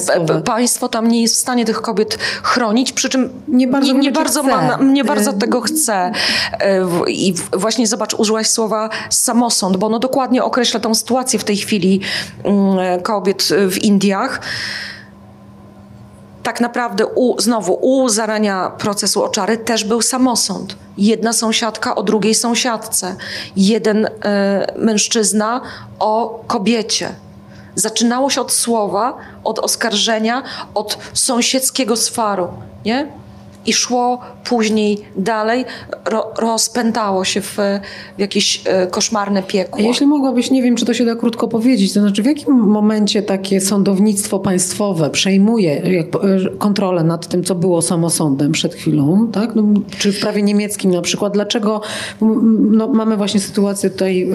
państwo 0.44 0.89
tam 0.89 1.09
nie 1.09 1.23
jest 1.23 1.35
w 1.35 1.39
stanie 1.39 1.64
tych 1.64 1.82
kobiet 1.82 2.19
chronić, 2.43 2.93
przy 2.93 3.09
czym 3.09 3.31
nie 3.48 3.69
bardzo, 3.69 3.93
nie, 3.93 3.98
nie 3.98 4.12
bardzo, 4.12 4.43
ma, 4.43 4.78
nie 4.82 5.05
bardzo 5.05 5.32
tego 5.32 5.60
chce. 5.60 6.12
E, 6.60 6.86
I 7.09 7.35
właśnie 7.52 7.86
zobacz, 7.86 8.14
użyłaś 8.14 8.47
słowa 8.47 8.89
samosąd, 9.10 9.77
bo 9.77 9.86
ono 9.86 9.98
dokładnie 9.98 10.44
określa 10.44 10.81
tą 10.81 10.94
sytuację 10.94 11.39
w 11.39 11.44
tej 11.44 11.56
chwili 11.56 12.01
mm, 12.44 13.02
kobiet 13.02 13.48
w 13.69 13.78
Indiach 13.78 14.40
tak 16.43 16.60
naprawdę 16.60 17.06
u, 17.06 17.40
znowu 17.40 17.78
u 17.81 18.09
zarania 18.09 18.73
procesu 18.78 19.24
oczary 19.24 19.59
też 19.59 19.85
był 19.85 20.02
samosąd. 20.02 20.77
Jedna 20.98 21.32
sąsiadka 21.32 21.94
o 21.94 22.02
drugiej 22.02 22.35
sąsiadce, 22.35 23.16
jeden 23.56 24.06
y, 24.06 24.10
mężczyzna 24.77 25.60
o 25.98 26.44
kobiecie. 26.47 27.14
Zaczynało 27.74 28.31
się 28.31 28.40
od 28.40 28.53
słowa, 28.53 29.16
od 29.44 29.59
oskarżenia, 29.59 30.43
od 30.74 30.99
sąsiedzkiego 31.12 31.97
swaru, 31.97 32.49
nie? 32.85 33.07
I 33.66 33.73
szło 33.73 34.20
później 34.44 34.99
dalej, 35.16 35.65
ro, 36.05 36.32
rozpętało 36.39 37.24
się 37.24 37.40
w, 37.40 37.57
w 38.16 38.19
jakieś 38.19 38.62
e, 38.65 38.86
koszmarne 38.86 39.43
piekło. 39.43 39.78
A 39.78 39.82
jeśli 39.82 40.07
mogłabyś, 40.07 40.51
nie 40.51 40.62
wiem, 40.62 40.77
czy 40.77 40.86
to 40.86 40.94
się 40.94 41.05
da 41.05 41.15
krótko 41.16 41.49
powiedzieć, 41.49 41.94
to 41.94 42.01
znaczy 42.01 42.23
w 42.23 42.27
jakim 42.27 42.55
momencie 42.55 43.23
takie 43.23 43.61
sądownictwo 43.61 44.39
państwowe 44.39 45.11
przejmuje 45.11 45.74
jak, 45.74 46.07
e, 46.07 46.57
kontrolę 46.59 47.05
nad 47.05 47.27
tym, 47.28 47.44
co 47.44 47.55
było 47.55 47.82
samosądem 47.82 48.53
przed 48.53 48.74
chwilą, 48.74 49.28
tak? 49.32 49.55
No, 49.55 49.62
czy 49.99 50.12
w 50.12 50.20
prawie 50.20 50.43
niemieckim 50.43 50.90
na 50.90 51.03
przykład, 51.03 51.32
dlaczego 51.32 51.81
no, 52.61 52.89
mamy 52.89 53.16
właśnie 53.16 53.40
sytuację 53.40 53.90
tutaj 53.90 54.31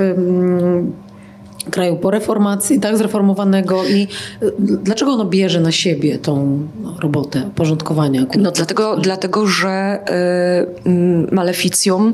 kraju 1.67 1.95
po 1.95 2.11
reformacji, 2.11 2.79
tak, 2.79 2.97
zreformowanego 2.97 3.85
i 3.85 4.07
y, 4.43 4.51
dlaczego 4.59 5.11
ono 5.11 5.25
bierze 5.25 5.59
na 5.59 5.71
siebie 5.71 6.17
tą 6.17 6.59
robotę 6.99 7.49
porządkowania? 7.55 8.25
No 8.37 8.51
dlatego, 8.51 8.97
dlatego 8.97 9.47
że 9.47 9.99
y, 11.29 11.35
maleficjum, 11.35 12.13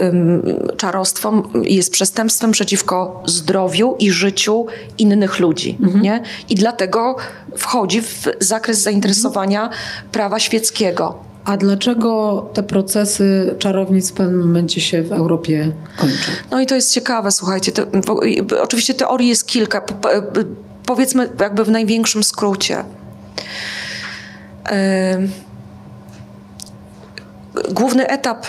y, 0.00 0.76
czarostwo 0.76 1.42
jest 1.62 1.92
przestępstwem 1.92 2.52
przeciwko 2.52 3.22
zdrowiu 3.26 3.96
i 3.98 4.10
życiu 4.10 4.66
innych 4.98 5.40
ludzi, 5.40 5.78
mhm. 5.82 6.02
nie? 6.02 6.22
I 6.48 6.54
dlatego 6.54 7.16
wchodzi 7.56 8.02
w 8.02 8.24
zakres 8.40 8.82
zainteresowania 8.82 9.62
mhm. 9.62 9.80
prawa 10.12 10.38
świeckiego. 10.38 11.26
A 11.46 11.56
dlaczego 11.56 12.42
te 12.54 12.62
procesy 12.62 13.54
czarownic 13.58 14.10
w 14.10 14.12
pewnym 14.12 14.40
momencie 14.40 14.80
się 14.80 15.02
w 15.02 15.12
Europie 15.12 15.72
kończą? 15.96 16.32
No 16.50 16.60
i 16.60 16.66
to 16.66 16.74
jest 16.74 16.92
ciekawe, 16.92 17.30
słuchajcie. 17.30 17.72
To, 17.72 17.82
bo, 18.06 18.20
oczywiście 18.62 18.94
teorii 18.94 19.28
jest 19.28 19.46
kilka. 19.46 19.82
Powiedzmy 20.86 21.28
jakby 21.40 21.64
w 21.64 21.70
największym 21.70 22.24
skrócie. 22.24 22.84
Główny 27.70 28.08
etap 28.08 28.46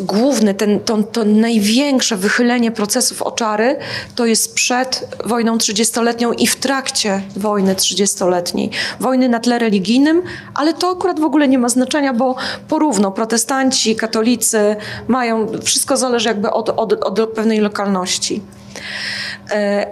główny, 0.00 0.54
ten, 0.54 0.80
to, 0.80 1.02
to 1.02 1.24
największe 1.24 2.16
wychylenie 2.16 2.70
procesów 2.70 3.22
oczary 3.22 3.76
to 4.14 4.26
jest 4.26 4.54
przed 4.54 5.08
wojną 5.24 5.56
30-letnią 5.56 6.32
i 6.32 6.46
w 6.46 6.56
trakcie 6.56 7.22
wojny 7.36 7.74
30-letniej. 7.74 8.70
Wojny 9.00 9.28
na 9.28 9.40
tle 9.40 9.58
religijnym, 9.58 10.22
ale 10.54 10.74
to 10.74 10.90
akurat 10.90 11.20
w 11.20 11.24
ogóle 11.24 11.48
nie 11.48 11.58
ma 11.58 11.68
znaczenia, 11.68 12.14
bo 12.14 12.36
porówno 12.68 13.10
protestanci, 13.10 13.96
katolicy 13.96 14.76
mają, 15.08 15.46
wszystko 15.64 15.96
zależy 15.96 16.28
jakby 16.28 16.50
od, 16.50 16.68
od, 16.68 16.92
od 16.92 17.30
pewnej 17.30 17.60
lokalności. 17.60 18.42
E, 19.50 19.86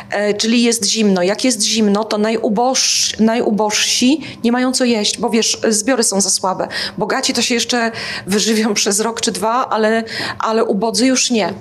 e, 0.09 0.33
czyli 0.33 0.63
jest 0.63 0.85
zimno. 0.85 1.23
Jak 1.23 1.43
jest 1.43 1.63
zimno, 1.63 2.03
to 2.03 2.17
najuboż, 2.17 3.13
najubożsi 3.19 4.21
nie 4.43 4.51
mają 4.51 4.73
co 4.73 4.85
jeść, 4.85 5.19
bo 5.19 5.29
wiesz, 5.29 5.57
zbiory 5.69 6.03
są 6.03 6.21
za 6.21 6.29
słabe. 6.29 6.67
Bogaci 6.97 7.33
to 7.33 7.41
się 7.41 7.55
jeszcze 7.55 7.91
wyżywią 8.27 8.73
przez 8.79 8.99
rok 8.99 9.21
czy 9.21 9.31
dwa, 9.31 9.69
ale, 9.69 10.03
ale 10.39 10.65
ubodzy 10.65 11.05
już 11.05 11.31
nie. 11.31 11.53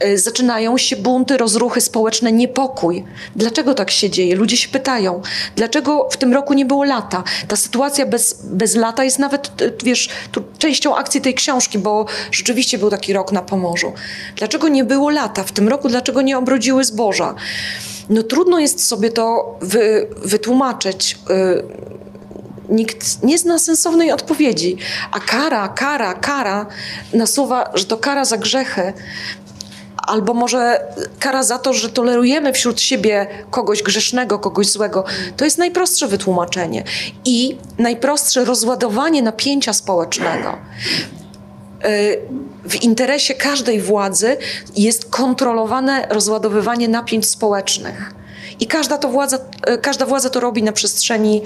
E, 0.00 0.18
zaczynają 0.18 0.78
się 0.78 0.96
bunty, 0.96 1.36
rozruchy 1.36 1.80
społeczne, 1.80 2.32
niepokój. 2.32 3.04
Dlaczego 3.36 3.74
tak 3.74 3.90
się 3.90 4.10
dzieje? 4.10 4.36
Ludzie 4.36 4.56
się 4.56 4.68
pytają, 4.68 5.22
dlaczego 5.56 6.08
w 6.12 6.16
tym 6.16 6.34
roku 6.34 6.54
nie 6.54 6.64
było 6.64 6.84
lata? 6.84 7.24
Ta 7.48 7.56
sytuacja 7.56 8.06
bez, 8.06 8.42
bez 8.44 8.74
lata 8.74 9.04
jest 9.04 9.18
nawet, 9.18 9.62
e, 9.62 9.70
wiesz, 9.84 10.08
częścią 10.58 10.96
akcji 10.96 11.20
tej 11.20 11.34
książki, 11.34 11.78
bo 11.78 12.06
rzeczywiście 12.30 12.78
był 12.78 12.90
taki 12.90 13.12
rok 13.12 13.32
na 13.32 13.42
Pomorzu. 13.42 13.92
Dlaczego 14.36 14.59
Dlaczego 14.60 14.74
nie 14.74 14.84
było 14.84 15.10
lata 15.10 15.42
w 15.42 15.52
tym 15.52 15.68
roku? 15.68 15.88
Dlaczego 15.88 16.22
nie 16.22 16.38
obrodziły 16.38 16.84
zboża? 16.84 17.34
No 18.10 18.22
trudno 18.22 18.58
jest 18.58 18.86
sobie 18.86 19.10
to 19.10 19.56
wy, 19.60 20.06
wytłumaczyć. 20.24 21.18
Yy, 21.28 21.64
nikt 22.68 23.22
nie 23.22 23.38
zna 23.38 23.58
sensownej 23.58 24.12
odpowiedzi. 24.12 24.76
A 25.12 25.20
kara, 25.20 25.68
kara, 25.68 26.14
kara 26.14 26.66
nasuwa, 27.12 27.70
że 27.74 27.84
to 27.84 27.96
kara 27.96 28.24
za 28.24 28.36
grzechy. 28.36 28.92
Albo 29.96 30.34
może 30.34 30.80
kara 31.18 31.42
za 31.42 31.58
to, 31.58 31.72
że 31.72 31.88
tolerujemy 31.88 32.52
wśród 32.52 32.80
siebie 32.80 33.26
kogoś 33.50 33.82
grzesznego, 33.82 34.38
kogoś 34.38 34.66
złego. 34.66 35.04
To 35.36 35.44
jest 35.44 35.58
najprostsze 35.58 36.08
wytłumaczenie 36.08 36.84
i 37.24 37.56
najprostsze 37.78 38.44
rozładowanie 38.44 39.22
napięcia 39.22 39.72
społecznego. 39.72 40.58
Y, 41.84 42.20
w 42.68 42.82
interesie 42.82 43.34
każdej 43.34 43.80
władzy 43.80 44.36
jest 44.76 45.10
kontrolowane 45.10 46.06
rozładowywanie 46.10 46.88
napięć 46.88 47.28
społecznych. 47.28 48.14
I 48.60 48.66
każda, 48.66 48.98
to 48.98 49.08
władza, 49.08 49.38
y, 49.74 49.78
każda 49.78 50.06
władza 50.06 50.30
to 50.30 50.40
robi 50.40 50.62
na 50.62 50.72
przestrzeni 50.72 51.42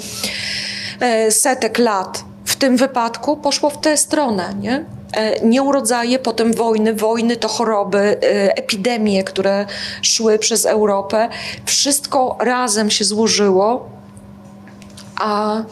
y, 1.27 1.31
setek 1.31 1.78
lat. 1.78 2.24
W 2.44 2.56
tym 2.56 2.77
wypadku 2.77 3.36
poszło 3.36 3.70
w 3.70 3.81
tę 3.81 3.97
stronę. 3.97 4.55
Nie? 4.61 4.85
e, 5.12 5.47
nieurodzaje, 5.47 6.19
potem 6.19 6.52
wojny, 6.52 6.94
wojny 6.94 7.36
to 7.36 7.48
choroby, 7.48 8.16
epidemie, 8.56 9.24
które 9.24 9.66
szły 10.02 10.39
przez 10.39 10.66
Europę. 10.66 11.28
Wszystko 11.65 12.36
razem 12.40 12.90
się 12.90 13.05
złożyło, 13.05 13.89
a 15.20 15.62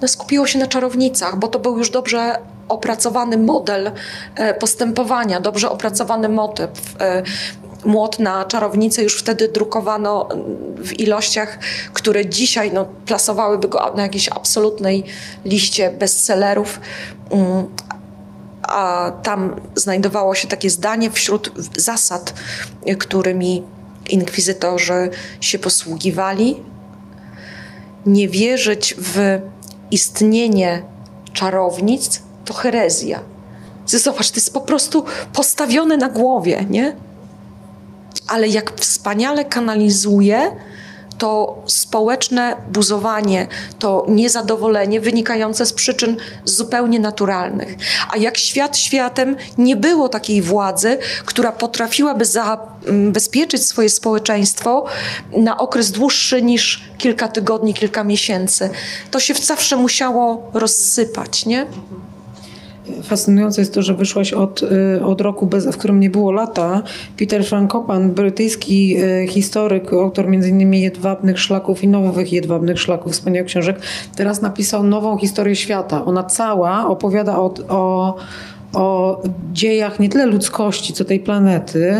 no, 0.00 0.08
skupiło 0.08 0.46
się 0.46 0.58
na 0.58 0.66
czarownicach, 0.66 1.38
bo 1.38 1.48
to 1.48 1.58
był 1.58 1.78
już 1.78 1.90
dobrze 1.90 2.38
opracowany 2.70 3.38
model 3.38 3.92
e, 4.34 4.54
postępowania, 4.54 5.40
dobrze 5.40 5.70
opracowany 5.70 6.28
motyw. 6.28 6.70
Młot 7.84 8.18
na 8.18 8.44
czarownicę 8.44 9.02
już 9.02 9.18
wtedy 9.18 9.48
drukowano 9.48 10.28
w 10.76 11.00
ilościach, 11.00 11.58
które 11.92 12.26
dzisiaj 12.26 12.72
no, 12.72 12.84
plasowałyby 13.06 13.68
go 13.68 13.92
na 13.96 14.02
jakiejś 14.02 14.28
absolutnej 14.28 15.04
liście 15.44 15.90
bestsellerów. 15.90 16.80
Mm, 17.30 17.66
a 18.62 19.12
tam 19.22 19.60
znajdowało 19.74 20.34
się 20.34 20.48
takie 20.48 20.70
zdanie 20.70 21.10
wśród 21.10 21.52
zasad, 21.76 22.34
którymi 22.98 23.62
inkwizytorzy 24.08 25.10
się 25.40 25.58
posługiwali. 25.58 26.62
Nie 28.06 28.28
wierzyć 28.28 28.94
w 28.98 29.40
istnienie 29.90 30.82
czarownic 31.32 32.22
to 32.50 32.54
herezja. 32.54 33.20
Zobacz, 33.86 34.30
to 34.30 34.36
jest 34.36 34.52
po 34.52 34.60
prostu 34.60 35.04
postawione 35.32 35.96
na 35.96 36.08
głowie, 36.08 36.66
nie? 36.70 36.96
Ale 38.28 38.48
jak 38.48 38.80
wspaniale 38.80 39.44
kanalizuje 39.44 40.56
to 41.18 41.62
społeczne 41.66 42.56
buzowanie, 42.72 43.46
to 43.78 44.06
niezadowolenie 44.08 45.00
wynikające 45.00 45.66
z 45.66 45.72
przyczyn 45.72 46.16
zupełnie 46.44 47.00
naturalnych. 47.00 47.76
A 48.10 48.16
jak 48.16 48.38
świat 48.38 48.78
światem 48.78 49.36
nie 49.58 49.76
było 49.76 50.08
takiej 50.08 50.42
władzy, 50.42 50.98
która 51.24 51.52
potrafiłaby 51.52 52.24
zabezpieczyć 52.24 53.66
swoje 53.66 53.90
społeczeństwo 53.90 54.84
na 55.36 55.58
okres 55.58 55.90
dłuższy 55.90 56.42
niż 56.42 56.84
kilka 56.98 57.28
tygodni, 57.28 57.74
kilka 57.74 58.04
miesięcy, 58.04 58.70
to 59.10 59.20
się 59.20 59.34
zawsze 59.34 59.76
musiało 59.76 60.50
rozsypać, 60.54 61.46
nie? 61.46 61.66
Fascynujące 63.02 63.60
jest 63.60 63.74
to, 63.74 63.82
że 63.82 63.94
wyszłaś 63.94 64.32
od, 64.32 64.62
y, 64.62 65.04
od 65.04 65.20
roku, 65.20 65.46
bez, 65.46 65.66
w 65.66 65.76
którym 65.76 66.00
nie 66.00 66.10
było 66.10 66.32
lata. 66.32 66.82
Peter 67.18 67.44
Frankopan, 67.44 68.10
brytyjski 68.10 68.96
y, 69.02 69.26
historyk, 69.28 69.92
autor 69.92 70.26
m.in. 70.26 70.74
Jedwabnych 70.74 71.40
Szlaków 71.40 71.84
i 71.84 71.88
Nowych 71.88 72.32
Jedwabnych 72.32 72.80
Szlaków, 72.80 73.12
wspaniałych 73.12 73.48
książek, 73.48 73.76
teraz 74.16 74.42
napisał 74.42 74.84
nową 74.84 75.18
historię 75.18 75.56
świata. 75.56 76.04
Ona 76.04 76.24
cała 76.24 76.86
opowiada 76.86 77.38
o, 77.38 77.54
o, 77.68 78.16
o 78.72 79.22
dziejach 79.52 80.00
nie 80.00 80.08
tyle 80.08 80.26
ludzkości, 80.26 80.92
co 80.92 81.04
tej 81.04 81.20
planety. 81.20 81.96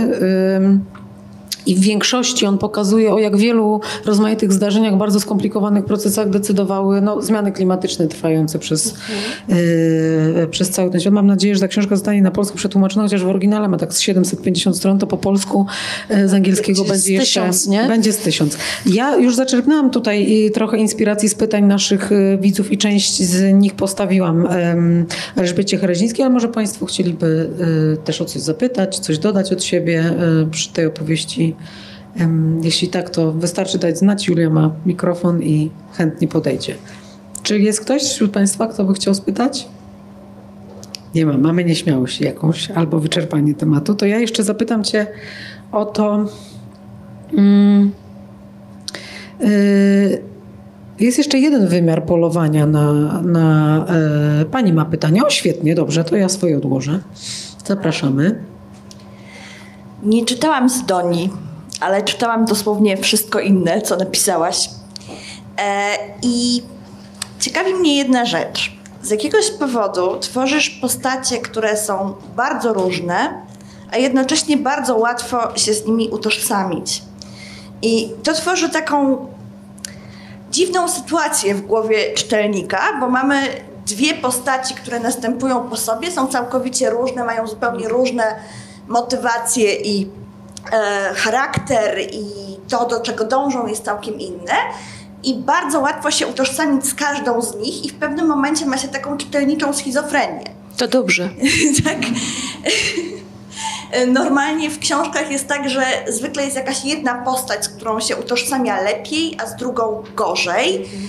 I 1.67 1.75
w 1.75 1.81
większości 1.81 2.47
on 2.47 2.59
pokazuje, 2.59 3.15
o 3.15 3.19
jak 3.19 3.37
wielu 3.37 3.81
rozmaitych 4.05 4.53
zdarzeniach, 4.53 4.97
bardzo 4.97 5.21
skomplikowanych 5.21 5.85
procesach 5.85 6.31
decydowały 6.31 7.01
no, 7.01 7.23
zmiany 7.23 7.53
klimatyczne 7.53 8.09
trwające 8.09 8.59
przez, 8.59 8.95
yy, 9.49 10.49
przez 10.51 10.71
cały 10.71 10.91
ten 10.91 11.01
świat. 11.01 11.15
Mam 11.15 11.27
nadzieję, 11.27 11.55
że 11.55 11.61
ta 11.61 11.69
książka 11.69 11.97
zostanie 11.97 12.23
na 12.23 12.31
polsku 12.31 12.57
przetłumaczona, 12.57 13.03
chociaż 13.03 13.25
w 13.25 13.29
oryginale 13.29 13.69
ma 13.69 13.79
tak 13.79 13.95
z 13.95 14.01
750 14.01 14.77
stron, 14.77 14.99
to 14.99 15.07
po 15.07 15.17
polsku 15.17 15.67
yy, 16.11 16.29
z 16.29 16.35
angielskiego 16.35 16.79
będzie, 16.79 16.93
będzie 16.93 17.13
jeszcze... 17.13 17.41
Tysiąc, 17.41 17.67
nie? 17.67 17.85
Będzie 17.89 18.13
z 18.13 18.19
tysiąc. 18.19 18.57
Ja 18.87 19.17
już 19.17 19.35
zaczerpnęłam 19.35 19.91
tutaj 19.91 20.51
trochę 20.55 20.79
inspiracji 20.79 21.29
z 21.29 21.35
pytań 21.35 21.65
naszych 21.65 22.11
widzów 22.41 22.73
i 22.73 22.79
część 22.79 23.23
z 23.23 23.55
nich 23.55 23.75
postawiłam 23.75 24.49
Elżbiecie 25.37 25.79
Herezińskiej, 25.79 26.25
ale 26.25 26.35
może 26.35 26.49
Państwo 26.49 26.87
chcieliby 26.87 27.51
też 28.05 28.21
o 28.21 28.25
coś 28.25 28.43
zapytać, 28.43 28.99
coś 28.99 29.19
dodać 29.19 29.53
od 29.53 29.65
siebie 29.65 30.15
przy 30.51 30.73
tej 30.73 30.87
opowieści 30.87 31.50
jeśli 32.63 32.89
tak, 32.89 33.11
to 33.11 33.33
wystarczy 33.33 33.79
dać 33.79 33.99
znać. 33.99 34.29
Julia 34.29 34.51
ma 34.51 34.71
mikrofon 34.87 35.43
i 35.43 35.71
chętnie 35.93 36.29
podejdzie. 36.29 36.75
Czy 37.43 37.59
jest 37.59 37.81
ktoś 37.81 38.03
wśród 38.03 38.31
Państwa, 38.33 38.67
kto 38.67 38.85
by 38.85 38.95
chciał 38.95 39.15
spytać? 39.15 39.69
Nie 41.15 41.27
ma. 41.27 41.39
Mamy 41.39 41.65
nieśmiałość 41.65 42.21
jakąś 42.21 42.71
albo 42.71 43.01
wyczerpanie 43.01 43.55
tematu. 43.55 43.95
To 43.95 44.07
ja 44.07 44.19
jeszcze 44.19 44.43
zapytam 44.43 44.85
Cię 44.85 45.07
o 45.73 45.85
to. 45.85 46.27
Mm, 47.33 47.91
y, 49.45 50.23
jest 51.01 51.19
jeszcze 51.19 51.39
jeden 51.39 51.69
wymiar 51.69 52.05
polowania 52.05 52.67
na. 52.67 52.93
na 53.23 53.87
y, 54.43 54.45
pani 54.45 54.73
ma 54.73 54.85
pytanie. 54.85 55.25
O, 55.25 55.31
świetnie, 55.31 55.75
dobrze, 55.75 56.05
to 56.05 56.17
ja 56.17 56.29
swoje 56.29 56.57
odłożę. 56.57 57.01
Zapraszamy. 57.67 58.51
Nie 60.03 60.25
czytałam 60.25 60.69
z 60.69 60.83
Doni, 60.83 61.31
ale 61.81 62.03
czytałam 62.03 62.45
dosłownie 62.45 62.97
wszystko 62.97 63.41
inne, 63.41 63.83
co 63.83 63.97
napisałaś. 63.97 64.71
E, 65.59 65.97
I 66.23 66.63
ciekawi 67.41 67.75
mnie 67.75 67.97
jedna 67.97 68.25
rzecz. 68.25 68.73
Z 69.03 69.11
jakiegoś 69.11 69.51
powodu 69.51 70.19
tworzysz 70.19 70.71
postacie, 70.71 71.39
które 71.39 71.77
są 71.77 72.15
bardzo 72.37 72.73
różne, 72.73 73.43
a 73.93 73.97
jednocześnie 73.97 74.57
bardzo 74.57 74.97
łatwo 74.97 75.59
się 75.59 75.75
z 75.75 75.87
nimi 75.87 76.09
utożsamić. 76.09 77.03
I 77.83 78.13
to 78.23 78.33
tworzy 78.33 78.69
taką 78.69 79.27
dziwną 80.51 80.89
sytuację 80.89 81.55
w 81.55 81.67
głowie 81.67 82.15
czytelnika, 82.15 82.81
bo 83.01 83.09
mamy 83.09 83.43
dwie 83.87 84.15
postaci, 84.15 84.75
które 84.75 85.01
następują 85.01 85.69
po 85.69 85.77
sobie, 85.77 86.11
są 86.11 86.27
całkowicie 86.27 86.91
różne, 86.91 87.25
mają 87.25 87.47
zupełnie 87.47 87.89
różne 87.89 88.37
motywacje 88.91 89.75
i 89.75 90.09
e, 90.73 91.15
charakter 91.15 92.01
i 92.13 92.25
to, 92.69 92.87
do 92.87 93.01
czego 93.01 93.25
dążą 93.25 93.67
jest 93.67 93.85
całkiem 93.85 94.21
inne. 94.21 94.55
I 95.23 95.35
bardzo 95.35 95.81
łatwo 95.81 96.11
się 96.11 96.27
utożsamić 96.27 96.87
z 96.87 96.95
każdą 96.95 97.43
z 97.43 97.57
nich 97.57 97.85
i 97.85 97.89
w 97.89 97.95
pewnym 97.95 98.27
momencie 98.27 98.67
ma 98.67 98.79
się 98.79 98.89
taką 98.89 99.17
czytelniczą 99.17 99.73
schizofrenię. 99.73 100.45
To 100.77 100.89
dobrze. 100.89 101.29
tak. 101.85 101.99
Normalnie 104.07 104.71
w 104.71 104.79
książkach 104.79 105.31
jest 105.31 105.49
tak, 105.49 105.69
że 105.69 105.83
zwykle 106.09 106.45
jest 106.45 106.57
jakaś 106.57 106.85
jedna 106.85 107.15
postać, 107.15 107.65
z 107.65 107.69
którą 107.69 108.01
się 108.01 108.17
utożsamia 108.17 108.81
lepiej, 108.81 109.37
a 109.43 109.47
z 109.47 109.57
drugą 109.57 110.03
gorzej. 110.17 110.77
Mhm. 110.77 111.03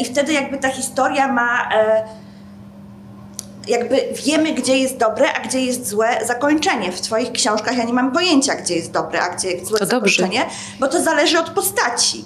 I 0.00 0.04
wtedy 0.04 0.32
jakby 0.32 0.58
ta 0.58 0.68
historia 0.68 1.32
ma 1.32 1.68
e, 1.74 2.04
jakby 3.68 4.08
wiemy, 4.26 4.52
gdzie 4.52 4.78
jest 4.78 4.96
dobre, 4.96 5.32
a 5.32 5.40
gdzie 5.40 5.60
jest 5.60 5.88
złe 5.88 6.18
zakończenie. 6.26 6.92
W 6.92 7.00
Twoich 7.00 7.32
książkach 7.32 7.76
ja 7.76 7.84
nie 7.84 7.92
mam 7.92 8.12
pojęcia, 8.12 8.54
gdzie 8.54 8.74
jest 8.74 8.90
dobre, 8.90 9.20
a 9.20 9.36
gdzie 9.36 9.50
jest 9.50 9.66
złe 9.66 9.78
to 9.78 9.86
zakończenie, 9.86 10.40
dobrze. 10.40 10.56
bo 10.80 10.88
to 10.88 11.02
zależy 11.02 11.38
od 11.38 11.50
postaci. 11.50 12.24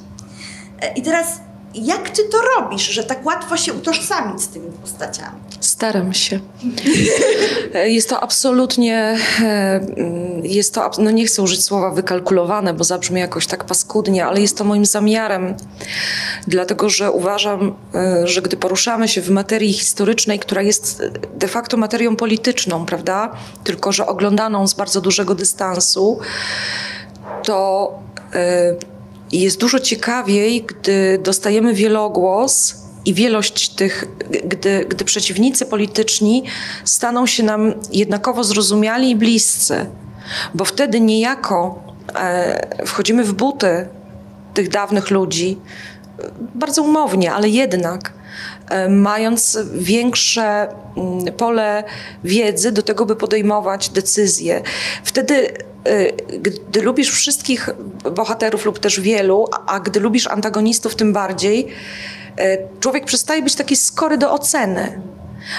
E, 0.80 0.92
I 0.94 1.02
teraz 1.02 1.26
jak 1.74 2.10
ty 2.10 2.22
to 2.24 2.38
robisz, 2.56 2.82
że 2.82 3.04
tak 3.04 3.26
łatwo 3.26 3.56
się 3.56 3.72
utożsamić 3.72 4.42
z 4.42 4.48
tymi 4.48 4.70
postaciami? 4.70 5.40
Staram 5.60 6.14
się. 6.14 6.40
Jest 7.84 8.08
to 8.08 8.20
absolutnie, 8.20 9.18
e, 9.42 9.80
jest 10.42 10.74
to, 10.74 10.90
no 10.98 11.10
nie 11.10 11.26
chcę 11.26 11.42
użyć 11.42 11.64
słowa 11.64 11.90
wykalkulowane, 11.90 12.74
bo 12.74 12.84
zabrzmi 12.84 13.20
jakoś 13.20 13.46
tak 13.46 13.64
paskudnie, 13.64 14.26
ale 14.26 14.40
jest 14.40 14.58
to 14.58 14.64
moim 14.64 14.86
zamiarem, 14.86 15.54
dlatego 16.46 16.88
że 16.88 17.10
uważam, 17.10 17.74
e, 17.94 18.26
że 18.26 18.42
gdy 18.42 18.56
poruszamy 18.56 19.08
się 19.08 19.20
w 19.20 19.30
materii 19.30 19.72
historycznej, 19.72 20.38
która 20.38 20.62
jest 20.62 21.02
de 21.34 21.48
facto 21.48 21.76
materią 21.76 22.16
polityczną, 22.16 22.86
prawda, 22.86 23.32
tylko 23.64 23.92
że 23.92 24.06
oglądaną 24.06 24.66
z 24.66 24.74
bardzo 24.74 25.00
dużego 25.00 25.34
dystansu, 25.34 26.18
to 27.44 27.92
e, 29.32 29.36
jest 29.36 29.60
dużo 29.60 29.80
ciekawiej, 29.80 30.62
gdy 30.62 31.18
dostajemy 31.22 31.74
wielogłos 31.74 32.74
i 33.04 33.14
wielość 33.14 33.68
tych, 33.68 34.04
gdy, 34.44 34.86
gdy 34.88 35.04
przeciwnicy 35.04 35.66
polityczni 35.66 36.44
staną 36.84 37.26
się 37.26 37.42
nam 37.42 37.74
jednakowo 37.92 38.44
zrozumiali 38.44 39.10
i 39.10 39.16
bliscy, 39.16 39.86
bo 40.54 40.64
wtedy 40.64 41.00
niejako 41.00 41.82
e, 42.14 42.86
wchodzimy 42.86 43.24
w 43.24 43.32
buty 43.32 43.88
tych 44.54 44.68
dawnych 44.68 45.10
ludzi, 45.10 45.58
bardzo 46.54 46.82
umownie, 46.82 47.32
ale 47.32 47.48
jednak 47.48 48.12
e, 48.68 48.88
mając 48.88 49.58
większe 49.74 50.68
pole 51.36 51.84
wiedzy 52.24 52.72
do 52.72 52.82
tego, 52.82 53.06
by 53.06 53.16
podejmować 53.16 53.88
decyzje. 53.88 54.62
Wtedy 55.04 55.54
gdy 56.68 56.82
lubisz 56.82 57.10
wszystkich 57.10 57.70
bohaterów 58.12 58.64
lub 58.64 58.78
też 58.78 59.00
wielu, 59.00 59.46
a 59.66 59.80
gdy 59.80 60.00
lubisz 60.00 60.26
antagonistów 60.26 60.96
tym 60.96 61.12
bardziej, 61.12 61.68
y, 62.40 62.58
człowiek 62.80 63.04
przestaje 63.04 63.42
być 63.42 63.54
taki 63.54 63.76
skory 63.76 64.18
do 64.18 64.32
oceny. 64.32 65.02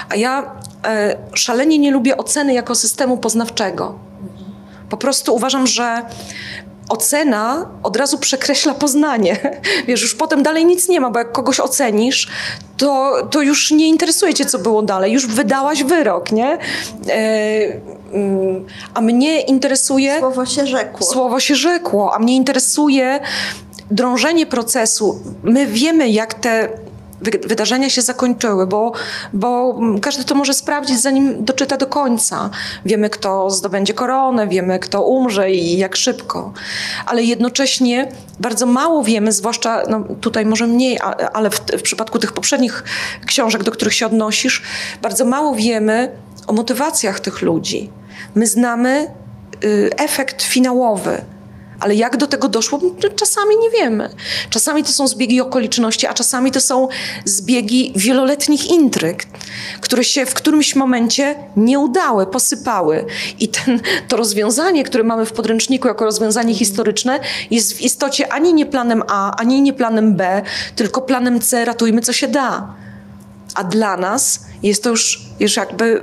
A 0.10 0.16
ja 0.16 0.42
y, 0.44 1.38
szalenie 1.38 1.80
nie 1.80 1.92
lubię 1.92 2.18
oceny 2.18 2.54
jako 2.54 2.76
systemu 2.76 3.18
poznawczego. 3.18 4.00
Po 4.90 4.98
prostu 4.98 5.36
uważam, 5.36 5.68
że 5.68 6.02
ocena 6.90 7.70
od 7.84 7.98
razu 7.98 8.18
przekreśla 8.18 8.74
poznanie. 8.74 9.38
Wiesz, 9.88 10.02
już 10.02 10.16
potem 10.16 10.44
dalej 10.44 10.66
nic 10.66 10.90
nie 10.90 11.02
ma, 11.02 11.10
bo 11.10 11.20
jak 11.20 11.32
kogoś 11.32 11.60
ocenisz, 11.60 12.28
to, 12.78 13.14
to 13.32 13.42
już 13.42 13.72
nie 13.72 13.88
interesuje 13.88 14.34
cię, 14.34 14.46
co 14.46 14.60
było 14.60 14.82
dalej. 14.82 15.12
Już 15.12 15.28
wydałaś 15.28 15.84
wyrok, 15.84 16.32
nie? 16.32 16.58
Mm, 17.08 17.82
a 18.94 19.02
mnie 19.02 19.42
interesuje... 19.42 20.20
Słowo 20.20 20.46
się 20.46 20.68
rzekło. 20.68 21.08
Słowo 21.08 21.40
się 21.40 21.56
rzekło, 21.56 22.16
a 22.16 22.20
mnie 22.20 22.36
interesuje 22.36 23.20
drążenie 23.92 24.46
procesu. 24.46 25.20
My 25.44 25.68
wiemy, 25.68 26.10
jak 26.10 26.34
te 26.34 26.70
wydarzenia 27.24 27.90
się 27.90 28.02
zakończyły, 28.02 28.68
bo, 28.68 28.92
bo 29.34 29.80
każdy 30.02 30.24
to 30.24 30.36
może 30.36 30.54
sprawdzić, 30.54 31.02
zanim 31.02 31.46
doczyta 31.46 31.78
do 31.78 31.88
końca. 31.88 32.50
Wiemy, 32.86 33.10
kto 33.10 33.50
zdobędzie 33.50 33.94
koronę, 33.94 34.48
wiemy, 34.48 34.80
kto 34.80 35.04
umrze 35.04 35.52
i 35.52 35.78
jak 35.78 35.96
szybko. 35.96 36.54
Ale 37.06 37.24
jednocześnie 37.24 38.12
bardzo 38.40 38.66
mało 38.66 39.04
wiemy, 39.04 39.32
zwłaszcza 39.32 39.84
no, 39.90 40.04
tutaj 40.22 40.46
może 40.46 40.68
mniej, 40.68 41.00
ale 41.34 41.50
w, 41.50 41.60
w 41.60 41.82
przypadku 41.82 42.20
tych 42.20 42.32
poprzednich 42.32 42.84
książek, 43.26 43.64
do 43.64 43.72
których 43.72 43.94
się 43.94 44.06
odnosisz, 44.06 44.62
bardzo 45.02 45.26
mało 45.26 45.56
wiemy 45.56 46.12
o 46.48 46.54
motywacjach 46.54 47.20
tych 47.20 47.42
ludzi. 47.42 47.90
My 48.36 48.48
znamy 48.48 49.08
y, 49.64 49.90
efekt 49.98 50.42
finałowy 50.42 51.22
ale 51.84 51.96
jak 51.96 52.18
do 52.18 52.28
tego 52.28 52.50
doszło, 52.50 52.80
no, 52.84 53.10
czasami 53.10 53.58
nie 53.58 53.70
wiemy. 53.70 54.10
Czasami 54.50 54.84
to 54.84 54.90
są 54.90 55.08
zbiegi 55.08 55.42
okoliczności, 55.42 56.08
a 56.08 56.14
czasami 56.14 56.52
to 56.52 56.62
są 56.62 56.88
zbiegi 57.26 57.94
wieloletnich 57.96 58.70
intryg, 58.70 59.24
które 59.82 60.04
się 60.04 60.26
w 60.26 60.34
którymś 60.34 60.76
momencie 60.76 61.36
nie 61.58 61.80
udały, 61.80 62.26
posypały. 62.26 63.06
I 63.40 63.48
ten, 63.48 63.80
to 64.08 64.18
rozwiązanie, 64.18 64.84
które 64.84 65.04
mamy 65.04 65.26
w 65.26 65.32
podręczniku 65.32 65.88
jako 65.88 66.06
rozwiązanie 66.06 66.54
historyczne, 66.54 67.20
jest 67.52 67.74
w 67.74 67.82
istocie 67.82 68.34
ani 68.34 68.54
nie 68.54 68.66
planem 68.66 69.04
A, 69.08 69.36
ani 69.36 69.62
nie 69.62 69.74
planem 69.74 70.16
B, 70.16 70.42
tylko 70.76 71.02
planem 71.02 71.40
C, 71.40 71.66
ratujmy 71.66 72.02
co 72.02 72.14
się 72.14 72.28
da. 72.28 72.74
A 73.56 73.64
dla 73.64 73.98
nas 73.98 74.46
jest 74.64 74.84
to 74.84 74.90
już, 74.90 75.22
już 75.40 75.56
jakby 75.56 76.02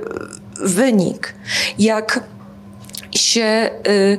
wynik. 0.61 1.33
Jak 1.79 2.23
się 3.15 3.69
y, 3.87 4.17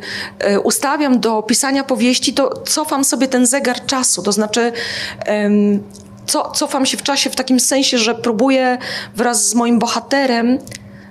y, 0.51 0.61
ustawiam 0.61 1.21
do 1.21 1.43
pisania 1.43 1.85
powieści, 1.85 2.35
to 2.35 2.63
cofam 2.67 3.05
sobie 3.05 3.29
ten 3.29 3.47
zegar 3.47 3.87
czasu, 3.87 4.23
to 4.23 4.33
znaczy 4.33 4.73
co, 6.27 6.51
cofam 6.51 6.87
się 6.87 6.97
w 6.97 7.03
czasie 7.03 7.31
w 7.31 7.37
takim 7.37 7.61
sensie, 7.61 7.99
że 7.99 8.15
próbuję 8.15 8.79
wraz 9.17 9.49
z 9.49 9.55
moim 9.55 9.79
bohaterem 9.79 10.59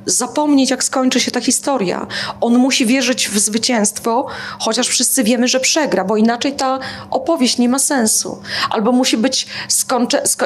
zapomnieć, 0.05 0.69
jak 0.69 0.83
skończy 0.83 1.19
się 1.19 1.31
ta 1.31 1.41
historia. 1.41 2.07
On 2.41 2.57
musi 2.57 2.85
wierzyć 2.85 3.29
w 3.29 3.39
zwycięstwo, 3.39 4.27
chociaż 4.59 4.87
wszyscy 4.87 5.23
wiemy, 5.23 5.47
że 5.47 5.59
przegra, 5.59 6.03
bo 6.03 6.17
inaczej 6.17 6.53
ta 6.53 6.79
opowieść 7.09 7.57
nie 7.57 7.69
ma 7.69 7.79
sensu. 7.79 8.41
Albo 8.69 8.91
musi 8.91 9.17
być 9.17 9.47
skończe, 9.67 10.27
sko 10.27 10.45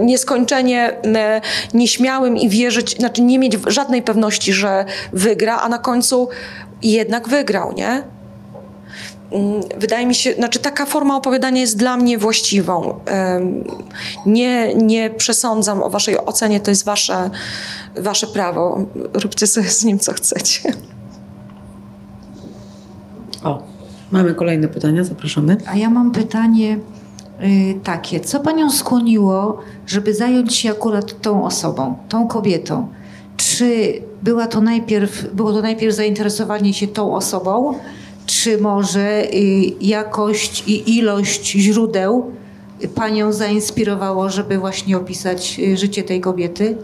nieskończenie 0.00 0.96
nieśmiałym 1.74 2.36
i 2.36 2.48
wierzyć, 2.48 2.96
znaczy 2.96 3.22
nie 3.22 3.38
mieć 3.38 3.56
żadnej 3.66 4.02
pewności, 4.02 4.52
że 4.52 4.84
wygra, 5.12 5.60
a 5.60 5.68
na 5.68 5.78
końcu 5.78 6.28
jednak 6.82 7.28
wygrał, 7.28 7.72
nie? 7.72 8.02
Mm, 9.32 9.62
wydaje 9.78 10.06
mi 10.06 10.14
się, 10.14 10.34
znaczy 10.34 10.58
taka 10.58 10.86
forma 10.86 11.16
opowiadania 11.16 11.60
jest 11.60 11.76
dla 11.76 11.96
mnie 11.96 12.18
właściwą. 12.18 13.00
Nie, 14.26 14.74
nie 14.74 15.10
przesądzam 15.10 15.82
o 15.82 15.90
waszej 15.90 16.18
ocenie, 16.18 16.60
to 16.60 16.70
jest 16.70 16.84
wasze, 16.84 17.30
wasze 17.96 18.26
prawo. 18.26 18.86
Róbcie 19.14 19.46
sobie 19.46 19.68
z 19.68 19.84
nim, 19.84 19.98
co 19.98 20.12
chcecie. 20.12 20.72
O, 23.44 23.62
mamy 24.10 24.34
kolejne 24.34 24.68
pytania, 24.68 25.04
zapraszamy. 25.04 25.56
A 25.66 25.76
ja 25.76 25.90
mam 25.90 26.12
pytanie 26.12 26.78
y, 27.40 27.80
takie. 27.84 28.20
Co 28.20 28.40
panią 28.40 28.70
skłoniło, 28.70 29.58
żeby 29.86 30.14
zająć 30.14 30.54
się 30.54 30.70
akurat 30.70 31.20
tą 31.20 31.44
osobą, 31.44 31.96
tą 32.08 32.28
kobietą? 32.28 32.88
Czy 33.36 33.92
była 34.22 34.46
to 34.46 34.60
najpierw, 34.60 35.34
było 35.34 35.52
to 35.52 35.62
najpierw 35.62 35.94
zainteresowanie 35.94 36.74
się 36.74 36.86
tą 36.86 37.14
osobą, 37.14 37.74
czy 38.26 38.58
może 38.58 39.24
y, 39.24 39.62
jakość 39.80 40.64
i 40.66 40.96
ilość 40.98 41.50
źródeł 41.50 42.32
Panią 42.94 43.32
zainspirowało, 43.32 44.30
żeby 44.30 44.58
właśnie 44.58 44.96
opisać 44.96 45.60
y, 45.60 45.76
życie 45.76 46.02
tej 46.02 46.20
kobiety? 46.20 46.76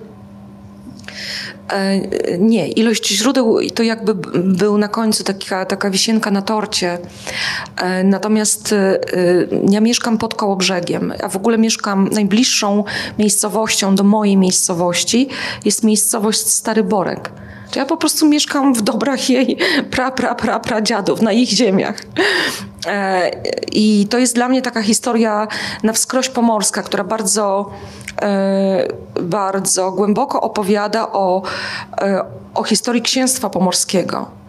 E, 1.68 2.38
nie, 2.38 2.68
ilość 2.68 3.08
źródeł 3.08 3.58
to 3.74 3.82
jakby 3.82 4.14
był 4.44 4.78
na 4.78 4.88
końcu 4.88 5.24
taka, 5.24 5.66
taka 5.66 5.90
wisienka 5.90 6.30
na 6.30 6.42
torcie. 6.42 6.98
E, 7.76 8.04
natomiast 8.04 8.72
e, 8.72 9.00
ja 9.70 9.80
mieszkam 9.80 10.18
pod 10.18 10.34
Kołobrzegiem, 10.34 11.12
a 11.22 11.28
w 11.28 11.36
ogóle 11.36 11.58
mieszkam 11.58 12.08
najbliższą 12.12 12.84
miejscowością 13.18 13.94
do 13.94 14.04
mojej 14.04 14.36
miejscowości 14.36 15.28
jest 15.64 15.84
miejscowość 15.84 16.46
Stary 16.46 16.84
Borek 16.84 17.30
ja 17.76 17.86
po 17.86 17.96
prostu 17.96 18.26
mieszkam 18.26 18.74
w 18.74 18.82
dobrach 18.82 19.30
jej 19.30 19.56
pra, 19.90 20.10
pra, 20.10 20.34
pra, 20.34 20.60
pra 20.60 20.82
dziadów, 20.82 21.22
na 21.22 21.32
ich 21.32 21.48
ziemiach. 21.48 21.96
E, 22.86 23.30
I 23.72 24.06
to 24.10 24.18
jest 24.18 24.34
dla 24.34 24.48
mnie 24.48 24.62
taka 24.62 24.82
historia 24.82 25.48
na 25.82 25.92
wskroś 25.92 26.28
pomorska, 26.28 26.82
która 26.82 27.04
bardzo, 27.04 27.70
e, 28.22 28.88
bardzo 29.22 29.92
głęboko 29.92 30.40
opowiada 30.40 31.12
o, 31.12 31.42
e, 32.00 32.24
o 32.54 32.62
historii 32.62 33.02
księstwa 33.02 33.50
pomorskiego. 33.50 34.39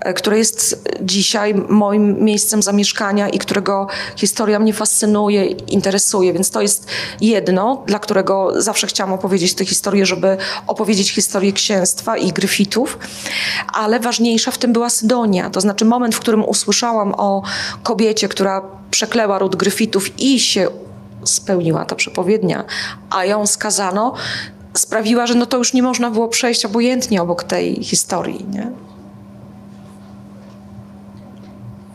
E, 0.00 0.14
które 0.14 0.38
jest 0.38 0.88
dzisiaj 1.00 1.54
moim 1.68 2.24
miejscem 2.24 2.62
zamieszkania 2.62 3.28
i 3.28 3.38
którego 3.38 3.86
historia 4.16 4.58
mnie 4.58 4.72
fascynuje, 4.72 5.44
interesuje. 5.46 6.32
Więc 6.32 6.50
to 6.50 6.62
jest 6.62 6.86
jedno, 7.20 7.82
dla 7.86 7.98
którego 7.98 8.62
zawsze 8.62 8.86
chciałam 8.86 9.12
opowiedzieć 9.12 9.54
tę 9.54 9.64
historię, 9.64 10.06
żeby 10.06 10.36
opowiedzieć 10.66 11.12
historię 11.12 11.52
księstwa 11.52 12.16
i 12.16 12.32
gryfitów. 12.32 12.98
Ale 13.72 14.00
ważniejsza 14.00 14.50
w 14.50 14.58
tym 14.58 14.72
była 14.72 14.90
Sydonia. 14.90 15.50
To 15.50 15.60
znaczy 15.60 15.84
moment, 15.84 16.14
w 16.14 16.20
którym 16.20 16.44
usłyszałam 16.44 17.14
o 17.16 17.42
kobiecie, 17.82 18.28
która 18.28 18.62
przekleła 18.90 19.38
ród 19.38 19.56
gryfitów 19.56 20.20
i 20.20 20.40
się 20.40 20.68
spełniła 21.24 21.84
ta 21.84 21.94
przepowiednia, 21.94 22.64
a 23.10 23.24
ją 23.24 23.46
skazano, 23.46 24.14
sprawiła, 24.74 25.26
że 25.26 25.34
no 25.34 25.46
to 25.46 25.56
już 25.56 25.72
nie 25.72 25.82
można 25.82 26.10
było 26.10 26.28
przejść 26.28 26.64
obojętnie 26.64 27.22
obok 27.22 27.44
tej 27.44 27.84
historii. 27.84 28.46
Nie? 28.52 28.72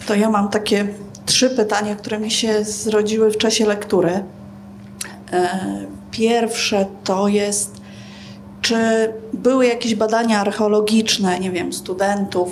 To 0.06 0.16
ja 0.16 0.30
mam 0.30 0.50
takie 0.50 0.88
trzy 1.26 1.50
pytania, 1.50 1.96
które 1.96 2.20
mi 2.20 2.32
się 2.32 2.64
zrodziły 2.64 3.32
w 3.32 3.38
czasie 3.38 3.66
lektury. 3.66 4.24
E, 5.34 5.60
pierwsze 6.12 6.86
to 7.04 7.28
jest, 7.28 7.82
czy 8.62 8.76
były 9.34 9.66
jakieś 9.68 9.96
badania 9.96 10.40
archeologiczne, 10.40 11.40
nie 11.40 11.52
wiem, 11.52 11.74
studentów 11.74 12.50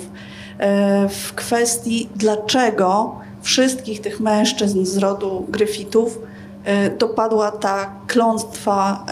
e, 0.58 1.08
w 1.08 1.34
kwestii, 1.34 2.08
dlaczego 2.16 3.16
wszystkich 3.42 4.00
tych 4.00 4.20
mężczyzn 4.20 4.84
z 4.84 4.96
rodu 4.96 5.46
Gryfitów 5.48 6.18
e, 6.64 6.90
dopadła 6.90 7.50
ta 7.50 7.92
klątwa 8.06 9.06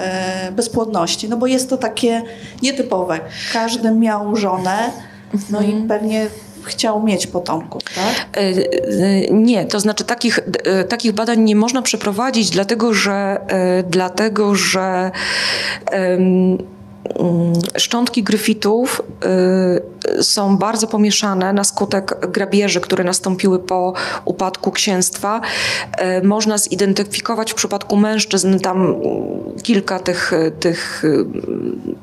bezpłodności. 0.53 1.29
No 1.29 1.37
bo 1.37 1.47
jest 1.47 1.71
to 1.71 1.77
takie 1.77 2.23
nietypowe. 2.62 3.21
Każdy 3.53 3.91
miał 3.91 4.37
żonę, 4.37 4.79
no 5.51 5.61
i 5.61 5.65
mhm. 5.65 5.89
pewnie 5.89 6.27
chciał 6.65 7.03
mieć 7.03 7.27
potomków, 7.27 7.82
tak? 7.95 8.37
E, 8.37 8.41
e, 8.41 8.55
nie, 9.31 9.65
to 9.65 9.81
znaczy 9.81 10.05
takich, 10.05 10.39
e, 10.65 10.85
takich 10.85 11.12
badań 11.12 11.41
nie 11.41 11.57
można 11.57 11.82
przeprowadzić, 11.82 12.51
dlatego 12.51 12.95
że, 12.95 13.41
dlatego, 13.91 14.55
że 14.55 15.11
um, 15.93 16.59
szczątki 17.77 18.22
gryfitów 18.22 19.02
y, 20.18 20.22
są 20.22 20.56
bardzo 20.56 20.86
pomieszane 20.86 21.52
na 21.52 21.64
skutek 21.64 22.31
grabieży, 22.31 22.81
które 22.81 23.05
nastąpiły 23.05 23.59
po 23.59 23.93
upadku 24.24 24.70
księstwa. 24.70 25.40
Y, 26.20 26.27
można 26.27 26.59
zidentyfikować 26.59 27.52
w 27.52 27.55
przypadku 27.55 27.97
mężczyzn 27.97 28.59
tam 28.59 28.97
kilka 29.62 29.98
tych, 29.98 30.32
tych 30.60 31.05
y, 31.05 31.24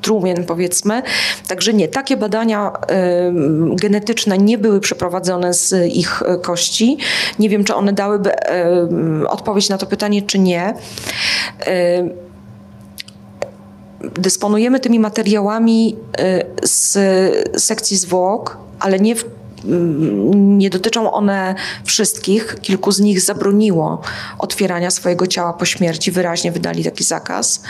trumien, 0.02 0.44
powiedzmy. 0.44 1.02
Także 1.48 1.72
nie, 1.72 1.88
takie 1.88 2.16
badania 2.16 2.72
genetyczne 3.82 4.38
nie 4.38 4.58
były 4.58 4.80
przeprowadzone 4.80 5.54
z 5.54 5.92
ich 5.94 6.22
kości. 6.42 6.98
Nie 7.38 7.48
wiem, 7.48 7.64
czy 7.64 7.74
one 7.74 7.92
dałyby 7.92 8.30
odpowiedź 9.28 9.68
na 9.68 9.78
to 9.78 9.86
pytanie, 9.86 10.22
czy 10.22 10.38
nie 10.38 10.74
dysponujemy 14.00 14.80
tymi 14.80 14.98
materiałami 14.98 15.96
y, 16.20 16.68
z 16.68 17.62
sekcji 17.62 17.96
zwłok, 17.96 18.58
ale 18.80 18.98
nie 18.98 19.14
mm, 19.64 20.58
nie 20.58 20.70
dotyczą 20.70 21.12
one 21.12 21.54
wszystkich. 21.84 22.56
Kilku 22.60 22.92
z 22.92 23.00
nich 23.00 23.20
zabroniło 23.20 24.00
otwierania 24.38 24.90
swojego 24.90 25.26
ciała 25.26 25.52
po 25.52 25.64
śmierci, 25.64 26.10
wyraźnie 26.10 26.52
wydali 26.52 26.84
taki 26.84 27.04
zakaz. 27.04 27.62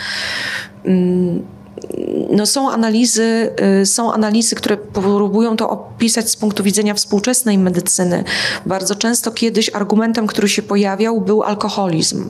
No 2.31 2.47
są 2.47 2.71
analizy, 2.71 3.51
y, 3.83 3.87
są 3.87 4.13
analizy, 4.13 4.57
które 4.57 4.77
próbują 4.77 5.57
to 5.57 5.71
opisać 5.71 6.31
z 6.31 6.37
punktu 6.37 6.63
widzenia 6.63 6.95
współczesnej 6.95 7.59
medycyny. 7.59 8.25
Bardzo 8.67 8.95
często 8.95 9.31
kiedyś 9.31 9.75
argumentem, 9.75 10.27
który 10.27 10.49
się 10.49 10.63
pojawiał, 10.63 11.21
był 11.21 11.43
alkoholizm. 11.43 12.29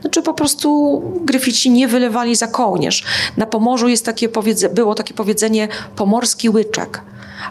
Znaczy 0.00 0.22
po 0.22 0.34
prostu 0.34 1.02
Gryfici 1.24 1.70
nie 1.70 1.88
wylewali 1.88 2.36
za 2.36 2.46
kołnierz. 2.46 3.04
Na 3.36 3.46
Pomorzu 3.46 3.88
jest 3.88 4.04
takie 4.04 4.28
było 4.74 4.94
takie 4.94 5.14
powiedzenie 5.14 5.68
pomorski 5.96 6.50
łyczek. 6.50 7.00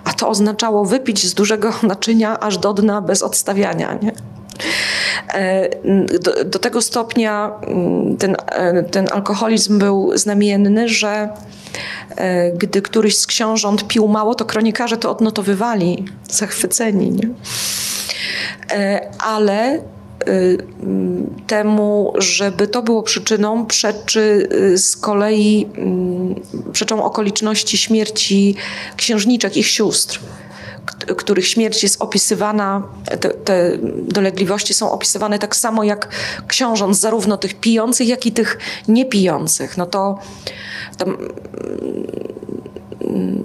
A 0.03 0.13
to 0.13 0.29
oznaczało 0.29 0.85
wypić 0.85 1.25
z 1.25 1.33
dużego 1.33 1.73
naczynia 1.83 2.39
aż 2.39 2.57
do 2.57 2.73
dna 2.73 3.01
bez 3.01 3.23
odstawiania. 3.23 3.93
Nie? 3.93 4.11
E, 5.33 5.69
do, 6.19 6.43
do, 6.43 6.59
tego 6.59 6.81
stopnia 6.81 7.51
ten, 8.19 8.35
e, 8.47 8.83
ten 8.83 9.07
alkoholizm 9.11 9.79
był 9.79 10.17
znamienny, 10.17 10.89
że 10.89 11.29
e, 12.15 12.51
gdy 12.51 12.81
któryś 12.81 13.17
z 13.17 13.27
książąt 13.27 13.87
pił 13.87 14.07
mało, 14.07 14.35
to 14.35 14.45
kronikarze 14.45 14.97
to 14.97 15.11
odnotowywali, 15.11 16.05
zachwyceni. 16.29 17.11
Nie? 17.11 17.29
Ale 19.19 19.81
temu, 21.47 22.13
żeby 22.17 22.67
to 22.67 22.81
było 22.81 23.03
przyczyną, 23.03 23.65
przeczy 23.65 24.49
z 24.75 24.97
kolei 24.97 25.67
przeczą 26.73 27.03
okoliczności 27.03 27.77
śmierci 27.77 28.55
księżniczek, 28.97 29.57
ich 29.57 29.67
sióstr 29.67 30.19
których 31.17 31.47
śmierć 31.47 31.83
jest 31.83 32.01
opisywana, 32.01 32.83
te, 33.05 33.29
te, 33.29 33.77
dolegliwości 34.07 34.73
są 34.73 34.91
opisywane 34.91 35.39
tak 35.39 35.55
samo 35.55 35.83
jak 35.83 36.09
książąt, 36.47 36.97
zarówno 36.97 37.37
tych 37.37 37.59
pijących, 37.59 38.07
jak 38.07 38.25
i 38.25 38.31
tych 38.31 38.57
niepijących. 38.87 39.77
No 39.77 39.85
to 39.85 40.19
tam, 40.97 41.17
mm, 43.01 43.43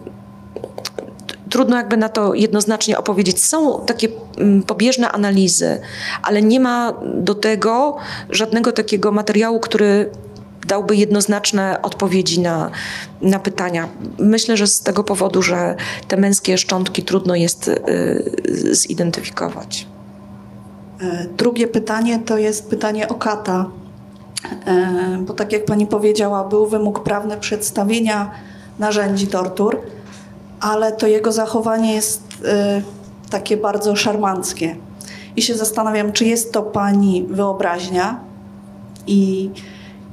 trudno 1.51 1.77
jakby 1.77 1.97
na 1.97 2.09
to 2.09 2.35
jednoznacznie 2.35 2.99
opowiedzieć. 2.99 3.45
Są 3.45 3.85
takie 3.87 4.09
mm, 4.39 4.63
pobieżne 4.63 5.13
analizy, 5.13 5.81
ale 6.23 6.43
nie 6.43 6.61
ma 6.61 6.95
do 7.15 7.35
tego 7.35 7.97
żadnego 8.31 8.73
takiego 8.73 9.13
materiału, 9.13 9.61
który 9.61 10.11
dałby 10.67 10.97
jednoznaczne 10.97 11.83
odpowiedzi 11.83 12.41
na, 12.41 12.71
na 13.21 13.39
pytania. 13.39 13.89
Myślę, 14.19 14.57
że 14.57 14.67
z 14.67 14.81
tego 14.81 15.05
powodu, 15.05 15.43
że 15.43 15.77
te 16.09 16.17
męskie 16.17 16.59
szczątki 16.59 17.03
trudno 17.03 17.35
jest 17.35 17.69
y, 17.69 18.75
zidentyfikować. 18.75 19.87
E, 21.03 21.27
drugie 21.37 21.69
pytanie 21.69 22.19
to 22.19 22.39
jest 22.39 22.71
pytanie 22.71 23.09
o 23.09 23.15
kata, 23.15 23.67
e, 24.67 25.19
bo 25.27 25.35
tak 25.35 25.53
jak 25.53 25.65
pani 25.65 25.87
powiedziała, 25.87 26.45
był 26.45 26.67
wymóg 26.67 27.03
prawny 27.03 27.37
przedstawienia 27.37 28.31
narzędzi 28.79 29.27
tortur, 29.27 29.81
ale 30.61 30.93
to 30.93 31.07
jego 31.07 31.33
zachowanie 31.33 31.95
jest 31.95 32.23
e, 32.45 32.83
takie 33.31 33.57
bardzo 33.57 33.97
szarmanckie. 33.97 34.77
I 35.37 35.43
się 35.43 35.55
zastanawiam, 35.55 36.13
czy 36.13 36.25
jest 36.25 36.53
to 36.53 36.63
pani 36.63 37.27
wyobraźnia 37.31 38.21
i 39.07 39.51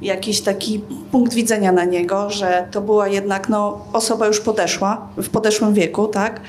jakiś 0.01 0.41
taki 0.41 0.81
punkt 1.11 1.34
widzenia 1.34 1.71
na 1.71 1.85
niego, 1.85 2.30
że 2.30 2.67
to 2.71 2.81
była 2.81 3.07
jednak 3.07 3.49
no, 3.49 3.81
osoba 3.93 4.27
już 4.27 4.39
podeszła, 4.39 5.07
w 5.17 5.30
podeszłym 5.30 5.73
wieku, 5.73 6.07
tak? 6.07 6.41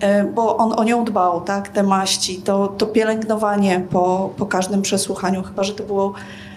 E, 0.00 0.24
bo 0.24 0.56
on 0.56 0.72
o 0.80 0.84
nią 0.84 1.04
dbał, 1.04 1.40
tak? 1.40 1.68
Te 1.68 1.82
maści, 1.82 2.42
to, 2.42 2.68
to 2.68 2.86
pielęgnowanie 2.86 3.86
po, 3.90 4.30
po 4.36 4.46
każdym 4.46 4.82
przesłuchaniu, 4.82 5.42
chyba 5.42 5.64
że 5.64 5.72
to 5.72 5.84
było 5.84 6.12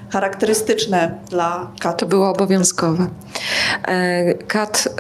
charakterystyczne 0.10 1.18
dla 1.30 1.68
Kat. 1.80 2.00
To 2.00 2.06
było 2.06 2.30
obowiązkowe. 2.30 3.08
E, 3.88 4.34
Kat 4.34 4.88
e, 4.88 4.92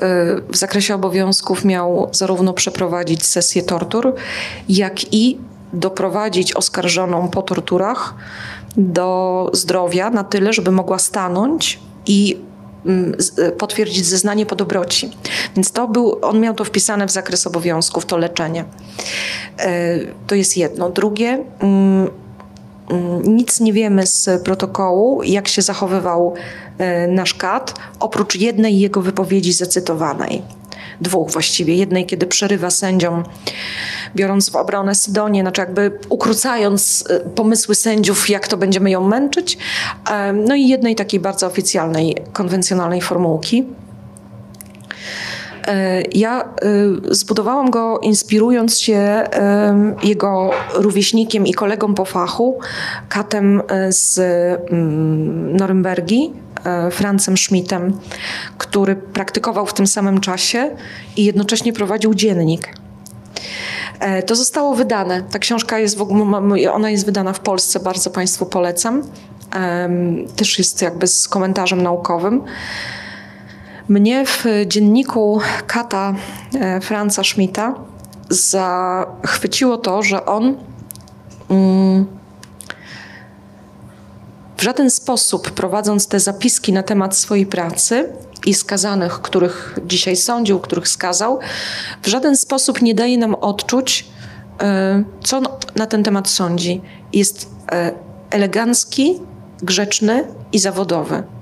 w 0.49 0.57
zakresie 0.57 0.95
obowiązków 0.95 1.65
miał 1.65 2.09
zarówno 2.11 2.53
przeprowadzić 2.53 3.25
sesję 3.25 3.63
tortur, 3.63 4.13
jak 4.69 5.13
i 5.13 5.37
doprowadzić 5.73 6.53
oskarżoną 6.53 7.27
po 7.27 7.41
torturach 7.41 8.13
do 8.77 9.49
zdrowia 9.53 10.09
na 10.09 10.23
tyle, 10.23 10.53
żeby 10.53 10.71
mogła 10.71 10.99
stanąć 10.99 11.79
i 12.05 12.37
mm, 12.85 13.15
potwierdzić 13.57 14.05
zeznanie 14.05 14.45
po 14.45 14.55
dobroci. 14.55 15.09
Więc 15.55 15.71
to 15.71 15.87
był, 15.87 16.19
on 16.21 16.39
miał 16.39 16.53
to 16.53 16.63
wpisane 16.63 17.07
w 17.07 17.11
zakres 17.11 17.47
obowiązków, 17.47 18.05
to 18.05 18.17
leczenie. 18.17 18.65
E, 19.59 19.99
to 20.27 20.35
jest 20.35 20.57
jedno. 20.57 20.89
Drugie, 20.89 21.43
mm, 21.59 22.09
mm, 22.89 23.35
nic 23.35 23.59
nie 23.59 23.73
wiemy 23.73 24.07
z 24.07 24.43
protokołu, 24.43 25.23
jak 25.23 25.47
się 25.47 25.61
zachowywał 25.61 26.33
e, 26.77 27.07
nasz 27.07 27.33
kat, 27.33 27.73
oprócz 27.99 28.35
jednej 28.35 28.79
jego 28.79 29.01
wypowiedzi 29.01 29.53
zacytowanej 29.53 30.41
dwóch 31.01 31.31
właściwie. 31.31 31.75
Jednej, 31.75 32.05
kiedy 32.05 32.27
przerywa 32.27 32.69
sędziom, 32.69 33.23
biorąc 34.15 34.49
w 34.49 34.55
obronę 34.55 34.95
Sydonię, 34.95 35.41
znaczy 35.41 35.61
jakby 35.61 35.99
ukrócając 36.09 37.03
y, 37.09 37.29
pomysły 37.35 37.75
sędziów, 37.75 38.29
jak 38.29 38.47
to 38.47 38.57
będziemy 38.57 38.91
ją 38.91 39.07
męczyć. 39.07 39.57
No 40.33 40.55
i 40.55 40.67
jednej 40.67 40.95
takiej 40.95 41.19
bardzo 41.19 41.47
oficjalnej, 41.47 42.17
konwencjonalnej 42.33 43.01
formułki. 43.01 43.65
E, 45.67 46.01
ja 46.01 46.49
y, 47.09 47.15
zbudowałam 47.15 47.69
go 47.69 47.99
inspirując 47.99 48.79
się 48.79 49.23
jego 50.03 50.51
rówieśnikiem 50.73 51.47
i 51.47 51.53
kolegą 51.53 51.93
po 51.93 52.05
fachu, 52.05 52.59
Katem 53.09 53.59
y, 53.59 53.91
z 53.91 54.19
mm, 54.71 55.57
Norymbergi, 55.57 56.33
E, 56.65 56.91
Francem 56.91 57.37
Schmidtem, 57.37 57.99
który 58.57 58.95
praktykował 58.95 59.65
w 59.65 59.73
tym 59.73 59.87
samym 59.87 60.21
czasie 60.21 60.75
i 61.17 61.25
jednocześnie 61.25 61.73
prowadził 61.73 62.13
dziennik. 62.13 62.77
E, 63.99 64.23
to 64.23 64.35
zostało 64.35 64.75
wydane. 64.75 65.23
Ta 65.31 65.39
książka 65.39 65.79
jest 65.79 65.97
w 65.97 66.01
ogóle, 66.01 66.71
ona 66.71 66.89
jest 66.89 67.05
wydana 67.05 67.33
w 67.33 67.39
Polsce, 67.39 67.79
bardzo 67.79 68.09
Państwu 68.09 68.45
polecam. 68.45 69.03
Też 70.35 70.57
jest 70.57 70.81
jakby 70.81 71.07
z 71.07 71.27
komentarzem 71.27 71.83
naukowym. 71.83 72.41
Mnie 73.89 74.25
w 74.25 74.45
dzienniku 74.67 75.39
Kata 75.67 76.13
e, 76.55 76.81
Franca 76.81 77.23
Schmidta 77.23 77.75
zachwyciło 78.29 79.77
to, 79.77 80.03
że 80.03 80.25
on 80.25 80.57
mm, 81.49 82.05
w 84.57 84.61
żaden 84.61 84.89
sposób, 84.89 85.51
prowadząc 85.51 86.07
te 86.07 86.19
zapiski 86.19 86.73
na 86.73 86.83
temat 86.83 87.15
swojej 87.17 87.45
pracy 87.45 88.09
i 88.45 88.53
skazanych, 88.53 89.21
których 89.21 89.79
dzisiaj 89.85 90.15
sądził, 90.15 90.59
których 90.59 90.87
skazał, 90.87 91.39
w 92.03 92.07
żaden 92.07 92.37
sposób 92.37 92.81
nie 92.81 92.95
daje 92.95 93.17
nam 93.17 93.35
odczuć, 93.35 94.07
e, 94.61 95.03
co 95.23 95.41
na 95.75 95.85
ten 95.87 96.03
temat 96.03 96.29
sądzi. 96.29 96.81
Jest 97.13 97.49
e, 97.71 97.91
elegancki, 98.29 99.19
grzeczny 99.63 100.27
i 100.51 100.59
zawodowy. 100.59 101.34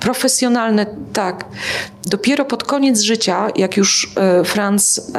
Profesjonalny, 0.00 0.86
tak. 1.12 1.44
Dopiero 2.06 2.44
pod 2.44 2.64
koniec 2.64 3.00
życia, 3.00 3.48
jak 3.56 3.76
już 3.76 4.12
e, 4.16 4.44
Franz, 4.44 5.12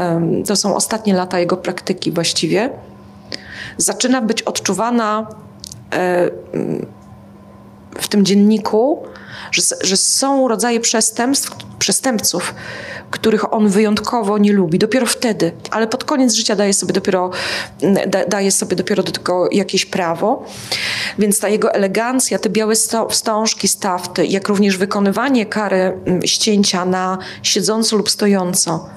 to 0.47 0.55
są 0.55 0.75
ostatnie 0.75 1.13
lata 1.13 1.39
jego 1.39 1.57
praktyki 1.57 2.11
właściwie, 2.11 2.69
zaczyna 3.77 4.21
być 4.21 4.41
odczuwana 4.41 5.27
E, 5.93 6.31
w 8.01 8.07
tym 8.07 8.25
dzienniku, 8.25 9.03
że, 9.51 9.61
że 9.81 9.97
są 9.97 10.47
rodzaje 10.47 10.79
przestępstw, 10.79 11.51
przestępców, 11.79 12.55
których 13.11 13.53
on 13.53 13.69
wyjątkowo 13.69 14.37
nie 14.37 14.53
lubi. 14.53 14.79
Dopiero 14.79 15.05
wtedy, 15.05 15.51
ale 15.71 15.87
pod 15.87 16.03
koniec 16.03 16.33
życia 16.33 16.55
daje 16.55 16.73
sobie 16.73 16.93
dopiero, 16.93 17.31
da, 18.07 18.25
daje 18.25 18.51
sobie 18.51 18.75
dopiero 18.75 19.03
do 19.03 19.11
tego 19.11 19.49
jakieś 19.51 19.85
prawo. 19.85 20.45
Więc 21.19 21.39
ta 21.39 21.49
jego 21.49 21.73
elegancja, 21.73 22.39
te 22.39 22.49
białe 22.49 22.75
wstążki, 23.09 23.67
stawty, 23.67 24.25
jak 24.25 24.47
również 24.47 24.77
wykonywanie 24.77 25.45
kary 25.45 25.97
ścięcia 26.25 26.85
na 26.85 27.17
siedząco 27.43 27.95
lub 27.95 28.09
stojąco, 28.09 28.89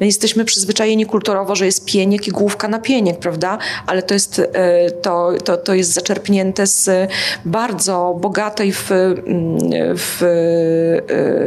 My 0.00 0.06
jesteśmy 0.06 0.44
przyzwyczajeni 0.44 1.06
kulturowo, 1.06 1.56
że 1.56 1.66
jest 1.66 1.84
pieniek 1.84 2.28
i 2.28 2.30
główka 2.30 2.68
na 2.68 2.78
pieniek, 2.78 3.18
prawda? 3.18 3.58
Ale 3.86 4.02
to 4.02 4.14
jest, 4.14 4.38
e, 4.52 4.90
to, 4.90 5.32
to, 5.44 5.56
to 5.56 5.74
jest 5.74 5.92
zaczerpnięte 5.92 6.66
z 6.66 7.10
bardzo 7.44 8.18
bogatej 8.20 8.72
w, 8.72 8.90
mm, 8.92 9.58
w 9.96 10.22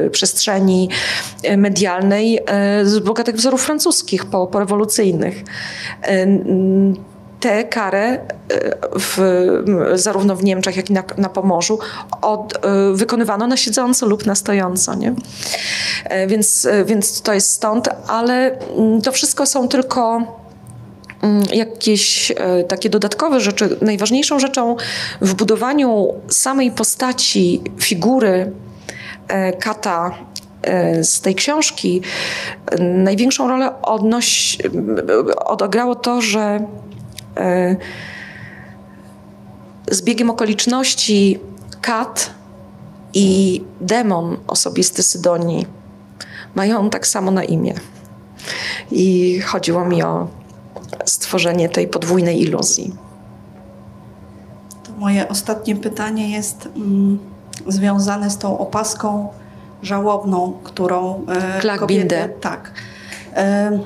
e, 0.06 0.10
przestrzeni 0.10 0.90
medialnej, 1.58 2.40
e, 2.46 2.86
z 2.86 3.00
bogatych 3.00 3.36
wzorów 3.36 3.64
francuskich 3.64 4.26
po, 4.26 4.48
porewolucyjnych 4.48 5.44
tę 7.48 7.64
karę 7.64 8.08
e, 8.08 8.20
w, 9.00 9.20
zarówno 9.94 10.36
w 10.36 10.44
Niemczech, 10.44 10.78
jak 10.78 10.90
i 10.90 10.94
na, 10.94 11.04
na 11.18 11.30
Pomorzu 11.30 11.80
od, 12.22 12.54
e, 12.54 12.60
wykonywano 12.94 13.48
na 13.48 13.58
siedząco 13.58 14.06
lub 14.06 14.26
na 14.26 14.36
stojąco. 14.36 14.96
Nie? 14.96 15.14
E, 16.04 16.28
więc, 16.28 16.68
więc 16.86 17.22
to 17.22 17.34
jest 17.34 17.52
stąd, 17.52 17.90
ale 18.08 18.60
mm, 18.60 19.02
to 19.02 19.12
wszystko 19.12 19.46
są 19.46 19.68
tylko 19.68 20.24
mm, 21.22 21.44
jakieś 21.54 22.34
takie 22.68 22.90
dodatkowe 22.90 23.40
rzeczy. 23.40 23.78
Najważniejszą 23.82 24.40
rzeczą 24.40 24.76
w 25.22 25.34
budowaniu 25.34 26.14
samej 26.30 26.72
postaci, 26.72 27.62
figury 27.80 28.52
kata 29.60 30.12
z 31.02 31.22
tej 31.22 31.36
książki 31.36 32.02
największą 32.80 33.48
rolę 33.48 33.82
odnoś, 33.82 34.58
odegrało 35.46 35.96
to, 35.96 36.22
że 36.22 36.60
z 39.92 40.02
biegiem 40.02 40.30
okoliczności 40.30 41.40
kat 41.82 42.30
i 43.14 43.64
demon 43.82 44.38
osobisty 44.48 45.04
Sydonii 45.04 45.66
mają 46.56 46.90
tak 46.90 47.08
samo 47.08 47.32
na 47.32 47.44
imię. 47.44 47.74
I 48.92 49.40
chodziło 49.40 49.86
mi 49.86 50.04
o 50.04 50.28
stworzenie 51.06 51.70
tej 51.70 51.88
podwójnej 51.88 52.42
iluzji. 52.42 52.96
To 54.84 54.92
moje 55.00 55.30
ostatnie 55.30 55.76
pytanie 55.76 56.32
jest 56.32 56.70
mm, 56.76 57.20
związane 57.68 58.30
z 58.30 58.38
tą 58.38 58.60
opaską 58.60 59.30
żałobną, 59.82 60.54
którą 60.64 61.26
e, 61.64 61.78
kobiety... 61.78 62.30
Tak. 62.42 62.72
E, 63.36 63.80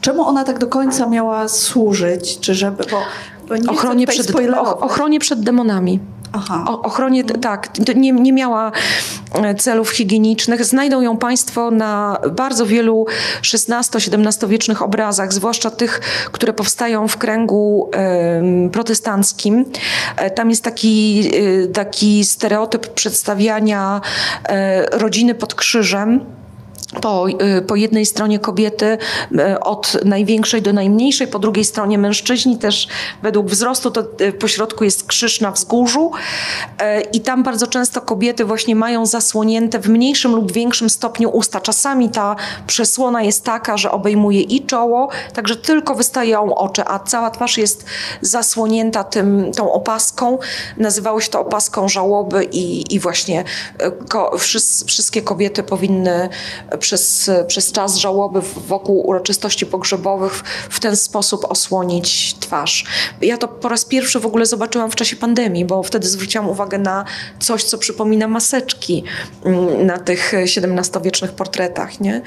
czemu 0.00 0.22
ona 0.22 0.44
tak 0.44 0.58
do 0.58 0.66
końca 0.66 1.06
miała 1.06 1.48
służyć? 1.48 2.40
Czy 2.40 2.54
żeby... 2.54 2.84
Bo, 2.90 3.00
bo 3.48 3.56
nie 3.56 3.70
ochronie, 3.70 4.06
przed, 4.06 4.32
ochronie 4.80 5.20
przed 5.20 5.40
demonami. 5.40 6.00
Aha. 6.32 6.64
O, 6.68 6.82
ochronie, 6.82 7.24
tak, 7.24 7.68
nie, 7.96 8.12
nie 8.12 8.32
miała 8.32 8.72
e, 9.34 9.54
celów 9.54 9.90
higienicznych. 9.90 10.64
Znajdą 10.64 11.00
ją 11.00 11.16
Państwo 11.16 11.70
na 11.70 12.18
bardzo 12.30 12.66
wielu 12.66 13.06
XVI-XVII 13.54 14.48
wiecznych 14.48 14.82
obrazach, 14.82 15.32
zwłaszcza 15.32 15.70
tych, 15.70 16.00
które 16.32 16.52
powstają 16.52 17.08
w 17.08 17.16
kręgu 17.16 17.90
y, 18.66 18.70
protestanckim. 18.70 19.64
E, 20.16 20.30
tam 20.30 20.50
jest 20.50 20.64
taki, 20.64 21.22
y, 21.34 21.68
taki 21.74 22.24
stereotyp 22.24 22.88
przedstawiania 22.94 24.00
y, 24.90 24.98
rodziny 24.98 25.34
pod 25.34 25.54
krzyżem 25.54 26.37
po, 27.00 27.28
y, 27.28 27.62
po 27.62 27.76
jednej 27.76 28.06
stronie 28.06 28.38
kobiety 28.38 28.98
y, 29.32 29.60
od 29.60 29.96
największej 30.04 30.62
do 30.62 30.72
najmniejszej, 30.72 31.26
po 31.26 31.38
drugiej 31.38 31.64
stronie 31.64 31.98
mężczyźni 31.98 32.58
też 32.58 32.88
według 33.22 33.46
wzrostu, 33.46 33.90
to 33.90 34.04
y, 34.20 34.32
po 34.32 34.48
środku 34.48 34.84
jest 34.84 35.06
krzyż 35.06 35.40
na 35.40 35.50
wzgórzu 35.50 36.10
i 37.12 37.20
tam 37.20 37.42
bardzo 37.42 37.66
często 37.66 38.00
kobiety 38.00 38.44
właśnie 38.44 38.76
mają 38.76 39.06
zasłonięte 39.06 39.78
w 39.78 39.88
mniejszym 39.88 40.34
lub 40.34 40.52
większym 40.52 40.90
stopniu 40.90 41.30
usta. 41.30 41.60
Czasami 41.60 42.10
ta 42.10 42.36
przesłona 42.66 43.22
jest 43.22 43.44
taka, 43.44 43.76
że 43.76 43.90
obejmuje 43.90 44.40
i 44.40 44.66
czoło, 44.66 45.08
także 45.34 45.56
tylko 45.56 45.94
wystają 45.94 46.54
oczy, 46.54 46.82
a 46.86 46.98
cała 46.98 47.30
twarz 47.30 47.58
jest 47.58 47.84
zasłonięta 48.20 49.04
tym, 49.04 49.52
tą 49.56 49.72
opaską. 49.72 50.38
Nazywało 50.76 51.20
się 51.20 51.30
to 51.30 51.40
opaską 51.40 51.88
żałoby 51.88 52.44
i, 52.44 52.94
i 52.94 53.00
właśnie 53.00 53.44
ko, 54.08 54.36
wszystkie 54.86 55.22
kobiety 55.22 55.62
powinny 55.62 56.28
przez, 56.88 57.30
przez 57.46 57.72
czas 57.72 57.96
żałoby 57.96 58.40
wokół 58.66 59.06
uroczystości 59.06 59.66
pogrzebowych 59.66 60.32
w 60.70 60.80
ten 60.80 60.96
sposób 60.96 61.44
osłonić 61.48 62.34
twarz. 62.40 62.84
Ja 63.20 63.38
to 63.38 63.48
po 63.48 63.68
raz 63.68 63.84
pierwszy 63.84 64.20
w 64.20 64.26
ogóle 64.26 64.46
zobaczyłam 64.46 64.90
w 64.90 64.96
czasie 64.96 65.16
pandemii, 65.16 65.64
bo 65.64 65.82
wtedy 65.82 66.08
zwróciłam 66.08 66.48
uwagę 66.48 66.78
na 66.78 67.04
coś, 67.40 67.64
co 67.64 67.78
przypomina 67.78 68.28
maseczki 68.28 69.04
mm, 69.44 69.86
na 69.86 69.98
tych 69.98 70.34
XVII-wiecznych 70.34 71.32
portretach. 71.32 72.00
Nie? 72.00 72.22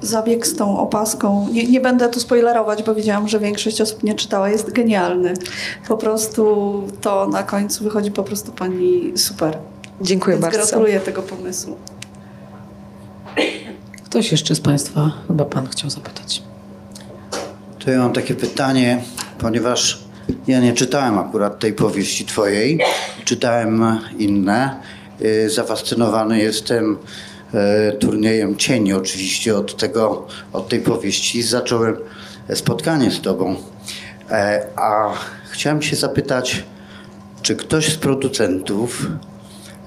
zabieg 0.00 0.46
z 0.46 0.56
tą 0.56 0.78
opaską, 0.78 1.48
nie, 1.52 1.66
nie, 1.66 1.80
będę 1.80 2.08
tu 2.08 2.20
spoilerować, 2.20 2.82
bo 2.82 2.94
wiedziałam, 2.94 3.28
że 3.28 3.38
większość 3.38 3.80
osób 3.80 4.02
nie 4.02 4.14
czytała, 4.14 4.48
jest 4.48 4.72
genialny. 4.72 5.34
Po 5.88 5.96
prostu 5.96 6.82
to 7.00 7.26
na 7.26 7.42
końcu 7.42 7.84
wychodzi 7.84 8.10
po 8.10 8.22
prostu 8.22 8.52
pani 8.52 9.12
super. 9.16 9.58
Dziękuję 10.00 10.36
Więc 10.36 10.42
bardzo. 10.42 10.58
Gratuluję 10.58 11.00
tego 11.00 11.22
pomysłu. 11.22 11.76
Ktoś 14.04 14.32
jeszcze 14.32 14.54
z 14.54 14.60
Państwa, 14.60 15.10
chyba 15.28 15.44
Pan 15.44 15.68
chciał 15.68 15.90
zapytać. 15.90 16.42
To 17.84 17.90
ja 17.90 17.98
mam 17.98 18.12
takie 18.12 18.34
pytanie, 18.34 19.02
ponieważ 19.38 19.98
ja 20.46 20.60
nie 20.60 20.72
czytałem 20.72 21.18
akurat 21.18 21.58
tej 21.58 21.72
powieści 21.72 22.24
Twojej, 22.24 22.80
czytałem 23.24 23.98
inne. 24.18 24.80
Y, 25.22 25.50
zafascynowany 25.50 26.38
jestem 26.38 26.98
y, 27.54 27.92
turniejem 27.92 28.56
cieni, 28.56 28.92
oczywiście 28.92 29.56
od, 29.56 29.76
tego, 29.76 30.26
od 30.52 30.68
tej 30.68 30.80
powieści. 30.80 31.42
Zacząłem 31.42 31.96
spotkanie 32.54 33.10
z 33.10 33.20
Tobą. 33.20 33.56
E, 34.30 34.66
a 34.76 35.12
chciałem 35.50 35.82
się 35.82 35.96
zapytać, 35.96 36.64
czy 37.42 37.56
ktoś 37.56 37.92
z 37.92 37.96
producentów 37.96 39.06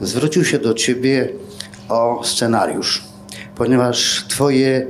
zwrócił 0.02 0.46
się 0.46 0.60
do 0.60 0.74
Ciebie 0.74 1.30
o 1.90 2.22
scenariusz? 2.24 3.11
Ponieważ 3.62 4.26
Twoje 4.28 4.88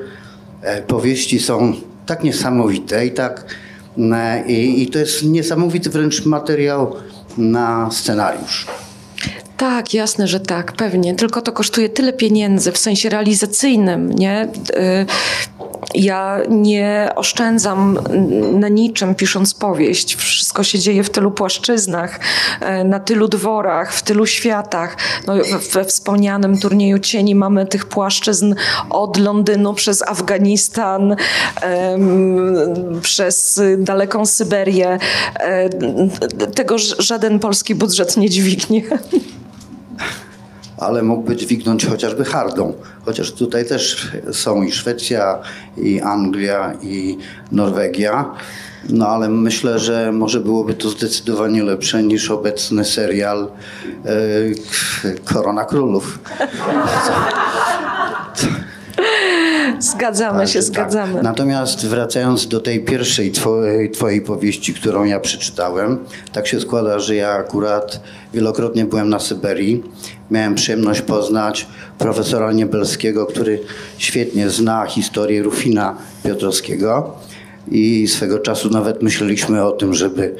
e, 0.61 0.81
powieści 0.81 1.39
są 1.39 1.73
tak 2.05 2.23
niesamowite 2.23 3.05
i 3.05 3.11
tak 3.11 3.45
e, 3.97 4.47
i, 4.47 4.83
i 4.83 4.87
to 4.87 4.99
jest 4.99 5.23
niesamowity 5.23 5.89
wręcz 5.89 6.25
materiał 6.25 6.95
na 7.37 7.91
scenariusz. 7.91 8.67
Tak, 9.57 9.93
jasne, 9.93 10.27
że 10.27 10.39
tak, 10.39 10.71
pewnie. 10.71 11.15
Tylko 11.15 11.41
to 11.41 11.51
kosztuje 11.51 11.89
tyle 11.89 12.13
pieniędzy 12.13 12.71
w 12.71 12.77
sensie 12.77 13.09
realizacyjnym, 13.09 14.11
nie? 14.11 14.47
Ja 15.93 16.39
nie 16.49 17.09
oszczędzam 17.15 17.99
na 18.59 18.69
niczym 18.69 19.15
pisząc 19.15 19.53
powieść. 19.53 20.15
Wszystko 20.15 20.63
się 20.63 20.79
dzieje 20.79 21.03
w 21.03 21.09
tylu 21.09 21.31
płaszczyznach, 21.31 22.19
y, 22.81 22.83
na 22.83 22.99
tylu 22.99 23.27
dworach, 23.27 23.93
w 23.93 24.01
tylu 24.03 24.25
światach. 24.25 24.97
No, 25.27 25.33
we 25.73 25.85
wspomnianym 25.85 26.59
turnieju 26.59 26.99
cieni 26.99 27.35
mamy 27.35 27.65
tych 27.65 27.85
płaszczyzn 27.85 28.55
od 28.89 29.17
Londynu 29.17 29.73
przez 29.73 30.01
Afganistan, 30.01 31.15
przez 33.01 33.61
daleką 33.77 34.25
Syberię. 34.25 34.99
Y, 36.47 36.51
tego 36.55 36.75
żaden 36.99 37.39
polski 37.39 37.75
budżet 37.75 38.17
nie 38.17 38.29
dźwignie 38.29 38.81
ale 40.81 41.03
mógłby 41.03 41.35
dźwignąć 41.35 41.85
chociażby 41.85 42.25
hardą. 42.25 42.73
Chociaż 43.05 43.31
tutaj 43.31 43.65
też 43.65 44.11
są 44.31 44.63
i 44.63 44.71
Szwecja, 44.71 45.39
i 45.77 46.01
Anglia, 46.01 46.73
i 46.81 47.17
Norwegia. 47.51 48.31
No 48.89 49.07
ale 49.07 49.29
myślę, 49.29 49.79
że 49.79 50.11
może 50.11 50.39
byłoby 50.39 50.73
to 50.73 50.89
zdecydowanie 50.89 51.63
lepsze 51.63 52.03
niż 52.03 52.31
obecny 52.31 52.85
serial 52.85 53.47
e, 54.05 54.11
Korona 55.33 55.65
Królów. 55.65 56.19
Zgadzamy 59.81 60.47
się, 60.47 60.59
tak. 60.59 60.63
zgadzamy. 60.63 61.23
Natomiast 61.23 61.85
wracając 61.85 62.47
do 62.47 62.59
tej 62.59 62.79
pierwszej 62.79 63.31
twojej, 63.31 63.91
twojej 63.91 64.21
powieści, 64.21 64.73
którą 64.73 65.03
ja 65.03 65.19
przeczytałem, 65.19 65.97
tak 66.31 66.47
się 66.47 66.59
składa, 66.59 66.99
że 66.99 67.15
ja 67.15 67.29
akurat 67.29 68.01
wielokrotnie 68.33 68.85
byłem 68.85 69.09
na 69.09 69.19
Syberii. 69.19 69.83
Miałem 70.31 70.55
przyjemność 70.55 71.01
poznać 71.01 71.67
profesora 71.97 72.51
Niebelskiego, 72.51 73.25
który 73.25 73.59
świetnie 73.97 74.49
zna 74.49 74.85
historię 74.85 75.43
Rufina 75.43 75.97
Piotrowskiego 76.23 77.15
i 77.71 78.07
swego 78.07 78.39
czasu 78.39 78.69
nawet 78.69 79.01
myśleliśmy 79.01 79.63
o 79.65 79.71
tym, 79.71 79.93
żeby 79.93 80.35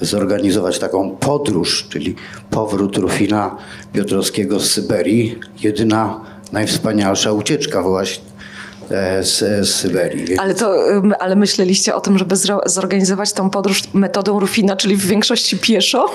zorganizować 0.00 0.78
taką 0.78 1.10
podróż, 1.10 1.86
czyli 1.90 2.14
powrót 2.50 2.96
Rufina 2.96 3.56
Piotrowskiego 3.92 4.60
z 4.60 4.70
Syberii. 4.70 5.38
Jedyna, 5.62 6.20
najwspanialsza 6.52 7.32
ucieczka 7.32 7.82
właśnie 7.82 8.33
z, 9.22 9.38
z 9.68 9.74
Syberii. 9.74 10.38
Ale, 10.38 10.54
to, 10.54 10.74
ale 11.18 11.36
myśleliście 11.36 11.94
o 11.94 12.00
tym, 12.00 12.18
żeby 12.18 12.36
zorganizować 12.66 13.32
tą 13.32 13.50
podróż 13.50 13.82
metodą 13.94 14.40
Rufina, 14.40 14.76
czyli 14.76 14.96
w 14.96 15.06
większości 15.06 15.58
pieszo? 15.58 16.10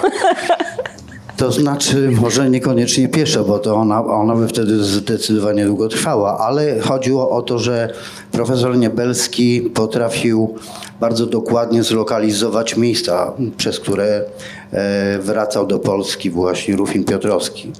To 1.39 1.51
znaczy, 1.51 2.11
może 2.21 2.49
niekoniecznie 2.49 3.07
pieszo, 3.07 3.43
bo 3.43 3.59
to 3.59 3.75
ona, 3.75 4.05
ona 4.05 4.35
by 4.35 4.47
wtedy 4.47 4.83
zdecydowanie 4.83 5.65
długo 5.65 5.87
trwała, 5.87 6.37
ale 6.39 6.79
chodziło 6.79 7.29
o 7.29 7.41
to, 7.41 7.59
że 7.59 7.93
profesor 8.31 8.77
Niebelski 8.77 9.61
potrafił 9.61 10.55
bardzo 10.99 11.25
dokładnie 11.25 11.83
zlokalizować 11.83 12.77
miejsca, 12.77 13.33
przez 13.57 13.79
które 13.79 14.23
e, 14.71 15.19
wracał 15.19 15.67
do 15.67 15.79
Polski 15.79 16.29
właśnie 16.29 16.75
Rufin 16.75 17.03
Piotrowski. 17.03 17.71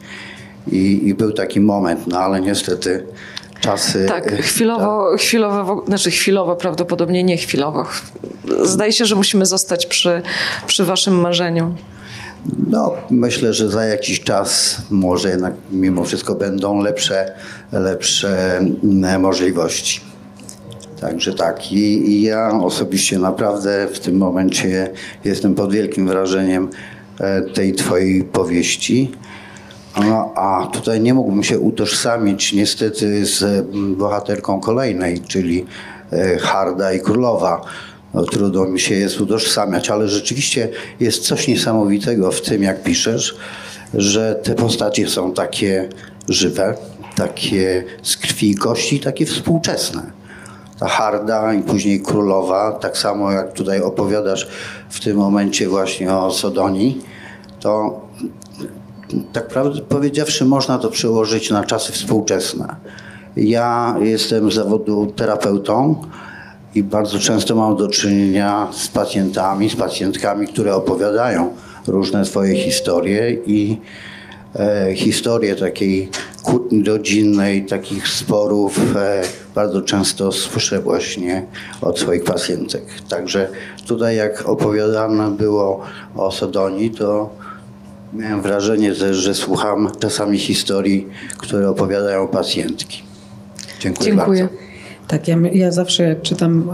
I, 0.72 1.08
I, 1.08 1.14
był 1.14 1.32
taki 1.32 1.60
moment, 1.60 2.08
no 2.08 2.20
ale 2.20 2.42
niestety 2.42 3.06
czasy. 3.62 4.06
Tak, 4.08 4.32
chwilowo, 4.42 5.12
tak. 5.12 5.20
chwilowo, 5.20 5.84
znaczy 5.88 6.12
chwilowo, 6.12 6.56
prawdopodobnie 6.56 7.24
nie 7.24 7.38
chwilowo. 7.38 7.86
Zdaje 8.64 8.92
się, 8.94 9.06
że 9.06 9.16
musimy 9.16 9.46
zostać 9.46 9.86
przy, 9.86 10.22
przy 10.68 10.86
waszym 10.86 11.20
marzeniu. 11.20 11.76
No, 12.68 12.94
myślę, 13.10 13.54
że 13.54 13.70
za 13.70 13.86
jakiś 13.86 14.22
czas 14.22 14.82
może 14.90 15.30
jednak 15.30 15.54
mimo 15.72 16.04
wszystko 16.04 16.36
będą 16.36 16.82
lepsze, 16.82 17.34
lepsze 17.72 18.58
mm, 18.58 19.22
możliwości. 19.22 20.02
Także 21.02 21.34
tak. 21.34 21.72
I, 21.72 22.12
I, 22.12 22.22
ja 22.22 22.52
osobiście 22.64 23.20
naprawdę 23.20 23.88
w 23.94 24.00
tym 24.00 24.18
momencie 24.18 24.90
jestem 25.26 25.56
pod 25.56 25.74
wielkim 25.74 26.08
wrażeniem 26.08 26.70
e, 27.20 27.42
tej 27.42 27.74
twojej 27.74 28.24
powieści. 28.24 29.12
No, 29.98 30.34
a 30.36 30.68
tutaj 30.74 31.02
nie 31.02 31.14
mógłbym 31.14 31.44
się 31.44 31.60
utożsamić 31.60 32.54
niestety 32.54 33.26
z 33.26 33.44
mm, 33.44 33.96
bohaterką 33.96 34.60
kolejnej, 34.60 35.22
czyli 35.22 35.66
e, 36.12 36.38
Harda 36.38 36.94
i 36.94 37.00
Królowa. 37.00 37.62
No, 38.14 38.24
trudno 38.24 38.66
mi 38.66 38.80
się 38.80 38.96
jest 38.96 39.22
utożsamiać, 39.22 39.90
ale 39.90 40.08
rzeczywiście 40.08 40.70
jest 41.00 41.24
coś 41.24 41.48
niesamowitego 41.48 42.32
w 42.32 42.42
tym, 42.42 42.64
jak 42.64 42.84
piszesz, 42.84 43.38
że 43.94 44.36
te 44.44 44.56
postacie 44.56 45.10
są 45.10 45.34
takie 45.34 45.90
żywe, 46.30 46.76
takie 47.16 47.84
z 48.04 48.18
krwi 48.18 48.52
i 48.52 48.56
kości, 48.56 49.00
takie 49.00 49.26
współczesne. 49.26 50.12
Ta 50.80 50.88
Harda 50.88 51.54
i 51.54 51.64
później 51.64 52.02
Królowa, 52.02 52.72
tak 52.72 52.98
samo 52.98 53.32
jak 53.32 53.54
tutaj 53.54 53.82
opowiadasz 53.82 54.48
w 54.90 55.00
tym 55.00 55.18
momencie 55.18 55.68
właśnie 55.68 56.14
o 56.14 56.32
Sodonii, 56.32 57.02
to 57.60 58.02
tak 59.34 59.48
prawdę 59.48 59.82
powiedziawszy, 59.82 60.46
można 60.46 60.78
to 60.78 60.90
przełożyć 60.90 61.50
na 61.50 61.64
czasy 61.64 61.92
współczesne. 61.92 62.76
Ja 63.38 63.96
jestem 64.02 64.52
z 64.52 64.56
zawodu 64.56 65.14
terapeutą 65.16 65.96
i 66.76 66.84
bardzo 66.84 67.20
często 67.20 67.56
mam 67.56 67.76
do 67.76 67.88
czynienia 67.88 68.68
z 68.72 68.88
pacjentami, 68.88 69.70
z 69.70 69.76
pacjentkami, 69.76 70.48
które 70.48 70.76
opowiadają 70.76 71.54
różne 71.88 72.26
swoje 72.26 72.56
historie 72.56 73.38
i 73.46 73.78
e, 74.56 74.96
historie 74.96 75.56
takiej 75.56 76.10
kłótni 76.44 76.84
rodzinnej, 76.84 77.66
takich 77.66 78.08
sporów 78.08 78.96
e, 78.96 79.22
bardzo 79.56 79.82
często 79.82 80.32
słyszę 80.32 80.80
właśnie 80.80 81.46
od 81.82 82.00
swoich 82.00 82.24
pacjentek. 82.24 82.84
Także 83.10 83.50
tutaj 83.88 84.16
jak 84.16 84.50
opowiadane 84.50 85.32
było 85.32 85.80
o 86.16 86.32
Sodonii, 86.32 86.92
to 86.92 87.30
Miałem 88.14 88.42
wrażenie 88.42 88.96
też, 88.96 89.18
że 89.18 89.36
słucham 89.36 89.92
czasami 90.00 90.38
historii, 90.38 91.08
które 91.38 91.70
opowiadają 91.70 92.28
pacjentki. 92.28 93.04
Dziękuję, 93.80 94.12
Dziękuję. 94.12 94.44
bardzo. 94.44 94.69
Tak, 95.10 95.28
ja, 95.28 95.38
ja 95.54 95.72
zawsze 95.72 96.04
jak 96.04 96.22
czytam 96.22 96.70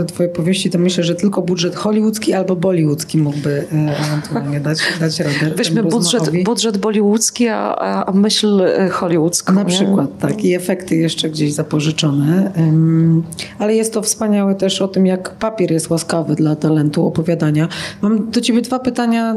e, 0.00 0.04
twoje 0.04 0.28
powieści, 0.28 0.70
to 0.70 0.78
myślę, 0.78 1.04
że 1.04 1.14
tylko 1.14 1.42
budżet 1.42 1.76
hollywoodzki 1.76 2.32
albo 2.32 2.56
bollywoodzki 2.56 3.18
mógłby 3.18 3.64
e, 3.72 3.96
ewentualnie 3.98 4.60
dać, 4.68 4.78
dać 5.00 5.20
radę 5.20 5.54
Weźmy 5.56 5.82
budżet, 5.82 6.42
budżet 6.44 6.78
bollywoodzki, 6.78 7.48
a, 7.48 8.04
a 8.04 8.12
myśl 8.12 8.60
e, 8.60 8.88
hollywoodzką. 8.88 9.52
Na 9.52 9.62
nie? 9.62 9.68
przykład, 9.68 10.18
tak. 10.18 10.44
I 10.44 10.54
efekty 10.54 10.96
jeszcze 10.96 11.30
gdzieś 11.30 11.52
zapożyczone. 11.52 12.52
Ym, 12.58 13.22
Ale 13.58 13.74
jest 13.74 13.92
to 13.92 14.02
wspaniałe 14.02 14.54
też 14.54 14.82
o 14.82 14.88
tym, 14.88 15.06
jak 15.06 15.30
papier 15.30 15.70
jest 15.70 15.90
łaskawy 15.90 16.34
dla 16.34 16.56
talentu 16.56 17.06
opowiadania. 17.06 17.68
Mam 18.02 18.30
do 18.30 18.40
ciebie 18.40 18.62
dwa 18.62 18.78
pytania 18.78 19.34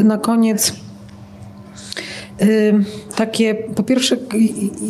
y, 0.00 0.04
na 0.04 0.18
koniec. 0.18 0.72
Takie, 3.16 3.54
po 3.54 3.82
pierwsze, 3.82 4.16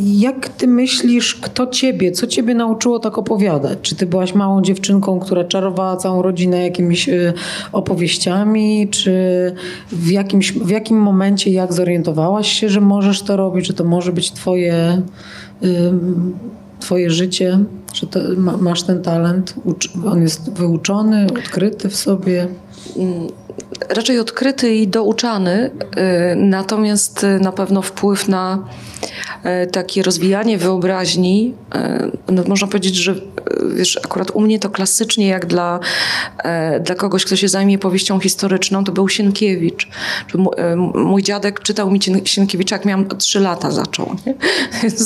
jak 0.03 0.49
ty 0.49 0.67
myślisz, 0.67 1.35
kto 1.35 1.67
ciebie, 1.67 2.13
co 2.13 2.27
ciebie 2.27 2.55
nauczyło 2.55 2.99
tak 2.99 3.19
opowiadać? 3.19 3.79
Czy 3.83 3.95
ty 3.95 4.07
byłaś 4.07 4.35
małą 4.35 4.63
dziewczynką, 4.63 5.21
która 5.21 5.45
czarowała 5.45 5.97
całą 5.97 6.23
rodzinę 6.23 6.65
jakimiś 6.65 7.09
y, 7.09 7.33
opowieściami, 7.73 8.89
czy 8.89 9.13
w, 9.93 10.11
jakimś, 10.11 10.53
w 10.53 10.69
jakim 10.69 10.97
momencie, 10.97 11.51
jak 11.51 11.73
zorientowałaś 11.73 12.53
się, 12.53 12.69
że 12.69 12.81
możesz 12.81 13.23
to 13.23 13.37
robić, 13.37 13.67
że 13.67 13.73
to 13.73 13.85
może 13.85 14.13
być 14.13 14.33
twoje, 14.33 15.03
twoje 16.81 17.11
życie, 17.11 17.59
że 17.95 18.07
to, 18.07 18.21
ma, 18.37 18.57
masz 18.57 18.83
ten 18.83 19.03
talent, 19.03 19.55
on 20.07 20.23
jest 20.23 20.53
wyuczony, 20.53 21.27
odkryty 21.27 21.89
w 21.89 21.97
sobie? 21.97 22.49
Raczej 23.89 24.19
odkryty 24.19 24.75
i 24.75 24.89
douczany, 24.89 25.71
y, 26.33 26.37
natomiast 26.37 27.25
y, 27.25 27.41
na 27.41 27.53
pewno 27.53 27.83
wpływ 27.83 28.29
na 28.29 28.59
y, 29.65 29.67
takie 29.67 30.03
rozwijanie 30.03 30.59
wyobraźni, 30.59 31.55
no 32.29 32.43
można 32.49 32.67
powiedzieć, 32.67 32.95
że 32.95 33.15
wiesz, 33.77 34.01
akurat 34.05 34.31
u 34.31 34.41
mnie 34.41 34.59
to 34.59 34.71
klasycznie 34.71 35.29
jak 35.29 35.47
dla, 35.47 35.81
dla 36.81 36.95
kogoś, 36.95 37.25
kto 37.25 37.37
się 37.37 37.49
zajmie 37.49 37.79
powieścią 37.79 38.21
historyczną, 38.21 38.85
to 38.85 38.93
był 38.93 39.09
Sienkiewicz. 39.09 39.89
Mój 40.95 41.23
dziadek 41.23 41.61
czytał 41.61 41.91
mi 41.91 42.01
Sien- 42.01 42.21
Sienkiewicza, 42.25 42.77
jak 42.77 42.85
miałam 42.85 43.09
3 43.19 43.41
lata 43.41 43.71
zaczął. 43.71 44.07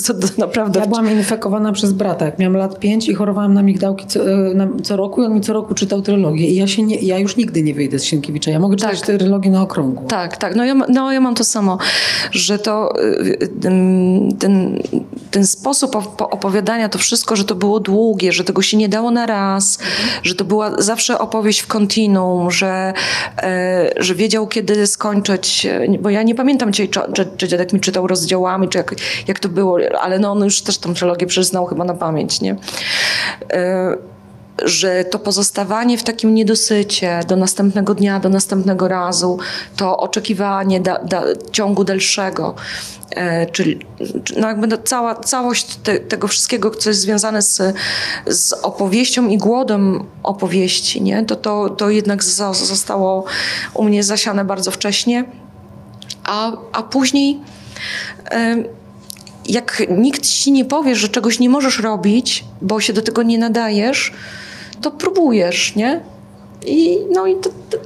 To, 0.07 0.15
to 0.15 0.29
naprawdę... 0.39 0.81
Ja 0.81 0.87
byłam 0.87 1.11
infekowana 1.11 1.73
przez 1.73 1.93
brata. 1.93 2.25
Jak 2.25 2.39
miałam 2.39 2.57
lat 2.57 2.79
pięć 2.79 3.09
i 3.09 3.15
chorowałam 3.15 3.55
na 3.55 3.63
migdałki 3.63 4.07
co, 4.07 4.21
na, 4.55 4.69
co 4.83 4.97
roku 4.97 5.23
i 5.23 5.27
on 5.27 5.35
mi 5.35 5.41
co 5.41 5.53
roku 5.53 5.75
czytał 5.75 6.03
trylogię. 6.03 6.47
I 6.47 6.55
ja, 6.57 6.67
się 6.67 6.83
nie, 6.83 6.97
ja 6.97 7.19
już 7.19 7.37
nigdy 7.37 7.63
nie 7.63 7.75
wyjdę 7.75 7.99
z 7.99 8.05
Sienkiewicza. 8.05 8.36
Ja 8.47 8.59
mogę 8.59 8.77
czytać 8.77 9.01
Tak. 9.01 9.19
trylogię 9.19 9.51
na 9.51 9.63
okrągło. 9.63 10.09
Tak, 10.09 10.37
tak. 10.37 10.57
No 10.57 10.65
ja, 10.65 10.75
no 10.75 11.13
ja 11.13 11.21
mam 11.21 11.35
to 11.35 11.45
samo, 11.45 11.79
że 12.31 12.59
to 12.59 13.01
y, 13.03 13.49
ten, 14.39 14.83
ten 15.31 15.47
sposób 15.47 15.93
op- 15.95 16.23
opowiadania, 16.31 16.89
to 16.89 16.99
wszystko, 16.99 17.37
że 17.37 17.45
to 17.45 17.55
było 17.55 17.81
długie, 17.81 18.33
że 18.33 18.45
tego 18.45 18.63
się 18.63 18.77
nie 18.77 18.89
dało 18.89 19.11
na 19.11 19.27
raz, 19.27 19.79
że 20.23 20.35
to 20.35 20.45
była 20.45 20.83
zawsze 20.83 21.19
opowieść 21.19 21.61
w 21.61 21.67
kontinuum, 21.67 22.51
że, 22.51 22.93
e, 23.43 23.91
że 23.97 24.15
wiedział, 24.15 24.47
kiedy 24.47 24.87
skończyć, 24.87 25.67
e, 25.67 25.87
bo 26.01 26.11
ja 26.11 26.23
nie 26.23 26.35
pamiętam 26.35 26.73
dzisiaj, 26.73 26.89
czy, 26.89 27.01
czy, 27.15 27.27
czy 27.37 27.49
dziadek 27.49 27.73
mi 27.73 27.81
czytał 27.81 28.07
rozdziałami, 28.07 28.69
czy 28.69 28.79
jak, 28.79 28.95
jak 29.29 29.39
to 29.39 29.49
było, 29.49 29.79
ale 30.01 30.19
no 30.19 30.33
on 30.33 30.45
już 30.45 30.63
też 30.63 30.79
tą 30.79 30.95
trylogię 30.95 31.27
przyznał 31.27 31.67
chyba 31.67 31.85
na 31.85 31.95
pamięć, 31.95 32.41
nie? 32.41 32.57
E, 34.63 34.69
że 34.69 35.05
to 35.05 35.19
pozostawanie 35.19 35.99
w 35.99 36.03
takim 36.03 36.35
niedosycie 36.35 37.21
do 37.29 37.37
następnego 37.37 37.95
dnia, 37.95 38.21
do 38.21 38.29
następnego 38.29 38.89
razu, 38.89 39.39
to 39.77 39.99
oczekiwanie 39.99 40.81
da, 40.81 40.99
da, 41.05 41.23
ciągu 41.53 41.85
dalszego, 41.85 42.55
e, 43.11 43.47
czyli 43.47 43.79
czy- 44.25 44.41
no 44.41 44.49
jakby 44.49 44.67
no 44.67 44.77
cała, 44.85 45.15
całość 45.15 45.77
te, 45.77 45.99
tego 46.01 46.29
wszystkiego, 46.29 46.71
co 46.71 46.91
jest 46.91 47.01
związane 47.01 47.43
z, 47.43 47.63
z 48.27 48.53
opowieścią 48.53 49.29
i 49.29 49.39
głodem 49.39 50.05
opowieści, 50.23 51.03
nie? 51.03 51.25
To, 51.25 51.37
to, 51.37 51.71
to 51.71 51.91
jednak 51.91 52.23
zo- 52.23 52.55
zostało 52.55 53.25
u 53.75 53.85
mnie 53.85 54.03
zasiane 54.03 54.45
bardzo 54.45 54.71
wcześnie, 54.71 55.25
a, 56.25 56.53
a 56.73 56.83
później 56.83 57.41
em, 58.31 58.65
jak 59.49 59.83
nikt 59.91 60.27
ci 60.27 60.53
nie 60.53 60.65
powie, 60.65 60.97
że 60.97 61.09
czegoś 61.09 61.39
nie 61.39 61.49
możesz 61.49 61.79
robić, 61.79 62.45
bo 62.63 62.81
się 62.81 62.93
do 62.93 63.03
tego 63.03 63.23
nie 63.23 63.39
nadajesz, 63.39 64.13
to 64.81 64.91
próbujesz, 64.91 65.77
nie? 65.77 66.01
I 66.67 66.99
no 67.15 67.27
i 67.27 67.35
to, 67.37 67.51
to, 67.71 67.79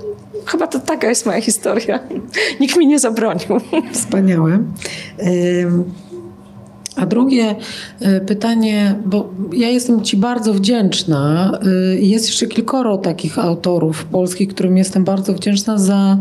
chyba 0.46 0.66
to 0.66 0.78
taka 0.80 1.08
jest 1.08 1.26
moja 1.26 1.40
historia. 1.40 2.00
Nikt 2.60 2.76
mi 2.76 2.86
nie 2.86 2.98
zabronił. 2.98 3.60
Wspaniałe. 3.92 4.58
A 6.96 7.06
drugie 7.06 7.54
y, 8.02 8.20
pytanie, 8.26 8.94
bo 9.06 9.28
ja 9.52 9.68
jestem 9.68 10.04
Ci 10.04 10.16
bardzo 10.16 10.54
wdzięczna. 10.54 11.52
y, 11.94 12.00
Jest 12.00 12.26
jeszcze 12.26 12.46
kilkoro 12.46 12.98
takich 12.98 13.38
autorów 13.38 14.04
polskich, 14.04 14.48
którym 14.48 14.76
jestem 14.76 15.04
bardzo 15.04 15.32
wdzięczna 15.32 15.78
za 15.78 16.18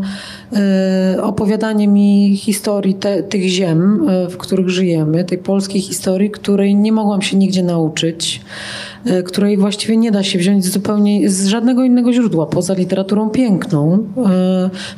opowiadanie 1.22 1.88
mi 1.88 2.36
historii 2.36 2.94
te, 2.94 3.22
tych 3.22 3.42
ziem, 3.42 4.08
y, 4.08 4.28
w 4.28 4.36
których 4.36 4.68
żyjemy, 4.68 5.24
tej 5.24 5.38
polskiej 5.38 5.80
historii, 5.80 6.30
której 6.30 6.74
nie 6.76 6.92
mogłam 6.92 7.22
się 7.22 7.36
nigdzie 7.36 7.62
nauczyć, 7.62 8.40
y, 9.06 9.22
której 9.22 9.56
właściwie 9.56 9.96
nie 9.96 10.10
da 10.10 10.22
się 10.22 10.38
wziąć 10.38 10.64
zupełnie 10.64 11.30
z 11.30 11.46
żadnego 11.46 11.84
innego 11.84 12.12
źródła, 12.12 12.46
poza 12.46 12.74
literaturą 12.74 13.30
piękną. 13.30 14.04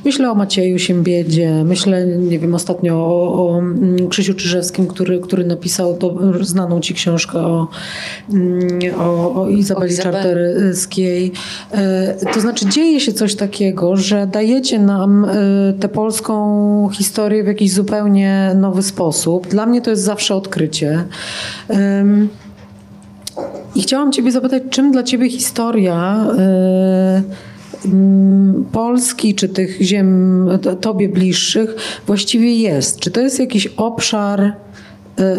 Myślę 0.04 0.30
o 0.30 0.34
Macieju 0.34 0.78
Siembiedzie, 0.78 1.64
myślę, 1.64 2.06
nie 2.06 2.38
wiem, 2.38 2.54
ostatnio 2.54 2.94
o, 2.94 3.48
o 3.48 3.58
mm, 3.58 4.08
Krzysiu 4.08 4.34
Czyżewskim, 4.34 4.86
który, 4.86 5.20
który 5.20 5.44
napisał 5.44 5.96
to, 5.96 6.18
znaną 6.40 6.80
ci 6.80 6.94
książkę 6.94 7.38
o, 7.38 7.68
mm, 8.32 8.78
o, 8.98 9.34
o 9.42 9.48
Izabeli. 9.48 9.96
Czartoryskiej. 9.96 11.32
To 12.34 12.40
znaczy 12.40 12.66
dzieje 12.68 13.00
się 13.00 13.12
coś 13.12 13.34
takiego, 13.34 13.96
że 13.96 14.26
dajecie 14.26 14.78
nam 14.78 15.26
tę 15.80 15.88
polską 15.88 16.88
historię 16.92 17.44
w 17.44 17.46
jakiś 17.46 17.72
zupełnie 17.72 18.52
nowy 18.56 18.82
sposób. 18.82 19.48
Dla 19.48 19.66
mnie 19.66 19.80
to 19.80 19.90
jest 19.90 20.02
zawsze 20.02 20.34
odkrycie. 20.34 21.04
I 23.74 23.82
chciałam 23.82 24.12
Ciebie 24.12 24.32
zapytać, 24.32 24.62
czym 24.70 24.92
dla 24.92 25.02
Ciebie 25.02 25.30
historia 25.30 26.26
y, 27.84 27.92
Polski, 28.72 29.34
czy 29.34 29.48
tych 29.48 29.80
ziem 29.80 30.48
Tobie 30.80 31.08
bliższych 31.08 31.74
właściwie 32.06 32.56
jest? 32.56 33.00
Czy 33.00 33.10
to 33.10 33.20
jest 33.20 33.40
jakiś 33.40 33.66
obszar, 33.66 34.40
y, 34.40 34.52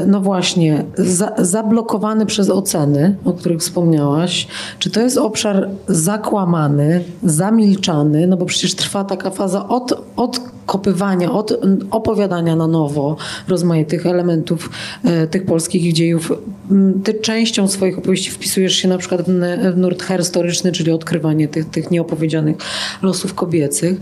no 0.08 0.22
właśnie, 0.22 0.86
za, 0.98 1.32
zablokowany 1.38 2.26
przez 2.26 2.50
oceny, 2.50 3.16
o 3.26 3.34
których 3.34 3.60
wspomniałaś? 3.60 4.48
Czy 4.80 4.90
to 4.90 5.02
jest 5.02 5.18
obszar 5.18 5.70
zakłamany, 5.88 7.04
zamilczany? 7.24 8.28
No 8.28 8.38
bo 8.38 8.46
przecież 8.46 8.76
trwa 8.76 9.04
taka 9.04 9.30
faza 9.30 9.68
od, 9.68 10.04
odkopywania, 10.16 11.32
od 11.32 11.60
opowiadania 11.92 12.56
na 12.56 12.68
nowo 12.68 13.16
rozmaitych 13.48 14.06
elementów 14.06 14.70
e, 15.04 15.28
tych 15.28 15.46
polskich 15.46 15.94
dziejów. 15.94 16.32
Mm, 16.72 17.02
Ty 17.04 17.14
częścią 17.14 17.68
swoich 17.68 17.98
opowieści 17.98 18.32
wpisujesz 18.32 18.76
się 18.76 18.88
na 18.88 18.98
przykład 18.98 19.22
w, 19.22 19.28
w 19.74 19.78
nurt 19.78 20.04
historyczny, 20.04 20.72
czyli 20.72 20.92
odkrywanie 20.92 21.48
tych, 21.48 21.70
tych 21.70 21.92
nieopowiedzianych 21.92 22.56
losów 23.02 23.34
kobiecych. 23.34 24.00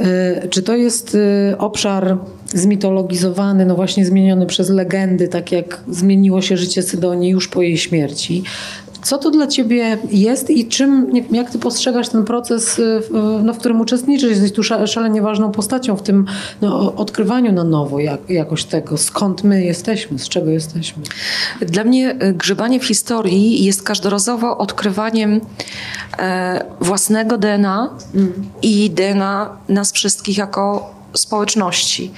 Y, 0.00 0.48
czy 0.48 0.62
to 0.62 0.76
jest 0.76 1.14
y, 1.14 1.54
obszar 1.58 2.16
zmitologizowany, 2.54 3.66
no 3.66 3.74
właśnie 3.74 4.06
zmieniony 4.06 4.46
przez 4.46 4.70
legendy, 4.70 5.28
tak 5.28 5.52
jak 5.52 5.80
zmieniło 5.88 6.42
się 6.42 6.56
życie 6.56 6.82
Sydonii 6.82 7.30
już 7.30 7.48
po 7.48 7.62
jej 7.62 7.78
śmierci? 7.78 8.42
Co 9.04 9.18
to 9.18 9.30
dla 9.30 9.46
ciebie 9.46 9.98
jest 10.10 10.50
i 10.50 10.68
czym, 10.68 11.12
jak 11.30 11.50
ty 11.50 11.58
postrzegasz 11.58 12.08
ten 12.08 12.24
proces, 12.24 12.78
y, 12.78 13.00
no, 13.42 13.54
w 13.54 13.58
którym 13.58 13.80
uczestniczysz? 13.80 14.30
Jesteś 14.30 14.52
tu 14.52 14.62
szalenie 14.86 15.22
ważną 15.22 15.52
postacią 15.52 15.96
w 15.96 16.02
tym 16.02 16.26
no, 16.60 16.94
odkrywaniu 16.94 17.52
na 17.52 17.64
nowo 17.64 17.98
jak, 17.98 18.30
jakoś 18.30 18.64
tego, 18.64 18.96
skąd 18.96 19.44
my 19.44 19.64
jesteśmy, 19.64 20.18
z 20.18 20.28
czego 20.28 20.50
jesteśmy. 20.50 21.02
Dla 21.60 21.84
mnie 21.84 22.14
grzebanie 22.14 22.80
w 22.80 22.84
historii 22.84 23.64
jest 23.64 23.82
każdorazowo 23.82 24.58
odkrywaniem 24.58 25.40
e, 26.18 26.64
własnego 26.80 27.38
DNA 27.38 27.90
mm. 28.14 28.32
i 28.62 28.90
DNA 28.90 29.56
nas 29.68 29.92
wszystkich 29.92 30.38
jako 30.38 30.94
społeczności, 31.14 32.10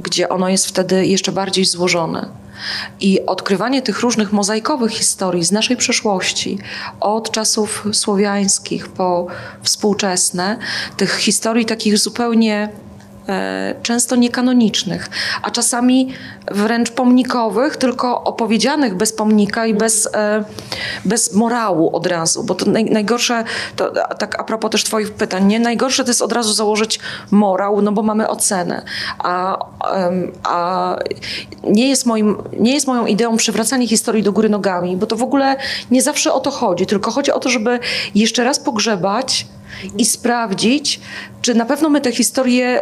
gdzie 0.00 0.28
ono 0.28 0.48
jest 0.48 0.66
wtedy 0.66 1.06
jeszcze 1.06 1.32
bardziej 1.32 1.64
złożone. 1.64 2.47
I 3.00 3.26
odkrywanie 3.26 3.82
tych 3.82 4.00
różnych 4.00 4.32
mozaikowych 4.32 4.92
historii 4.92 5.44
z 5.44 5.52
naszej 5.52 5.76
przeszłości, 5.76 6.58
od 7.00 7.30
czasów 7.30 7.84
słowiańskich 7.92 8.88
po 8.88 9.26
współczesne, 9.62 10.58
tych 10.96 11.16
historii 11.16 11.66
takich 11.66 11.98
zupełnie 11.98 12.68
często 13.82 14.16
niekanonicznych, 14.16 15.10
a 15.42 15.50
czasami 15.50 16.08
wręcz 16.50 16.90
pomnikowych, 16.90 17.76
tylko 17.76 18.24
opowiedzianych 18.24 18.94
bez 18.94 19.12
pomnika 19.12 19.66
i 19.66 19.74
bez, 19.74 20.08
e, 20.14 20.44
bez 21.04 21.34
morału 21.34 21.96
od 21.96 22.06
razu. 22.06 22.44
Bo 22.44 22.54
to 22.54 22.70
naj, 22.70 22.84
najgorsze, 22.84 23.44
to, 23.76 23.92
tak 24.18 24.40
a 24.40 24.44
propos 24.44 24.70
też 24.70 24.84
Twoich 24.84 25.12
pytań, 25.12 25.46
nie? 25.46 25.60
najgorsze 25.60 26.04
to 26.04 26.10
jest 26.10 26.22
od 26.22 26.32
razu 26.32 26.52
założyć 26.52 27.00
morał, 27.30 27.82
no 27.82 27.92
bo 27.92 28.02
mamy 28.02 28.28
ocenę. 28.28 28.82
A, 29.18 29.58
a 30.44 30.96
nie, 31.64 31.88
jest 31.88 32.06
moim, 32.06 32.36
nie 32.60 32.74
jest 32.74 32.86
moją 32.86 33.06
ideą 33.06 33.36
przywracanie 33.36 33.88
historii 33.88 34.22
do 34.22 34.32
góry 34.32 34.48
nogami, 34.48 34.96
bo 34.96 35.06
to 35.06 35.16
w 35.16 35.22
ogóle 35.22 35.56
nie 35.90 36.02
zawsze 36.02 36.32
o 36.32 36.40
to 36.40 36.50
chodzi, 36.50 36.86
tylko 36.86 37.10
chodzi 37.10 37.32
o 37.32 37.40
to, 37.40 37.48
żeby 37.48 37.78
jeszcze 38.14 38.44
raz 38.44 38.60
pogrzebać 38.60 39.46
i 39.98 40.04
sprawdzić, 40.04 41.00
czy 41.42 41.54
na 41.54 41.64
pewno 41.64 41.88
my 41.88 42.00
tę 42.00 42.12
historię 42.12 42.80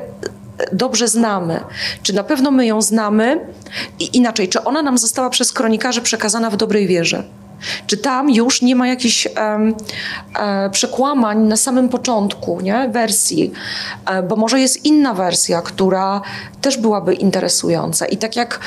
dobrze 0.72 1.08
znamy. 1.08 1.60
Czy 2.02 2.12
na 2.12 2.24
pewno 2.24 2.50
my 2.50 2.66
ją 2.66 2.82
znamy? 2.82 3.40
I 3.98 4.16
inaczej, 4.16 4.48
czy 4.48 4.64
ona 4.64 4.82
nam 4.82 4.98
została 4.98 5.30
przez 5.30 5.52
kronikarzy 5.52 6.00
przekazana 6.00 6.50
w 6.50 6.56
dobrej 6.56 6.86
wierze? 6.86 7.22
Czy 7.86 7.96
tam 7.96 8.30
już 8.30 8.62
nie 8.62 8.76
ma 8.76 8.88
jakichś 8.88 9.26
um, 9.26 9.74
przekłamań 10.72 11.38
na 11.38 11.56
samym 11.56 11.88
początku 11.88 12.60
nie? 12.60 12.88
wersji? 12.92 13.52
E, 14.06 14.22
bo 14.22 14.36
może 14.36 14.60
jest 14.60 14.84
inna 14.84 15.14
wersja, 15.14 15.62
która 15.62 16.20
też 16.60 16.78
byłaby 16.78 17.14
interesująca. 17.14 18.06
I 18.06 18.16
tak 18.16 18.36
jak 18.36 18.60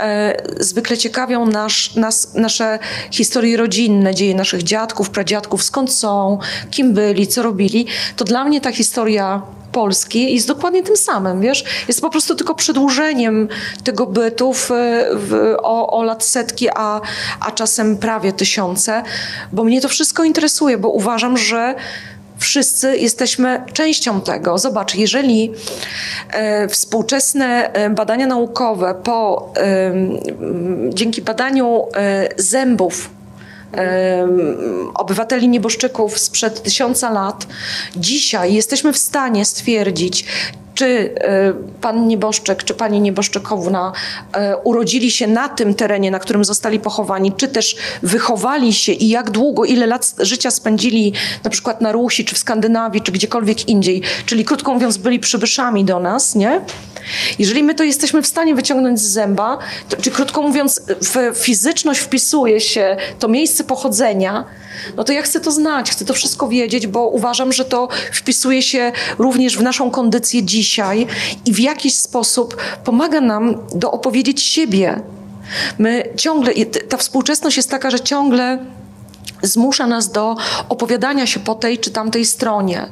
e, 0.00 0.36
zwykle 0.60 0.98
ciekawią 0.98 1.46
nasz, 1.46 1.94
nas, 1.94 2.34
nasze 2.34 2.78
historie 3.10 3.56
rodzinne, 3.56 4.14
dzieje 4.14 4.34
naszych 4.34 4.62
dziadków, 4.62 5.10
pradziadków, 5.10 5.62
skąd 5.62 5.92
są, 5.92 6.38
kim 6.70 6.94
byli, 6.94 7.26
co 7.26 7.42
robili, 7.42 7.86
to 8.16 8.24
dla 8.24 8.44
mnie 8.44 8.60
ta 8.60 8.72
historia 8.72 9.42
Polski 9.76 10.34
jest 10.34 10.48
dokładnie 10.48 10.82
tym 10.82 10.96
samym, 10.96 11.40
wiesz? 11.40 11.64
Jest 11.88 12.00
po 12.00 12.10
prostu 12.10 12.34
tylko 12.34 12.54
przedłużeniem 12.54 13.48
tego 13.84 14.06
bytu 14.06 14.52
w, 14.52 14.70
w, 15.12 15.54
o, 15.62 15.98
o 15.98 16.02
lat 16.02 16.24
setki, 16.24 16.68
a, 16.74 17.00
a 17.40 17.50
czasem 17.50 17.96
prawie 17.96 18.32
tysiące, 18.32 19.02
bo 19.52 19.64
mnie 19.64 19.80
to 19.80 19.88
wszystko 19.88 20.24
interesuje, 20.24 20.78
bo 20.78 20.88
uważam, 20.88 21.38
że 21.38 21.74
wszyscy 22.38 22.96
jesteśmy 22.96 23.64
częścią 23.72 24.20
tego. 24.20 24.58
Zobacz, 24.58 24.94
jeżeli 24.94 25.52
e, 26.30 26.68
współczesne 26.68 27.72
e, 27.72 27.90
badania 27.90 28.26
naukowe 28.26 28.94
po, 28.94 29.52
e, 29.56 29.94
dzięki 30.88 31.22
badaniu 31.22 31.86
e, 31.96 32.28
zębów 32.36 33.15
obywateli 34.94 35.48
nieboszczyków 35.48 36.18
sprzed 36.18 36.62
tysiąca 36.62 37.10
lat, 37.10 37.46
dzisiaj 37.96 38.54
jesteśmy 38.54 38.92
w 38.92 38.98
stanie 38.98 39.44
stwierdzić, 39.44 40.24
czy 40.76 41.14
e, 41.16 41.52
pan 41.80 42.06
nieboszczyk, 42.06 42.64
czy 42.64 42.74
pani 42.74 43.00
nieboszczykowna 43.00 43.92
e, 44.32 44.56
urodzili 44.56 45.10
się 45.10 45.26
na 45.26 45.48
tym 45.48 45.74
terenie, 45.74 46.10
na 46.10 46.18
którym 46.18 46.44
zostali 46.44 46.80
pochowani, 46.80 47.32
czy 47.32 47.48
też 47.48 47.76
wychowali 48.02 48.72
się 48.72 48.92
i 48.92 49.08
jak 49.08 49.30
długo, 49.30 49.64
ile 49.64 49.86
lat 49.86 50.14
życia 50.18 50.50
spędzili 50.50 51.12
na 51.44 51.50
przykład 51.50 51.80
na 51.80 51.92
Rusi, 51.92 52.24
czy 52.24 52.34
w 52.34 52.38
Skandynawii, 52.38 53.02
czy 53.02 53.12
gdziekolwiek 53.12 53.68
indziej. 53.68 54.02
Czyli 54.26 54.44
krótko 54.44 54.74
mówiąc, 54.74 54.96
byli 54.96 55.20
przybyszami 55.20 55.84
do 55.84 56.00
nas, 56.00 56.34
nie? 56.34 56.60
Jeżeli 57.38 57.62
my 57.62 57.74
to 57.74 57.84
jesteśmy 57.84 58.22
w 58.22 58.26
stanie 58.26 58.54
wyciągnąć 58.54 59.00
z 59.00 59.06
zęba, 59.06 59.58
to, 59.88 59.96
czy 59.96 60.10
krótko 60.10 60.42
mówiąc, 60.42 60.82
w 61.00 61.38
fizyczność 61.38 62.00
wpisuje 62.00 62.60
się 62.60 62.96
to 63.18 63.28
miejsce 63.28 63.64
pochodzenia, 63.64 64.44
no 64.96 65.04
to 65.04 65.12
ja 65.12 65.22
chcę 65.22 65.40
to 65.40 65.52
znać, 65.52 65.90
chcę 65.90 66.04
to 66.04 66.14
wszystko 66.14 66.48
wiedzieć, 66.48 66.86
bo 66.86 67.08
uważam, 67.08 67.52
że 67.52 67.64
to 67.64 67.88
wpisuje 68.12 68.62
się 68.62 68.92
również 69.18 69.58
w 69.58 69.62
naszą 69.62 69.90
kondycję 69.90 70.42
dzisiaj 70.66 71.06
i 71.44 71.52
w 71.52 71.58
jakiś 71.58 71.94
sposób 71.94 72.56
pomaga 72.84 73.20
nam 73.20 73.54
do 73.74 73.90
opowiedzieć 73.90 74.42
siebie. 74.42 75.00
My 75.78 76.02
ciągle, 76.16 76.52
ta 76.88 76.96
współczesność 76.96 77.56
jest 77.56 77.70
taka, 77.70 77.90
że 77.90 78.00
ciągle 78.00 78.58
zmusza 79.42 79.86
nas 79.86 80.12
do 80.12 80.36
opowiadania 80.68 81.26
się 81.26 81.40
po 81.40 81.54
tej 81.54 81.78
czy 81.78 81.90
tamtej 81.90 82.26
stronie. 82.26 82.86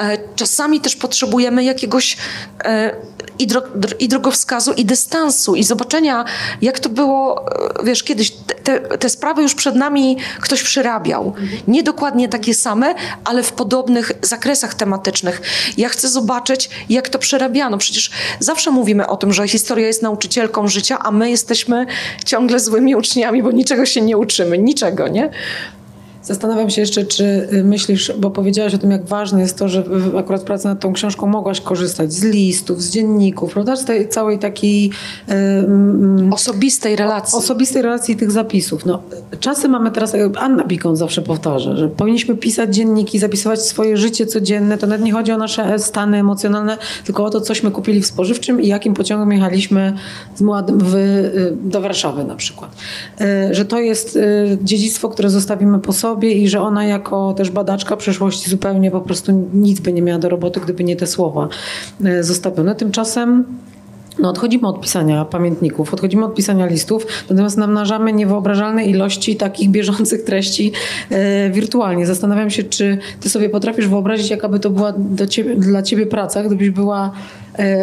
E, 0.00 0.18
czasami 0.36 0.80
też 0.80 0.96
potrzebujemy 0.96 1.64
jakiegoś 1.64 2.16
e, 2.64 2.96
i, 3.38 3.46
dro, 3.46 3.62
i 3.98 4.08
drogowskazu, 4.08 4.72
i 4.72 4.84
dystansu, 4.84 5.54
i 5.54 5.64
zobaczenia, 5.64 6.24
jak 6.62 6.80
to 6.80 6.88
było, 6.88 7.46
e, 7.80 7.84
wiesz, 7.84 8.02
kiedyś. 8.02 8.32
Te, 8.62 8.80
te 8.80 9.08
sprawy 9.08 9.42
już 9.42 9.54
przed 9.54 9.74
nami 9.74 10.16
ktoś 10.40 10.62
przyrabiał. 10.62 11.32
Nie 11.68 11.82
dokładnie 11.82 12.28
takie 12.28 12.54
same, 12.54 12.94
ale 13.24 13.42
w 13.42 13.52
podobnych 13.52 14.12
zakresach 14.22 14.74
tematycznych. 14.74 15.42
Ja 15.76 15.88
chcę 15.88 16.08
zobaczyć, 16.08 16.70
jak 16.88 17.08
to 17.08 17.18
przerabiano. 17.18 17.78
Przecież 17.78 18.10
zawsze 18.40 18.70
mówimy 18.70 19.06
o 19.06 19.16
tym, 19.16 19.32
że 19.32 19.48
historia 19.48 19.86
jest 19.86 20.02
nauczycielką 20.02 20.68
życia, 20.68 20.98
a 20.98 21.10
my 21.10 21.30
jesteśmy 21.30 21.86
ciągle 22.24 22.60
złymi 22.60 22.96
uczniami, 22.96 23.42
bo 23.42 23.50
niczego 23.50 23.86
się 23.86 24.00
nie 24.00 24.16
uczymy. 24.16 24.58
Niczego, 24.58 25.08
nie? 25.08 25.30
Zastanawiam 26.26 26.70
się 26.70 26.80
jeszcze, 26.80 27.04
czy 27.04 27.48
y, 27.52 27.64
myślisz, 27.64 28.12
bo 28.18 28.30
powiedziałaś 28.30 28.74
o 28.74 28.78
tym, 28.78 28.90
jak 28.90 29.04
ważne 29.04 29.40
jest 29.40 29.58
to, 29.58 29.68
że 29.68 29.84
akurat 30.18 30.42
praca 30.42 30.68
nad 30.68 30.80
tą 30.80 30.92
książką 30.92 31.26
mogłaś 31.26 31.60
korzystać 31.60 32.12
z 32.12 32.24
listów, 32.24 32.82
z 32.82 32.90
dzienników, 32.90 33.52
prawda? 33.52 33.76
Z 33.76 33.84
tej 33.84 34.08
całej 34.08 34.38
takiej... 34.38 34.90
Um, 35.28 36.32
osobistej 36.32 36.96
relacji. 36.96 37.38
Osobistej 37.38 37.82
relacji 37.82 38.16
tych 38.16 38.30
zapisów. 38.30 38.86
No, 38.86 39.02
czasy 39.40 39.68
mamy 39.68 39.90
teraz, 39.90 40.14
e, 40.14 40.30
Anna 40.38 40.64
Bikon 40.64 40.96
zawsze 40.96 41.22
powtarza, 41.22 41.76
że 41.76 41.88
powinniśmy 41.88 42.36
pisać 42.36 42.74
dzienniki, 42.74 43.18
zapisywać 43.18 43.62
swoje 43.62 43.96
życie 43.96 44.26
codzienne. 44.26 44.78
To 44.78 44.86
nawet 44.86 45.04
nie 45.04 45.12
chodzi 45.12 45.32
o 45.32 45.38
nasze 45.38 45.74
e, 45.74 45.78
stany 45.78 46.16
emocjonalne, 46.18 46.78
tylko 47.04 47.24
o 47.24 47.30
to, 47.30 47.40
cośmy 47.40 47.70
kupili 47.70 48.02
w 48.02 48.06
spożywczym 48.06 48.60
i 48.60 48.66
jakim 48.66 48.94
pociągiem 48.94 49.32
jechaliśmy 49.32 49.92
w, 50.70 50.94
y, 50.94 51.56
do 51.62 51.80
Warszawy 51.80 52.24
na 52.24 52.36
przykład. 52.36 52.70
E, 53.20 53.54
że 53.54 53.64
to 53.64 53.78
jest 53.78 54.18
dziedzictwo, 54.62 55.08
które 55.08 55.30
zostawimy 55.30 55.78
po 55.78 55.92
sobie, 55.92 56.15
sobie 56.16 56.32
i 56.32 56.48
że 56.48 56.60
ona 56.60 56.84
jako 56.84 57.34
też 57.34 57.50
badaczka 57.50 57.96
przeszłości 57.96 58.50
zupełnie 58.50 58.90
po 58.90 59.00
prostu 59.00 59.48
nic 59.54 59.80
by 59.80 59.92
nie 59.92 60.02
miała 60.02 60.18
do 60.18 60.28
roboty, 60.28 60.60
gdyby 60.60 60.84
nie 60.84 60.96
te 60.96 61.06
słowa 61.06 61.48
e, 62.04 62.22
zostawione. 62.22 62.74
Tymczasem 62.74 63.44
no, 64.18 64.30
odchodzimy 64.30 64.68
od 64.68 64.80
pisania 64.80 65.24
pamiętników, 65.24 65.94
odchodzimy 65.94 66.24
od 66.24 66.34
pisania 66.34 66.66
listów, 66.66 67.06
natomiast 67.30 67.56
namnażamy 67.56 68.12
niewyobrażalne 68.12 68.84
ilości 68.84 69.36
takich 69.36 69.70
bieżących 69.70 70.24
treści 70.24 70.72
e, 71.10 71.50
wirtualnie. 71.50 72.06
Zastanawiam 72.06 72.50
się, 72.50 72.64
czy 72.64 72.98
ty 73.20 73.28
sobie 73.28 73.48
potrafisz 73.48 73.88
wyobrazić, 73.88 74.30
jaka 74.30 74.48
by 74.48 74.60
to 74.60 74.70
była 74.70 74.94
ciebie, 75.28 75.56
dla 75.56 75.82
ciebie 75.82 76.06
praca, 76.06 76.44
gdybyś 76.44 76.70
była 76.70 77.12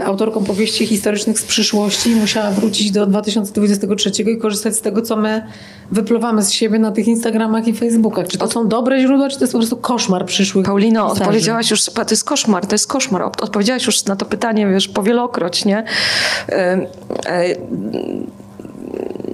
autorką 0.05 0.43
powieści 0.43 0.87
historycznych 0.87 1.39
z 1.39 1.43
przyszłości 1.43 2.09
i 2.09 2.15
musiała 2.15 2.51
wrócić 2.51 2.91
do 2.91 3.05
2023 3.05 4.09
i 4.09 4.37
korzystać 4.37 4.75
z 4.75 4.81
tego, 4.81 5.01
co 5.01 5.15
my 5.15 5.43
wypluwamy 5.91 6.43
z 6.43 6.51
siebie 6.51 6.79
na 6.79 6.91
tych 6.91 7.07
Instagramach 7.07 7.67
i 7.67 7.73
Facebookach. 7.73 8.27
Czy 8.27 8.37
to 8.37 8.47
są 8.47 8.67
dobre 8.67 8.99
źródła, 8.99 9.29
czy 9.29 9.37
to 9.37 9.43
jest 9.43 9.53
po 9.53 9.59
prostu 9.59 9.77
koszmar 9.77 10.25
przyszłych 10.25 10.65
Paulino, 10.65 11.03
pisarzy? 11.03 11.21
odpowiedziałaś 11.21 11.71
już, 11.71 11.85
to 11.85 12.05
jest 12.11 12.23
koszmar, 12.23 12.65
to 12.65 12.75
jest 12.75 12.87
koszmar. 12.87 13.21
Odpowiedziałaś 13.21 13.85
już 13.85 14.05
na 14.05 14.15
to 14.15 14.25
pytanie, 14.25 14.67
wiesz, 14.67 14.87
powielokroć, 14.87 15.65
nie? 15.65 15.83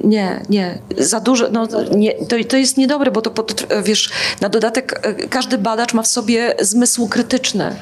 Nie, 0.04 0.42
nie. 0.50 0.78
Za 0.98 1.20
dużo, 1.20 1.48
no, 1.52 1.68
nie, 1.96 2.14
to, 2.14 2.36
to 2.50 2.58
jest 2.58 2.78
niedobre, 2.78 3.12
bo 3.12 3.22
to, 3.22 3.44
wiesz, 3.84 4.10
na 4.42 4.50
dodatek 4.50 5.00
e, 5.04 5.14
każdy 5.14 5.58
badacz 5.58 5.94
ma 5.94 6.02
w 6.02 6.08
sobie 6.08 6.56
zmysł 6.60 7.08
krytyczny. 7.08 7.76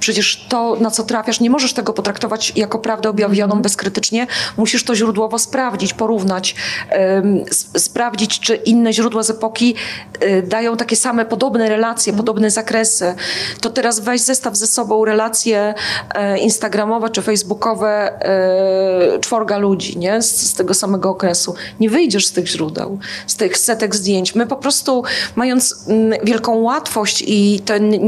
Przecież 0.00 0.46
to, 0.48 0.76
na 0.80 0.90
co 0.90 1.04
trafiasz, 1.04 1.40
nie 1.40 1.50
możesz 1.50 1.72
tego 1.72 1.92
potraktować 1.92 2.52
jako 2.56 2.78
prawdę 2.78 3.08
objawioną 3.08 3.52
mm. 3.52 3.62
bezkrytycznie. 3.62 4.26
Musisz 4.56 4.84
to 4.84 4.94
źródłowo 4.94 5.38
sprawdzić, 5.38 5.94
porównać, 5.94 6.54
um, 6.98 7.44
sprawdzić, 7.76 8.40
czy 8.40 8.54
inne 8.54 8.92
źródła 8.92 9.22
z 9.22 9.30
epoki 9.30 9.74
y, 10.22 10.42
dają 10.42 10.76
takie 10.76 10.96
same, 10.96 11.24
podobne 11.24 11.68
relacje, 11.68 12.12
mm. 12.12 12.16
podobne 12.16 12.50
zakresy. 12.50 13.14
To 13.60 13.70
teraz 13.70 14.00
weź 14.00 14.20
zestaw 14.20 14.56
ze 14.56 14.66
sobą 14.66 15.04
relacje 15.04 15.74
e, 16.14 16.38
instagramowe 16.38 17.10
czy 17.10 17.22
facebookowe 17.22 17.88
e, 18.22 19.18
czworga 19.20 19.58
ludzi, 19.58 19.98
nie? 19.98 20.22
Z, 20.22 20.50
z 20.50 20.54
tego 20.54 20.74
samego 20.74 21.10
okresu. 21.10 21.54
Nie 21.80 21.90
wyjdziesz 21.90 22.26
z 22.26 22.32
tych 22.32 22.46
źródeł, 22.46 22.98
z 23.26 23.36
tych 23.36 23.58
setek 23.58 23.96
zdjęć. 23.96 24.34
My 24.34 24.46
po 24.46 24.56
prostu, 24.56 25.02
mając 25.36 25.84
mm, 25.88 26.20
wielką 26.24 26.54
łatwość 26.54 27.24
i 27.26 27.60
ten 27.64 27.94
e, 27.94 27.98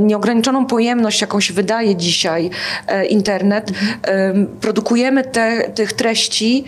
nieograniczoną 0.00 0.66
pojemność, 0.66 1.20
jaką 1.20 1.40
się 1.40 1.54
wydaje 1.54 1.96
dzisiaj 1.96 2.50
e, 2.86 3.06
internet, 3.06 3.70
produkujemy 4.60 5.24
te, 5.24 5.70
tych 5.70 5.92
treści 5.92 6.64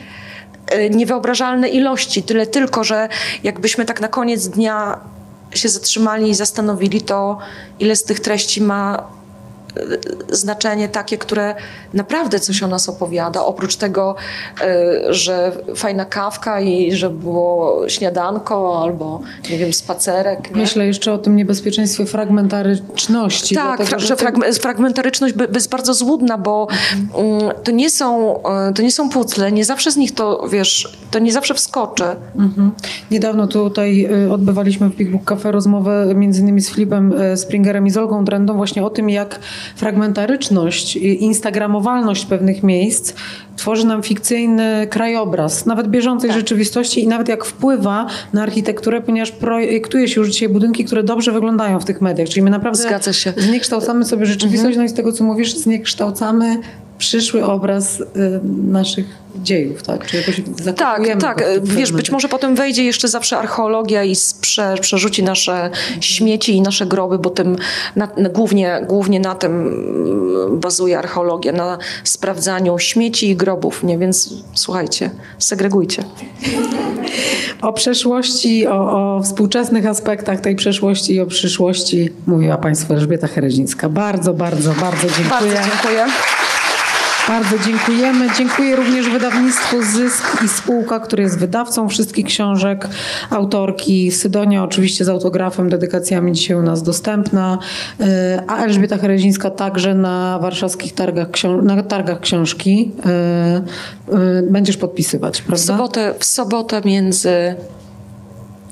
e, 0.66 0.91
niewyobrażalne 0.91 1.69
ilości. 1.69 2.23
Tyle 2.23 2.47
tylko, 2.47 2.85
że 2.85 3.09
jakbyśmy 3.43 3.85
tak 3.85 4.01
na 4.01 4.09
koniec 4.09 4.49
dnia 4.49 5.01
się 5.55 5.69
zatrzymali 5.69 6.31
i 6.31 6.35
zastanowili, 6.35 7.03
to 7.03 7.39
ile 7.78 7.97
z 7.97 8.05
tych 8.05 8.20
treści 8.20 8.62
ma 8.62 9.09
znaczenie 10.28 10.89
takie, 10.89 11.19
które 11.19 11.55
naprawdę 11.94 12.40
coś 12.40 12.62
o 12.62 12.66
nas 12.66 12.89
opowiada. 12.89 13.44
Oprócz 13.44 13.77
tego, 13.77 14.15
e, 14.61 15.15
że 15.15 15.53
fajna 15.77 16.05
kawka 16.05 16.61
i 16.61 16.93
że 16.93 17.11
było 17.11 17.82
śniadanko 17.89 18.82
albo, 18.82 19.20
nie 19.51 19.59
wiem, 19.59 19.73
spacerek. 19.73 20.51
Nie? 20.51 20.57
Myślę 20.57 20.86
jeszcze 20.86 21.12
o 21.12 21.19
tym 21.19 21.36
niebezpieczeństwie 21.36 22.07
fragmentaryczności. 22.07 23.55
Tak, 23.55 23.77
dlatego, 23.77 24.01
że, 24.01 24.07
że 24.07 24.61
fragmentaryczność 24.61 25.35
jest 25.55 25.70
bardzo 25.70 25.94
złudna, 25.94 26.39
bo 26.39 26.69
mhm. 26.70 27.53
to, 27.65 27.70
nie 27.70 27.90
są, 27.90 28.43
e, 28.43 28.73
to 28.73 28.82
nie 28.82 28.93
są 28.93 29.11
pucle, 29.11 29.53
nie 29.53 29.65
zawsze 29.65 29.90
z 29.90 29.97
nich 29.97 30.15
to, 30.15 30.48
wiesz, 30.48 30.98
to 31.11 31.19
nie 31.19 31.32
zawsze 31.32 31.55
wskoczy. 31.55 32.05
Mhm. 32.39 32.70
Niedawno 33.11 33.47
tutaj 33.47 34.09
e, 34.27 34.32
odbywaliśmy 34.32 34.89
w 34.89 34.97
Big 34.97 35.11
Book 35.11 35.24
Cafe 35.24 35.53
rozmowę 35.53 36.12
między 36.15 36.40
innymi 36.40 36.61
z 36.61 36.70
Filipem 36.70 37.15
Springerem 37.36 37.86
i 37.86 37.90
z 37.90 37.97
Olgą 37.97 38.24
Trendą 38.24 38.57
właśnie 38.57 38.85
o 38.85 38.90
tym, 38.90 39.11
jak 39.11 39.40
fragmentaryczność, 39.77 40.97
instagramowalność 40.97 42.27
pewnych 42.27 42.63
miejsc 42.63 43.13
tworzy 43.57 43.87
nam 43.87 44.03
fikcyjny 44.03 44.87
krajobraz, 44.91 45.67
nawet 45.67 45.89
bieżącej 45.89 46.31
tak. 46.31 46.39
rzeczywistości 46.39 47.05
i 47.05 47.09
nawet 47.09 47.29
jak 47.29 47.45
wpływa 47.45 48.07
na 48.33 48.43
architekturę, 48.43 49.01
ponieważ 49.01 49.33
projektuje 49.33 50.09
się 50.09 50.21
już 50.21 50.31
dzisiaj 50.31 50.49
budynki, 50.49 50.85
które 50.85 51.03
dobrze 51.03 51.33
wyglądają 51.33 51.81
w 51.81 51.85
tych 51.85 52.01
mediach. 52.01 52.29
Czyli 52.29 52.43
my 52.43 52.51
naprawdę 52.51 53.01
zniekształcamy 53.37 54.05
sobie 54.05 54.27
rzeczywistość, 54.27 54.77
mhm. 54.77 54.79
no 54.79 54.85
i 54.85 54.89
z 54.89 54.95
tego 54.95 55.13
co 55.13 55.25
mówisz, 55.25 55.57
zniekształcamy 55.57 56.59
przyszły 56.98 57.44
obraz 57.44 58.01
y, 58.01 58.05
naszych 58.66 59.06
dziejów, 59.43 59.82
tak? 59.82 60.06
Czy 60.06 60.16
jakoś 60.16 60.43
tak, 60.77 61.02
tak. 61.20 61.44
Wiesz, 61.62 61.93
być 61.93 62.10
może 62.10 62.28
potem 62.28 62.55
wejdzie 62.55 62.85
jeszcze 62.85 63.09
zawsze 63.09 63.39
archeologia 63.39 64.05
i 64.05 64.14
sprze, 64.14 64.74
przerzuci 64.81 65.23
nasze 65.23 65.70
śmieci 66.01 66.56
i 66.56 66.60
nasze 66.60 66.86
groby, 66.86 67.18
bo 67.18 67.31
tym 67.31 67.56
na, 67.97 68.09
na, 68.16 68.28
głównie, 68.28 68.81
głównie 68.89 69.20
na 69.20 69.35
tym 69.35 69.52
mm, 69.52 70.60
bazuje 70.60 70.98
archeologia, 70.98 71.52
na 71.52 71.78
sprawdzaniu 72.05 72.78
śmieci 72.78 73.31
i 73.31 73.36
grobów, 73.36 73.82
nie? 73.82 73.98
Więc 73.98 74.35
słuchajcie, 74.55 75.10
segregujcie. 75.39 76.05
O 77.62 77.73
przeszłości, 77.73 78.66
o, 78.66 79.16
o 79.16 79.23
współczesnych 79.23 79.86
aspektach 79.86 80.40
tej 80.40 80.56
przeszłości 80.56 81.14
i 81.14 81.20
o 81.20 81.27
przyszłości 81.27 82.12
mówiła 82.27 82.56
Państwu 82.56 82.94
Elżbieta 82.94 83.27
Herezińska. 83.27 83.89
Bardzo, 83.89 84.35
bardzo, 84.35 84.74
bardzo 84.81 85.06
dziękuję. 85.09 85.28
Bardzo 85.31 85.70
dziękuję. 85.70 86.06
Bardzo 87.28 87.59
dziękujemy. 87.59 88.27
Dziękuję 88.39 88.77
również 88.77 89.09
wydawnictwu 89.09 89.82
Zysk 89.82 90.43
i 90.44 90.48
spółka, 90.48 91.01
który 91.01 91.23
jest 91.23 91.39
wydawcą 91.39 91.89
wszystkich 91.89 92.27
książek 92.27 92.89
autorki. 93.31 94.12
Sydonia 94.12 94.65
oczywiście 94.65 95.05
z 95.05 95.09
autografem, 95.09 95.69
dedykacjami 95.69 96.32
dzisiaj 96.32 96.57
u 96.57 96.62
nas 96.62 96.82
dostępna, 96.82 97.59
e, 98.01 98.43
a 98.47 98.57
Elżbieta 98.65 98.98
Herezińska 98.98 99.51
także 99.51 99.94
na 99.94 100.39
warszawskich 100.43 100.94
targach, 100.94 101.28
na 101.62 101.82
targach 101.82 102.20
książki 102.20 102.93
e, 103.07 103.09
e, 103.09 103.62
będziesz 104.51 104.77
podpisywać, 104.77 105.43
prawda? 105.43 105.62
W 105.62 105.66
sobotę, 105.66 106.15
w 106.19 106.24
sobotę 106.24 106.81
między 106.85 107.55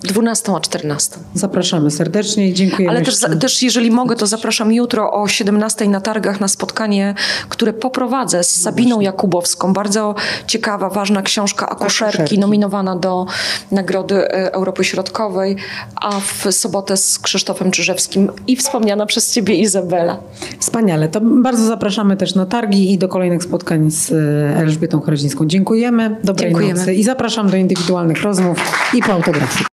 12 0.05 0.53
a 0.57 0.61
14. 0.61 1.17
Zapraszamy 1.35 1.91
serdecznie 1.91 2.49
i 2.49 2.55
dziękujemy. 2.55 2.91
Ale 2.91 3.03
też, 3.03 3.21
też, 3.41 3.63
jeżeli 3.63 3.91
mogę, 3.91 4.17
to 4.17 4.27
zapraszam 4.27 4.73
jutro 4.73 5.13
o 5.13 5.29
17 5.29 5.89
na 5.89 6.01
targach 6.01 6.41
na 6.41 6.49
spotkanie, 6.49 7.15
które 7.49 7.73
poprowadzę 7.73 8.45
z 8.45 8.63
Sabiną 8.63 9.01
Jakubowską. 9.01 9.73
Bardzo 9.73 10.15
ciekawa, 10.47 10.91
ważna 10.91 11.23
książka 11.23 11.69
akuszerki, 11.69 12.05
akuszerki. 12.05 12.39
nominowana 12.39 12.97
do 12.97 13.27
Nagrody 13.71 14.15
e, 14.15 14.53
Europy 14.53 14.85
Środkowej, 14.85 15.57
a 15.97 16.21
w 16.21 16.47
sobotę 16.51 16.97
z 16.97 17.19
Krzysztofem 17.19 17.71
Czyżewskim 17.71 18.31
i 18.47 18.57
wspomniana 18.57 19.07
przez 19.07 19.33
ciebie 19.33 19.55
Izabela. 19.55 20.19
Wspaniale. 20.59 21.09
To 21.09 21.21
bardzo 21.21 21.67
zapraszamy 21.67 22.17
też 22.17 22.35
na 22.35 22.47
targi 22.47 22.93
i 22.93 22.99
do 22.99 23.09
kolejnych 23.09 23.43
spotkań 23.43 23.91
z 23.91 24.13
e, 24.13 24.57
Elżbietą 24.57 25.01
Chrozińską. 25.01 25.47
Dziękujemy. 25.47 26.17
Dobrej 26.25 26.51
Dziękujemy. 26.51 26.81
nocy 26.81 26.95
i 26.95 27.05
zapraszam 27.05 27.51
do 27.51 27.57
indywidualnych 27.57 28.23
rozmów 28.23 28.59
i 28.95 29.03
po 29.03 29.13
autografii. 29.13 29.74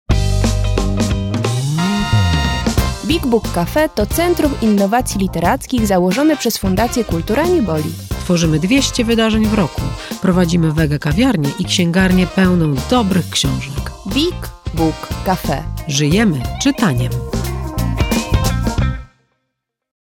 Big 3.11 3.27
Book 3.27 3.51
Cafe 3.51 3.89
to 3.89 4.05
Centrum 4.05 4.53
Innowacji 4.61 5.19
Literackich 5.19 5.87
założone 5.87 6.37
przez 6.37 6.57
Fundację 6.57 7.03
Kultura 7.03 7.45
Nieboli. 7.45 7.91
Tworzymy 8.19 8.59
200 8.59 9.05
wydarzeń 9.05 9.45
w 9.45 9.53
roku. 9.53 9.81
Prowadzimy 10.21 10.71
wege 10.71 10.99
kawiarnię 10.99 11.49
i 11.59 11.65
księgarnię 11.65 12.27
pełną 12.27 12.75
dobrych 12.89 13.29
książek. 13.29 13.91
Big 14.07 14.49
Book 14.73 15.07
Cafe. 15.25 15.63
Żyjemy 15.87 16.41
czytaniem. 16.63 17.11